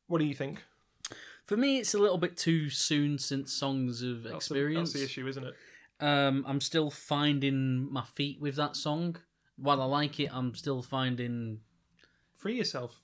What 0.08 0.20
do 0.20 0.26
you 0.26 0.34
think? 0.34 0.64
For 1.50 1.58
me, 1.58 1.80
it's 1.80 1.96
a 1.96 1.98
little 1.98 2.20
bit 2.20 2.38
too 2.38 2.70
soon 2.70 3.18
since 3.18 3.52
songs 3.52 4.04
of 4.04 4.22
That's 4.22 4.30
the- 4.30 4.36
experience. 4.36 4.94
that's 4.94 5.00
the 5.02 5.06
issue, 5.06 5.28
isn't 5.28 5.44
it? 5.44 5.56
Um, 6.00 6.46
I'm 6.48 6.62
still 6.62 6.92
finding 6.92 7.92
my 7.92 8.04
feet 8.04 8.40
with 8.40 8.56
that 8.58 8.76
song. 8.76 9.16
While 9.58 9.82
I 9.82 9.86
like 9.86 10.20
it, 10.20 10.30
I'm 10.32 10.54
still 10.54 10.84
finding 10.84 11.62
Free 12.36 12.56
yourself. 12.56 13.02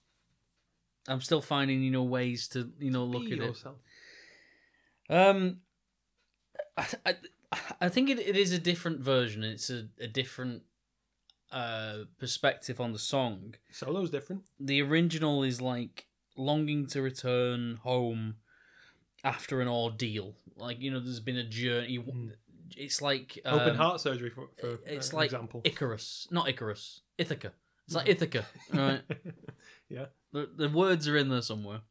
I'm 1.08 1.22
still 1.22 1.42
finding 1.42 1.82
you 1.82 1.90
know 1.90 2.04
ways 2.04 2.48
to 2.50 2.72
you 2.80 2.92
know 2.92 3.04
look 3.04 3.26
Be 3.26 3.34
at 3.34 3.40
it. 3.40 3.46
yourself. 3.46 3.78
Um, 5.10 5.62
I, 6.78 6.86
I, 7.04 7.16
I 7.82 7.90
think 7.90 8.12
it, 8.12 8.20
it 8.20 8.38
is 8.38 8.52
a 8.52 8.60
different 8.60 9.00
version. 9.00 9.44
It's 9.44 9.72
a, 9.72 9.88
a 10.00 10.08
different 10.08 10.62
uh 11.52 12.04
perspective 12.20 12.80
on 12.80 12.94
the 12.94 13.00
song. 13.00 13.56
Solo's 13.72 14.12
different. 14.12 14.44
The 14.60 14.84
original 14.84 15.42
is 15.42 15.60
like 15.62 16.06
longing 16.36 16.86
to 16.88 17.02
return 17.02 17.78
home 17.84 18.36
after 19.24 19.62
an 19.62 19.68
ordeal. 19.68 20.36
Like 20.56 20.80
you 20.82 20.92
know, 20.92 21.00
there's 21.00 21.20
been 21.20 21.38
a 21.38 21.44
journey. 21.44 22.00
It's 22.78 23.02
like 23.02 23.40
um, 23.46 23.60
Open 23.60 23.76
heart 23.76 24.02
surgery, 24.02 24.30
for, 24.30 24.48
for 24.60 24.80
It's 24.86 25.14
uh, 25.14 25.18
like 25.18 25.26
example. 25.28 25.62
Icarus, 25.64 26.28
not 26.32 26.48
Icarus, 26.50 27.02
Ithaca. 27.18 27.52
It's 27.86 27.96
like 27.96 28.10
Ithaca, 28.10 28.46
right? 28.74 29.02
Yeah. 29.90 30.06
The, 30.32 30.50
the 30.58 30.70
words 30.70 31.08
are 31.08 31.16
in 31.16 31.30
there 31.30 31.44
somewhere. 31.44 31.82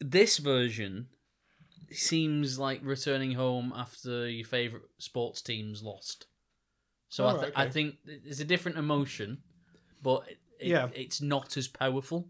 This 0.00 0.38
version 0.38 1.08
seems 1.90 2.58
like 2.58 2.80
returning 2.82 3.32
home 3.32 3.72
after 3.74 4.28
your 4.28 4.46
favorite 4.46 4.82
sports 4.98 5.42
team's 5.42 5.82
lost. 5.82 6.26
So 7.08 7.24
I, 7.24 7.30
Alright, 7.30 7.42
th- 7.46 7.52
I 7.56 7.62
okay. 7.64 7.72
think 7.72 7.94
it's 8.06 8.40
a 8.40 8.44
different 8.44 8.78
emotion, 8.78 9.38
but 10.02 10.22
it, 10.28 10.38
it- 10.60 10.68
Yeah. 10.68 10.88
it's 10.94 11.20
not 11.20 11.56
as 11.56 11.66
powerful. 11.68 12.28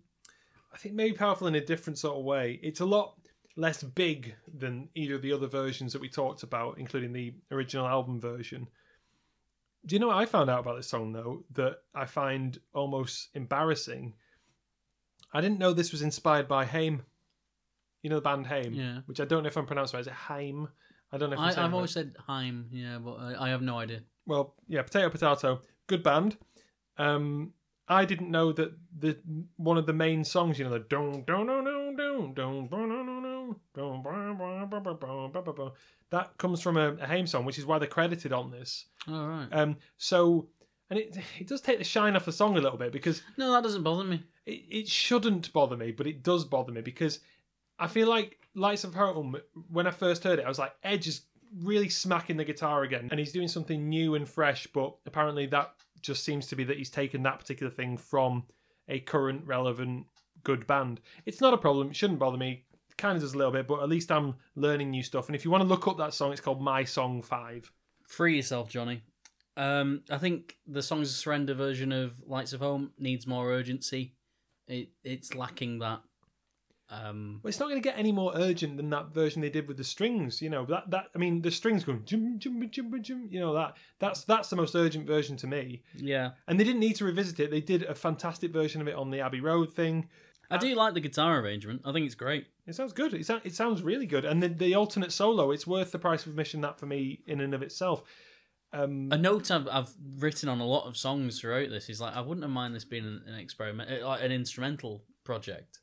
I 0.76 0.78
think 0.78 0.94
maybe 0.94 1.16
powerful 1.16 1.46
in 1.46 1.54
a 1.54 1.60
different 1.64 1.98
sort 1.98 2.18
of 2.18 2.24
way. 2.24 2.60
It's 2.62 2.80
a 2.80 2.84
lot 2.84 3.14
less 3.56 3.82
big 3.82 4.34
than 4.58 4.90
either 4.94 5.14
of 5.14 5.22
the 5.22 5.32
other 5.32 5.46
versions 5.46 5.94
that 5.94 6.02
we 6.02 6.10
talked 6.10 6.42
about, 6.42 6.76
including 6.78 7.14
the 7.14 7.32
original 7.50 7.86
album 7.86 8.20
version. 8.20 8.68
Do 9.86 9.94
you 9.94 9.98
know 10.00 10.08
what 10.08 10.18
I 10.18 10.26
found 10.26 10.50
out 10.50 10.60
about 10.60 10.76
this 10.76 10.86
song 10.88 11.14
though? 11.14 11.40
That 11.54 11.78
I 11.94 12.04
find 12.04 12.58
almost 12.74 13.30
embarrassing. 13.32 14.12
I 15.32 15.40
didn't 15.40 15.58
know 15.58 15.72
this 15.72 15.92
was 15.92 16.02
inspired 16.02 16.46
by 16.46 16.66
Haim. 16.66 17.02
You 18.02 18.10
know 18.10 18.16
the 18.16 18.20
band 18.22 18.46
Haim, 18.46 18.74
Yeah. 18.74 18.98
which 19.06 19.18
I 19.18 19.24
don't 19.24 19.44
know 19.44 19.48
if 19.48 19.56
I'm 19.56 19.64
pronouncing 19.64 19.96
right. 19.96 20.02
Is 20.02 20.08
it 20.08 20.12
Haim? 20.12 20.68
I 21.10 21.16
don't 21.16 21.30
know. 21.30 21.38
I, 21.38 21.54
right. 21.54 21.72
always 21.72 21.92
said 21.92 22.14
Haim, 22.26 22.66
yeah, 22.70 22.98
but 22.98 23.14
I, 23.14 23.46
I 23.46 23.48
have 23.48 23.62
no 23.62 23.78
idea. 23.78 24.00
well, 24.26 24.54
yeah, 24.68 24.82
potato 24.82 25.08
potato, 25.08 25.62
good 25.86 26.02
band. 26.02 26.36
Um, 26.98 27.54
I 27.88 28.04
didn't 28.04 28.30
know 28.30 28.52
that 28.52 28.72
the 28.98 29.18
one 29.56 29.78
of 29.78 29.86
the 29.86 29.92
main 29.92 30.24
songs, 30.24 30.58
you 30.58 30.64
know, 30.64 30.72
the 30.72 30.80
don't 30.80 31.24
don't 31.26 31.46
don't 31.46 31.64
don't 31.64 32.34
don't 32.34 32.34
don't 32.34 32.96
that 36.10 36.36
comes 36.38 36.60
from 36.60 36.76
a, 36.76 36.94
a 36.94 37.06
Haim 37.06 37.26
song, 37.26 37.44
which 37.44 37.58
is 37.58 37.66
why 37.66 37.78
they're 37.78 37.88
credited 37.88 38.32
on 38.32 38.50
this. 38.50 38.86
All 39.08 39.26
right. 39.26 39.48
Um. 39.52 39.76
So, 39.98 40.48
and 40.90 40.98
it 40.98 41.16
it 41.38 41.46
does 41.46 41.60
take 41.60 41.78
the 41.78 41.84
shine 41.84 42.16
off 42.16 42.24
the 42.24 42.32
song 42.32 42.56
a 42.56 42.60
little 42.60 42.78
bit 42.78 42.92
because 42.92 43.22
no, 43.36 43.52
that 43.52 43.62
doesn't 43.62 43.82
bother 43.82 44.04
me. 44.04 44.24
It, 44.46 44.64
it 44.70 44.88
shouldn't 44.88 45.52
bother 45.52 45.76
me, 45.76 45.92
but 45.92 46.06
it 46.06 46.22
does 46.22 46.44
bother 46.44 46.72
me 46.72 46.80
because 46.80 47.20
I 47.78 47.86
feel 47.86 48.08
like 48.08 48.38
Lights 48.54 48.84
of 48.84 48.94
Home. 48.94 49.36
When 49.70 49.86
I 49.86 49.90
first 49.90 50.24
heard 50.24 50.38
it, 50.38 50.44
I 50.44 50.48
was 50.48 50.58
like, 50.58 50.72
Edge 50.82 51.06
is 51.06 51.22
really 51.62 51.88
smacking 51.88 52.36
the 52.36 52.44
guitar 52.44 52.82
again, 52.82 53.08
and 53.10 53.20
he's 53.20 53.32
doing 53.32 53.48
something 53.48 53.88
new 53.88 54.14
and 54.14 54.28
fresh. 54.28 54.66
But 54.66 54.96
apparently, 55.06 55.46
that 55.46 55.72
just 56.02 56.24
seems 56.24 56.46
to 56.48 56.56
be 56.56 56.64
that 56.64 56.78
he's 56.78 56.90
taken 56.90 57.22
that 57.22 57.38
particular 57.38 57.70
thing 57.70 57.96
from 57.96 58.44
a 58.88 59.00
current, 59.00 59.42
relevant, 59.46 60.06
good 60.44 60.66
band. 60.66 61.00
It's 61.24 61.40
not 61.40 61.54
a 61.54 61.58
problem, 61.58 61.90
it 61.90 61.96
shouldn't 61.96 62.18
bother 62.18 62.38
me. 62.38 62.64
Kind 62.96 63.16
of 63.16 63.22
does 63.22 63.34
a 63.34 63.38
little 63.38 63.52
bit, 63.52 63.66
but 63.66 63.82
at 63.82 63.90
least 63.90 64.10
I'm 64.10 64.36
learning 64.54 64.90
new 64.90 65.02
stuff. 65.02 65.26
And 65.26 65.36
if 65.36 65.44
you 65.44 65.50
want 65.50 65.62
to 65.62 65.68
look 65.68 65.86
up 65.86 65.98
that 65.98 66.14
song, 66.14 66.32
it's 66.32 66.40
called 66.40 66.62
My 66.62 66.82
Song 66.84 67.20
5. 67.20 67.70
Free 68.06 68.36
yourself, 68.36 68.70
Jonny. 68.70 69.02
Um, 69.56 70.02
I 70.10 70.18
think 70.18 70.56
the 70.66 70.82
Songs 70.82 71.10
of 71.10 71.16
Surrender 71.16 71.54
version 71.54 71.92
of 71.92 72.22
Lights 72.26 72.52
of 72.52 72.60
Home 72.60 72.92
needs 72.98 73.26
more 73.26 73.50
urgency. 73.50 74.14
It 74.68 74.90
it's 75.04 75.34
lacking 75.34 75.78
that. 75.80 76.00
Um, 76.88 77.40
Well, 77.42 77.48
it's 77.48 77.58
not 77.58 77.68
going 77.68 77.82
to 77.82 77.86
get 77.88 77.98
any 77.98 78.12
more 78.12 78.32
urgent 78.36 78.76
than 78.76 78.90
that 78.90 79.12
version 79.12 79.42
they 79.42 79.50
did 79.50 79.66
with 79.66 79.76
the 79.76 79.84
strings. 79.84 80.40
You 80.40 80.50
know 80.50 80.64
that 80.66 80.90
that 80.90 81.06
I 81.14 81.18
mean 81.18 81.42
the 81.42 81.50
strings 81.50 81.84
going 81.84 82.04
jum 82.04 82.38
jum 82.38 82.68
jum 82.70 83.02
jum. 83.02 83.26
You 83.28 83.40
know 83.40 83.54
that 83.54 83.76
that's 83.98 84.24
that's 84.24 84.50
the 84.50 84.56
most 84.56 84.74
urgent 84.76 85.06
version 85.06 85.36
to 85.38 85.46
me. 85.46 85.82
yeah, 85.96 86.30
And 86.46 86.58
they 86.60 86.64
didn't 86.64 86.80
need 86.80 86.96
to 86.96 87.04
revisit 87.04 87.40
it. 87.40 87.50
They 87.50 87.60
did 87.60 87.82
a 87.82 87.94
fantastic 87.94 88.52
version 88.52 88.80
of 88.80 88.88
it 88.88 88.94
on 88.94 89.10
the 89.10 89.20
Abbey 89.20 89.40
Road 89.40 89.72
thing. 89.72 90.08
I 90.48 90.58
do 90.58 90.72
like 90.76 90.94
the 90.94 91.00
guitar 91.00 91.40
arrangement. 91.40 91.82
I 91.84 91.90
think 91.92 92.06
it's 92.06 92.14
great. 92.14 92.46
It 92.68 92.76
sounds 92.76 92.92
good. 92.92 93.14
It, 93.14 93.26
sou- 93.26 93.40
it 93.42 93.52
sounds 93.56 93.82
really 93.82 94.06
good. 94.06 94.24
And 94.24 94.40
the, 94.40 94.46
the 94.46 94.76
alternate 94.76 95.10
solo, 95.10 95.50
it's 95.50 95.66
worth 95.66 95.90
the 95.90 95.98
price 95.98 96.24
of 96.24 96.30
admission. 96.30 96.60
That 96.60 96.78
for 96.78 96.86
me, 96.86 97.20
in 97.26 97.40
and 97.40 97.52
of 97.52 97.62
itself. 97.62 98.04
Um, 98.72 99.08
A 99.10 99.18
note 99.18 99.50
I've, 99.50 99.66
I've 99.68 99.92
written 100.18 100.48
on 100.48 100.60
a 100.60 100.66
lot 100.66 100.86
of 100.86 100.96
songs 100.96 101.40
throughout 101.40 101.70
this 101.70 101.88
is 101.88 102.00
like 102.00 102.14
I 102.14 102.20
wouldn't 102.20 102.44
have 102.44 102.50
mind 102.52 102.76
this 102.76 102.84
being 102.84 103.04
an, 103.06 103.22
an 103.26 103.34
experiment, 103.34 103.90
uh, 103.90 104.06
like 104.06 104.22
an 104.22 104.30
instrumental 104.30 105.02
project 105.24 105.80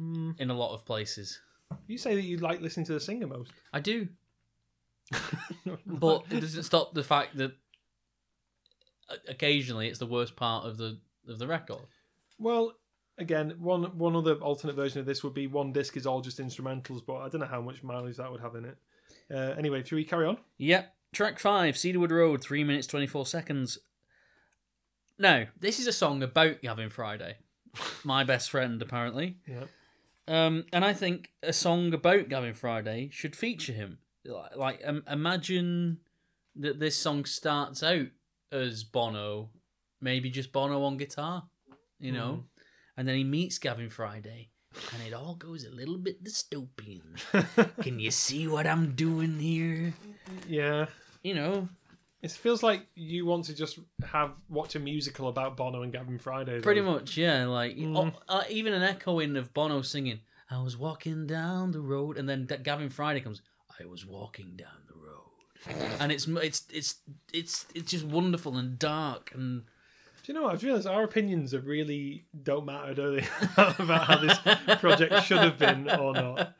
hmm, 0.00 0.30
in 0.38 0.50
a 0.50 0.54
lot 0.54 0.72
of 0.72 0.84
places. 0.84 1.40
you 1.86 1.98
say 1.98 2.14
that 2.14 2.22
you 2.22 2.38
like 2.38 2.60
listening 2.60 2.86
to 2.86 2.92
the 2.94 3.00
singer 3.00 3.26
most, 3.26 3.52
I 3.72 3.80
do, 3.80 4.08
but 5.86 6.24
it 6.30 6.40
doesn't 6.40 6.62
stop 6.64 6.94
the 6.94 7.04
fact 7.04 7.36
that 7.36 7.52
occasionally 9.28 9.88
it's 9.88 9.98
the 9.98 10.06
worst 10.06 10.36
part 10.36 10.64
of 10.66 10.78
the 10.78 10.98
of 11.28 11.38
the 11.38 11.46
record. 11.46 11.86
well, 12.38 12.72
again, 13.18 13.54
one 13.58 13.84
one 13.98 14.16
other 14.16 14.34
alternate 14.36 14.76
version 14.76 15.00
of 15.00 15.06
this 15.06 15.22
would 15.22 15.34
be 15.34 15.46
one 15.46 15.72
disc 15.72 15.96
is 15.96 16.06
all 16.06 16.20
just 16.20 16.38
instrumentals, 16.38 17.00
but 17.06 17.16
I 17.16 17.28
don't 17.28 17.40
know 17.40 17.46
how 17.46 17.60
much 17.60 17.82
mileage 17.82 18.16
that 18.16 18.30
would 18.30 18.40
have 18.40 18.54
in 18.54 18.64
it. 18.64 18.78
Uh, 19.30 19.54
anyway, 19.58 19.82
should 19.84 19.96
we 19.96 20.04
carry 20.04 20.26
on? 20.26 20.38
Yep. 20.58 20.94
Track 21.12 21.38
five, 21.38 21.76
Cedarwood 21.76 22.12
Road, 22.12 22.42
three 22.42 22.64
minutes 22.64 22.86
twenty 22.86 23.06
four 23.06 23.26
seconds. 23.26 23.78
Now, 25.18 25.44
this 25.58 25.78
is 25.78 25.86
a 25.86 25.92
song 25.92 26.22
about 26.22 26.62
Gavin 26.62 26.88
Friday, 26.88 27.36
my 28.04 28.24
best 28.24 28.50
friend, 28.50 28.80
apparently. 28.80 29.36
Yeah. 29.46 29.64
Um, 30.28 30.64
and 30.72 30.84
I 30.84 30.92
think 30.92 31.30
a 31.42 31.52
song 31.52 31.92
about 31.92 32.28
Gavin 32.28 32.54
Friday 32.54 33.10
should 33.12 33.34
feature 33.34 33.72
him. 33.72 33.98
Like, 34.24 34.56
like 34.56 34.82
um, 34.84 35.02
imagine 35.10 35.98
that 36.56 36.78
this 36.78 36.96
song 36.96 37.24
starts 37.24 37.82
out 37.82 38.08
as 38.52 38.84
Bono, 38.84 39.50
maybe 40.00 40.30
just 40.30 40.52
Bono 40.52 40.82
on 40.84 40.96
guitar, 40.96 41.44
you 41.98 42.12
know, 42.12 42.44
and 42.96 43.08
then 43.08 43.16
he 43.16 43.24
meets 43.24 43.58
Gavin 43.58 43.90
Friday, 43.90 44.50
and 44.92 45.02
it 45.06 45.14
all 45.14 45.34
goes 45.34 45.64
a 45.64 45.70
little 45.70 45.98
bit 45.98 46.22
dystopian. 46.22 47.02
Can 47.82 47.98
you 47.98 48.10
see 48.10 48.46
what 48.46 48.66
I'm 48.66 48.94
doing 48.94 49.38
here? 49.38 49.94
yeah. 50.48 50.86
You 51.22 51.34
know, 51.34 51.68
It 52.22 52.30
feels 52.32 52.62
like 52.62 52.86
you 52.94 53.24
want 53.24 53.46
to 53.46 53.54
just 53.54 53.78
have 54.06 54.34
watch 54.48 54.74
a 54.74 54.78
musical 54.78 55.28
about 55.28 55.56
Bono 55.56 55.82
and 55.82 55.92
Gavin 55.92 56.18
Friday. 56.18 56.60
pretty 56.60 56.82
much, 56.82 57.16
yeah. 57.16 57.46
Like 57.46 57.76
Mm. 57.76 57.96
oh, 57.96 58.20
uh, 58.28 58.44
even 58.50 58.72
an 58.74 58.82
echoing 58.82 59.36
of 59.36 59.54
Bono 59.54 59.80
singing, 59.82 60.20
"I 60.50 60.62
was 60.62 60.76
walking 60.76 61.26
down 61.26 61.70
the 61.72 61.80
road," 61.80 62.18
and 62.18 62.28
then 62.28 62.44
D- 62.46 62.58
Gavin 62.62 62.90
Friday 62.90 63.20
comes, 63.20 63.40
"I 63.80 63.86
was 63.86 64.04
walking 64.04 64.54
down 64.56 64.82
the 64.86 64.94
road," 64.94 65.96
and 66.00 66.12
it's 66.12 66.26
it's 66.28 66.64
it's 66.70 66.96
it's 67.32 67.66
it's 67.74 67.90
just 67.90 68.04
wonderful 68.04 68.56
and 68.58 68.78
dark 68.78 69.32
and 69.34 69.62
Do 70.22 70.32
you 70.32 70.34
know 70.34 70.42
what? 70.42 70.52
I've 70.52 70.62
realised 70.62 70.86
our 70.86 71.02
opinions 71.04 71.54
are 71.54 71.60
really 71.60 72.26
don't 72.42 72.66
matter, 72.66 72.92
do 72.92 73.16
they? 73.16 73.26
about 73.56 74.04
how 74.04 74.18
this 74.18 74.38
project 74.78 75.24
should 75.24 75.38
have 75.38 75.56
been 75.58 75.88
or 75.90 76.12
not. 76.12 76.54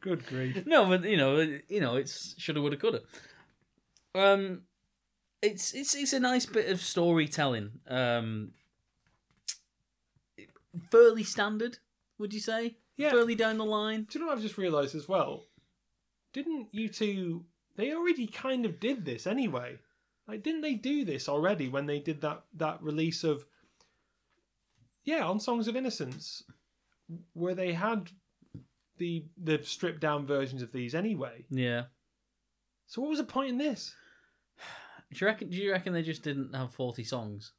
Good 0.00 0.24
grief. 0.26 0.64
no, 0.64 0.86
but 0.86 1.04
you 1.04 1.18
know, 1.18 1.40
you 1.68 1.80
know, 1.82 1.96
it's 1.96 2.34
shoulda, 2.38 2.62
woulda, 2.62 2.76
coulda. 2.78 3.02
Um, 4.14 4.62
it's 5.42 5.74
it's 5.74 5.94
it's 5.94 6.12
a 6.12 6.20
nice 6.20 6.46
bit 6.46 6.68
of 6.70 6.80
storytelling. 6.80 7.80
Um, 7.88 8.52
fairly 10.90 11.24
standard, 11.24 11.78
would 12.18 12.32
you 12.32 12.40
say? 12.40 12.76
Yeah. 12.96 13.10
Fairly 13.10 13.34
down 13.34 13.58
the 13.58 13.64
line. 13.64 14.06
Do 14.10 14.18
you 14.18 14.24
know 14.24 14.28
what 14.28 14.38
I've 14.38 14.42
just 14.42 14.58
realised 14.58 14.94
as 14.94 15.08
well? 15.08 15.44
Didn't 16.32 16.72
U2? 16.72 17.42
They 17.76 17.92
already 17.92 18.26
kind 18.26 18.64
of 18.64 18.80
did 18.80 19.04
this 19.04 19.26
anyway. 19.26 19.78
Like, 20.26 20.42
didn't 20.42 20.62
they 20.62 20.74
do 20.74 21.04
this 21.04 21.28
already 21.28 21.68
when 21.68 21.86
they 21.86 21.98
did 21.98 22.20
that 22.22 22.44
that 22.54 22.82
release 22.82 23.22
of? 23.22 23.44
Yeah, 25.04 25.24
on 25.26 25.38
Songs 25.38 25.68
of 25.68 25.76
Innocence, 25.76 26.42
where 27.34 27.54
they 27.54 27.72
had 27.72 28.10
the 28.98 29.24
the 29.36 29.60
stripped 29.62 30.00
down 30.00 30.26
versions 30.26 30.62
of 30.62 30.72
these 30.72 30.94
anyway. 30.94 31.44
Yeah. 31.50 31.84
So 32.86 33.02
what 33.02 33.10
was 33.10 33.18
the 33.18 33.24
point 33.24 33.50
in 33.50 33.58
this? 33.58 33.94
Do 35.12 35.18
you 35.20 35.26
reckon? 35.26 35.50
Do 35.50 35.56
you 35.56 35.72
reckon 35.72 35.92
they 35.92 36.02
just 36.02 36.22
didn't 36.22 36.54
have 36.54 36.72
forty 36.72 37.04
songs? 37.04 37.52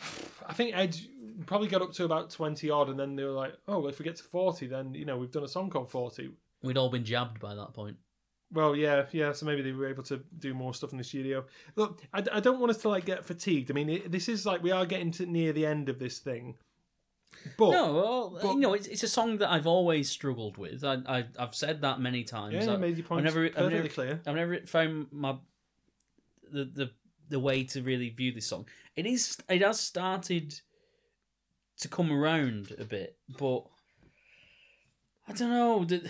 I 0.46 0.52
think 0.52 0.76
Edge 0.76 1.08
probably 1.46 1.68
got 1.68 1.82
up 1.82 1.92
to 1.92 2.04
about 2.04 2.30
twenty 2.30 2.70
odd, 2.70 2.88
and 2.88 2.98
then 2.98 3.16
they 3.16 3.24
were 3.24 3.30
like, 3.30 3.54
"Oh, 3.68 3.80
well, 3.80 3.88
if 3.88 3.98
we 3.98 4.04
get 4.04 4.16
to 4.16 4.24
forty, 4.24 4.66
then 4.66 4.94
you 4.94 5.04
know 5.04 5.16
we've 5.16 5.30
done 5.30 5.44
a 5.44 5.48
song 5.48 5.70
called 5.70 5.90
40. 5.90 6.30
We'd 6.62 6.78
all 6.78 6.88
been 6.88 7.04
jabbed 7.04 7.40
by 7.40 7.54
that 7.54 7.74
point. 7.74 7.96
Well, 8.52 8.76
yeah, 8.76 9.06
yeah. 9.12 9.32
So 9.32 9.46
maybe 9.46 9.62
they 9.62 9.72
were 9.72 9.88
able 9.88 10.04
to 10.04 10.22
do 10.38 10.54
more 10.54 10.72
stuff 10.72 10.92
in 10.92 10.98
the 10.98 11.04
studio. 11.04 11.44
Look, 11.76 12.00
I, 12.12 12.22
I 12.32 12.40
don't 12.40 12.60
want 12.60 12.70
us 12.70 12.78
to 12.78 12.88
like 12.88 13.04
get 13.04 13.24
fatigued. 13.24 13.70
I 13.70 13.74
mean, 13.74 13.90
it, 13.90 14.12
this 14.12 14.28
is 14.28 14.46
like 14.46 14.62
we 14.62 14.70
are 14.70 14.86
getting 14.86 15.10
to 15.12 15.26
near 15.26 15.52
the 15.52 15.66
end 15.66 15.88
of 15.88 15.98
this 15.98 16.20
thing. 16.20 16.56
But 17.58 17.72
No, 17.72 17.92
well, 17.92 18.38
but- 18.40 18.54
you 18.54 18.60
know, 18.60 18.74
it's, 18.74 18.86
it's 18.86 19.02
a 19.02 19.08
song 19.08 19.38
that 19.38 19.50
I've 19.50 19.66
always 19.66 20.08
struggled 20.08 20.56
with. 20.56 20.84
I, 20.84 20.98
I 21.06 21.24
I've 21.38 21.54
said 21.54 21.82
that 21.82 22.00
many 22.00 22.22
times. 22.22 22.54
yeah, 22.54 22.64
you 22.64 22.70
I, 22.70 22.76
made 22.76 22.96
your 22.96 23.06
point 23.06 23.26
I've 23.26 23.34
never, 23.34 23.50
I've 23.56 23.72
never, 23.72 23.88
clear. 23.88 24.20
I've 24.26 24.36
never 24.36 24.60
found 24.66 25.08
my 25.10 25.34
the 26.54 26.64
the 26.64 26.90
the 27.28 27.40
way 27.40 27.64
to 27.64 27.82
really 27.82 28.10
view 28.10 28.32
this 28.32 28.46
song. 28.46 28.66
It 28.96 29.06
is 29.06 29.36
it 29.48 29.62
has 29.62 29.80
started 29.80 30.60
to 31.80 31.88
come 31.88 32.10
around 32.12 32.74
a 32.78 32.84
bit, 32.84 33.16
but 33.38 33.64
I 35.28 35.32
don't 35.32 35.50
know. 35.50 35.84
The, 35.84 36.08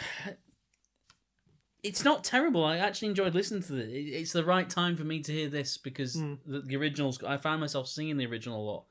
it's 1.82 2.04
not 2.04 2.24
terrible. 2.24 2.64
I 2.64 2.78
actually 2.78 3.08
enjoyed 3.08 3.34
listening 3.34 3.62
to 3.64 3.76
it. 3.76 3.88
It- 3.88 4.12
It's 4.20 4.32
the 4.32 4.44
right 4.44 4.68
time 4.68 4.96
for 4.96 5.04
me 5.04 5.20
to 5.22 5.32
hear 5.32 5.48
this 5.48 5.76
because 5.76 6.16
Mm. 6.16 6.38
the, 6.46 6.60
the 6.60 6.76
originals. 6.76 7.22
I 7.22 7.36
found 7.36 7.60
myself 7.60 7.88
singing 7.88 8.16
the 8.16 8.26
original 8.26 8.62
a 8.62 8.66
lot. 8.72 8.84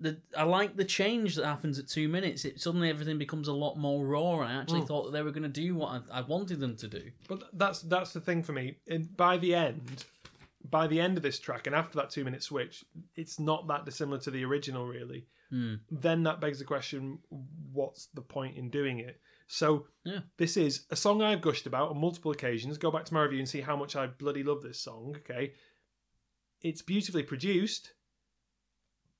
The, 0.00 0.20
I 0.36 0.44
like 0.44 0.76
the 0.76 0.84
change 0.84 1.36
that 1.36 1.44
happens 1.44 1.78
at 1.78 1.86
two 1.86 2.08
minutes. 2.08 2.44
It 2.44 2.60
suddenly 2.60 2.88
everything 2.88 3.18
becomes 3.18 3.48
a 3.48 3.52
lot 3.52 3.76
more 3.76 4.04
raw. 4.06 4.40
And 4.40 4.48
I 4.52 4.60
actually 4.60 4.80
Mm. 4.82 4.86
thought 4.88 5.04
that 5.04 5.12
they 5.12 5.22
were 5.22 5.30
going 5.30 5.42
to 5.52 5.60
do 5.64 5.74
what 5.74 6.02
I, 6.10 6.18
I 6.18 6.20
wanted 6.22 6.58
them 6.60 6.74
to 6.76 6.88
do. 6.88 7.10
But 7.28 7.44
that's 7.52 7.82
that's 7.82 8.12
the 8.12 8.20
thing 8.20 8.42
for 8.42 8.52
me. 8.52 8.78
And 8.88 9.14
by 9.16 9.36
the 9.36 9.54
end, 9.54 10.04
by 10.68 10.86
the 10.86 11.00
end 11.00 11.16
of 11.16 11.22
this 11.22 11.38
track, 11.38 11.66
and 11.66 11.74
after 11.74 11.96
that 11.98 12.10
two 12.10 12.24
minute 12.24 12.42
switch, 12.42 12.84
it's 13.16 13.38
not 13.38 13.66
that 13.68 13.84
dissimilar 13.84 14.18
to 14.20 14.30
the 14.30 14.44
original, 14.44 14.86
really. 14.86 15.26
Hmm. 15.50 15.76
Then 15.90 16.22
that 16.24 16.40
begs 16.40 16.58
the 16.58 16.64
question: 16.64 17.18
What's 17.72 18.06
the 18.06 18.20
point 18.22 18.56
in 18.56 18.70
doing 18.70 18.98
it? 18.98 19.20
So 19.48 19.86
Yeah. 20.04 20.20
this 20.36 20.56
is 20.56 20.86
a 20.90 20.96
song 20.96 21.22
I've 21.22 21.40
gushed 21.40 21.66
about 21.66 21.90
on 21.90 21.98
multiple 21.98 22.30
occasions. 22.30 22.78
Go 22.78 22.90
back 22.90 23.04
to 23.06 23.14
my 23.14 23.22
review 23.22 23.40
and 23.40 23.48
see 23.48 23.60
how 23.62 23.76
much 23.76 23.96
I 23.96 24.06
bloody 24.06 24.42
love 24.44 24.62
this 24.62 24.80
song. 24.80 25.16
Okay, 25.18 25.54
it's 26.60 26.82
beautifully 26.82 27.22
produced, 27.24 27.94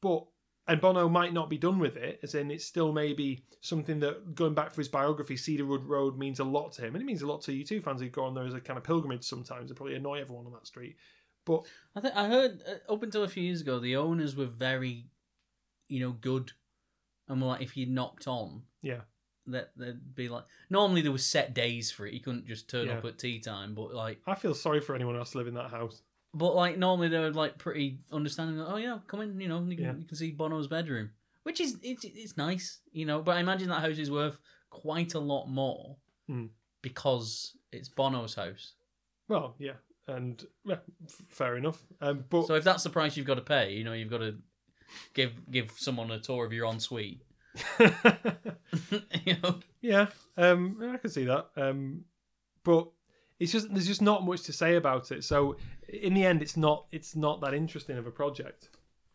but 0.01 0.27
and 0.69 0.81
Bono 0.81 1.09
might 1.09 1.33
not 1.33 1.51
be 1.51 1.59
done 1.59 1.81
with 1.81 1.97
it, 1.97 2.21
as 2.23 2.37
in 2.37 2.51
it's 2.53 2.65
still 2.65 2.93
maybe 2.93 3.45
something 3.61 3.99
that 4.01 4.37
going 4.37 4.55
back 4.55 4.71
for 4.71 4.81
his 4.81 4.89
biography, 4.89 5.37
Cedarwood 5.37 5.85
Road 5.85 6.17
means 6.17 6.39
a 6.39 6.45
lot 6.45 6.73
to 6.75 6.83
him, 6.83 6.95
and 6.95 7.03
it 7.03 7.07
means 7.07 7.23
a 7.23 7.27
lot 7.27 7.43
to 7.43 7.53
U2, 7.53 7.83
fans 7.83 8.01
who 8.01 8.09
go 8.09 8.25
on 8.25 8.35
there 8.35 8.45
as 8.45 8.55
a 8.55 8.61
kind 8.61 8.77
of 8.77 8.85
pilgrimage 8.85 9.25
sometimes 9.25 9.71
and 9.71 9.77
probably 9.77 9.97
annoy 9.97 10.21
everyone 10.21 10.47
on 10.47 10.53
that 10.53 10.67
street. 10.69 10.97
But 11.45 11.65
I 11.97 12.01
think 12.01 12.15
I 12.17 12.29
heard 12.29 12.63
uh, 12.67 12.93
up 12.93 13.03
until 13.03 13.23
a 13.25 13.29
few 13.29 13.43
years 13.43 13.61
ago, 13.61 13.79
the 13.79 13.97
owners 13.97 14.37
were 14.37 14.47
very, 14.47 15.07
you 15.89 16.01
know, 16.01 16.13
good, 16.13 16.53
and 17.29 17.41
were 17.41 17.49
like, 17.49 17.63
if 17.63 17.77
you 17.77 17.87
knocked 17.87 18.27
on, 18.29 18.63
yeah, 18.83 19.01
that 19.47 19.71
they'd 19.77 20.15
be 20.15 20.29
like. 20.29 20.45
Normally 20.69 21.01
there 21.01 21.13
was 21.13 21.25
set 21.25 21.55
days 21.55 21.91
for 21.91 22.07
it. 22.07 22.13
You 22.15 22.21
couldn't 22.21 22.47
just 22.47 22.69
turn 22.69 22.87
Yeah. 22.89 22.99
up 22.99 23.05
at 23.05 23.19
tea 23.19 23.41
time, 23.41 23.75
but 23.75 23.95
like, 23.95 24.21
I 24.27 24.35
feel 24.35 24.55
sorry 24.55 24.81
for 24.81 24.95
anyone 24.95 25.17
else 25.17 25.35
living 25.35 25.55
in 25.55 25.59
that 25.63 25.71
house. 25.71 26.03
but 26.33 26.55
like 26.55 26.79
normally 26.79 27.09
they 27.09 27.19
were 27.19 27.33
like 27.33 27.59
pretty 27.59 27.99
understanding. 28.13 28.57
Like, 28.59 28.73
oh 28.73 28.77
yeah, 28.77 28.99
come 29.09 29.21
in. 29.23 29.41
You 29.41 29.49
know, 29.49 29.61
you 29.65 29.77
can, 29.77 29.85
Yeah. 29.85 29.95
you 29.97 30.05
can 30.05 30.17
see 30.17 30.31
Bono's 30.31 30.69
bedroom, 30.69 31.11
which 31.43 31.61
is 31.61 31.79
it's 31.83 32.05
it's 32.05 32.37
nice, 32.37 32.81
you 32.93 33.05
know. 33.07 33.21
But 33.23 33.37
I 33.37 33.41
imagine 33.41 33.69
that 33.71 33.81
house 33.81 33.99
is 33.99 34.11
worth 34.11 34.39
quite 34.69 35.15
a 35.15 35.19
lot 35.21 35.47
more 35.47 35.97
Hmm. 36.29 36.47
because 36.83 37.57
it's 37.73 37.89
Bono's 37.89 38.35
house. 38.35 38.75
Well, 39.27 39.55
yeah, 39.59 39.75
and 40.07 40.45
yeah, 40.65 40.77
f- 41.05 41.23
fair 41.29 41.57
enough. 41.57 41.83
Um, 42.01 42.25
but 42.29 42.47
So 42.47 42.55
if 42.55 42.65
that's 42.65 42.83
the 42.83 42.91
price 42.91 43.17
you've 43.17 43.27
got 43.27 43.35
to 43.37 43.43
pay, 43.43 43.73
you 43.73 43.85
know, 43.85 43.93
you've 43.93 44.11
got 44.11 44.19
to 44.19 44.37
give 45.15 45.33
give 45.51 45.73
someone 45.77 46.11
a 46.11 46.19
tour 46.19 46.45
of 46.45 46.53
your 46.53 46.67
ensuite. 46.67 47.23
you 49.25 49.37
know. 49.43 49.61
yeah, 49.81 50.07
um, 50.37 50.79
I 50.93 50.97
can 50.97 51.11
see 51.11 51.25
that. 51.25 51.49
Um, 51.57 52.05
but 52.65 52.89
it's 53.39 53.53
just 53.53 53.73
there's 53.73 53.87
just 53.87 54.03
not 54.03 54.25
much 54.25 54.43
to 54.43 54.53
say 54.53 54.77
about 54.77 55.11
it. 55.11 55.25
So 55.25 55.57
in 55.89 56.15
the 56.15 56.25
end, 56.25 56.43
it's 56.43 56.57
not 56.57 56.87
it's 56.91 57.17
not 57.17 57.41
that 57.41 57.55
interesting 57.55 57.99
of 57.99 58.07
a 58.07 58.11
project. 58.11 58.69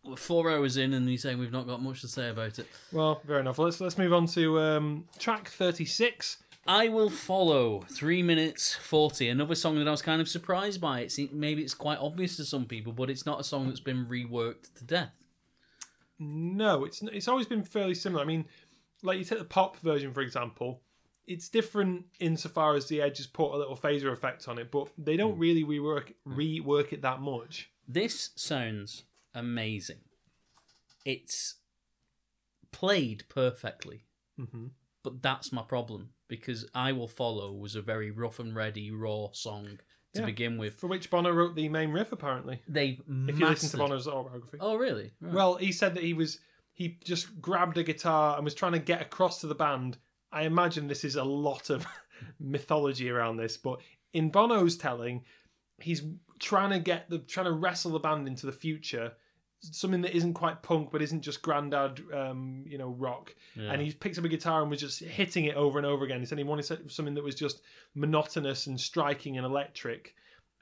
We're 0.04 0.16
four 0.16 0.52
hours 0.52 0.78
in, 0.78 0.94
and 0.94 1.10
you're 1.10 1.18
saying 1.18 1.40
we've 1.40 1.52
not 1.52 1.66
got 1.66 1.82
much 1.82 2.02
to 2.02 2.08
say 2.08 2.30
about 2.30 2.60
it. 2.60 2.68
Well, 2.92 3.22
fair 3.26 3.40
enough. 3.40 3.58
Let's 3.58 3.82
let's 3.82 3.98
move 3.98 4.14
on 4.14 4.28
to 4.28 4.60
um, 4.60 5.06
track 5.18 5.50
thirty 5.50 5.86
six. 5.86 6.38
I 6.68 6.88
will 6.88 7.12
follow 7.12 7.82
three 7.82 8.24
minutes 8.24 8.74
forty. 8.74 9.30
Another 9.30 9.54
song 9.54 9.78
that 9.78 9.88
I 9.88 9.92
was 9.92 10.02
kind 10.02 10.20
of 10.20 10.28
surprised 10.28 10.82
by. 10.82 11.02
It's 11.02 11.20
maybe 11.32 11.62
it's 11.62 11.76
quite 11.76 12.00
obvious 12.00 12.38
to 12.38 12.46
some 12.46 12.66
people, 12.66 12.92
but 12.92 13.10
it's 13.10 13.26
not 13.26 13.40
a 13.40 13.44
song 13.44 13.68
that's 13.68 13.80
been 13.80 14.08
reworked 14.08 14.74
to 14.76 14.84
death. 14.84 15.24
No, 16.18 16.84
it's 16.84 17.04
it's 17.04 17.28
always 17.28 17.46
been 17.46 17.64
fairly 17.64 17.94
similar. 17.94 18.24
I 18.24 18.26
mean, 18.26 18.46
like 19.04 19.20
you 19.20 19.24
take 19.24 19.38
the 19.38 19.46
pop 19.46 19.78
version 19.78 20.12
for 20.12 20.22
example, 20.22 20.82
it's 21.28 21.50
different 21.50 22.06
insofar 22.20 22.76
as 22.76 22.88
the 22.88 23.00
Edge 23.00 23.18
has 23.18 23.28
put 23.28 23.54
a 23.54 23.58
little 23.58 23.78
phaser 23.78 24.12
effect 24.12 24.48
on 24.48 24.58
it, 24.58 24.72
but 24.72 24.90
they 24.98 25.18
don't 25.18 25.38
really 25.38 25.64
rework 25.64 26.14
rework 26.28 26.94
it 26.94 27.04
that 27.04 27.22
much. 27.22 27.70
This 27.88 28.32
sounds 28.36 29.04
amazing. 29.36 30.00
It's 31.06 31.56
played 32.72 33.26
perfectly, 33.30 34.06
hmm 34.36 34.68
but 35.04 35.22
that's 35.22 35.52
my 35.52 35.62
problem 35.62 36.10
because 36.28 36.66
"I 36.74 36.92
Will 36.92 37.08
Follow" 37.08 37.52
was 37.54 37.76
a 37.76 37.82
very 37.82 38.12
rough 38.12 38.40
and 38.40 38.56
ready, 38.56 38.92
raw 38.92 39.30
song 39.34 39.80
to 40.14 40.22
Yeah. 40.22 40.26
begin 40.26 40.58
with. 40.58 40.76
For 40.76 40.88
which 40.88 41.10
Bono 41.10 41.30
wrote 41.32 41.56
the 41.56 41.68
main 41.70 41.92
riff, 41.92 42.12
apparently. 42.12 42.62
They've 42.68 43.00
If 43.00 43.06
you 43.08 43.16
listen 43.16 43.38
to 43.38 43.48
mastered- 43.48 43.80
Bono's 43.80 44.08
autobiography. 44.08 44.58
Oh, 44.62 44.76
really? 44.78 45.12
Right. 45.20 45.34
Well, 45.34 45.56
he 45.56 45.72
said 45.72 45.94
that 45.96 46.04
he 46.04 46.14
was 46.14 46.40
he 46.74 46.98
just 47.06 47.40
grabbed 47.42 47.78
a 47.78 47.84
guitar 47.84 48.36
and 48.36 48.44
was 48.44 48.54
trying 48.54 48.74
to 48.74 48.80
get 48.80 49.02
across 49.02 49.40
to 49.42 49.48
the 49.48 49.56
band. 49.56 49.98
I 50.32 50.44
imagine 50.44 50.88
this 50.88 51.06
is 51.06 51.16
a 51.16 51.24
lot 51.24 51.70
of 51.70 51.86
mythology 52.40 53.10
around 53.10 53.38
this, 53.38 53.58
but 53.58 53.80
in 54.14 54.30
Bono's 54.30 54.78
telling, 54.78 55.24
he's 55.80 56.04
trying 56.40 56.72
to 56.72 56.80
get 56.80 57.10
the 57.10 57.20
trying 57.20 57.46
to 57.46 57.52
wrestle 57.54 57.92
the 57.92 58.00
band 58.00 58.28
into 58.28 58.46
the 58.46 58.52
future, 58.52 59.14
something 59.72 60.02
that 60.02 60.16
isn't 60.16 60.34
quite 60.34 60.62
punk 60.62 60.92
but 60.92 61.02
isn't 61.02 61.22
just 61.22 61.42
grandad, 61.42 62.02
um, 62.14 62.64
you 62.68 62.78
know, 62.78 62.90
rock. 62.90 63.34
Yeah. 63.56 63.72
And 63.72 63.82
he 63.82 63.92
picks 63.92 64.18
up 64.18 64.26
a 64.26 64.30
guitar 64.30 64.62
and 64.62 64.70
was 64.70 64.80
just 64.80 65.00
hitting 65.00 65.46
it 65.46 65.56
over 65.56 65.78
and 65.78 65.86
over 65.86 66.06
again. 66.06 66.20
He 66.20 66.26
said 66.26 66.38
he 66.38 66.44
wanted 66.44 66.66
something 66.92 67.14
that 67.14 67.24
was 67.24 67.36
just 67.36 67.62
monotonous 67.96 68.68
and 68.68 68.80
striking 68.80 69.38
and 69.38 69.46
electric. 69.46 70.14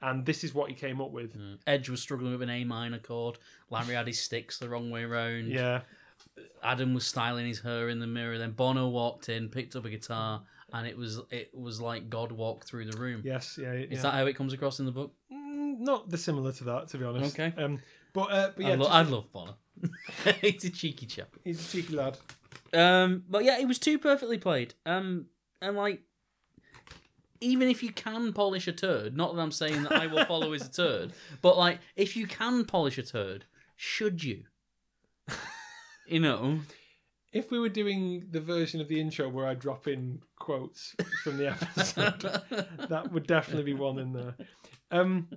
And 0.02 0.26
this 0.26 0.44
is 0.44 0.54
what 0.54 0.68
he 0.68 0.74
came 0.74 1.00
up 1.00 1.12
with. 1.12 1.36
Mm. 1.38 1.58
Edge 1.66 1.88
was 1.88 2.00
struggling 2.00 2.32
with 2.32 2.42
an 2.42 2.50
A 2.50 2.64
minor 2.64 2.98
chord. 2.98 3.38
Larry 3.70 3.94
had 3.94 4.06
his 4.06 4.20
sticks 4.20 4.58
the 4.58 4.68
wrong 4.68 4.90
way 4.90 5.04
round. 5.04 5.48
Yeah. 5.48 5.80
Adam 6.62 6.94
was 6.94 7.06
styling 7.06 7.46
his 7.46 7.60
hair 7.60 7.88
in 7.88 8.00
the 8.00 8.06
mirror. 8.06 8.38
Then 8.38 8.52
Bono 8.52 8.88
walked 8.88 9.28
in, 9.28 9.48
picked 9.48 9.76
up 9.76 9.84
a 9.84 9.90
guitar, 9.90 10.42
and 10.72 10.86
it 10.86 10.96
was 10.96 11.20
it 11.30 11.50
was 11.54 11.80
like 11.80 12.10
God 12.10 12.32
walked 12.32 12.64
through 12.64 12.90
the 12.90 12.98
room. 12.98 13.22
Yes. 13.24 13.58
Yeah. 13.60 13.72
Is 13.72 13.88
yeah. 13.90 14.02
that 14.02 14.14
how 14.14 14.26
it 14.26 14.34
comes 14.34 14.52
across 14.52 14.78
in 14.80 14.86
the 14.86 14.92
book? 14.92 15.14
Mm, 15.32 15.80
not 15.80 16.08
dissimilar 16.08 16.52
to 16.52 16.64
that, 16.64 16.88
to 16.88 16.98
be 16.98 17.04
honest. 17.04 17.38
Okay. 17.38 17.62
Um, 17.62 17.80
but 18.14 18.30
uh, 18.32 18.50
but 18.56 18.64
yeah, 18.64 18.70
I, 18.72 18.74
lo- 18.76 18.84
just- 18.84 18.90
I 18.92 19.02
love 19.02 19.32
Bono. 19.32 19.56
He's 20.40 20.64
a 20.64 20.70
cheeky 20.70 21.04
chap. 21.06 21.28
he's 21.44 21.60
a 21.66 21.70
cheeky 21.70 21.94
lad. 21.94 22.16
Um, 22.72 23.24
but 23.28 23.44
yeah, 23.44 23.58
it 23.60 23.68
was 23.68 23.78
too 23.78 23.98
perfectly 23.98 24.38
played. 24.38 24.72
Um, 24.86 25.26
and 25.60 25.76
like, 25.76 26.00
even 27.40 27.68
if 27.68 27.82
you 27.82 27.92
can 27.92 28.32
polish 28.32 28.66
a 28.66 28.72
turd, 28.72 29.14
not 29.16 29.34
that 29.34 29.42
I'm 29.42 29.52
saying 29.52 29.82
that 29.82 29.92
I 29.92 30.06
will 30.06 30.24
follow 30.32 30.52
as 30.54 30.66
a 30.66 30.70
turd, 30.72 31.12
but 31.42 31.58
like, 31.58 31.80
if 31.96 32.16
you 32.16 32.26
can 32.26 32.64
polish 32.64 32.96
a 32.96 33.02
turd, 33.02 33.44
should 33.76 34.24
you? 34.24 34.44
you 36.08 36.20
know, 36.20 36.60
If 37.32 37.50
we 37.50 37.58
were 37.58 37.68
doing 37.68 38.26
the 38.30 38.40
version 38.40 38.80
of 38.80 38.88
the 38.88 39.00
intro 39.00 39.28
where 39.28 39.46
I 39.46 39.54
drop 39.54 39.86
in 39.88 40.20
quotes 40.38 40.94
from 41.22 41.36
the 41.36 41.48
episode, 41.48 42.20
that 42.88 43.12
would 43.12 43.26
definitely 43.26 43.64
be 43.64 43.74
one 43.74 43.98
in 43.98 44.12
there. 44.12 44.34
Um, 44.90 45.28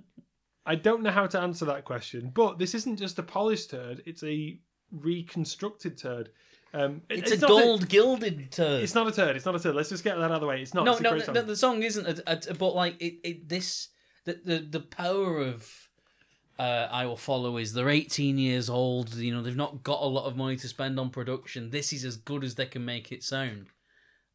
I 0.68 0.74
don't 0.74 1.02
know 1.02 1.10
how 1.10 1.26
to 1.26 1.40
answer 1.40 1.64
that 1.64 1.84
question, 1.86 2.30
but 2.34 2.58
this 2.58 2.74
isn't 2.74 2.98
just 2.98 3.18
a 3.18 3.22
polished 3.22 3.70
turd; 3.70 4.02
it's 4.04 4.22
a 4.22 4.60
reconstructed 4.92 5.96
turd. 5.96 6.30
Um, 6.74 7.00
it- 7.08 7.20
it's, 7.20 7.32
a 7.32 7.38
not 7.38 7.48
gold 7.48 7.88
gilded 7.88 8.52
turd. 8.52 8.82
it's 8.82 8.94
not 8.94 9.08
a 9.08 9.12
turd. 9.12 9.34
It's 9.34 9.46
not 9.46 9.56
a 9.56 9.58
turd. 9.58 9.74
Let's 9.74 9.88
just 9.88 10.04
get 10.04 10.16
that 10.16 10.24
out 10.24 10.30
of 10.32 10.40
the 10.42 10.46
way. 10.46 10.60
It's 10.60 10.74
not. 10.74 10.84
no, 10.84 10.92
it's 10.92 11.00
a 11.00 11.02
no, 11.02 11.10
great 11.10 11.20
no, 11.20 11.24
song. 11.24 11.34
no, 11.34 11.42
the 11.42 11.56
song 11.56 11.82
isn't. 11.82 12.06
A, 12.06 12.40
a, 12.50 12.54
but 12.54 12.74
like, 12.74 13.00
it, 13.00 13.14
it 13.24 13.48
this 13.48 13.88
the 14.24 14.40
the 14.44 14.58
the 14.58 14.80
power 14.80 15.38
of. 15.38 15.88
Uh, 16.58 16.88
I 16.90 17.06
will 17.06 17.16
follow 17.16 17.56
is 17.56 17.72
they're 17.72 17.88
18 17.88 18.36
years 18.36 18.68
old. 18.68 19.14
You 19.14 19.32
know 19.32 19.42
they've 19.42 19.54
not 19.56 19.84
got 19.84 20.02
a 20.02 20.06
lot 20.06 20.26
of 20.26 20.36
money 20.36 20.56
to 20.56 20.66
spend 20.66 20.98
on 20.98 21.10
production. 21.10 21.70
This 21.70 21.92
is 21.92 22.04
as 22.04 22.16
good 22.16 22.42
as 22.42 22.56
they 22.56 22.66
can 22.66 22.84
make 22.84 23.12
it 23.12 23.22
sound, 23.22 23.68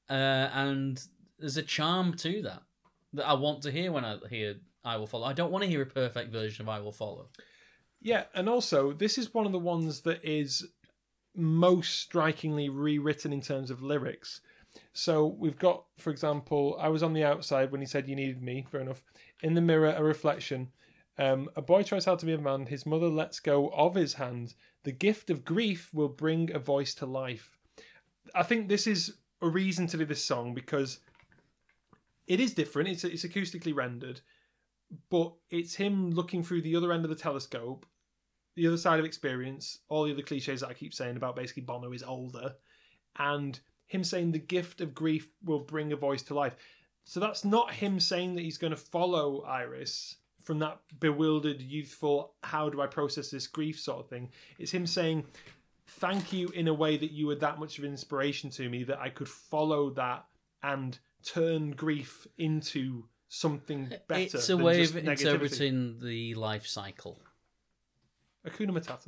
uh, 0.10 0.48
and 0.54 1.04
there's 1.38 1.58
a 1.58 1.62
charm 1.62 2.16
to 2.20 2.42
that 2.44 2.64
that 3.12 3.28
I 3.28 3.34
want 3.34 3.62
to 3.64 3.72
hear 3.72 3.92
when 3.92 4.06
I 4.06 4.20
hear 4.30 4.56
I 4.84 4.98
will 4.98 5.08
follow. 5.08 5.26
I 5.26 5.34
don't 5.34 5.52
want 5.52 5.64
to 5.64 5.70
hear 5.70 5.82
a 5.82 5.86
perfect 5.86 6.32
version 6.32 6.64
of 6.64 6.70
I 6.70 6.80
will 6.80 6.92
follow. 6.92 7.30
Yeah, 8.02 8.26
and 8.34 8.50
also 8.50 8.92
this 8.92 9.18
is 9.18 9.34
one 9.34 9.46
of 9.46 9.52
the 9.52 9.60
ones 9.60 10.02
that 10.02 10.24
is 10.24 10.66
most 11.36 12.00
strikingly 12.00 12.70
rewritten 12.70 13.34
in 13.34 13.42
terms 13.42 13.72
of 13.72 13.82
lyrics. 13.82 14.42
So 14.94 15.36
we've 15.40 15.58
got, 15.58 15.86
for 15.98 16.10
example, 16.10 16.78
I 16.80 16.90
was 16.90 17.04
on 17.04 17.14
the 17.14 17.24
outside 17.24 17.72
when 17.72 17.82
he 17.82 17.88
said 17.88 18.08
you 18.08 18.16
needed 18.16 18.42
me. 18.42 18.66
Fair 18.70 18.82
enough. 18.82 19.04
In 19.42 19.54
the 19.54 19.62
mirror, 19.62 19.94
a 19.96 20.04
reflection. 20.04 20.72
Um, 21.18 21.50
a 21.56 21.62
boy 21.62 21.84
tries 21.84 22.06
hard 22.06 22.20
to 22.20 22.26
be 22.26 22.34
a 22.34 22.38
man. 22.38 22.66
His 22.66 22.86
mother 22.86 23.08
lets 23.08 23.40
go 23.40 23.70
of 23.70 23.96
his 23.96 24.16
hand. 24.16 24.56
The 24.84 24.92
gift 24.92 25.30
of 25.30 25.46
grief 25.46 25.90
will 25.94 26.10
bring 26.10 26.52
a 26.52 26.60
voice 26.60 26.94
to 26.96 27.06
life. 27.06 27.58
I 28.34 28.44
think 28.44 28.68
this 28.68 28.88
is 28.88 29.18
a 29.42 29.48
reason 29.48 29.88
to 29.88 29.98
do 29.98 30.06
this 30.06 30.24
song 30.24 30.54
because 30.54 31.00
it 32.28 32.40
is 32.40 32.54
different. 32.54 32.90
It's 32.90 33.04
it's 33.04 33.26
acoustically 33.26 33.76
rendered, 33.76 34.22
but 35.10 35.34
it's 35.50 35.76
him 35.76 36.12
looking 36.12 36.44
through 36.44 36.62
the 36.62 36.76
other 36.76 36.92
end 36.92 37.04
of 37.04 37.10
the 37.10 37.16
telescope, 37.16 37.86
the 38.56 38.68
other 38.68 38.78
side 38.78 39.00
of 39.00 39.06
experience. 39.06 39.80
All 39.90 40.04
the 40.04 40.14
other 40.14 40.22
cliches 40.22 40.62
that 40.62 40.70
I 40.70 40.74
keep 40.74 40.94
saying 40.94 41.18
about 41.18 41.36
basically 41.36 41.64
Bono 41.64 41.92
is 41.94 42.04
older, 42.04 42.56
and 43.18 43.60
him 43.88 44.04
saying 44.04 44.32
the 44.32 44.40
gift 44.40 44.82
of 44.82 44.94
grief 44.94 45.30
will 45.44 45.60
bring 45.60 45.92
a 45.92 45.98
voice 45.98 46.24
to 46.24 46.34
life. 46.34 46.56
So 47.06 47.20
that's 47.20 47.44
not 47.44 47.74
him 47.74 48.00
saying 48.00 48.36
that 48.36 48.42
he's 48.42 48.58
going 48.58 48.72
to 48.72 48.78
follow 48.78 49.42
Iris 49.42 50.16
from 50.44 50.60
that 50.60 50.80
bewildered, 51.00 51.62
youthful, 51.62 52.34
how 52.44 52.70
do 52.70 52.82
I 52.82 52.88
process 52.88 53.30
this 53.30 53.48
grief 53.48 53.80
sort 53.80 54.00
of 54.00 54.10
thing. 54.10 54.30
It's 54.60 54.72
him 54.72 54.86
saying, 54.86 55.26
Thank 55.88 56.32
you 56.34 56.48
in 56.50 56.68
a 56.68 56.74
way 56.74 56.98
that 56.98 57.12
you 57.12 57.28
were 57.28 57.36
that 57.36 57.60
much 57.60 57.78
of 57.78 57.86
inspiration 57.86 58.50
to 58.52 58.70
me 58.70 58.84
that 58.86 59.00
I 59.00 59.10
could 59.10 59.28
follow 59.28 59.90
that 59.92 60.26
and 60.64 60.98
turn 61.24 61.72
grief 61.72 62.26
into 62.38 63.06
something 63.34 63.92
better. 64.08 64.38
It's 64.38 64.50
a 64.50 64.58
way 64.58 64.84
of 64.84 64.96
interpreting 64.96 66.00
the 66.00 66.36
life 66.36 66.68
cycle. 66.68 67.20
Hakuna 68.48 68.70
Matata. 68.70 69.08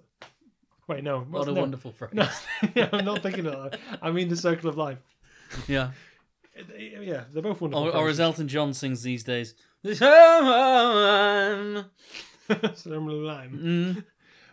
Wait, 0.88 1.04
no. 1.04 1.20
What 1.22 1.48
a 1.48 1.52
no. 1.52 1.62
wonderful 1.62 1.92
phrase. 1.98 2.14
No, 2.14 2.28
yeah, 2.76 2.90
I'm 2.92 3.06
not 3.06 3.22
thinking 3.22 3.46
of 3.46 3.54
that. 3.54 3.80
I 4.02 4.12
mean 4.12 4.30
the 4.30 4.36
circle 4.36 4.70
of 4.70 4.78
life. 4.78 4.98
Yeah. 5.68 5.92
Yeah, 6.78 7.26
they're 7.32 7.44
both 7.44 7.62
wonderful. 7.62 7.90
Or, 7.90 7.96
or 7.96 8.10
as. 8.10 8.20
Elton 8.20 8.48
John 8.48 8.74
sings 8.74 9.04
these 9.04 9.24
days. 9.24 9.56
This 9.84 10.00
time. 10.00 11.86
Circle 12.48 13.12
of 13.12 13.22
life. 13.22 13.52
Mm. 13.52 14.04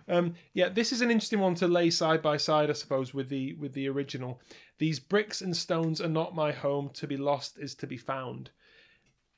Um, 0.08 0.34
yeah, 0.52 0.68
this 0.68 0.92
is 0.92 1.00
an 1.00 1.12
interesting 1.12 1.38
one 1.38 1.54
to 1.56 1.68
lay 1.68 1.90
side 1.90 2.20
by 2.20 2.36
side, 2.36 2.70
I 2.70 2.72
suppose, 2.72 3.14
with 3.14 3.28
the 3.28 3.54
with 3.54 3.72
the 3.72 3.88
original. 3.88 4.40
These 4.78 4.98
bricks 4.98 5.40
and 5.40 5.56
stones 5.56 6.00
are 6.00 6.08
not 6.08 6.34
my 6.34 6.50
home. 6.50 6.90
To 6.94 7.06
be 7.06 7.16
lost 7.16 7.56
is 7.58 7.76
to 7.76 7.86
be 7.86 7.96
found. 7.96 8.50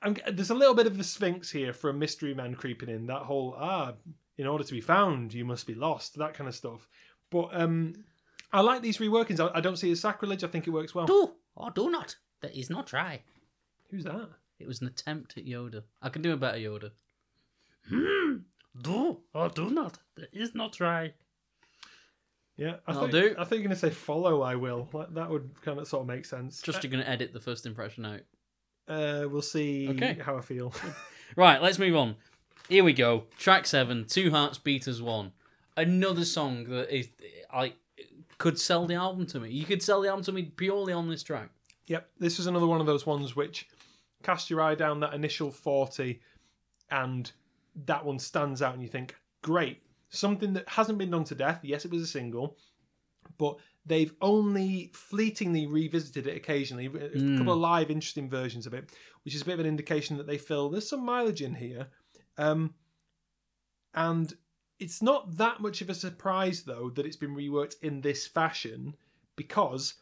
I'm, 0.05 0.17
there's 0.33 0.51
a 0.51 0.55
little 0.55 0.75
bit 0.75 0.87
of 0.87 0.99
the 0.99 1.05
Sphinx 1.05 1.51
here 1.51 1.73
from 1.73 1.99
Mystery 1.99 2.35
Man 2.35 2.55
creeping 2.55 2.89
in. 2.89 3.07
That 3.07 3.23
whole 3.23 3.55
ah, 3.59 3.95
in 4.37 4.47
order 4.47 4.65
to 4.65 4.73
be 4.73 4.81
found, 4.81 5.33
you 5.33 5.45
must 5.45 5.67
be 5.67 5.75
lost. 5.75 6.19
That 6.19 6.35
kind 6.35 6.49
of 6.49 6.55
stuff. 6.55 6.89
But 7.31 7.49
um, 7.53 7.95
I 8.53 8.61
like 8.61 8.83
these 8.83 8.99
reworkings. 8.99 9.41
I, 9.41 9.57
I 9.57 9.61
don't 9.61 9.77
see 9.77 9.89
it 9.89 9.93
as 9.93 10.01
sacrilege. 10.01 10.45
I 10.45 10.49
think 10.49 10.67
it 10.67 10.71
works 10.71 10.95
well. 10.95 11.07
Do 11.07 11.33
or 11.57 11.71
do 11.71 11.91
not. 11.91 12.17
That 12.43 12.57
is 12.57 12.71
not 12.71 12.87
try. 12.87 13.23
Who's 13.91 14.05
that? 14.05 14.29
It 14.59 14.67
was 14.67 14.81
an 14.81 14.87
attempt 14.87 15.37
at 15.37 15.45
Yoda. 15.45 15.83
I 16.03 16.09
can 16.09 16.23
do 16.23 16.33
a 16.33 16.37
better 16.37 16.59
Yoda. 16.59 16.91
Hmm. 17.89 18.37
Do 18.81 19.21
or 19.35 19.49
do 19.49 19.71
not. 19.71 19.99
That 20.17 20.29
is 20.33 20.55
not 20.55 20.73
try. 20.73 21.15
Yeah, 22.57 22.77
I 22.87 22.93
I'll 22.93 23.01
think 23.01 23.13
do. 23.13 23.35
I 23.39 23.45
think 23.45 23.61
you're 23.61 23.69
gonna 23.69 23.77
say 23.77 23.91
follow. 23.91 24.43
I 24.43 24.55
will. 24.55 24.89
Like, 24.93 25.13
that 25.15 25.29
would 25.29 25.51
kind 25.63 25.79
of 25.79 25.89
sort 25.89 26.03
of 26.03 26.07
make 26.07 26.25
sense. 26.25 26.61
Just 26.63 26.83
you're 26.83 26.91
going 26.91 27.03
to 27.03 27.11
edit 27.11 27.33
the 27.33 27.41
first 27.41 27.67
impression 27.67 28.05
out. 28.05 28.21
Uh, 28.89 29.25
we'll 29.29 29.43
see 29.43 29.89
Okay. 29.91 30.19
how 30.21 30.37
I 30.37 30.41
feel. 30.41 30.73
Right, 31.37 31.61
let's 31.61 31.81
move 31.81 31.97
on. 31.97 32.15
Here 32.69 32.85
we 32.85 32.93
go. 32.93 33.25
Track 33.39 33.67
seven, 33.67 34.05
Two 34.05 34.31
Hearts 34.31 34.57
Beat 34.57 34.87
as 34.87 35.03
One. 35.03 35.33
Another 35.77 36.25
song 36.25 36.65
that 36.69 36.95
is 36.97 37.09
I 37.53 37.73
could 38.39 38.57
sell 38.61 38.87
the 38.87 38.95
album 38.95 39.27
to 39.27 39.41
me. 39.41 39.51
You 39.51 39.65
could 39.65 39.83
sell 39.83 40.01
the 40.01 40.09
album 40.09 40.25
to 40.27 40.33
me 40.33 40.43
purely 40.45 40.93
on 40.93 41.09
this 41.09 41.25
track. 41.25 41.49
Yep, 41.89 42.09
this 42.21 42.39
is 42.39 42.47
another 42.47 42.69
one 42.69 42.81
of 42.81 42.87
those 42.87 43.05
ones 43.05 43.35
which 43.35 43.69
cast 44.23 44.49
your 44.49 44.61
eye 44.63 44.77
down 44.77 45.01
that 45.01 45.13
initial 45.13 45.51
40 45.51 46.21
and 46.91 47.33
that 47.87 48.05
one 48.05 48.21
stands 48.21 48.63
out 48.63 48.75
and 48.75 48.83
you 48.83 48.89
think, 48.89 49.17
great, 49.43 49.83
something 50.11 50.53
that 50.53 50.69
hasn't 50.69 50.99
been 50.99 51.11
done 51.11 51.25
to 51.25 51.35
death. 51.35 51.61
Yes, 51.65 51.85
it 51.85 51.91
was 51.91 52.03
a 52.03 52.07
single, 52.07 52.57
but 53.39 53.57
they've 53.87 54.15
only 54.21 54.91
fleetingly 54.95 55.67
revisited 55.67 56.27
it 56.27 56.37
occasionally. 56.37 56.87
A 56.87 57.37
couple 57.39 57.53
of 57.53 57.59
live, 57.59 57.91
interesting 57.91 58.29
versions 58.29 58.67
of 58.67 58.75
it, 58.75 58.91
which 59.25 59.35
is 59.35 59.43
a 59.43 59.45
bit 59.45 59.55
of 59.55 59.61
an 59.61 59.67
indication 59.67 60.17
that 60.17 60.27
they 60.27 60.39
feel 60.39 60.69
there's 60.69 60.89
some 60.89 61.05
mileage 61.05 61.43
in 61.43 61.55
here. 61.55 61.89
Um, 62.39 62.75
and 63.95 64.33
it's 64.81 65.03
not 65.03 65.37
that 65.37 65.61
much 65.61 65.81
of 65.83 65.91
a 65.91 65.95
surprise, 65.95 66.63
though, 66.63 66.91
that 66.91 67.07
it's 67.07 67.17
been 67.17 67.35
reworked 67.35 67.75
in 67.83 68.01
this 68.01 68.27
fashion 68.27 68.95
because 69.37 69.95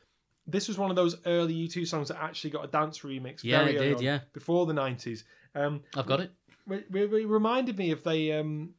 this 0.46 0.68
was 0.68 0.78
one 0.78 0.90
of 0.90 0.96
those 0.96 1.16
early 1.26 1.54
U2 1.54 1.86
songs 1.86 2.08
that 2.08 2.22
actually 2.22 2.50
got 2.50 2.64
a 2.64 2.68
dance 2.68 3.00
remix. 3.00 3.42
Yeah, 3.42 3.58
very 3.58 3.76
it 3.76 3.78
early 3.78 3.88
did, 3.90 4.00
yeah. 4.00 4.20
before 4.32 4.66
the 4.66 4.72
nineties. 4.72 5.24
Um, 5.54 5.82
I've 5.96 6.06
got 6.06 6.20
it. 6.20 6.32
it, 6.70 6.86
reminded 6.90 7.78
me 7.78 7.90
of 7.90 8.02
they. 8.02 8.32
Um, 8.32 8.70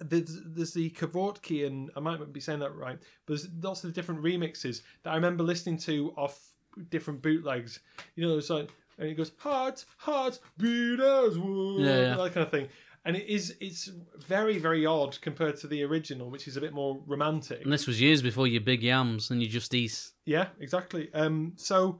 there's, 0.00 0.38
there's 0.44 0.74
the 0.74 0.90
Kevorkian, 0.90 1.66
and 1.66 1.90
I 1.96 2.00
might 2.00 2.18
not 2.18 2.32
be 2.32 2.40
saying 2.40 2.60
that 2.60 2.74
right, 2.74 2.98
but 3.26 3.34
there's 3.34 3.48
lots 3.62 3.84
of 3.84 3.92
different 3.92 4.22
remixes 4.22 4.82
that 5.02 5.10
I 5.10 5.14
remember 5.14 5.42
listening 5.42 5.78
to 5.78 6.12
off 6.16 6.52
different 6.90 7.22
bootlegs. 7.22 7.80
You 8.16 8.26
know, 8.28 8.38
it's 8.38 8.50
like, 8.50 8.70
and 8.98 9.08
it 9.08 9.14
goes 9.14 9.32
heart, 9.38 9.84
heart, 9.96 10.38
beat 10.58 11.00
as 11.00 11.38
one, 11.38 11.78
Yeah, 11.80 11.96
yeah. 12.00 12.16
that 12.16 12.34
kind 12.34 12.44
of 12.46 12.50
thing. 12.50 12.68
And 13.06 13.16
it 13.16 13.26
is, 13.26 13.56
it's 13.60 13.90
very, 14.18 14.58
very 14.58 14.84
odd 14.84 15.18
compared 15.22 15.56
to 15.60 15.66
the 15.66 15.82
original, 15.84 16.28
which 16.28 16.46
is 16.46 16.58
a 16.58 16.60
bit 16.60 16.74
more 16.74 17.00
romantic. 17.06 17.62
And 17.62 17.72
this 17.72 17.86
was 17.86 17.98
years 17.98 18.20
before 18.20 18.46
your 18.46 18.60
big 18.60 18.82
yams 18.82 19.30
and 19.30 19.40
your 19.40 19.50
Justice. 19.50 20.12
Yeah, 20.26 20.48
exactly. 20.60 21.08
Um, 21.14 21.54
so 21.56 21.98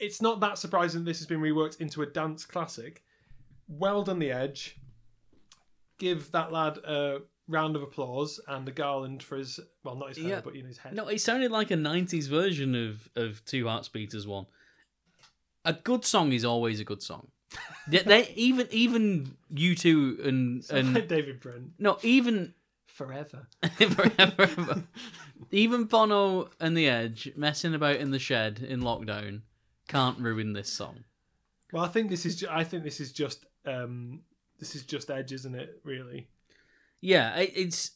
it's 0.00 0.20
not 0.20 0.40
that 0.40 0.58
surprising 0.58 1.04
this 1.04 1.18
has 1.18 1.28
been 1.28 1.40
reworked 1.40 1.80
into 1.80 2.02
a 2.02 2.06
dance 2.06 2.44
classic. 2.44 3.04
Well 3.68 4.02
done, 4.02 4.18
The 4.18 4.32
Edge. 4.32 4.76
Give 5.98 6.30
that 6.32 6.52
lad 6.52 6.78
a 6.78 7.20
round 7.48 7.76
of 7.76 7.82
applause 7.82 8.40
and 8.48 8.68
a 8.68 8.72
garland 8.72 9.22
for 9.22 9.36
his, 9.36 9.60
well, 9.84 9.94
not 9.96 10.08
his 10.10 10.18
hair, 10.18 10.28
Yeah. 10.28 10.40
but 10.42 10.54
you 10.54 10.62
know, 10.62 10.68
his 10.68 10.78
head. 10.78 10.94
No, 10.94 11.08
it 11.08 11.20
sounded 11.20 11.50
like 11.50 11.70
a 11.70 11.74
'90s 11.76 12.28
version 12.28 12.74
of 12.74 13.08
of 13.16 13.44
Two 13.44 13.66
Hearts 13.68 13.88
Beat 13.88 14.14
as 14.14 14.26
One. 14.26 14.46
A 15.64 15.72
good 15.72 16.04
song 16.04 16.32
is 16.32 16.44
always 16.44 16.80
a 16.80 16.84
good 16.84 17.02
song. 17.02 17.28
they, 17.88 17.98
they 18.00 18.28
even 18.34 18.66
even 18.70 19.36
you 19.54 19.74
two 19.74 20.18
and 20.24 20.64
and 20.70 20.96
and 20.96 21.08
David 21.08 21.40
Brent. 21.40 21.72
no 21.78 21.98
even 22.02 22.54
Forever. 22.86 23.46
forever. 23.76 24.84
even 25.50 25.84
Bono 25.84 26.48
and 26.58 26.74
the 26.76 26.88
Edge 26.88 27.30
messing 27.36 27.74
about 27.74 27.96
in 27.96 28.10
the 28.10 28.18
shed 28.18 28.58
in 28.66 28.80
lockdown 28.80 29.42
can't 29.86 30.18
ruin 30.18 30.54
this 30.54 30.72
song. 30.72 31.04
Well, 31.72 31.84
I 31.84 31.88
think 31.88 32.08
this 32.10 32.24
is. 32.24 32.36
Ju- 32.36 32.48
I 32.50 32.64
think 32.64 32.84
this 32.84 33.00
is 33.00 33.12
just. 33.12 33.44
Um, 33.66 34.20
this 34.58 34.74
is 34.74 34.84
just 34.84 35.10
Edge, 35.10 35.32
isn't 35.32 35.54
it? 35.54 35.80
Really. 35.84 36.28
Yeah, 37.00 37.36
it, 37.36 37.52
it's 37.54 37.92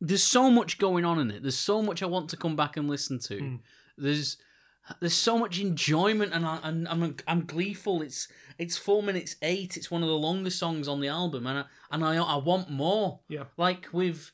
there's 0.00 0.22
so 0.22 0.50
much 0.50 0.78
going 0.78 1.04
on 1.04 1.18
in 1.18 1.30
it. 1.30 1.42
There's 1.42 1.58
so 1.58 1.82
much 1.82 2.02
I 2.02 2.06
want 2.06 2.28
to 2.30 2.36
come 2.36 2.56
back 2.56 2.76
and 2.76 2.88
listen 2.88 3.18
to. 3.20 3.36
Mm. 3.36 3.60
There's 3.96 4.36
there's 5.00 5.14
so 5.14 5.38
much 5.38 5.60
enjoyment, 5.60 6.32
and 6.34 6.44
I, 6.44 6.58
and 6.62 6.88
I'm 6.88 7.16
I'm 7.26 7.46
gleeful. 7.46 8.02
It's 8.02 8.28
it's 8.58 8.76
four 8.76 9.02
minutes 9.02 9.36
eight. 9.42 9.76
It's 9.76 9.90
one 9.90 10.02
of 10.02 10.08
the 10.08 10.14
longest 10.14 10.58
songs 10.58 10.88
on 10.88 11.00
the 11.00 11.08
album, 11.08 11.46
and 11.46 11.60
I, 11.60 11.64
and 11.90 12.04
I 12.04 12.16
I 12.16 12.36
want 12.36 12.70
more. 12.70 13.20
Yeah. 13.28 13.44
Like 13.56 13.88
with 13.92 14.32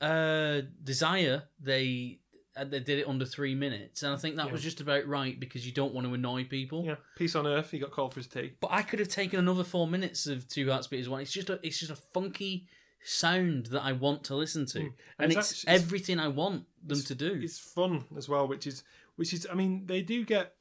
uh 0.00 0.62
Desire, 0.82 1.44
they 1.60 2.18
they 2.54 2.80
did 2.80 2.98
it 2.98 3.08
under 3.08 3.24
three 3.24 3.54
minutes, 3.54 4.02
and 4.02 4.12
I 4.12 4.16
think 4.16 4.36
that 4.36 4.46
Yeah. 4.46 4.52
was 4.52 4.62
just 4.62 4.80
about 4.80 5.06
right 5.06 5.38
because 5.38 5.66
you 5.66 5.72
don't 5.72 5.94
want 5.94 6.06
to 6.06 6.14
annoy 6.14 6.44
people. 6.44 6.84
Yeah. 6.84 6.96
Peace 7.16 7.34
on 7.34 7.46
Earth. 7.46 7.70
He 7.70 7.78
got 7.78 7.90
called 7.90 8.12
for 8.12 8.20
his 8.20 8.26
tea. 8.26 8.52
But 8.60 8.70
I 8.70 8.82
could 8.82 8.98
have 8.98 9.08
taken 9.08 9.38
another 9.38 9.64
four 9.64 9.86
minutes 9.86 10.26
of 10.26 10.48
Two 10.48 10.70
Hearts 10.70 10.86
Beat 10.86 11.00
as 11.00 11.08
one. 11.08 11.20
It's 11.20 11.32
just 11.32 11.50
a, 11.50 11.58
it's 11.62 11.78
just 11.78 11.90
a 11.90 11.96
funky 11.96 12.66
sound 13.04 13.66
that 13.66 13.82
I 13.82 13.92
want 13.92 14.24
to 14.24 14.34
listen 14.36 14.66
to, 14.66 14.80
hmm. 14.80 14.86
and, 14.86 14.94
And 15.18 15.32
it's, 15.32 15.50
it's 15.52 15.64
everything 15.66 16.20
I 16.20 16.28
want 16.28 16.66
them 16.84 17.00
to 17.00 17.14
do. 17.14 17.40
It's 17.42 17.58
fun 17.58 18.04
as 18.16 18.28
well, 18.28 18.46
which 18.46 18.66
is 18.66 18.84
which 19.16 19.32
is. 19.32 19.46
I 19.50 19.54
mean, 19.54 19.86
they 19.86 20.02
do 20.02 20.24
get 20.24 20.54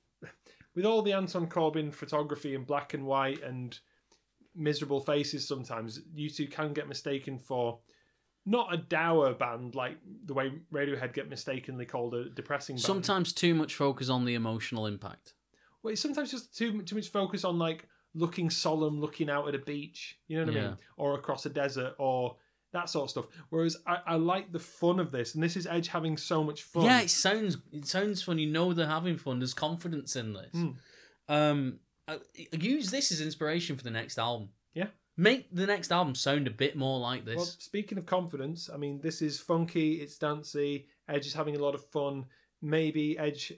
with 0.75 0.85
all 0.85 1.01
the 1.01 1.13
Anton 1.13 1.47
Corbijn 1.47 1.93
photography 1.93 2.55
in 2.55 2.63
black 2.63 2.93
and 2.93 3.05
white 3.05 3.43
and 3.43 3.77
miserable 4.55 4.99
faces. 5.01 5.47
Sometimes 5.47 5.99
U2 6.15 6.49
can 6.51 6.73
get 6.73 6.87
mistaken 6.87 7.37
for 7.37 7.79
not 8.45 8.73
a 8.73 8.77
dour 8.77 9.33
band 9.33 9.75
like 9.75 9.97
the 10.25 10.33
way 10.33 10.51
Radiohead 10.73 11.13
get 11.13 11.29
mistakenly 11.29 11.85
called 11.85 12.13
a 12.15 12.29
depressing 12.29 12.75
band. 12.75 12.83
Sometimes 12.83 13.33
too 13.33 13.53
much 13.53 13.75
focus 13.75 14.09
on 14.09 14.25
the 14.25 14.33
emotional 14.33 14.87
impact. 14.87 15.33
well, 15.83 15.93
it's 15.93 16.01
sometimes 16.01 16.31
just 16.31 16.55
too 16.55 16.81
too 16.83 16.95
much 16.95 17.09
focus 17.09 17.43
on 17.43 17.59
like 17.59 17.87
looking 18.13 18.49
solemn, 18.49 18.99
looking 18.99 19.29
out 19.29 19.47
at 19.47 19.55
a 19.55 19.59
beach. 19.59 20.17
You 20.27 20.39
know 20.39 20.51
what 20.51 20.57
I 20.57 20.61
mean? 20.61 20.77
Or 20.97 21.15
across 21.15 21.45
a 21.45 21.49
desert, 21.49 21.93
or 21.97 22.35
that 22.73 22.89
sort 22.89 23.03
of 23.03 23.09
stuff. 23.09 23.25
Whereas 23.49 23.77
I, 23.85 23.97
I 24.05 24.15
like 24.15 24.51
the 24.51 24.59
fun 24.59 24.99
of 24.99 25.11
this, 25.11 25.35
and 25.35 25.43
this 25.43 25.55
is 25.55 25.67
Edge 25.67 25.87
having 25.87 26.17
so 26.17 26.43
much 26.43 26.63
fun. 26.63 26.85
Yeah, 26.85 27.01
it 27.01 27.09
sounds 27.09 27.57
it 27.71 27.85
sounds 27.85 28.23
fun. 28.23 28.39
You 28.39 28.49
know 28.49 28.73
they're 28.73 28.87
having 28.87 29.17
fun. 29.17 29.39
There's 29.39 29.53
confidence 29.53 30.15
in 30.15 30.33
this. 30.33 30.53
Mm. 30.53 30.75
Um, 31.29 31.79
uh, 32.07 32.17
use 32.51 32.91
this 32.91 33.11
as 33.11 33.21
inspiration 33.21 33.77
for 33.77 33.83
the 33.83 33.91
next 33.91 34.17
album. 34.17 34.49
Yeah. 34.73 34.87
Make 35.17 35.53
the 35.53 35.67
next 35.67 35.91
album 35.91 36.15
sound 36.15 36.47
a 36.47 36.51
bit 36.51 36.75
more 36.75 36.99
like 36.99 37.25
this. 37.25 37.35
Well, 37.35 37.45
speaking 37.45 37.97
of 37.97 38.05
confidence, 38.05 38.69
I 38.73 38.77
mean, 38.77 38.99
this 39.01 39.21
is 39.21 39.39
funky, 39.39 39.95
it's 39.95 40.17
dancey, 40.17 40.87
Edge 41.07 41.27
is 41.27 41.33
having 41.33 41.55
a 41.55 41.59
lot 41.59 41.75
of 41.75 41.85
fun. 41.89 42.25
Maybe 42.61 43.17
Edge 43.17 43.53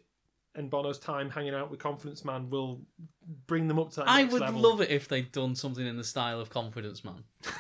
and 0.56 0.70
Bono's 0.70 1.00
time 1.00 1.30
hanging 1.30 1.54
out 1.54 1.70
with 1.72 1.80
Confidence 1.80 2.24
Man 2.26 2.50
will 2.50 2.82
bring 3.48 3.68
them 3.68 3.80
up 3.80 3.92
to 3.92 3.98
that 3.98 4.10
I 4.10 4.22
next 4.22 4.34
would 4.34 4.42
level. 4.42 4.62
love 4.62 4.82
it 4.82 4.90
if 4.90 5.08
they'd 5.08 5.32
done 5.32 5.56
something 5.56 5.86
in 5.86 5.98
the 5.98 6.04
style 6.04 6.40
of 6.40 6.50
Confidence 6.50 7.04
Man. 7.04 7.24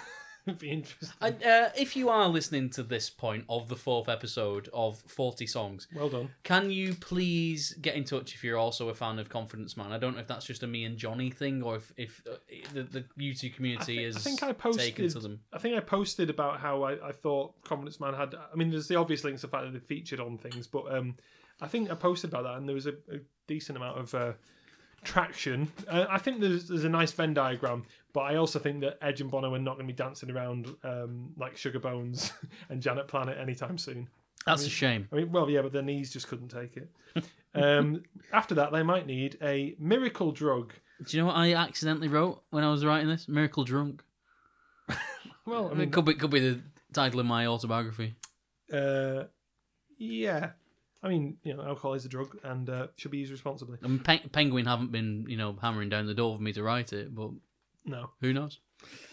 Be 0.59 0.71
interesting. 0.71 1.09
And, 1.21 1.43
uh, 1.43 1.69
if 1.77 1.95
you 1.95 2.09
are 2.09 2.27
listening 2.27 2.69
to 2.71 2.83
this 2.83 3.09
point 3.09 3.45
of 3.47 3.69
the 3.69 3.75
fourth 3.75 4.09
episode 4.09 4.69
of 4.73 4.99
40 5.07 5.47
songs, 5.47 5.87
well 5.95 6.09
done. 6.09 6.29
can 6.43 6.69
you 6.69 6.95
please 6.95 7.73
get 7.81 7.95
in 7.95 8.03
touch 8.03 8.35
if 8.35 8.43
you're 8.43 8.57
also 8.57 8.89
a 8.89 8.93
fan 8.93 9.19
of 9.19 9.29
Confidence 9.29 9.77
Man? 9.77 9.91
I 9.91 9.97
don't 9.97 10.15
know 10.15 10.21
if 10.21 10.27
that's 10.27 10.45
just 10.45 10.63
a 10.63 10.67
me 10.67 10.83
and 10.83 10.97
Jonny 10.97 11.29
thing 11.31 11.63
or 11.63 11.77
if, 11.77 11.93
if 11.95 12.21
uh, 12.29 12.35
the, 12.73 12.83
the 12.83 13.05
YouTube 13.17 13.55
community 13.55 14.03
I 14.03 14.09
is 14.09 14.17
think 14.17 14.43
I 14.43 14.47
taken 14.47 14.61
posted. 14.61 15.09
to 15.11 15.19
them. 15.19 15.39
I 15.53 15.59
think 15.59 15.77
I 15.77 15.79
posted 15.79 16.29
about 16.29 16.59
how 16.59 16.83
I, 16.83 17.07
I 17.07 17.11
thought 17.11 17.53
Confidence 17.63 17.99
Man 17.99 18.13
had. 18.13 18.35
I 18.35 18.55
mean, 18.55 18.69
there's 18.69 18.87
the 18.87 18.97
obvious 18.97 19.23
links, 19.23 19.43
the 19.43 19.47
fact 19.47 19.65
that 19.65 19.73
they 19.73 19.79
featured 19.79 20.19
on 20.19 20.37
things, 20.37 20.67
but 20.67 20.93
um, 20.93 21.15
I 21.61 21.67
think 21.67 21.89
I 21.89 21.95
posted 21.95 22.31
about 22.31 22.43
that, 22.43 22.57
and 22.57 22.67
there 22.67 22.75
was 22.75 22.87
a, 22.87 22.93
a 23.11 23.19
decent 23.47 23.77
amount 23.77 23.97
of 23.99 24.13
uh, 24.13 24.33
traction. 25.04 25.72
Uh, 25.88 26.06
I 26.10 26.18
think 26.18 26.39
there's 26.41 26.68
there's 26.68 26.84
a 26.84 26.89
nice 26.89 27.12
Venn 27.12 27.34
diagram, 27.34 27.86
but 28.14 28.22
I 28.22 28.36
also 28.36 28.60
think 28.60 28.82
that 28.82 28.97
Edge 29.01 29.22
and 29.22 29.30
Bono 29.32 29.54
are 29.54 29.60
not 29.60 29.76
going 29.76 29.88
to 29.88 29.93
be 29.93 29.97
dancing 29.97 30.32
around 30.32 30.74
um, 30.84 31.32
like 31.38 31.58
Sugar 31.58 31.80
Bones 31.80 32.32
and 32.70 32.82
Janet 32.82 33.08
Planet 33.08 33.38
anytime 33.38 33.78
soon. 33.78 34.08
That's 34.45 34.66
a 34.66 34.70
shame. 34.70 35.08
I 35.12 35.16
mean, 35.18 35.32
well, 35.32 35.49
yeah, 35.49 35.62
but 35.62 35.72
their 35.72 35.82
knees 35.82 36.12
just 36.12 36.28
couldn't 36.28 36.49
take 36.49 36.76
it. 36.76 36.89
um, 37.56 38.04
after 38.34 38.56
that, 38.56 38.74
they 38.74 38.84
might 38.84 39.08
need 39.08 39.38
a 39.41 39.74
miracle 39.80 40.32
drug. 40.34 40.74
Do 41.06 41.16
you 41.16 41.24
know 41.24 41.28
what 41.28 41.36
I 41.38 41.54
accidentally 41.54 42.10
wrote 42.10 42.43
when 42.49 42.64
I 42.64 42.70
was 42.72 42.84
writing 42.86 43.08
this? 43.08 43.28
Miracle 43.28 43.64
Drunk. 43.64 44.04
Well, 45.45 45.68
I 45.68 45.72
it 45.72 45.78
mean, 45.78 45.91
could 45.91 46.06
be 46.06 46.14
could 46.14 46.32
be 46.32 46.39
the 46.39 46.62
title 46.93 47.20
of 47.20 47.26
my 47.26 47.45
autobiography. 47.47 48.16
uh, 48.72 49.24
yeah. 49.97 50.51
I 51.04 51.10
mean, 51.10 51.38
you 51.43 51.54
know, 51.54 51.64
alcohol 51.64 51.93
is 51.95 52.06
a 52.06 52.10
drug 52.10 52.38
and 52.43 52.70
uh, 52.70 52.88
should 52.95 53.12
be 53.12 53.18
used 53.18 53.32
responsibly. 53.32 53.78
I 53.84 53.88
mean, 53.88 53.99
Pe- 53.99 54.26
Penguin 54.30 54.66
haven't 54.66 54.91
been 54.91 55.26
you 55.28 55.36
know 55.38 55.58
hammering 55.62 55.89
down 55.89 56.06
the 56.08 56.14
door 56.14 56.36
for 56.36 56.41
me 56.41 56.54
to 56.54 56.64
write 56.64 56.93
it, 56.93 57.14
but 57.14 57.32
No. 57.86 58.12
who 58.22 58.32
knows? 58.34 58.60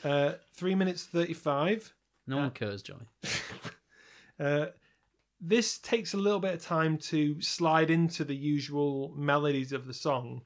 Uh, 0.05 0.35
three 0.55 0.75
minutes 0.75 1.05
thirty-five. 1.05 1.93
No 2.27 2.37
one 2.39 2.51
cares, 2.53 2.83
Jonny. 2.83 3.07
Uh, 4.39 4.69
this 5.39 5.77
takes 5.79 6.15
a 6.15 6.17
little 6.17 6.41
bit 6.41 6.55
of 6.55 6.63
time 6.63 6.97
to 6.97 7.39
slide 7.43 7.91
into 7.91 8.25
the 8.25 8.35
usual 8.35 9.13
melodies 9.15 9.71
of 9.73 9.87
the 9.87 9.93
song. 9.93 10.41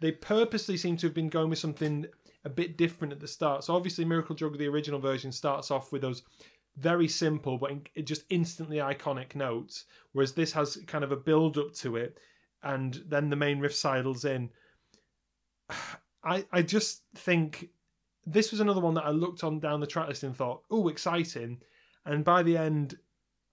They 0.00 0.12
purposely 0.12 0.76
seem 0.76 0.98
to 0.98 1.06
have 1.06 1.14
been 1.14 1.30
going 1.30 1.48
with 1.48 1.58
something 1.58 2.04
a 2.44 2.50
bit 2.50 2.76
different 2.76 3.10
at 3.12 3.20
the 3.20 3.26
start. 3.26 3.64
So 3.64 3.74
obviously, 3.74 4.04
Miracle 4.04 4.34
Drug, 4.36 4.58
the 4.58 4.68
original 4.68 5.00
version, 5.00 5.32
starts 5.32 5.70
off 5.70 5.92
with 5.92 6.02
those 6.02 6.22
very 6.78 7.08
simple 7.08 7.58
but 7.58 7.70
in- 7.70 8.04
just 8.04 8.24
instantly 8.30 8.78
iconic 8.78 9.34
notes, 9.34 9.84
whereas 10.12 10.32
this 10.32 10.52
has 10.52 10.76
kind 10.86 11.04
of 11.04 11.12
a 11.12 11.16
build 11.16 11.58
up 11.58 11.74
to 11.74 11.96
it, 11.96 12.18
and 12.62 13.02
then 13.06 13.30
the 13.30 13.36
main 13.36 13.58
riff 13.58 13.74
sidles 13.74 14.24
in. 14.24 14.50
I 16.24 16.44
I 16.52 16.62
just 16.62 17.02
think 17.14 17.68
this 18.26 18.50
was 18.50 18.60
another 18.60 18.80
one 18.80 18.94
that 18.94 19.06
I 19.06 19.10
looked 19.10 19.44
on 19.44 19.60
down 19.60 19.80
the 19.80 19.86
track 19.86 20.08
list 20.08 20.24
and 20.24 20.36
thought, 20.36 20.62
oh, 20.70 20.88
exciting, 20.88 21.60
and 22.04 22.24
by 22.24 22.42
the 22.42 22.56
end, 22.56 22.96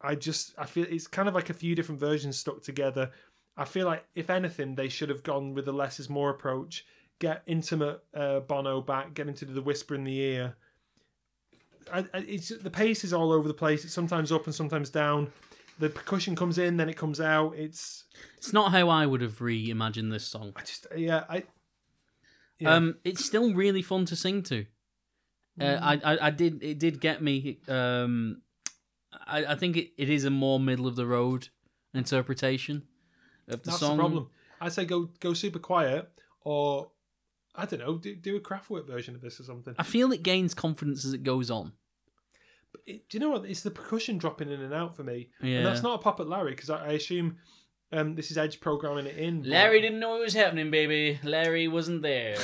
I 0.01 0.15
just 0.15 0.53
I 0.57 0.65
feel 0.65 0.85
it's 0.89 1.07
kind 1.07 1.27
of 1.27 1.35
like 1.35 1.49
a 1.49 1.53
few 1.53 1.75
different 1.75 1.99
versions 1.99 2.37
stuck 2.37 2.61
together. 2.61 3.11
I 3.57 3.65
feel 3.65 3.85
like 3.85 4.05
if 4.15 4.29
anything, 4.29 4.75
they 4.75 4.89
should 4.89 5.09
have 5.09 5.23
gone 5.23 5.53
with 5.53 5.65
the 5.65 5.71
less 5.73 5.99
is 5.99 6.09
more 6.09 6.29
approach. 6.29 6.85
Get 7.19 7.43
intimate 7.47 8.03
uh, 8.13 8.41
Bono 8.41 8.81
back, 8.81 9.13
get 9.13 9.27
him 9.27 9.33
to 9.35 9.45
do 9.45 9.53
the 9.53 9.61
whisper 9.61 9.95
in 9.95 10.03
the 10.03 10.19
ear. 10.19 10.55
I, 11.91 11.99
I, 12.13 12.17
it's 12.27 12.49
the 12.49 12.69
pace 12.69 13.03
is 13.03 13.13
all 13.13 13.31
over 13.31 13.47
the 13.47 13.53
place. 13.53 13.83
It's 13.85 13.93
sometimes 13.93 14.31
up 14.31 14.45
and 14.45 14.55
sometimes 14.55 14.89
down. 14.89 15.31
The 15.77 15.89
percussion 15.89 16.35
comes 16.35 16.57
in, 16.57 16.77
then 16.77 16.87
it 16.87 16.95
comes 16.95 17.19
out. 17.19 17.55
It's 17.55 18.05
It's 18.37 18.53
not 18.53 18.71
how 18.71 18.89
I 18.89 19.05
would 19.05 19.21
have 19.21 19.39
reimagined 19.39 20.11
this 20.11 20.25
song. 20.25 20.53
I 20.55 20.61
just 20.61 20.87
yeah 20.95 21.23
I 21.29 21.43
Yeah. 22.59 22.75
Um, 22.75 22.95
it's 23.03 23.25
still 23.25 23.53
really 23.53 23.81
fun 23.81 24.05
to 24.05 24.15
sing 24.15 24.43
to. 24.43 24.65
Uh, 25.59 25.79
I, 25.81 25.93
I, 26.03 26.27
I 26.27 26.29
did 26.31 26.63
it 26.63 26.79
did 26.79 26.99
get 26.99 27.21
me. 27.21 27.59
Um, 27.67 28.41
I, 29.25 29.45
I 29.45 29.55
think 29.55 29.77
it, 29.77 29.91
it 29.97 30.09
is 30.09 30.25
a 30.25 30.29
more 30.29 30.59
middle 30.59 30.87
of 30.87 30.95
the 30.95 31.05
road 31.05 31.49
interpretation 31.93 32.83
of 33.47 33.63
the 33.63 33.71
that's 33.71 33.79
song. 33.79 33.97
the 33.97 34.03
problem. 34.03 34.29
I 34.59 34.69
say 34.69 34.85
go 34.85 35.09
go 35.19 35.33
super 35.33 35.59
quiet 35.59 36.09
or 36.41 36.89
I 37.57 37.65
don't 37.65 37.79
know 37.79 37.97
do 37.97 38.15
do 38.15 38.35
a 38.35 38.39
Kraftwerk 38.39 38.85
version 38.87 39.15
of 39.15 39.21
this 39.21 39.39
or 39.39 39.43
something. 39.43 39.75
I 39.77 39.83
feel 39.83 40.11
it 40.11 40.23
gains 40.23 40.53
confidence 40.53 41.05
as 41.05 41.13
it 41.13 41.23
goes 41.23 41.49
on. 41.51 41.73
it, 42.85 43.07
do 43.09 43.17
you 43.17 43.19
know 43.19 43.31
what? 43.31 43.45
It's 43.45 43.61
the 43.61 43.71
percussion 43.71 44.17
dropping 44.17 44.49
in 44.51 44.61
and 44.61 44.73
out 44.73 44.95
for 44.95 45.03
me, 45.03 45.29
Yeah. 45.41 45.57
and 45.57 45.65
that's 45.65 45.81
not 45.83 45.95
a 45.99 46.03
pop 46.03 46.19
at 46.19 46.27
Larry 46.27 46.51
because 46.51 46.69
I, 46.69 46.87
I 46.87 46.91
assume 46.93 47.37
um, 47.91 48.15
this 48.15 48.31
is 48.31 48.37
Edge 48.37 48.59
programming 48.59 49.05
it 49.05 49.17
in. 49.17 49.41
but- 49.41 49.49
Larry 49.49 49.81
didn't 49.81 49.99
know 49.99 50.17
it 50.17 50.23
was 50.23 50.33
happening, 50.33 50.69
baby. 50.71 51.19
Larry 51.23 51.67
wasn't 51.67 52.01
there. 52.01 52.37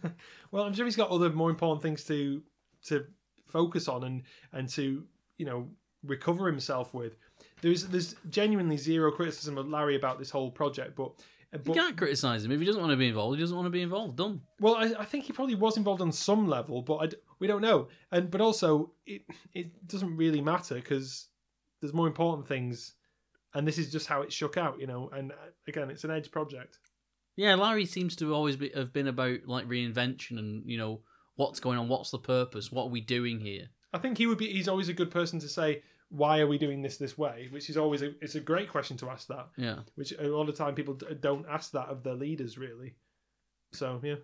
well, 0.50 0.64
I'm 0.64 0.74
sure 0.74 0.84
he's 0.84 0.96
got 0.96 1.10
other 1.10 1.30
more 1.30 1.50
important 1.50 1.82
things 1.82 2.04
to 2.04 2.42
to 2.86 3.06
focus 3.46 3.88
on 3.88 4.04
and 4.04 4.22
and 4.52 4.68
to 4.70 5.04
you 5.38 5.46
know 5.46 5.68
recover 6.04 6.46
himself 6.46 6.92
with. 6.94 7.16
There's 7.62 7.86
there's 7.86 8.14
genuinely 8.30 8.76
zero 8.76 9.10
criticism 9.10 9.56
of 9.58 9.68
Larry 9.68 9.96
about 9.96 10.18
this 10.18 10.30
whole 10.30 10.50
project, 10.50 10.94
but. 10.96 11.12
You 11.52 11.72
can't 11.72 11.96
criticize 11.96 12.44
him 12.44 12.52
if 12.52 12.60
he 12.60 12.66
doesn't 12.66 12.80
want 12.80 12.90
to 12.92 12.96
be 12.96 13.08
involved. 13.08 13.36
He 13.36 13.42
doesn't 13.42 13.56
want 13.56 13.66
to 13.66 13.70
be 13.70 13.80
involved. 13.80 14.16
Done. 14.16 14.42
well, 14.60 14.74
I, 14.74 14.92
I 14.98 15.04
think 15.04 15.24
he 15.24 15.32
probably 15.32 15.54
was 15.54 15.78
involved 15.78 16.02
on 16.02 16.12
some 16.12 16.46
level, 16.46 16.82
but 16.82 16.96
I 16.96 17.08
we 17.38 17.46
don't 17.46 17.62
know. 17.62 17.88
And 18.12 18.30
but 18.30 18.40
also, 18.40 18.92
it 19.06 19.22
it 19.54 19.86
doesn't 19.86 20.16
really 20.16 20.42
matter 20.42 20.74
because 20.74 21.28
there's 21.80 21.94
more 21.94 22.06
important 22.06 22.46
things, 22.46 22.94
and 23.54 23.66
this 23.66 23.78
is 23.78 23.90
just 23.90 24.06
how 24.08 24.20
it 24.22 24.32
shook 24.32 24.58
out, 24.58 24.78
you 24.78 24.86
know. 24.86 25.08
And 25.12 25.32
uh, 25.32 25.36
again, 25.66 25.88
it's 25.90 26.04
an 26.04 26.10
Edge 26.10 26.30
project. 26.30 26.78
Yeah, 27.36 27.54
Larry 27.54 27.86
seems 27.86 28.16
to 28.16 28.34
always 28.34 28.56
be, 28.56 28.70
have 28.74 28.92
been 28.92 29.06
about 29.06 29.46
like 29.46 29.66
reinvention 29.66 30.38
and 30.38 30.64
you 30.66 30.76
know 30.76 31.00
what's 31.36 31.60
going 31.60 31.78
on, 31.78 31.88
what's 31.88 32.10
the 32.10 32.18
purpose, 32.18 32.70
what 32.70 32.84
are 32.84 32.90
we 32.90 33.00
doing 33.00 33.40
here. 33.40 33.68
I 33.92 33.98
think 33.98 34.18
he 34.18 34.26
would 34.26 34.38
be. 34.38 34.52
He's 34.52 34.68
always 34.68 34.90
a 34.90 34.94
good 34.94 35.10
person 35.10 35.38
to 35.40 35.48
say, 35.48 35.82
"Why 36.10 36.40
are 36.40 36.46
we 36.46 36.58
doing 36.58 36.82
this 36.82 36.96
this 36.96 37.16
way?" 37.18 37.48
Which 37.50 37.68
is 37.70 37.76
always 37.76 38.02
a, 38.02 38.14
it's 38.22 38.34
a 38.34 38.40
great 38.40 38.68
question 38.70 38.96
to 38.98 39.10
ask 39.10 39.28
that. 39.28 39.48
Yeah. 39.56 39.80
Which 39.94 40.12
a 40.18 40.28
lot 40.28 40.48
of 40.48 40.54
time 40.56 40.74
people 40.74 40.94
d- 40.94 41.06
don't 41.20 41.46
ask 41.48 41.72
that 41.72 41.88
of 41.88 42.02
their 42.02 42.14
leaders 42.14 42.56
really. 42.58 42.94
So 43.72 44.00
yeah, 44.02 44.16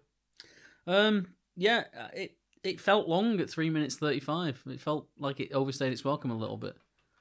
Um. 0.87 1.35
Yeah. 1.57 1.85
It 2.15 2.37
it 2.63 2.81
felt 2.81 3.09
long 3.09 3.41
at 3.41 3.51
three 3.51 3.71
minutes 3.71 3.97
thirty 3.97 4.21
five. 4.21 4.63
It 4.67 4.81
felt 4.81 5.09
like 5.19 5.41
it 5.41 5.53
overstayed 5.53 5.93
its 5.93 6.05
welcome 6.05 6.31
a 6.31 6.37
little 6.37 6.57
bit. 6.57 6.77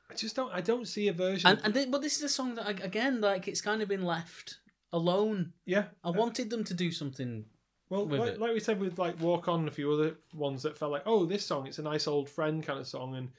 I 0.10 0.16
just 0.16 0.36
don't. 0.36 0.52
I 0.54 0.62
don't 0.62 0.88
see 0.88 1.08
a 1.08 1.14
version. 1.14 1.50
And 1.50 1.60
and 1.64 1.74
th- 1.74 1.92
but 1.92 2.02
this 2.02 2.18
is 2.18 2.24
a 2.24 2.30
song 2.30 2.56
that 2.56 2.68
ag- 2.68 2.82
again 2.84 3.22
like 3.22 3.48
it's 3.48 3.62
kind 3.62 3.82
of 3.82 3.88
been 3.90 4.04
left 4.06 4.58
alone. 4.92 5.54
yeah, 5.66 5.86
I 6.04 6.12
wanted 6.12 6.50
them 6.50 6.64
to 6.66 6.74
do 6.74 6.92
something. 6.92 7.46
Well, 7.90 8.06
with 8.08 8.20
like, 8.20 8.40
like 8.40 8.54
we 8.54 8.60
said 8.60 8.80
with 8.80 8.98
like 8.98 9.20
Walk 9.20 9.48
On 9.48 9.60
and 9.62 9.68
a 9.68 9.72
few 9.72 9.92
other 9.92 10.16
ones 10.34 10.64
that 10.64 10.78
felt 10.78 10.92
like, 10.92 11.04
oh, 11.06 11.26
this 11.26 11.46
song, 11.46 11.68
it's 11.68 11.80
a 11.80 11.84
nice 11.84 12.08
old 12.08 12.30
friend 12.30 12.64
kind 12.64 12.80
of 12.80 12.88
song, 12.88 13.16
and 13.16 13.30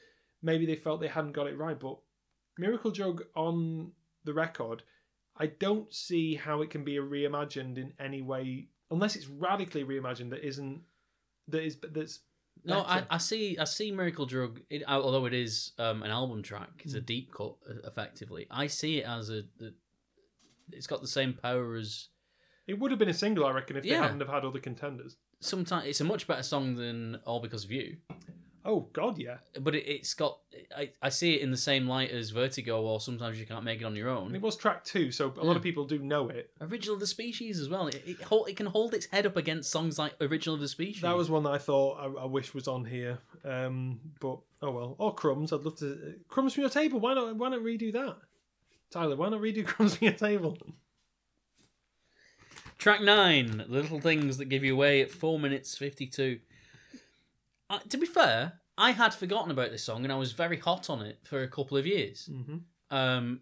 maybe 0.45 0.66
they 0.66 0.76
felt 0.76 1.01
they 1.01 1.09
hadn't 1.09 1.32
got 1.32 1.49
it 1.49 1.59
right. 1.59 1.78
But 1.78 1.97
Miracle 2.59 2.92
Drug 2.92 3.24
on 3.34 3.90
the 4.24 4.32
record, 4.34 4.82
I 5.36 5.47
don't 5.47 5.92
see 5.92 6.36
how 6.36 6.62
it 6.62 6.70
can 6.70 6.84
be 6.84 6.97
reimagined 6.97 7.78
in 7.78 7.92
any 7.99 8.22
way, 8.22 8.68
unless 8.92 9.16
it's 9.16 9.26
radically 9.26 9.82
reimagined 9.84 10.30
that 10.30 10.47
isn't 10.47 10.82
that 11.49 11.62
is 11.64 11.76
that's 11.92 12.20
No, 12.64 12.80
I. 12.86 13.03
I 13.11 13.18
see. 13.18 13.59
I 13.59 13.64
see 13.64 13.90
Miracle 13.90 14.26
Drug. 14.26 14.61
It, 14.70 14.84
although 14.86 15.26
it 15.26 15.34
is 15.34 15.72
um, 15.78 16.03
an 16.05 16.11
album 16.11 16.42
track, 16.42 16.70
it's 16.84 16.95
a 16.95 17.01
deep 17.01 17.32
cut. 17.32 17.57
Effectively, 17.84 18.47
I 18.51 18.68
see 18.68 18.99
it 18.99 19.07
as 19.07 19.30
a. 19.30 19.42
The, 19.59 19.74
it's 20.72 20.86
got 20.86 21.01
the 21.03 21.09
same 21.09 21.34
power 21.34 21.74
as. 21.76 22.09
it 22.66 22.78
would 22.78 22.90
have 22.90 22.99
been 22.99 23.11
a 23.11 23.14
single, 23.14 23.45
I 23.45 23.51
reckon, 23.51 23.76
if 23.76 23.84
Yeah. 23.84 23.97
they 23.97 24.03
hadn't 24.05 24.20
have 24.20 24.30
had 24.30 24.45
other 24.47 24.61
contenders. 24.61 25.16
Sometimes 25.40 25.86
it's 25.86 26.01
a 26.01 26.05
much 26.05 26.26
better 26.26 26.42
song 26.42 26.76
than 26.76 27.16
All 27.26 27.40
Because 27.40 27.64
of 27.64 27.70
You, 27.72 27.99
Oh 28.66 28.88
God, 28.94 29.18
yeah. 29.18 29.36
but 29.60 29.74
it, 29.74 29.86
it's 29.86 30.14
got. 30.14 30.38
I, 30.74 30.90
I 31.02 31.10
see 31.10 31.34
it 31.34 31.42
in 31.42 31.50
the 31.50 31.56
same 31.56 31.86
light 31.86 32.10
as 32.10 32.30
Vertigo, 32.30 32.80
or 32.80 32.98
sometimes 32.98 33.38
you 33.38 33.44
can't 33.44 33.62
make 33.62 33.82
it 33.82 33.84
on 33.84 33.94
your 33.94 34.08
And 34.08 34.18
own. 34.28 34.34
it 34.34 34.40
was 34.40 34.56
track 34.56 34.84
two, 34.84 35.10
so 35.12 35.34
a 35.38 35.44
lot 35.44 35.56
of 35.56 35.62
people 35.62 35.84
do 35.84 35.98
know 35.98 36.30
it. 36.30 36.50
Original 36.62 36.94
of 36.94 37.00
the 37.00 37.06
Species 37.06 37.60
as 37.60 37.68
well. 37.68 37.88
It, 37.88 38.02
it, 38.06 38.22
hold, 38.22 38.48
it 38.48 38.56
can 38.56 38.64
hold 38.66 38.94
its 38.94 39.04
head 39.06 39.26
up 39.26 39.36
against 39.36 39.70
songs 39.70 39.98
like 39.98 40.14
Original 40.18 40.54
of 40.54 40.62
the 40.62 40.68
Species. 40.68 41.02
That 41.02 41.14
was 41.16 41.28
one 41.28 41.42
that 41.42 41.50
I 41.52 41.58
thought 41.58 41.98
I, 42.00 42.22
I 42.22 42.24
wish 42.24 42.54
was 42.54 42.66
on 42.66 42.86
here, 42.86 43.18
um, 43.44 44.00
but 44.18 44.38
oh 44.62 44.70
well. 44.70 44.94
Or 44.98 45.14
crumbs. 45.14 45.52
I'd 45.52 45.60
love 45.60 45.76
to 45.80 46.14
crumbs 46.28 46.54
from 46.54 46.62
your 46.62 46.70
table. 46.70 47.00
Why 47.00 47.12
not? 47.12 47.36
Why 47.36 47.50
not 47.50 47.60
redo 47.60 47.92
that, 47.92 48.16
Tyler? 48.90 49.16
Why 49.16 49.28
not 49.28 49.42
redo 49.42 49.66
crumbs 49.66 49.96
from 49.96 50.06
your 50.06 50.14
table? 50.16 50.56
Track 52.78 53.02
nine, 53.02 53.58
the 53.58 53.64
little 53.68 54.00
things 54.00 54.38
that 54.38 54.46
give 54.46 54.64
you 54.64 54.74
away 54.74 55.00
at 55.02 55.10
four 55.10 55.38
minutes 55.38 55.76
fifty-two. 55.76 56.38
Uh, 57.75 57.79
to 57.89 57.97
be 57.97 58.07
fair, 58.07 58.61
I 58.79 58.93
had 58.93 59.14
forgotten 59.14 59.51
about 59.51 59.70
this 59.70 59.85
song 59.85 60.05
and 60.05 60.12
I 60.12 60.16
was 60.16 60.33
very 60.33 60.59
hot 60.59 60.89
on 60.91 61.03
it 61.03 61.18
for 61.25 61.43
a 61.43 61.49
couple 61.49 61.77
of 61.77 61.87
years. 61.87 62.29
Mm-hmm. 62.33 62.97
Um, 62.97 63.41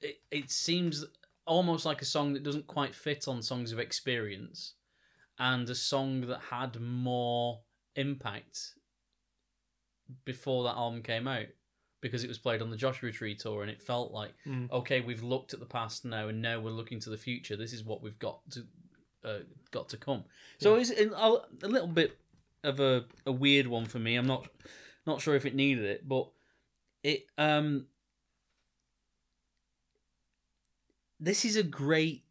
it 0.00 0.20
it 0.30 0.50
seems 0.50 1.04
almost 1.46 1.84
like 1.86 2.02
a 2.02 2.06
song 2.06 2.32
that 2.34 2.42
doesn't 2.42 2.66
quite 2.66 2.94
fit 2.94 3.26
on 3.28 3.42
songs 3.42 3.72
of 3.72 3.78
experience, 3.78 4.74
and 5.38 5.68
a 5.68 5.74
song 5.74 6.22
that 6.28 6.40
had 6.50 6.80
more 6.80 7.60
impact 7.96 8.74
before 10.24 10.64
that 10.64 10.76
album 10.76 11.02
came 11.02 11.28
out 11.28 11.46
because 12.00 12.24
it 12.24 12.28
was 12.28 12.38
played 12.38 12.62
on 12.62 12.70
the 12.70 12.76
Joshua 12.76 13.12
Tree 13.12 13.34
tour 13.34 13.62
and 13.62 13.70
it 13.70 13.80
felt 13.82 14.10
like 14.12 14.32
Mm. 14.46 14.70
okay 14.70 15.00
we've 15.00 15.22
looked 15.22 15.52
at 15.54 15.60
the 15.60 15.66
past 15.66 16.04
now 16.04 16.28
and 16.28 16.40
now 16.42 16.58
we're 16.60 16.70
looking 16.70 16.98
to 17.00 17.10
the 17.10 17.16
future 17.18 17.56
this 17.56 17.72
is 17.72 17.84
what 17.84 18.02
we've 18.02 18.18
got 18.18 18.40
to 18.52 18.66
uh, 19.24 19.38
got 19.70 19.88
to 19.90 19.96
come 19.96 20.24
so 20.58 20.76
it's 20.76 20.90
a, 20.90 21.10
a 21.62 21.68
little 21.68 21.86
bit 21.86 22.18
of 22.62 22.80
a, 22.80 23.04
a 23.26 23.32
weird 23.32 23.66
one 23.66 23.86
for 23.86 23.98
me 23.98 24.16
I'm 24.16 24.26
not 24.26 24.46
Not 25.06 25.22
sure 25.22 25.34
if 25.34 25.46
it 25.46 25.54
needed 25.54 25.84
it, 25.84 26.06
but 26.06 26.28
it 27.02 27.26
um 27.38 27.86
this 31.18 31.44
is 31.44 31.56
a 31.56 31.62
great 31.62 32.24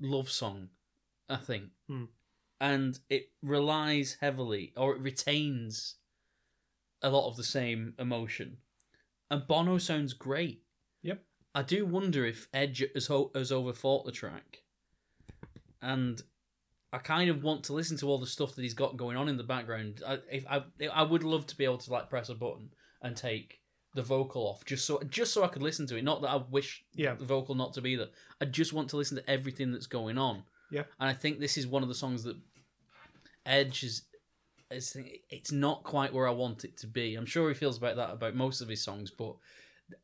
love 0.00 0.30
song, 0.30 0.70
I 1.28 1.36
think. 1.36 1.64
Hmm. 1.88 2.04
And 2.60 2.98
it 3.08 3.30
relies 3.42 4.16
heavily 4.20 4.72
or 4.76 4.94
it 4.94 5.00
retains 5.00 5.96
a 7.02 7.10
lot 7.10 7.28
of 7.28 7.36
the 7.36 7.44
same 7.44 7.94
emotion. 7.98 8.58
And 9.30 9.46
Bono 9.46 9.78
sounds 9.78 10.12
great. 10.12 10.62
Yep. 11.02 11.22
I 11.54 11.62
do 11.62 11.86
wonder 11.86 12.26
if 12.26 12.48
Edge 12.52 12.84
has, 12.94 13.06
has 13.34 13.50
overthought 13.50 14.04
the 14.04 14.12
track. 14.12 14.64
And 15.80 16.22
I 16.92 16.98
kind 16.98 17.30
of 17.30 17.42
want 17.42 17.64
to 17.64 17.72
listen 17.72 17.96
to 17.98 18.06
all 18.08 18.18
the 18.18 18.26
stuff 18.26 18.54
that 18.56 18.62
he's 18.62 18.74
got 18.74 18.96
going 18.96 19.16
on 19.16 19.28
in 19.28 19.36
the 19.36 19.44
background. 19.44 20.02
I, 20.06 20.18
if 20.30 20.44
I, 20.48 20.62
I 20.92 21.02
would 21.04 21.22
love 21.22 21.46
to 21.48 21.56
be 21.56 21.64
able 21.64 21.78
to 21.78 21.92
like 21.92 22.10
press 22.10 22.28
a 22.28 22.34
button 22.34 22.70
and 23.02 23.16
take 23.16 23.60
the 23.94 24.02
vocal 24.02 24.42
off, 24.42 24.64
just 24.64 24.86
so 24.86 25.00
just 25.08 25.32
so 25.32 25.42
I 25.44 25.48
could 25.48 25.62
listen 25.62 25.86
to 25.88 25.96
it. 25.96 26.02
Not 26.04 26.20
that 26.22 26.30
I 26.30 26.36
wish 26.50 26.84
Yeah. 26.94 27.14
the 27.14 27.24
vocal 27.24 27.54
not 27.54 27.74
to 27.74 27.80
be 27.80 27.96
there. 27.96 28.08
I 28.40 28.44
just 28.44 28.72
want 28.72 28.88
to 28.90 28.96
listen 28.96 29.16
to 29.16 29.30
everything 29.30 29.72
that's 29.72 29.86
going 29.86 30.18
on. 30.18 30.42
Yeah. 30.70 30.84
And 31.00 31.08
I 31.08 31.12
think 31.12 31.38
this 31.40 31.56
is 31.56 31.66
one 31.66 31.82
of 31.82 31.88
the 31.88 31.94
songs 31.94 32.22
that 32.24 32.36
Edge 33.46 33.82
is. 33.84 34.02
it's 34.70 35.50
not 35.52 35.82
quite 35.82 36.12
where 36.14 36.28
I 36.28 36.32
want 36.32 36.64
it 36.64 36.76
to 36.78 36.86
be. 36.86 37.14
I'm 37.16 37.26
sure 37.26 37.48
he 37.48 37.54
feels 37.54 37.78
about 37.78 37.96
that 37.96 38.10
about 38.10 38.34
most 38.36 38.60
of 38.60 38.68
his 38.68 38.82
songs, 38.82 39.10
but 39.10 39.34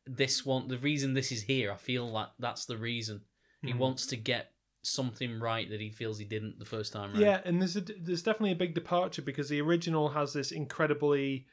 this 0.05 0.45
one, 0.45 0.67
the 0.67 0.77
reason 0.77 1.13
this 1.13 1.31
is 1.31 1.43
here, 1.43 1.71
I 1.71 1.77
feel 1.77 2.09
like 2.09 2.27
that's 2.39 2.65
the 2.65 2.77
reason. 2.77 3.21
He 3.61 3.71
Mhm. 3.73 3.77
wants 3.77 4.05
to 4.07 4.17
get 4.17 4.51
something 4.87 5.39
right 5.39 5.69
that 5.69 5.81
he 5.81 5.89
feels 5.89 6.17
he 6.17 6.25
didn't 6.25 6.59
the 6.59 6.65
first 6.65 6.93
time 6.93 7.11
around. 7.11 7.21
Yeah, 7.21 7.41
and 7.45 7.61
there's 7.61 7.75
a, 7.75 7.81
there's 7.81 8.23
definitely 8.23 8.51
a 8.51 8.55
big 8.55 8.73
departure 8.73 9.21
because 9.21 9.49
the 9.49 9.61
original 9.61 10.09
has 10.09 10.33
this 10.33 10.51
incredibly 10.51 11.45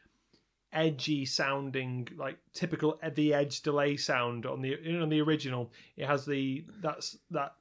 edgy 0.72 1.24
sounding, 1.24 2.08
like 2.16 2.38
typical 2.52 2.98
at 3.02 3.14
the 3.14 3.32
edge 3.32 3.62
delay 3.62 3.96
sound 3.96 4.46
on 4.46 4.60
the 4.60 4.74
on 5.00 5.08
the 5.08 5.20
original. 5.20 5.72
It 5.96 6.06
has 6.06 6.24
the 6.24 6.64
that's 6.80 7.16
that 7.30 7.54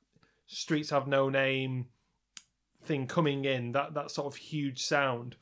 streets 0.48 0.90
have 0.90 1.08
no 1.08 1.30
name 1.30 1.88
thing 2.84 3.08
coming 3.08 3.46
in 3.46 3.72
that 3.72 3.94
that 3.94 4.12
sort 4.12 4.28
of 4.28 4.36
huge 4.36 4.84
sound. 4.84 5.36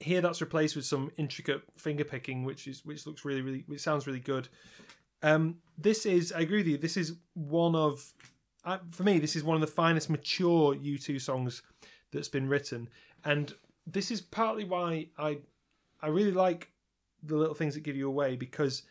Here, 0.00 0.20
that's 0.20 0.40
replaced 0.40 0.76
with 0.76 0.84
some 0.84 1.10
intricate 1.16 1.62
finger 1.76 2.04
picking, 2.04 2.44
which 2.44 2.68
is 2.68 2.84
which 2.84 3.06
looks 3.06 3.24
really 3.24 3.42
really 3.42 3.64
which 3.66 3.80
sounds 3.80 4.06
really 4.06 4.20
good. 4.20 4.48
Um, 5.22 5.56
this 5.76 6.06
is 6.06 6.32
I 6.32 6.40
agree 6.40 6.58
with 6.58 6.68
you. 6.68 6.78
This 6.78 6.96
is 6.96 7.14
one 7.34 7.74
of 7.74 8.12
For 8.90 9.02
me, 9.02 9.18
this 9.18 9.36
is 9.36 9.44
one 9.44 9.54
of 9.54 9.60
the 9.60 9.66
finest 9.66 10.10
mature 10.10 10.74
U2 10.74 11.20
songs 11.20 11.62
that's 12.12 12.28
been 12.28 12.48
written, 12.48 12.88
and 13.24 13.54
this 13.86 14.10
is 14.10 14.20
partly 14.20 14.64
why 14.64 15.08
I 15.18 15.38
I 16.00 16.08
really 16.08 16.32
like 16.32 16.70
the 17.22 17.36
little 17.36 17.54
things 17.54 17.74
that 17.74 17.80
give 17.80 17.96
you 17.96 18.08
away 18.08 18.36
because 18.36 18.82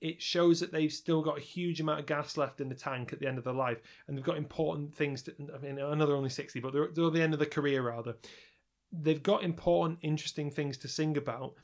it 0.00 0.20
shows 0.20 0.60
that 0.60 0.72
they've 0.72 0.92
still 0.92 1.22
got 1.22 1.38
a 1.38 1.42
huge 1.42 1.80
amount 1.80 2.00
of 2.00 2.06
gas 2.06 2.36
left 2.36 2.60
in 2.60 2.68
the 2.68 2.74
tank 2.74 3.12
at 3.12 3.20
the 3.20 3.26
end 3.26 3.38
of 3.38 3.44
their 3.44 3.52
life, 3.52 3.78
and 4.06 4.16
they've 4.16 4.24
got 4.24 4.38
important 4.38 4.94
things. 4.94 5.22
To, 5.22 5.34
I 5.54 5.58
mean, 5.58 5.76
they're 5.76 5.86
only 5.86 6.30
sixty, 6.30 6.60
but 6.60 6.72
they're, 6.72 6.88
they're 6.92 7.06
at 7.06 7.12
the 7.12 7.22
end 7.22 7.34
of 7.34 7.38
their 7.38 7.48
career 7.48 7.82
rather. 7.82 8.16
They've 8.92 9.22
got 9.22 9.44
important, 9.44 10.00
interesting 10.02 10.50
things 10.50 10.76
to 10.78 10.88
sing 10.88 11.16
about, 11.16 11.54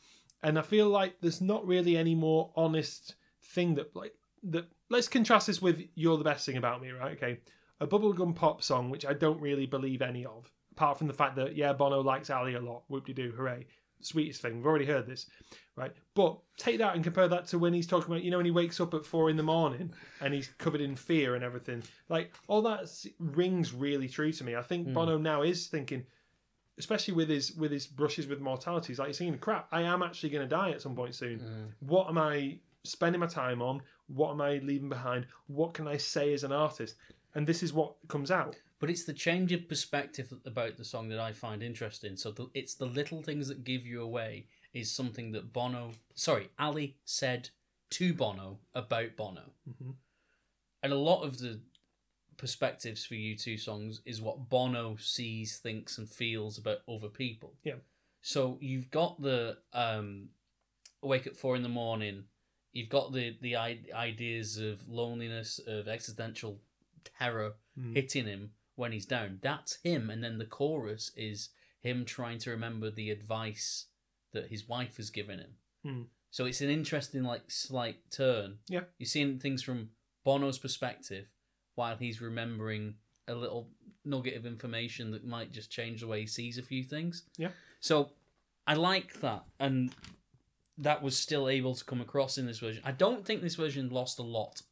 and 0.43 0.59
I 0.59 0.63
feel 0.63 0.89
like 0.89 1.17
there's 1.21 1.41
not 1.41 1.67
really 1.67 1.97
any 1.97 2.15
more 2.15 2.53
honest 2.55 3.15
thing 3.43 3.75
that 3.77 3.97
like 3.97 4.15
that. 4.45 4.67
Let's 4.89 5.09
contrast 5.09 5.47
this 5.49 5.61
with 5.61 5.83
"You're 5.95 6.19
the 6.19 6.25
Best 6.25 6.47
Thing 6.47 6.57
About 6.57 6.81
Me," 6.83 6.91
right? 6.91 7.17
Okay, 7.17 7.39
a 7.81 7.87
bubblegum 7.87 8.35
pop 8.35 8.63
song, 8.63 8.91
which 8.91 9.05
I 9.05 9.13
don't 9.13 9.41
really 9.41 9.67
believe 9.67 10.03
any 10.03 10.25
of, 10.25 10.51
apart 10.73 10.99
from 10.99 11.07
the 11.07 11.13
fact 11.13 11.37
that 11.37 11.57
yeah, 11.57 11.73
Bono 11.73 12.01
likes 12.01 12.31
Ali 12.31 12.55
a 12.55 12.61
lot. 12.61 12.85
Whoop 12.89 13.07
de 13.07 13.13
doo, 13.13 13.33
hooray! 13.37 13.67
Sweetest 14.01 14.43
thing. 14.43 14.59
We've 14.59 14.67
already 14.67 14.85
heard 14.85 15.07
this, 15.07 15.27
right? 15.75 15.93
But 16.15 16.39
take 16.59 16.79
that 16.79 16.95
and 16.95 17.03
compare 17.03 17.29
that 17.29 17.47
to 17.49 17.59
when 17.59 17.73
he's 17.73 17.87
talking 17.87 18.13
about, 18.13 18.23
you 18.23 18.31
know, 18.31 18.37
when 18.37 18.45
he 18.47 18.53
wakes 18.53 18.79
up 18.79 18.93
at 18.95 19.07
four 19.07 19.31
in 19.31 19.37
the 19.37 19.43
morning 19.43 19.93
and 20.21 20.35
he's 20.35 20.49
covered 20.59 20.83
in 20.83 20.95
fear 20.95 21.35
and 21.35 21.43
everything. 21.43 21.83
Like 22.11 22.35
all 22.47 22.61
that 22.63 22.89
rings 23.19 23.73
really 23.73 24.09
true 24.09 24.33
to 24.33 24.45
me. 24.45 24.55
I 24.55 24.63
think 24.63 24.87
Hmm. 24.89 24.93
Bono 24.93 25.17
now 25.19 25.43
is 25.43 25.67
thinking, 25.69 26.05
especially 26.79 27.15
with 27.15 27.31
his 27.31 27.55
with 27.57 27.73
his 27.73 27.87
brushes 27.87 28.27
with 28.27 28.41
mortality, 28.41 28.89
he's 28.89 28.99
like 28.99 29.09
he's 29.09 29.19
thinking, 29.19 29.39
crap, 29.39 29.67
I 29.73 29.81
am 29.83 30.03
actually 30.03 30.29
going 30.29 30.47
to 30.47 30.55
die 30.55 30.71
at 30.71 30.83
some 30.83 30.95
point 30.95 31.15
soon. 31.15 31.41
Mm. 31.41 31.73
What 31.81 32.09
am 32.09 32.19
I 32.19 32.59
spending 32.85 33.19
my 33.19 33.27
time 33.27 33.63
on? 33.63 33.81
What 34.09 34.31
am 34.33 34.41
I 34.41 34.59
leaving 34.59 34.89
behind? 34.89 35.27
What 35.47 35.75
can 35.75 35.89
I 35.89 35.97
say 35.97 36.33
as 36.33 36.45
an 36.45 36.53
artist? 36.53 36.97
And 37.35 37.47
this 37.47 37.63
is 37.63 37.73
what 37.73 37.97
comes 38.09 38.31
out. 38.31 38.57
But 38.79 38.91
it's 38.91 39.05
the 39.05 39.13
change 39.13 39.53
of 39.53 39.69
perspective 39.69 40.33
about 40.45 40.77
the 40.77 40.85
song 40.85 41.09
that 41.09 41.19
I 41.19 41.33
find 41.33 41.63
interesting. 41.63 42.17
So 42.17 42.31
the, 42.31 42.49
it's 42.55 42.75
the 42.75 42.87
little 42.87 43.23
things 43.23 43.49
that 43.49 43.65
give 43.65 43.87
you 43.87 44.03
away 44.03 44.47
is 44.75 44.95
something 44.95 45.33
that 45.33 45.53
Bono, 45.53 45.93
sorry, 46.15 46.51
Ali 46.59 46.97
said 47.05 47.49
to 47.91 48.13
Bono 48.13 48.59
about 48.75 49.17
Bono. 49.17 49.53
Mhm. 49.69 49.95
And 50.83 50.93
a 50.93 50.97
lot 50.99 51.23
of 51.23 51.39
the 51.39 51.61
perspectives 52.37 53.05
for 53.07 53.15
U2 53.15 53.59
songs 53.59 54.03
is 54.05 54.21
what 54.21 54.49
Bono 54.49 54.97
sees, 54.97 55.59
thinks, 55.59 55.97
and 55.99 56.09
feels 56.09 56.59
about 56.59 56.79
other 56.89 57.09
people. 57.09 57.55
Yeah. 57.65 57.77
So 58.21 58.59
you've 58.61 58.91
got 58.91 59.21
the 59.23 59.59
um, 59.73 60.29
wake 61.03 61.27
at 61.27 61.37
four 61.37 61.57
in 61.57 61.63
the 61.63 61.69
morning. 61.69 62.25
You've 62.77 62.89
got 62.91 63.13
the 63.13 63.37
the 63.41 63.57
ideas 63.57 64.59
of 64.59 64.89
loneliness, 64.89 65.59
of 65.67 65.89
existential 65.89 66.61
terror 67.19 67.55
Mm. 67.79 67.95
hitting 67.95 68.25
him 68.27 68.53
when 68.75 68.93
he's 68.93 69.05
down. 69.07 69.39
That's 69.43 69.77
him, 69.83 70.09
and 70.11 70.23
then 70.25 70.39
the 70.39 70.47
chorus 70.47 71.11
is 71.17 71.51
him 71.81 72.05
trying 72.05 72.39
to 72.41 72.51
remember 72.51 72.91
the 72.91 73.11
advice 73.11 73.87
that 74.33 74.49
his 74.49 74.67
wife 74.69 74.97
has 74.97 75.11
given 75.11 75.39
him. 75.39 75.57
Hmm. 75.83 76.03
So 76.31 76.45
it's 76.47 76.61
an 76.63 76.71
interesting, 76.71 77.23
like, 77.23 77.51
slight 77.51 78.11
turn. 78.11 78.59
Yeah. 78.69 78.85
You're 78.99 79.07
seeing 79.07 79.39
things 79.39 79.63
from 79.63 79.91
Bono's 80.25 80.59
perspective 80.59 81.27
while 81.75 81.97
he's 81.97 82.21
remembering 82.21 82.97
a 83.29 83.35
little 83.35 83.71
nugget 84.05 84.37
of 84.37 84.45
information 84.47 85.11
that 85.13 85.25
might 85.25 85.53
just 85.53 85.71
change 85.71 86.01
the 86.01 86.07
way 86.07 86.21
he 86.23 86.27
sees 86.27 86.59
a 86.59 86.63
few 86.63 86.83
things. 86.83 87.25
Yeah. 87.37 87.53
So 87.81 88.13
I 88.67 88.75
like 88.75 89.21
that, 89.21 89.45
and 89.61 89.95
that 90.79 91.03
was 91.03 91.19
still 91.19 91.49
able 91.49 91.75
to 91.75 91.85
come 91.85 92.01
across 92.01 92.39
in 92.39 92.47
this 92.47 92.59
version. 92.59 92.83
I 92.85 92.93
don't 92.93 93.25
think 93.25 93.41
this 93.41 93.55
version 93.55 93.89
lost 93.89 94.19
a 94.19 94.23
lot, 94.23 94.63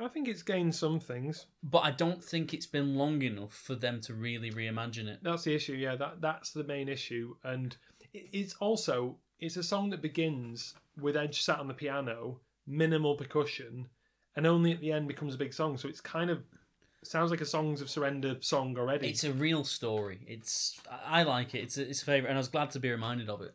I 0.00 0.08
think 0.08 0.28
it's 0.28 0.42
gained 0.42 0.74
some 0.74 1.00
things. 1.00 1.46
but 1.62 1.80
I 1.80 1.90
don't 1.90 2.22
think 2.22 2.54
it's 2.54 2.66
been 2.66 2.94
long 2.94 3.20
enough 3.22 3.52
for 3.52 3.74
them 3.74 4.00
to 4.02 4.14
really 4.14 4.50
reimagine 4.50 5.08
it. 5.08 5.20
That's 5.22 5.44
the 5.44 5.54
issue. 5.54 5.72
Yeah, 5.72 5.96
that 5.96 6.20
that's 6.20 6.52
the 6.52 6.64
main 6.64 6.88
issue, 6.88 7.34
and 7.42 7.76
it, 8.12 8.28
it's 8.32 8.54
also 8.54 9.16
it's 9.40 9.56
a 9.56 9.62
song 9.62 9.90
that 9.90 10.02
begins 10.02 10.74
with 11.00 11.16
Edge 11.16 11.42
sat 11.42 11.58
on 11.58 11.68
the 11.68 11.74
piano, 11.74 12.40
minimal 12.66 13.16
percussion, 13.16 13.88
and 14.36 14.46
only 14.46 14.72
at 14.72 14.80
the 14.80 14.92
end 14.92 15.08
becomes 15.08 15.34
a 15.34 15.38
big 15.38 15.52
song. 15.52 15.76
So 15.76 15.88
it's 15.88 16.00
kind 16.00 16.30
of 16.30 16.42
sounds 17.02 17.30
like 17.30 17.40
a 17.40 17.46
Songs 17.46 17.80
of 17.80 17.90
Surrender 17.90 18.36
song 18.40 18.76
already. 18.78 19.08
It's 19.08 19.24
a 19.24 19.32
real 19.32 19.64
story. 19.64 20.20
It's 20.28 20.80
I 20.88 21.20
I 21.20 21.22
like 21.24 21.56
it. 21.56 21.62
It's 21.62 21.76
a, 21.78 21.88
it's 21.88 22.02
a 22.02 22.04
favorite, 22.04 22.28
and 22.28 22.38
I 22.38 22.40
was 22.40 22.48
glad 22.48 22.70
to 22.72 22.80
be 22.80 22.90
reminded 22.90 23.28
of 23.28 23.42
it. 23.42 23.54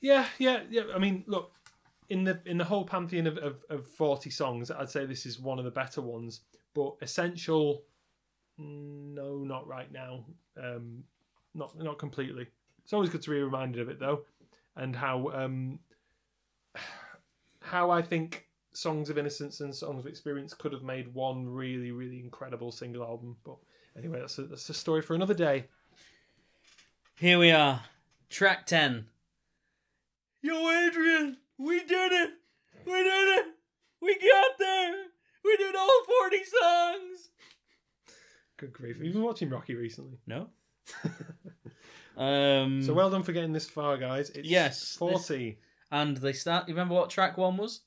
Yeah, 0.00 0.26
yeah, 0.38 0.60
yeah. 0.70 0.82
I 0.94 0.98
mean, 0.98 1.24
look, 1.26 1.52
in 2.08 2.24
the 2.24 2.40
in 2.46 2.56
the 2.58 2.64
whole 2.64 2.84
pantheon 2.84 3.26
of, 3.26 3.38
of, 3.38 3.64
of 3.68 3.86
forty 3.86 4.30
songs, 4.30 4.70
I'd 4.70 4.90
say 4.90 5.06
this 5.06 5.26
is 5.26 5.40
one 5.40 5.58
of 5.58 5.64
the 5.64 5.70
better 5.70 6.00
ones. 6.00 6.40
But 6.74 6.94
essential, 7.02 7.82
no, 8.58 9.38
not 9.38 9.66
right 9.66 9.90
now. 9.90 10.24
Um, 10.56 11.04
not 11.54 11.76
not 11.78 11.98
completely. 11.98 12.46
It's 12.84 12.92
always 12.92 13.10
good 13.10 13.22
to 13.22 13.30
be 13.30 13.42
reminded 13.42 13.80
of 13.80 13.88
it 13.88 13.98
though, 13.98 14.24
and 14.76 14.94
how 14.94 15.30
um, 15.34 15.78
how 17.60 17.90
I 17.90 18.00
think 18.00 18.46
songs 18.72 19.10
of 19.10 19.18
innocence 19.18 19.60
and 19.60 19.74
songs 19.74 20.04
of 20.04 20.06
experience 20.06 20.54
could 20.54 20.72
have 20.72 20.84
made 20.84 21.12
one 21.12 21.48
really 21.48 21.90
really 21.90 22.20
incredible 22.20 22.70
single 22.70 23.02
album. 23.02 23.36
But 23.44 23.56
anyway, 23.96 24.20
that's 24.20 24.38
a, 24.38 24.42
that's 24.42 24.68
a 24.68 24.74
story 24.74 25.02
for 25.02 25.14
another 25.14 25.34
day. 25.34 25.64
Here 27.18 27.38
we 27.38 27.50
are, 27.50 27.82
track 28.30 28.66
ten. 28.66 29.06
Yo, 30.40 30.70
Adrian, 30.70 31.36
we 31.58 31.80
did 31.84 32.12
it! 32.12 32.30
We 32.86 32.92
did 32.92 33.38
it! 33.38 33.46
We 34.00 34.14
got 34.14 34.58
there! 34.58 34.94
We 35.44 35.56
did 35.56 35.74
all 35.74 36.04
forty 36.04 36.44
songs. 36.44 37.30
Good 38.56 38.72
grief! 38.72 38.96
Have 38.96 39.06
you 39.06 39.12
been 39.12 39.22
watching 39.22 39.50
Rocky 39.50 39.74
recently? 39.74 40.18
No. 40.26 40.48
um. 42.16 42.82
So 42.82 42.94
well 42.94 43.10
done 43.10 43.22
for 43.22 43.32
getting 43.32 43.52
this 43.52 43.68
far, 43.68 43.96
guys. 43.98 44.30
It's 44.30 44.48
Yes, 44.48 44.94
forty. 44.96 45.58
and 45.90 46.16
they 46.16 46.32
start. 46.32 46.68
You 46.68 46.74
remember 46.74 46.94
what 46.94 47.10
track 47.10 47.36
one 47.36 47.56
was? 47.56 47.80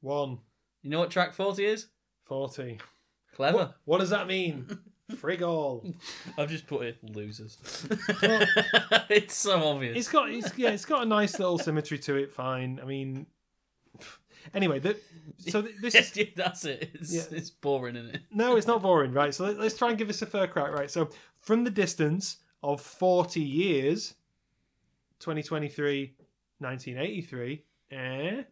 One. 0.00 0.38
You 0.82 0.90
know 0.90 1.00
what 1.00 1.10
track 1.10 1.32
forty 1.34 1.64
is? 1.64 1.86
40. 2.24 2.78
Clever. 3.34 3.56
What, 3.58 3.76
what 3.84 3.98
does 3.98 4.10
that 4.10 4.26
mean? 4.26 4.66
Frig 5.12 5.42
all. 5.42 5.84
I've 6.38 6.50
just 6.50 6.66
put 6.66 6.86
it 6.86 6.98
losers. 7.02 7.58
Well- 8.22 8.46
it's 9.10 9.36
so 9.36 9.62
obvious. 9.62 9.96
It's 9.96 10.08
got 10.08 10.30
it's 10.30 10.56
yeah, 10.58 10.70
it's 10.70 10.84
got 10.84 11.02
a 11.02 11.06
nice 11.06 11.38
little 11.38 11.58
symmetry 11.58 11.98
to 12.00 12.16
it, 12.16 12.32
fine. 12.32 12.80
I 12.82 12.86
mean 12.86 13.26
anyway, 14.54 14.78
the, 14.78 14.96
so 15.38 15.62
th- 15.62 15.76
this 15.80 15.94
is 16.16 16.28
That's 16.36 16.64
it. 16.64 16.90
It's, 16.94 17.12
Yeah. 17.14 17.22
it's 17.38 17.50
boring, 17.50 17.96
isn't 17.96 18.14
it? 18.14 18.22
no, 18.30 18.56
it's 18.56 18.66
not 18.66 18.82
boring, 18.82 19.12
right? 19.12 19.34
So 19.34 19.44
let, 19.44 19.58
let's 19.58 19.76
try 19.76 19.90
and 19.90 19.98
give 19.98 20.08
this 20.08 20.22
a 20.22 20.26
fair 20.26 20.46
crack, 20.46 20.72
right? 20.72 20.90
So 20.90 21.10
from 21.40 21.64
the 21.64 21.70
distance 21.70 22.38
of 22.62 22.80
40 22.80 23.40
years 23.40 24.14
2023, 25.20 26.14
1983. 26.58 27.64
Eh? 27.92 28.42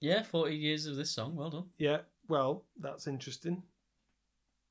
Yeah, 0.00 0.22
40 0.22 0.54
years 0.54 0.86
of 0.86 0.96
this 0.96 1.10
song. 1.10 1.34
Well 1.34 1.50
done. 1.50 1.64
Yeah, 1.78 1.98
well, 2.28 2.64
that's 2.78 3.06
interesting. 3.06 3.62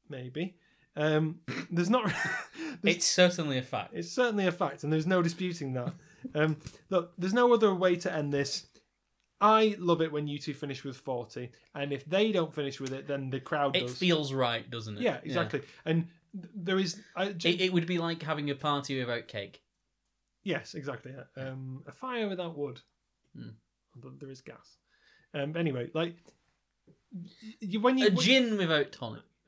Maybe. 0.10 0.56
Um, 0.98 1.39
there's 1.72 1.89
not. 1.89 2.06
there's- 2.82 2.98
It's 2.98 3.06
certainly 3.06 3.58
a 3.58 3.62
fact. 3.62 3.91
It's 3.93 4.12
certainly 4.12 4.48
a 4.48 4.52
fact, 4.52 4.84
and 4.84 4.91
there's 4.91 5.08
no 5.08 5.22
disputing 5.22 5.74
that. 5.74 5.93
Um, 6.36 6.58
look, 6.89 7.14
there's 7.18 7.34
no 7.34 7.54
other 7.54 7.74
way 7.74 7.95
to 7.98 8.12
end 8.12 8.34
this. 8.34 8.66
I 9.39 9.76
love 9.78 10.02
it 10.02 10.12
when 10.12 10.28
U2 10.28 10.56
finish 10.56 10.84
with 10.84 10.98
40, 10.98 11.52
and 11.76 11.93
if 11.93 12.04
they 12.06 12.32
don't 12.32 12.52
finish 12.54 12.80
with 12.80 12.91
it, 12.91 13.08
then 13.08 13.30
the 13.30 13.39
crowd 13.39 13.76
It 13.76 13.82
does. 13.82 13.98
feels 13.98 14.34
right, 14.34 14.68
doesn't 14.70 14.98
it? 14.98 15.02
yeah, 15.04 15.20
exactly. 15.24 15.62
And 15.86 16.08
th- 16.34 16.52
there 16.56 16.80
is. 16.80 17.00
I, 17.16 17.34
j- 17.34 17.52
It, 17.52 17.62
it 17.62 17.74
would 17.74 17.86
be 17.86 18.00
like 18.00 18.24
having 18.24 18.50
a 18.50 18.56
party 18.56 19.00
without 19.00 19.28
cake. 19.28 19.62
yes, 20.43 20.74
exactly. 20.74 21.14
yeah. 21.16 21.50
Um, 21.50 21.84
a 21.88 21.91
fire 21.91 22.28
without 22.28 22.58
wood. 22.58 22.82
Although 23.95 24.16
there 24.20 24.32
is 24.32 24.41
gas. 24.41 24.78
Um, 25.36 25.56
anyway, 25.56 25.91
like. 25.93 26.16
You, 27.60 27.80
when 27.80 27.98
you 28.00 28.08
A 28.08 28.10
gin 28.10 28.58
without 28.58 28.91
tonic. 28.91 29.22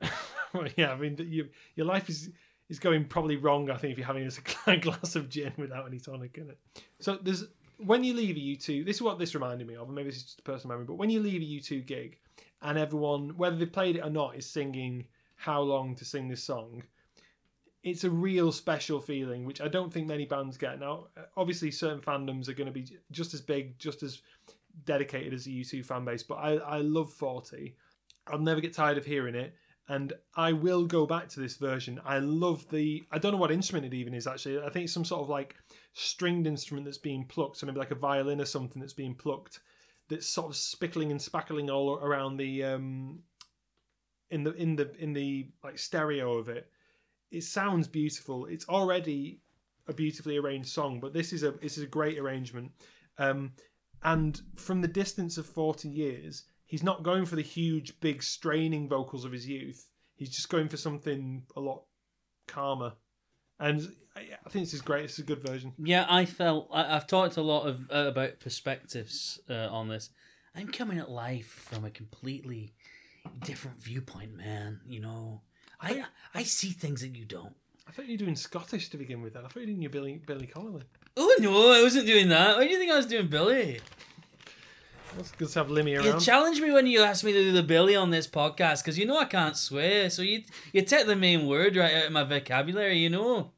Yeah, 0.76 0.92
I 0.92 0.96
mean, 0.96 1.16
you, 1.18 1.48
your 1.76 1.86
life 1.86 2.08
is 2.08 2.30
is 2.68 2.78
going 2.78 3.04
probably 3.04 3.36
wrong. 3.36 3.70
I 3.70 3.76
think 3.76 3.92
if 3.92 3.98
you're 3.98 4.06
having 4.06 4.30
a 4.66 4.76
glass 4.76 5.16
of 5.16 5.28
gin 5.28 5.52
without 5.56 5.86
any 5.86 5.98
tonic 5.98 6.38
in 6.38 6.50
it. 6.50 6.58
So 7.00 7.18
there's 7.20 7.44
when 7.78 8.04
you 8.04 8.14
leave 8.14 8.36
a 8.36 8.38
U2. 8.38 8.84
This 8.84 8.96
is 8.96 9.02
what 9.02 9.18
this 9.18 9.34
reminded 9.34 9.66
me 9.66 9.74
of, 9.74 9.88
and 9.88 9.94
maybe 9.94 10.08
this 10.08 10.18
is 10.18 10.24
just 10.24 10.40
a 10.40 10.42
personal 10.42 10.76
memory. 10.76 10.86
But 10.86 10.94
when 10.94 11.10
you 11.10 11.20
leave 11.20 11.42
a 11.42 11.44
U2 11.44 11.86
gig, 11.86 12.18
and 12.62 12.78
everyone, 12.78 13.36
whether 13.36 13.56
they 13.56 13.66
played 13.66 13.96
it 13.96 14.04
or 14.04 14.10
not, 14.10 14.36
is 14.36 14.48
singing 14.48 15.06
"How 15.36 15.60
Long" 15.60 15.94
to 15.96 16.04
sing 16.04 16.28
this 16.28 16.42
song. 16.42 16.82
It's 17.82 18.04
a 18.04 18.10
real 18.10 18.52
special 18.52 19.00
feeling, 19.00 19.46
which 19.46 19.62
I 19.62 19.68
don't 19.68 19.90
think 19.90 20.06
many 20.06 20.26
bands 20.26 20.58
get. 20.58 20.78
Now, 20.78 21.06
obviously, 21.34 21.70
certain 21.70 22.00
fandoms 22.00 22.46
are 22.48 22.52
going 22.52 22.66
to 22.66 22.72
be 22.72 22.86
just 23.10 23.32
as 23.32 23.40
big, 23.40 23.78
just 23.78 24.02
as 24.02 24.20
dedicated 24.84 25.32
as 25.32 25.44
the 25.44 25.60
U2 25.62 25.86
fan 25.86 26.04
base. 26.04 26.22
But 26.22 26.34
I, 26.34 26.56
I 26.56 26.78
love 26.80 27.10
40. 27.10 27.74
I'll 28.26 28.38
never 28.38 28.60
get 28.60 28.74
tired 28.74 28.98
of 28.98 29.06
hearing 29.06 29.34
it 29.34 29.54
and 29.90 30.12
I 30.36 30.52
will 30.52 30.86
go 30.86 31.04
back 31.04 31.28
to 31.30 31.40
this 31.40 31.56
version. 31.56 32.00
I 32.04 32.20
love 32.20 32.64
the. 32.70 33.02
I 33.10 33.18
don't 33.18 33.32
know 33.32 33.38
what 33.38 33.50
instrument 33.50 33.84
it 33.84 33.92
even 33.92 34.14
is 34.14 34.28
actually. 34.28 34.60
I 34.60 34.70
think 34.70 34.84
it's 34.84 34.92
some 34.92 35.04
sort 35.04 35.22
of 35.22 35.28
like 35.28 35.56
stringed 35.94 36.46
instrument 36.46 36.84
that's 36.84 36.96
being 36.96 37.24
plucked, 37.24 37.56
so 37.56 37.66
maybe 37.66 37.80
like 37.80 37.90
a 37.90 37.96
violin 37.96 38.40
or 38.40 38.44
something 38.44 38.78
that's 38.80 38.92
being 38.92 39.16
plucked, 39.16 39.58
that's 40.08 40.28
sort 40.28 40.46
of 40.46 40.54
spickling 40.54 41.10
and 41.10 41.18
spackling 41.18 41.74
all 41.74 41.96
around 41.96 42.36
the 42.36 42.62
um, 42.62 43.18
in 44.30 44.44
the 44.44 44.54
in 44.54 44.76
the 44.76 44.94
in 45.00 45.12
the 45.12 45.48
like 45.64 45.76
stereo 45.76 46.38
of 46.38 46.48
it. 46.48 46.70
It 47.32 47.42
sounds 47.42 47.88
beautiful. 47.88 48.46
It's 48.46 48.68
already 48.68 49.40
a 49.88 49.92
beautifully 49.92 50.36
arranged 50.36 50.68
song, 50.68 51.00
but 51.00 51.12
this 51.12 51.32
is 51.32 51.42
a 51.42 51.50
this 51.50 51.76
is 51.76 51.82
a 51.82 51.88
great 51.88 52.16
arrangement. 52.16 52.70
Um, 53.18 53.54
and 54.04 54.40
from 54.54 54.82
the 54.82 54.88
distance 54.88 55.36
of 55.36 55.46
forty 55.46 55.88
years, 55.88 56.44
he's 56.70 56.84
not 56.84 57.02
going 57.02 57.26
for 57.26 57.34
the 57.34 57.42
huge, 57.42 57.98
big, 57.98 58.22
straining 58.22 58.88
vocals 58.88 59.24
of 59.24 59.32
his 59.32 59.46
youth. 59.46 59.88
He's 60.14 60.30
just 60.30 60.48
going 60.48 60.68
for 60.68 60.76
something 60.76 61.42
a 61.56 61.60
lot 61.60 61.82
calmer. 62.46 62.92
And 63.58 63.92
I 64.14 64.20
I 64.46 64.48
think 64.48 64.64
this 64.64 64.74
is 64.74 64.80
great. 64.80 65.02
This 65.02 65.14
is 65.14 65.18
a 65.18 65.24
good 65.24 65.42
version. 65.44 65.72
Yeah, 65.78 66.06
I 66.08 66.24
felt 66.24 66.68
I, 66.72 66.94
I've 66.94 67.08
talked 67.08 67.36
a 67.36 67.42
lot 67.42 67.66
of 67.66 67.90
uh, 67.90 68.06
about 68.08 68.38
perspectives 68.38 69.40
uh, 69.50 69.68
on 69.68 69.88
this. 69.88 70.10
I'm 70.54 70.68
coming 70.68 70.98
at 70.98 71.10
life 71.10 71.68
from 71.70 71.84
a 71.84 71.90
completely 71.90 72.74
different 73.44 73.82
viewpoint, 73.82 74.36
man. 74.36 74.80
You 74.86 75.00
know, 75.00 75.42
I 75.80 76.04
I 76.34 76.44
see 76.44 76.70
things 76.70 77.00
that 77.00 77.16
you 77.16 77.24
don't. 77.24 77.54
I 77.88 77.90
thought 77.90 78.06
you 78.06 78.14
were 78.14 78.24
doing 78.24 78.36
Scottish 78.36 78.88
to 78.90 78.96
begin 78.96 79.22
with. 79.22 79.34
Then 79.34 79.44
I 79.44 79.48
thought 79.48 79.56
you 79.56 79.62
were 79.62 79.66
doing 79.72 79.82
your 79.82 79.90
Billy 79.90 80.22
Billy 80.24 80.46
Connolly. 80.46 80.84
Oh 81.16 81.36
no, 81.40 81.72
I 81.72 81.82
wasn't 81.82 82.06
doing 82.06 82.28
that. 82.28 82.56
Why 82.56 82.64
do 82.64 82.70
you 82.70 82.78
think 82.78 82.92
I 82.92 82.96
was 82.96 83.06
doing 83.06 83.26
Billy? 83.26 83.80
Good 85.38 85.48
to 85.50 85.58
have 85.58 85.68
Limmy 85.68 85.92
You 85.92 86.10
around. 86.10 86.20
challenged 86.20 86.62
me 86.62 86.70
when 86.70 86.86
you 86.86 87.02
asked 87.02 87.24
me 87.24 87.32
to 87.32 87.42
do 87.42 87.52
the 87.52 87.62
Billy 87.62 87.96
on 87.96 88.10
this 88.10 88.26
podcast 88.28 88.82
because 88.82 88.98
you 88.98 89.06
know 89.06 89.18
I 89.18 89.24
can't 89.24 89.56
swear. 89.56 90.08
So 90.08 90.22
you 90.22 90.42
you 90.72 90.82
take 90.82 91.06
the 91.06 91.16
main 91.16 91.46
word 91.46 91.76
right 91.76 91.94
out 91.94 92.06
of 92.06 92.12
my 92.12 92.24
vocabulary. 92.24 92.98
You 92.98 93.10
know. 93.10 93.50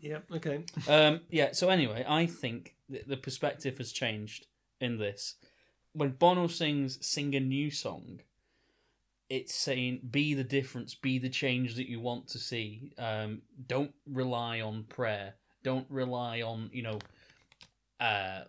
yeah. 0.00 0.18
Okay. 0.34 0.64
Um, 0.88 1.20
yeah. 1.30 1.52
So 1.52 1.70
anyway, 1.70 2.04
I 2.08 2.26
think 2.26 2.74
th- 2.90 3.06
the 3.06 3.16
perspective 3.16 3.78
has 3.78 3.92
changed 3.92 4.46
in 4.80 4.98
this. 4.98 5.34
When 5.92 6.10
Bono 6.10 6.46
sings 6.48 7.04
"Sing 7.06 7.34
a 7.34 7.40
New 7.40 7.70
Song," 7.70 8.20
it's 9.30 9.54
saying, 9.54 10.00
"Be 10.10 10.34
the 10.34 10.44
difference, 10.44 10.94
be 10.94 11.18
the 11.18 11.30
change 11.30 11.76
that 11.76 11.88
you 11.88 12.00
want 12.00 12.28
to 12.28 12.38
see. 12.38 12.92
Um, 12.98 13.42
don't 13.66 13.94
rely 14.06 14.60
on 14.60 14.82
prayer. 14.84 15.34
Don't 15.62 15.86
rely 15.90 16.42
on 16.42 16.70
you 16.72 16.82
know, 16.82 16.98
uh, 18.00 18.42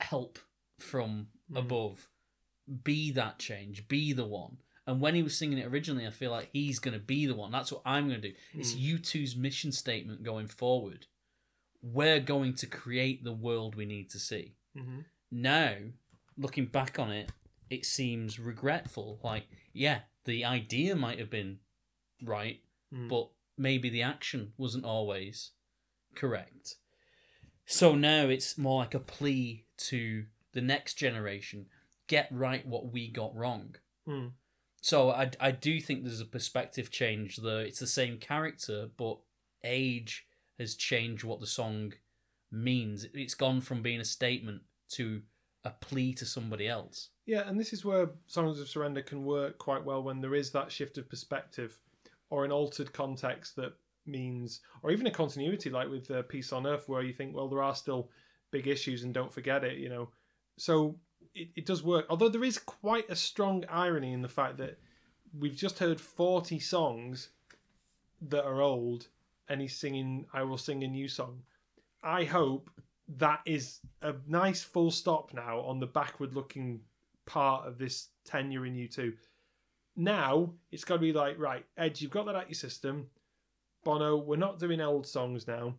help 0.00 0.38
from 0.82 1.28
Mhm. 1.50 1.58
above. 1.58 2.08
Be 2.84 3.10
that 3.12 3.38
change. 3.38 3.88
Be 3.88 4.12
the 4.12 4.26
one." 4.26 4.58
And 4.86 5.00
when 5.00 5.14
he 5.14 5.22
was 5.22 5.36
singing 5.36 5.58
it 5.58 5.66
originally, 5.66 6.06
I 6.06 6.10
feel 6.10 6.30
like 6.30 6.50
he's 6.52 6.78
going 6.78 6.94
to 6.98 7.04
be 7.04 7.26
the 7.26 7.34
one. 7.34 7.52
That's 7.52 7.70
what 7.70 7.82
I'm 7.84 8.08
going 8.08 8.20
to 8.22 8.30
do. 8.30 8.36
It's 8.54 8.74
U2's 8.74 9.36
mission 9.36 9.72
statement 9.72 10.22
going 10.22 10.48
forward. 10.48 11.06
We're 11.82 12.20
going 12.20 12.54
to 12.56 12.66
create 12.66 13.22
the 13.24 13.32
world 13.32 13.74
we 13.74 13.86
need 13.86 14.10
to 14.10 14.18
see. 14.18 14.56
hmm 14.74 15.00
Now, 15.30 15.76
looking 16.36 16.66
back 16.66 16.98
on 16.98 17.12
it, 17.12 17.30
it 17.68 17.84
seems 17.86 18.38
regretful. 18.40 19.20
Like, 19.22 19.48
yeah, 19.72 20.02
the 20.24 20.44
idea 20.44 20.96
might 20.96 21.18
have 21.20 21.30
been 21.30 21.60
right, 22.22 22.64
Mm. 22.92 23.08
but 23.08 23.30
maybe 23.56 23.88
the 23.90 24.02
action 24.02 24.52
wasn't 24.56 24.84
always 24.84 25.52
correct. 26.14 26.76
So 27.66 27.94
now 27.94 28.28
it's 28.28 28.58
more 28.58 28.80
like 28.82 28.94
a 28.94 29.00
plea 29.00 29.66
to 29.76 30.26
the 30.52 30.60
next 30.60 30.94
generation 30.94 31.66
get 32.06 32.28
right 32.30 32.66
what 32.66 32.92
we 32.92 33.08
got 33.08 33.34
wrong. 33.36 33.76
Mm. 34.08 34.32
So 34.80 35.10
I, 35.10 35.30
I 35.38 35.50
do 35.50 35.80
think 35.80 36.02
there's 36.02 36.20
a 36.20 36.26
perspective 36.26 36.90
change 36.90 37.36
there. 37.36 37.60
It's 37.60 37.78
the 37.78 37.86
same 37.86 38.18
character, 38.18 38.88
but 38.96 39.18
age 39.62 40.26
has 40.58 40.74
changed 40.74 41.24
what 41.24 41.40
the 41.40 41.46
song 41.46 41.92
means. 42.50 43.06
It's 43.14 43.34
gone 43.34 43.60
from 43.60 43.82
being 43.82 44.00
a 44.00 44.04
statement 44.04 44.62
to 44.90 45.22
a 45.64 45.70
plea 45.70 46.14
to 46.14 46.24
somebody 46.24 46.66
else. 46.66 47.10
Yeah, 47.26 47.48
and 47.48 47.60
this 47.60 47.72
is 47.72 47.84
where 47.84 48.10
Songs 48.26 48.58
of 48.58 48.68
Surrender 48.68 49.02
can 49.02 49.24
work 49.24 49.58
quite 49.58 49.84
well 49.84 50.02
when 50.02 50.20
there 50.20 50.34
is 50.34 50.50
that 50.50 50.72
shift 50.72 50.98
of 50.98 51.08
perspective 51.08 51.78
or 52.30 52.44
an 52.44 52.52
altered 52.52 52.92
context 52.92 53.56
that 53.56 53.74
means, 54.06 54.60
or 54.82 54.90
even 54.90 55.06
a 55.06 55.10
continuity 55.10 55.70
like 55.70 55.90
with 55.90 56.10
uh, 56.10 56.22
Peace 56.22 56.52
on 56.52 56.66
Earth, 56.66 56.88
where 56.88 57.02
you 57.02 57.12
think, 57.12 57.34
well, 57.34 57.48
there 57.48 57.62
are 57.62 57.74
still 57.74 58.08
big 58.50 58.66
issues 58.66 59.04
and 59.04 59.14
don't 59.14 59.32
forget 59.32 59.62
it, 59.62 59.78
you 59.78 59.88
know. 59.88 60.08
So 60.60 60.96
it, 61.34 61.48
it 61.56 61.66
does 61.66 61.82
work. 61.82 62.04
Although 62.10 62.28
there 62.28 62.44
is 62.44 62.58
quite 62.58 63.08
a 63.08 63.16
strong 63.16 63.64
irony 63.70 64.12
in 64.12 64.20
the 64.20 64.28
fact 64.28 64.58
that 64.58 64.78
we've 65.38 65.56
just 65.56 65.78
heard 65.78 65.98
40 65.98 66.58
songs 66.58 67.30
that 68.28 68.44
are 68.44 68.60
old 68.60 69.08
and 69.48 69.60
he's 69.62 69.74
singing, 69.74 70.26
I 70.34 70.42
Will 70.42 70.58
Sing 70.58 70.84
a 70.84 70.86
New 70.86 71.08
Song. 71.08 71.40
I 72.02 72.24
hope 72.24 72.70
that 73.16 73.40
is 73.46 73.80
a 74.02 74.14
nice 74.28 74.62
full 74.62 74.90
stop 74.90 75.32
now 75.32 75.60
on 75.60 75.80
the 75.80 75.86
backward 75.86 76.34
looking 76.34 76.80
part 77.24 77.66
of 77.66 77.78
this 77.78 78.08
tenure 78.26 78.66
in 78.66 78.74
U2. 78.74 79.14
Now 79.96 80.52
it's 80.70 80.84
got 80.84 80.96
to 80.96 81.00
be 81.00 81.14
like, 81.14 81.38
right, 81.38 81.64
Edge, 81.78 82.02
you've 82.02 82.10
got 82.10 82.26
that 82.26 82.36
out 82.36 82.50
your 82.50 82.54
system. 82.54 83.06
Bono, 83.82 84.18
we're 84.18 84.36
not 84.36 84.58
doing 84.58 84.82
old 84.82 85.06
songs 85.06 85.48
now. 85.48 85.74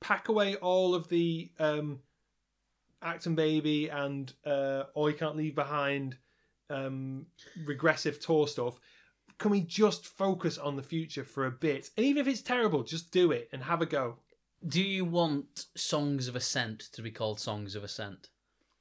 Pack 0.00 0.28
away 0.28 0.54
all 0.56 0.94
of 0.94 1.08
the 1.08 1.50
um, 1.58 2.00
Achtung 3.02 3.36
Baby 3.36 3.88
and 3.88 4.32
uh, 4.44 4.84
All 4.94 5.10
You 5.10 5.16
Can't 5.16 5.36
Leave 5.36 5.54
Behind 5.54 6.16
um, 6.70 7.26
regressive 7.64 8.20
tour 8.20 8.46
stuff. 8.46 8.78
Can 9.38 9.50
we 9.50 9.60
just 9.60 10.06
focus 10.06 10.58
on 10.58 10.76
the 10.76 10.82
future 10.82 11.24
for 11.24 11.46
a 11.46 11.50
bit? 11.50 11.90
And 11.96 12.04
even 12.04 12.20
if 12.20 12.26
it's 12.26 12.42
terrible, 12.42 12.82
just 12.82 13.12
do 13.12 13.30
it 13.30 13.48
and 13.52 13.62
have 13.62 13.82
a 13.82 13.86
go. 13.86 14.16
Do 14.66 14.82
you 14.82 15.04
want 15.04 15.66
Songs 15.76 16.26
of 16.26 16.34
Ascent 16.34 16.80
to 16.92 17.02
be 17.02 17.12
called 17.12 17.38
Songs 17.38 17.76
of 17.76 17.84
Ascent? 17.84 18.30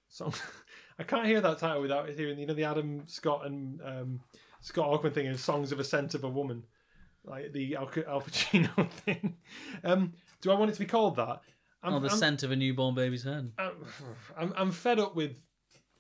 song. 0.10 0.34
I 1.00 1.04
can't 1.04 1.28
hear 1.28 1.42
that 1.42 1.60
title 1.60 1.82
without 1.82 2.10
hearing, 2.10 2.40
you 2.40 2.48
know, 2.48 2.54
the 2.54 2.64
Adam 2.64 3.04
Scott 3.06 3.46
and 3.46 3.80
um, 3.84 4.20
Scott 4.62 4.88
Aukerman 4.90 5.14
thing 5.14 5.28
of 5.28 5.40
"Songs 5.40 5.72
of 5.72 5.80
Ascent 5.80 6.16
of 6.16 6.24
a 6.24 6.30
Woman," 6.30 6.64
like 7.24 7.54
the 7.54 7.76
Al, 7.76 7.90
Al 8.08 8.22
Pacino 8.22 8.90
thing. 9.06 9.38
Um, 9.84 10.14
do 10.42 10.52
I 10.52 10.56
want 10.56 10.72
it 10.72 10.74
to 10.74 10.80
be 10.80 10.86
called 10.86 11.18
that? 11.18 11.42
I'm, 11.84 11.94
oh, 11.94 12.00
the 12.00 12.10
I'm, 12.10 12.18
scent 12.18 12.44
of 12.44 12.52
a 12.52 12.56
newborn 12.56 12.96
baby's 12.96 13.24
head. 13.24 13.52
I'm, 13.58 13.72
I'm, 14.38 14.54
I'm 14.58 14.72
fed 14.72 15.00
up 15.00 15.16
with 15.16 15.38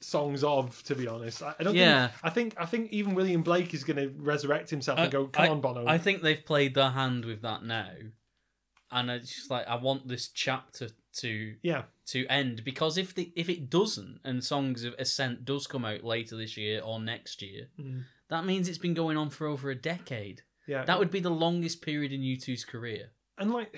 songs 0.01 0.43
of, 0.43 0.81
to 0.83 0.95
be 0.95 1.07
honest. 1.07 1.41
I, 1.43 1.53
I 1.59 1.63
don't. 1.63 1.75
Yeah. 1.75 2.07
Think, 2.07 2.19
I 2.23 2.29
think. 2.29 2.55
I 2.59 2.65
think 2.65 2.91
even 2.91 3.15
William 3.15 3.41
Blake 3.43 3.73
is 3.73 3.83
going 3.83 3.97
to 3.97 4.13
resurrect 4.17 4.69
himself 4.69 4.99
and 4.99 5.11
go, 5.11 5.27
"Come 5.27 5.45
I- 5.45 5.49
on, 5.49 5.61
Bono." 5.61 5.85
I 5.87 5.97
think 5.97 6.21
they've 6.21 6.43
played 6.43 6.73
their 6.75 6.89
hand 6.91 7.25
with 7.25 7.41
that 7.43 7.63
now, 7.63 7.89
and 8.91 9.09
it's 9.09 9.33
just 9.35 9.51
like 9.51 9.67
I 9.67 9.75
want 9.75 10.07
this 10.07 10.27
chapter 10.29 10.89
to 11.17 11.55
yeah, 11.61 11.83
to 12.07 12.25
end 12.27 12.63
because 12.63 12.97
if 12.97 13.13
the 13.15 13.31
if 13.35 13.49
it 13.49 13.69
doesn't 13.69 14.19
and 14.23 14.43
Songs 14.43 14.83
of 14.83 14.93
Ascent 14.99 15.45
does 15.45 15.67
come 15.67 15.83
out 15.85 16.03
later 16.03 16.37
this 16.37 16.57
year 16.57 16.81
or 16.83 16.99
next 16.99 17.41
year, 17.41 17.67
Mm. 17.79 18.03
that 18.29 18.45
means 18.45 18.67
it's 18.69 18.77
been 18.77 18.93
going 18.93 19.17
on 19.17 19.29
for 19.29 19.47
over 19.47 19.69
a 19.71 19.75
decade. 19.75 20.41
yeah. 20.67 20.85
That 20.85 20.99
would 20.99 21.11
be 21.11 21.19
the 21.19 21.29
longest 21.31 21.81
period 21.81 22.11
in 22.13 22.21
U2's 22.21 22.65
career. 22.65 23.09
and 23.37 23.51
like 23.51 23.75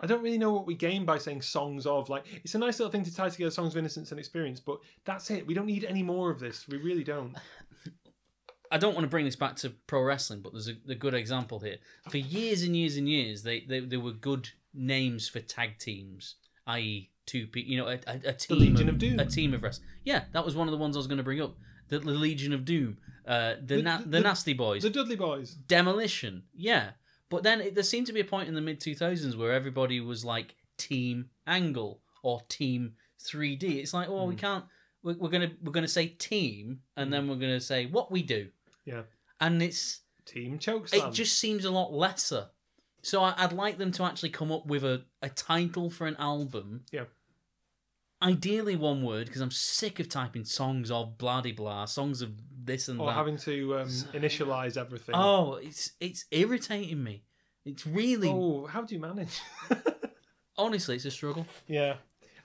I 0.00 0.06
don't 0.06 0.22
really 0.22 0.38
know 0.38 0.52
what 0.52 0.66
we 0.66 0.74
gain 0.74 1.04
by 1.04 1.18
saying 1.18 1.42
songs 1.42 1.86
of. 1.86 2.08
Like, 2.08 2.24
it's 2.44 2.54
a 2.54 2.58
nice 2.58 2.78
little 2.78 2.90
thing 2.90 3.04
to 3.04 3.14
tie 3.14 3.28
together 3.28 3.50
songs 3.50 3.74
of 3.74 3.78
innocence 3.78 4.10
and 4.10 4.18
experience, 4.18 4.60
but 4.60 4.78
that's 5.04 5.30
it. 5.30 5.46
We 5.46 5.54
don't 5.54 5.66
need 5.66 5.84
any 5.84 6.02
more 6.02 6.30
of 6.30 6.40
this. 6.40 6.66
We 6.68 6.78
really 6.78 7.04
don't. 7.04 7.34
I 8.70 8.78
don't 8.78 8.94
want 8.94 9.04
to 9.04 9.08
bring 9.10 9.24
this 9.24 9.36
back 9.36 9.56
to 9.56 9.70
pro 9.86 10.02
wrestling, 10.02 10.40
but 10.40 10.52
there's 10.52 10.68
a, 10.68 10.74
a 10.88 10.94
good 10.96 11.14
example 11.14 11.60
here. 11.60 11.76
For 12.10 12.18
years 12.18 12.62
and 12.62 12.74
years 12.76 12.96
and 12.96 13.08
years, 13.08 13.42
they, 13.44 13.60
they, 13.60 13.80
they 13.80 13.96
were 13.96 14.10
good 14.12 14.50
names 14.72 15.28
for 15.28 15.38
tag 15.40 15.78
teams, 15.78 16.36
i.e., 16.66 17.10
two 17.26 17.46
people, 17.46 17.70
you 17.70 17.78
know, 17.78 17.86
a, 17.88 17.98
a, 18.06 18.20
a 18.30 18.32
team 18.32 18.58
Legion 18.58 18.88
of, 18.88 18.96
of 18.96 18.98
Doom. 18.98 19.20
a 19.20 19.26
team 19.26 19.54
of 19.54 19.62
wrestlers. 19.62 19.86
Yeah, 20.02 20.24
that 20.32 20.44
was 20.44 20.56
one 20.56 20.66
of 20.66 20.72
the 20.72 20.78
ones 20.78 20.96
I 20.96 20.98
was 20.98 21.06
going 21.06 21.18
to 21.18 21.22
bring 21.24 21.40
up. 21.40 21.54
The, 21.88 21.98
the 22.00 22.10
Legion 22.10 22.52
of 22.52 22.64
Doom, 22.64 22.96
uh, 23.28 23.54
the, 23.64 23.76
The- 23.76 23.82
na- 23.82 23.98
the- 23.98 24.08
the, 24.08 24.20
Nasty 24.20 24.54
Boys, 24.54 24.82
The 24.82 24.90
Dudley 24.90 25.16
Boys. 25.16 25.52
Demolition. 25.54 26.42
Yeah, 26.52 26.90
but 27.30 27.42
then 27.42 27.60
it, 27.60 27.74
there 27.74 27.84
seemed 27.84 28.06
to 28.08 28.12
be 28.12 28.20
a 28.20 28.24
point 28.24 28.48
in 28.48 28.54
the 28.54 28.60
mid 28.60 28.80
2000s 28.80 29.36
where 29.36 29.52
everybody 29.52 30.00
was 30.00 30.24
like 30.24 30.54
Team 30.78 31.30
Angle 31.46 32.00
or 32.22 32.42
Team 32.48 32.94
3D. 33.20 33.62
It's 33.76 33.94
like, 33.94 34.08
well, 34.08 34.26
we 34.26 34.34
Hmm. 34.34 34.38
can't. 34.40 34.64
We're, 35.02 35.14
we're 35.18 35.28
gonna 35.28 35.52
we're 35.62 35.72
gonna 35.72 35.86
say 35.88 36.06
team, 36.08 36.80
and 36.96 37.12
then 37.12 37.28
we're 37.28 37.36
gonna 37.36 37.60
say 37.60 37.86
what 37.86 38.10
we 38.10 38.22
do, 38.22 38.48
Yeah. 38.86 39.02
and 39.40 39.62
it's 39.62 40.00
Team 40.24 40.58
Chokeslam. 40.58 41.08
it 41.08 41.12
just 41.12 41.38
seems 41.38 41.64
a 41.66 41.70
lot 41.70 41.92
lesser. 41.92 42.48
So 43.02 43.22
I, 43.22 43.34
I'd 43.36 43.52
like 43.52 43.76
them 43.76 43.92
to 43.92 44.04
actually 44.04 44.30
come 44.30 44.50
up 44.50 44.64
with 44.64 44.82
a, 44.82 45.04
a 45.20 45.28
title 45.28 45.90
for 45.90 46.06
an 46.06 46.16
album. 46.18 46.84
Yeah. 46.90 47.04
Ideally, 48.24 48.74
one 48.74 49.02
word 49.02 49.26
because 49.26 49.42
I'm 49.42 49.50
sick 49.50 50.00
of 50.00 50.08
typing 50.08 50.44
songs 50.46 50.90
of 50.90 51.18
blah 51.18 51.42
blah, 51.42 51.84
songs 51.84 52.22
of 52.22 52.32
this 52.64 52.88
and 52.88 52.98
or 52.98 53.08
that. 53.08 53.12
having 53.12 53.36
to 53.38 53.78
um, 53.78 53.88
initialize 53.88 54.78
everything. 54.78 55.14
Oh, 55.14 55.54
it's 55.56 55.92
it's 56.00 56.24
irritating 56.30 57.04
me. 57.04 57.22
It's 57.66 57.86
really 57.86 58.30
Oh, 58.30 58.66
how 58.66 58.82
do 58.82 58.94
you 58.94 59.00
manage? 59.00 59.38
honestly, 60.58 60.96
it's 60.96 61.04
a 61.04 61.10
struggle. 61.10 61.46
yeah. 61.66 61.96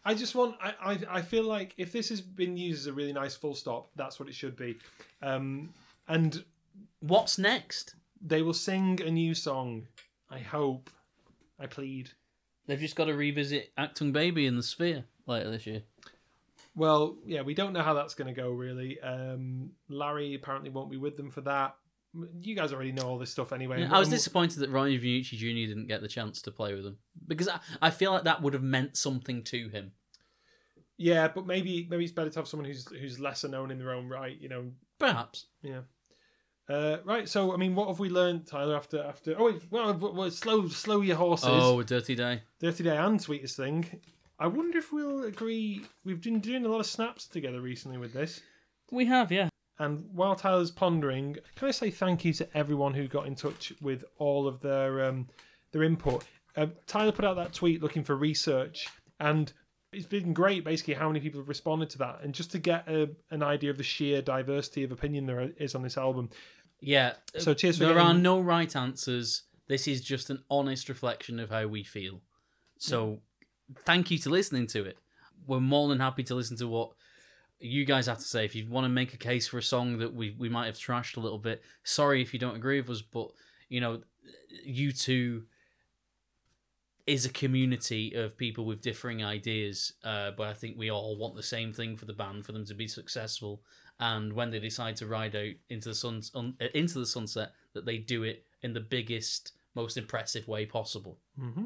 I 0.06 0.14
just 0.14 0.34
want. 0.34 0.56
I, 0.62 0.74
I. 0.82 1.00
I 1.18 1.22
feel 1.22 1.44
like 1.44 1.74
if 1.78 1.92
this 1.92 2.10
has 2.10 2.22
been 2.22 2.56
used 2.58 2.82
as 2.82 2.88
a 2.88 2.94
really 2.94 3.14
nice 3.14 3.36
full 3.36 3.54
stop, 3.54 3.90
that's 3.96 4.20
what 4.20 4.30
it 4.30 4.36
should 4.36 4.56
be. 4.56 4.78
Um, 5.22 5.70
and 6.08 6.44
What's 7.02 7.38
next? 7.38 7.96
they 8.22 8.42
will 8.42 8.54
sing 8.54 9.00
a 9.06 9.12
new 9.12 9.34
song. 9.34 9.88
I 10.30 10.40
hope. 10.40 10.90
I 11.60 11.68
plead. 11.68 12.12
They've 12.66 12.80
just 12.80 12.96
got 12.96 13.06
to 13.06 13.14
revisit 13.14 13.72
Achtung 13.78 14.12
Baby 14.14 14.46
in 14.46 14.56
the 14.56 14.64
Sphere 14.64 15.04
later 15.30 15.50
this 15.50 15.66
year. 15.66 15.84
Well, 16.76 17.18
yeah, 17.26 17.42
we 17.42 17.54
don't 17.54 17.74
know 17.74 17.82
how 17.82 17.94
that's 17.94 18.14
going 18.14 18.34
to 18.34 18.40
go. 18.40 18.50
Really, 18.50 19.00
um, 19.02 19.72
Larry 19.90 20.36
apparently 20.36 20.70
won't 20.70 20.92
be 20.92 20.98
with 20.98 21.18
them 21.18 21.30
for 21.30 21.42
that. 21.42 21.76
You 22.42 22.56
guys 22.56 22.74
already 22.74 22.92
know 22.92 23.04
all 23.04 23.20
this 23.20 23.30
stuff 23.30 23.54
anyway. 23.54 23.82
Yeah, 23.82 23.94
I 23.94 24.00
was 24.00 24.10
disappointed 24.10 24.60
that 24.60 24.70
Ronnie 24.70 24.98
Vannucci 24.98 25.38
Jr. 25.38 25.70
didn't 25.70 25.88
get 25.88 26.02
the 26.02 26.08
chance 26.08 26.42
to 26.44 26.52
play 26.52 26.74
with 26.74 26.84
them 26.84 26.98
because 27.28 27.48
I, 27.48 27.60
I 27.82 27.90
feel 27.92 28.12
like 28.12 28.24
that 28.24 28.42
would 28.42 28.54
have 28.54 28.64
meant 28.64 28.98
something 28.98 29.44
to 29.46 29.70
him. 29.70 29.92
Yeah, 30.98 31.28
but 31.28 31.46
maybe 31.46 31.88
maybe 31.90 32.04
it's 32.04 32.14
better 32.14 32.30
to 32.30 32.40
have 32.40 32.48
someone 32.48 32.68
who's 32.68 32.88
who's 32.88 33.20
lesser 33.20 33.48
known 33.48 33.72
in 33.72 33.80
their 33.80 33.92
own 33.92 34.10
right. 34.10 34.38
You 34.40 34.50
know, 34.50 34.72
Perhaps. 35.00 35.46
Yeah. 35.62 35.82
Uh, 36.68 36.98
right. 37.04 37.28
So, 37.28 37.54
I 37.54 37.58
mean, 37.58 37.74
what 37.74 37.88
have 37.88 38.00
we 38.00 38.10
learned, 38.10 38.46
Tyler? 38.46 38.76
After 38.76 39.02
after 39.02 39.34
oh, 39.38 39.46
wait, 39.46 39.62
well, 39.72 39.94
well, 39.96 40.30
slow 40.30 40.68
slow 40.68 41.02
your 41.02 41.16
horses. 41.16 41.50
Oh, 41.50 41.80
a 41.80 41.84
dirty 41.84 42.16
day. 42.16 42.44
Dirty 42.60 42.84
Day 42.84 42.98
and 42.98 43.20
Sweetest 43.20 43.58
Thing. 43.58 44.02
I 44.40 44.48
wonder 44.48 44.78
if 44.78 44.92
we'll 44.94 45.24
agree. 45.26 45.82
We've 46.06 46.22
been 46.22 46.40
doing 46.40 46.66
a 46.66 46.70
lot 46.70 46.80
of 46.80 46.86
snaps 46.86 47.28
together 47.28 47.62
recently 47.62 47.98
with 47.98 48.14
this. 48.14 48.42
We 48.92 49.06
have, 49.06 49.32
yeah. 49.32 49.50
And 49.80 50.06
while 50.14 50.36
Tyler's 50.36 50.72
pondering, 50.72 51.38
can 51.56 51.68
I 51.68 51.72
say 51.72 51.90
thank 51.92 52.26
you 52.26 52.34
to 52.34 52.58
everyone 52.58 52.94
who 52.94 53.08
got 53.08 53.28
in 53.28 53.36
touch 53.36 53.74
with 53.82 54.04
all 54.18 54.48
of 54.48 54.60
their 54.62 55.06
um, 55.06 55.28
their 55.72 55.84
input? 55.84 56.24
Uh, 56.56 56.68
Tyler 56.88 57.12
put 57.12 57.26
out 57.26 57.36
that 57.36 57.54
tweet 57.54 57.82
looking 57.82 58.04
for 58.04 58.16
research, 58.16 58.88
and 59.20 59.52
it's 59.94 60.06
been 60.06 60.34
great. 60.34 60.64
Basically, 60.66 60.94
how 60.96 61.08
many 61.08 61.20
people 61.20 61.40
have 61.40 61.48
responded 61.50 61.90
to 61.92 61.98
that, 62.00 62.20
and 62.24 62.34
just 62.34 62.52
to 62.52 62.60
get 62.60 62.88
a, 62.90 63.10
an 63.32 63.44
idea 63.44 63.70
of 63.70 63.78
the 63.78 63.84
sheer 63.84 64.22
diversity 64.22 64.84
of 64.84 64.92
opinion 64.92 65.26
there 65.26 65.50
is 65.58 65.76
on 65.76 65.82
this 65.84 65.98
album. 65.98 66.30
Yeah. 66.82 67.14
So 67.38 67.54
cheers 67.54 67.78
for 67.78 67.86
There 67.86 67.94
getting- 67.96 68.08
are 68.10 68.14
no 68.14 68.40
right 68.40 68.74
answers. 68.76 69.44
This 69.68 69.88
is 69.88 70.02
just 70.02 70.30
an 70.30 70.44
honest 70.50 70.90
reflection 70.90 71.40
of 71.40 71.50
how 71.52 71.68
we 71.68 71.84
feel. 71.84 72.22
So, 72.80 73.20
thank 73.84 74.12
you 74.12 74.18
to 74.20 74.30
listening 74.30 74.68
to 74.68 74.86
it. 74.86 74.98
We're 75.48 75.60
more 75.60 75.90
than 75.90 76.00
happy 76.00 76.24
to 76.24 76.36
listen 76.36 76.58
to 76.58 76.68
what 76.68 76.92
you 77.60 77.86
guys 77.86 78.08
have 78.08 78.20
to 78.20 78.24
say. 78.24 78.46
If 78.46 78.56
you 78.56 78.68
want 78.70 78.86
to 78.86 78.90
make 78.90 79.14
a 79.14 79.18
case 79.18 79.48
for 79.48 79.58
a 79.58 79.64
song 79.64 79.98
that 80.00 80.14
we, 80.14 80.36
we 80.38 80.50
might 80.50 80.68
have 80.68 80.76
trashed 80.76 81.18
a 81.18 81.20
little 81.20 81.38
bit, 81.38 81.62
sorry 81.84 82.22
if 82.22 82.34
you 82.34 82.40
don't 82.40 82.56
agree 82.56 82.80
with 82.80 82.90
us, 82.90 83.02
but 83.02 83.32
you 83.68 83.82
know, 83.82 84.02
U2 84.68 85.44
is 87.06 87.26
a 87.26 87.30
community 87.30 88.14
of 88.14 88.38
people 88.38 88.66
with 88.66 88.82
differing 88.82 89.24
ideas, 89.24 89.94
uh, 90.04 90.32
but 90.32 90.48
I 90.48 90.54
think 90.54 90.78
we 90.78 90.92
all 90.92 91.18
want 91.18 91.36
the 91.36 91.44
same 91.44 91.74
thing 91.74 91.98
for 91.98 92.06
the 92.06 92.14
band 92.14 92.46
for 92.46 92.52
them 92.52 92.66
to 92.66 92.76
be 92.76 92.88
successful. 92.88 93.64
And 94.00 94.34
when 94.34 94.52
they 94.52 94.60
decide 94.60 94.96
to 94.98 95.08
ride 95.08 95.36
out 95.36 95.56
into 95.70 95.90
the 95.90 95.96
sun 95.96 96.22
un, 96.36 96.56
into 96.74 97.00
the 97.00 97.06
sunset, 97.06 97.54
that 97.74 97.86
they 97.86 97.98
do 97.98 98.24
it 98.24 98.46
in 98.62 98.74
the 98.74 98.80
biggest, 98.80 99.54
most 99.76 99.98
impressive 99.98 100.48
way 100.48 100.66
possible. 100.66 101.18
hmm 101.38 101.66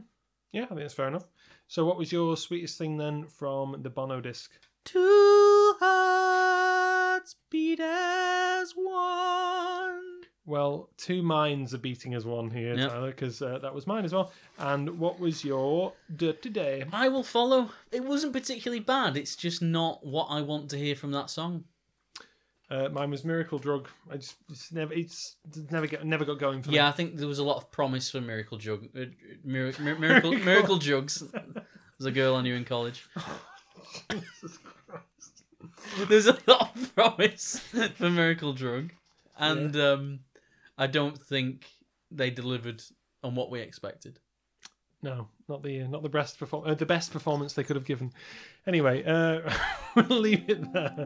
Yeah, 0.53 0.63
I 0.63 0.67
think 0.67 0.79
that's 0.81 0.93
fair 0.93 1.07
enough. 1.09 1.27
So, 1.67 1.83
what 1.85 1.97
was 1.97 2.11
your 2.11 2.37
sweetest 2.37 2.77
thing 2.77 2.97
then 2.97 3.25
from 3.25 3.81
the 3.81 3.89
Bono 3.89 4.21
disc? 4.21 4.51
Two 4.85 5.73
hearts 5.79 7.35
beat 7.49 7.79
as 7.81 8.73
one. 8.73 9.99
Well, 10.45 10.89
two 10.97 11.23
minds 11.23 11.73
are 11.73 11.77
beating 11.77 12.13
as 12.13 12.25
one 12.25 12.49
here, 12.51 12.75
Yep. 12.75 12.89
Tyler, 12.89 13.11
because 13.11 13.41
uh, 13.41 13.59
that 13.59 13.73
was 13.73 13.87
mine 13.87 14.03
as 14.03 14.13
well. 14.13 14.33
And 14.59 14.99
what 14.99 15.17
was 15.19 15.43
your 15.45 15.93
Dirty 16.13 16.49
Day? 16.49 16.83
I 16.91 17.07
will 17.07 17.23
follow. 17.23 17.69
It 17.93 18.03
wasn't 18.03 18.33
particularly 18.33 18.81
bad. 18.81 19.15
It's 19.15 19.37
just 19.37 19.61
not 19.61 20.05
what 20.05 20.25
I 20.25 20.41
want 20.41 20.69
to 20.71 20.77
hear 20.77 20.95
from 20.97 21.11
that 21.11 21.29
song. 21.29 21.63
Uh, 22.73 22.89
mine 22.89 23.11
was 23.11 23.23
Miracle 23.23 23.59
Drug. 23.59 23.87
I 24.09 24.17
just 24.17 24.35
it's 24.49 24.71
never 24.71 24.91
it's 24.93 25.35
never 25.69 25.85
get 25.85 26.03
never 26.05 26.25
got 26.25 26.39
going 26.39 26.63
for 26.63 26.71
Yeah, 26.71 26.83
me. 26.83 26.87
I 26.87 26.91
think 26.91 27.17
there 27.17 27.27
was 27.27 27.37
a 27.37 27.43
lot 27.43 27.57
of 27.57 27.69
promise 27.69 28.09
for 28.09 28.19
Miracle 28.19 28.57
Jug, 28.57 28.87
uh, 28.97 29.05
mir- 29.43 29.75
mir- 29.79 29.99
miracle, 29.99 30.31
miracle 30.51 30.77
Jugs. 30.77 31.21
There's 31.99 32.05
a 32.07 32.11
girl 32.11 32.35
I 32.35 32.41
knew 32.41 32.55
in 32.55 32.65
college. 32.65 33.05
Jesus 34.09 34.57
Christ. 34.87 35.43
There's 36.09 36.25
a 36.25 36.37
lot 36.47 36.75
of 36.75 36.95
promise 36.95 37.59
for 37.59 38.09
Miracle 38.09 38.53
Drug, 38.53 38.91
and 39.37 39.75
um, 39.75 40.19
I 40.75 40.87
don't 40.87 41.17
think 41.21 41.65
they 42.09 42.31
delivered 42.31 42.81
on 43.23 43.35
what 43.35 43.51
we 43.51 43.59
expected. 43.59 44.19
No, 45.03 45.27
not 45.49 45.61
the 45.61 45.79
not 45.83 46.01
the 46.01 46.09
best 46.09 46.39
perform- 46.39 46.63
uh, 46.65 46.73
the 46.73 46.85
best 46.85 47.11
performance 47.11 47.53
they 47.53 47.63
could 47.63 47.75
have 47.75 47.85
given. 47.85 48.13
Anyway, 48.65 49.03
uh, 49.03 49.41
we'll 49.95 50.19
leave 50.21 50.45
it 50.49 50.73
there. 50.73 51.05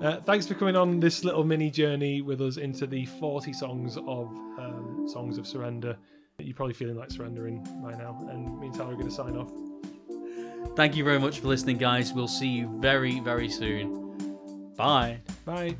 Uh, 0.00 0.18
thanks 0.22 0.46
for 0.46 0.54
coming 0.54 0.76
on 0.76 0.98
this 0.98 1.24
little 1.24 1.44
mini 1.44 1.70
journey 1.70 2.22
with 2.22 2.40
us 2.40 2.56
into 2.56 2.86
the 2.86 3.04
40 3.04 3.52
songs 3.52 3.96
of 3.98 4.28
um, 4.58 5.06
songs 5.06 5.36
of 5.36 5.46
surrender. 5.46 5.96
You're 6.38 6.54
probably 6.54 6.74
feeling 6.74 6.96
like 6.96 7.10
surrendering 7.10 7.62
by 7.82 7.92
now, 7.92 8.26
and 8.30 8.58
me 8.58 8.68
and 8.68 8.74
Tyler 8.74 8.92
are 8.92 8.94
going 8.94 9.08
to 9.08 9.14
sign 9.14 9.36
off. 9.36 9.52
Thank 10.74 10.96
you 10.96 11.04
very 11.04 11.18
much 11.18 11.40
for 11.40 11.48
listening, 11.48 11.76
guys. 11.76 12.14
We'll 12.14 12.28
see 12.28 12.48
you 12.48 12.78
very, 12.80 13.20
very 13.20 13.50
soon. 13.50 14.72
Bye. 14.76 15.20
Bye. 15.44 15.76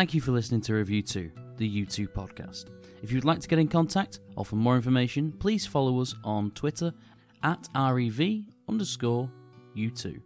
Thank 0.00 0.14
you 0.14 0.22
for 0.22 0.32
listening 0.32 0.62
to 0.62 0.72
RevU2, 0.72 1.30
the 1.58 1.84
U2 1.84 2.08
podcast. 2.08 2.70
If 3.02 3.12
you'd 3.12 3.26
like 3.26 3.38
to 3.40 3.46
get 3.48 3.58
in 3.58 3.68
contact 3.68 4.20
or 4.34 4.46
for 4.46 4.56
more 4.56 4.74
information, 4.74 5.30
please 5.30 5.66
follow 5.66 6.00
us 6.00 6.14
on 6.24 6.52
Twitter 6.52 6.94
at 7.42 7.68
REV 7.74 8.44
underscore 8.66 9.30
U2 9.76 10.18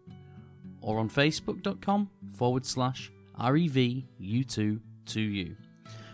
or 0.81 1.01
on 1.01 1.11
facebook.com 1.11 2.09
forward 2.37 2.65
slash 2.65 3.11
REV 3.37 4.05
U2 4.23 5.57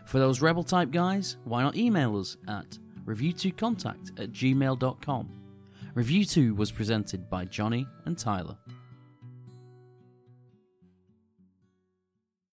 For 0.07 0.19
those 0.19 0.41
rebel 0.41 0.65
type 0.65 0.91
guys, 0.91 1.37
why 1.45 1.61
not 1.61 1.77
email 1.77 2.17
us 2.17 2.39
at 2.49 2.79
review2contact 3.05 4.19
at 4.19 4.33
gmail.com. 4.33 5.29
RevU2 5.95 6.57
was 6.57 6.73
presented 6.73 7.29
by 7.29 7.45
Jonny 7.45 7.87
and 8.07 8.17
Tyler. 8.17 8.57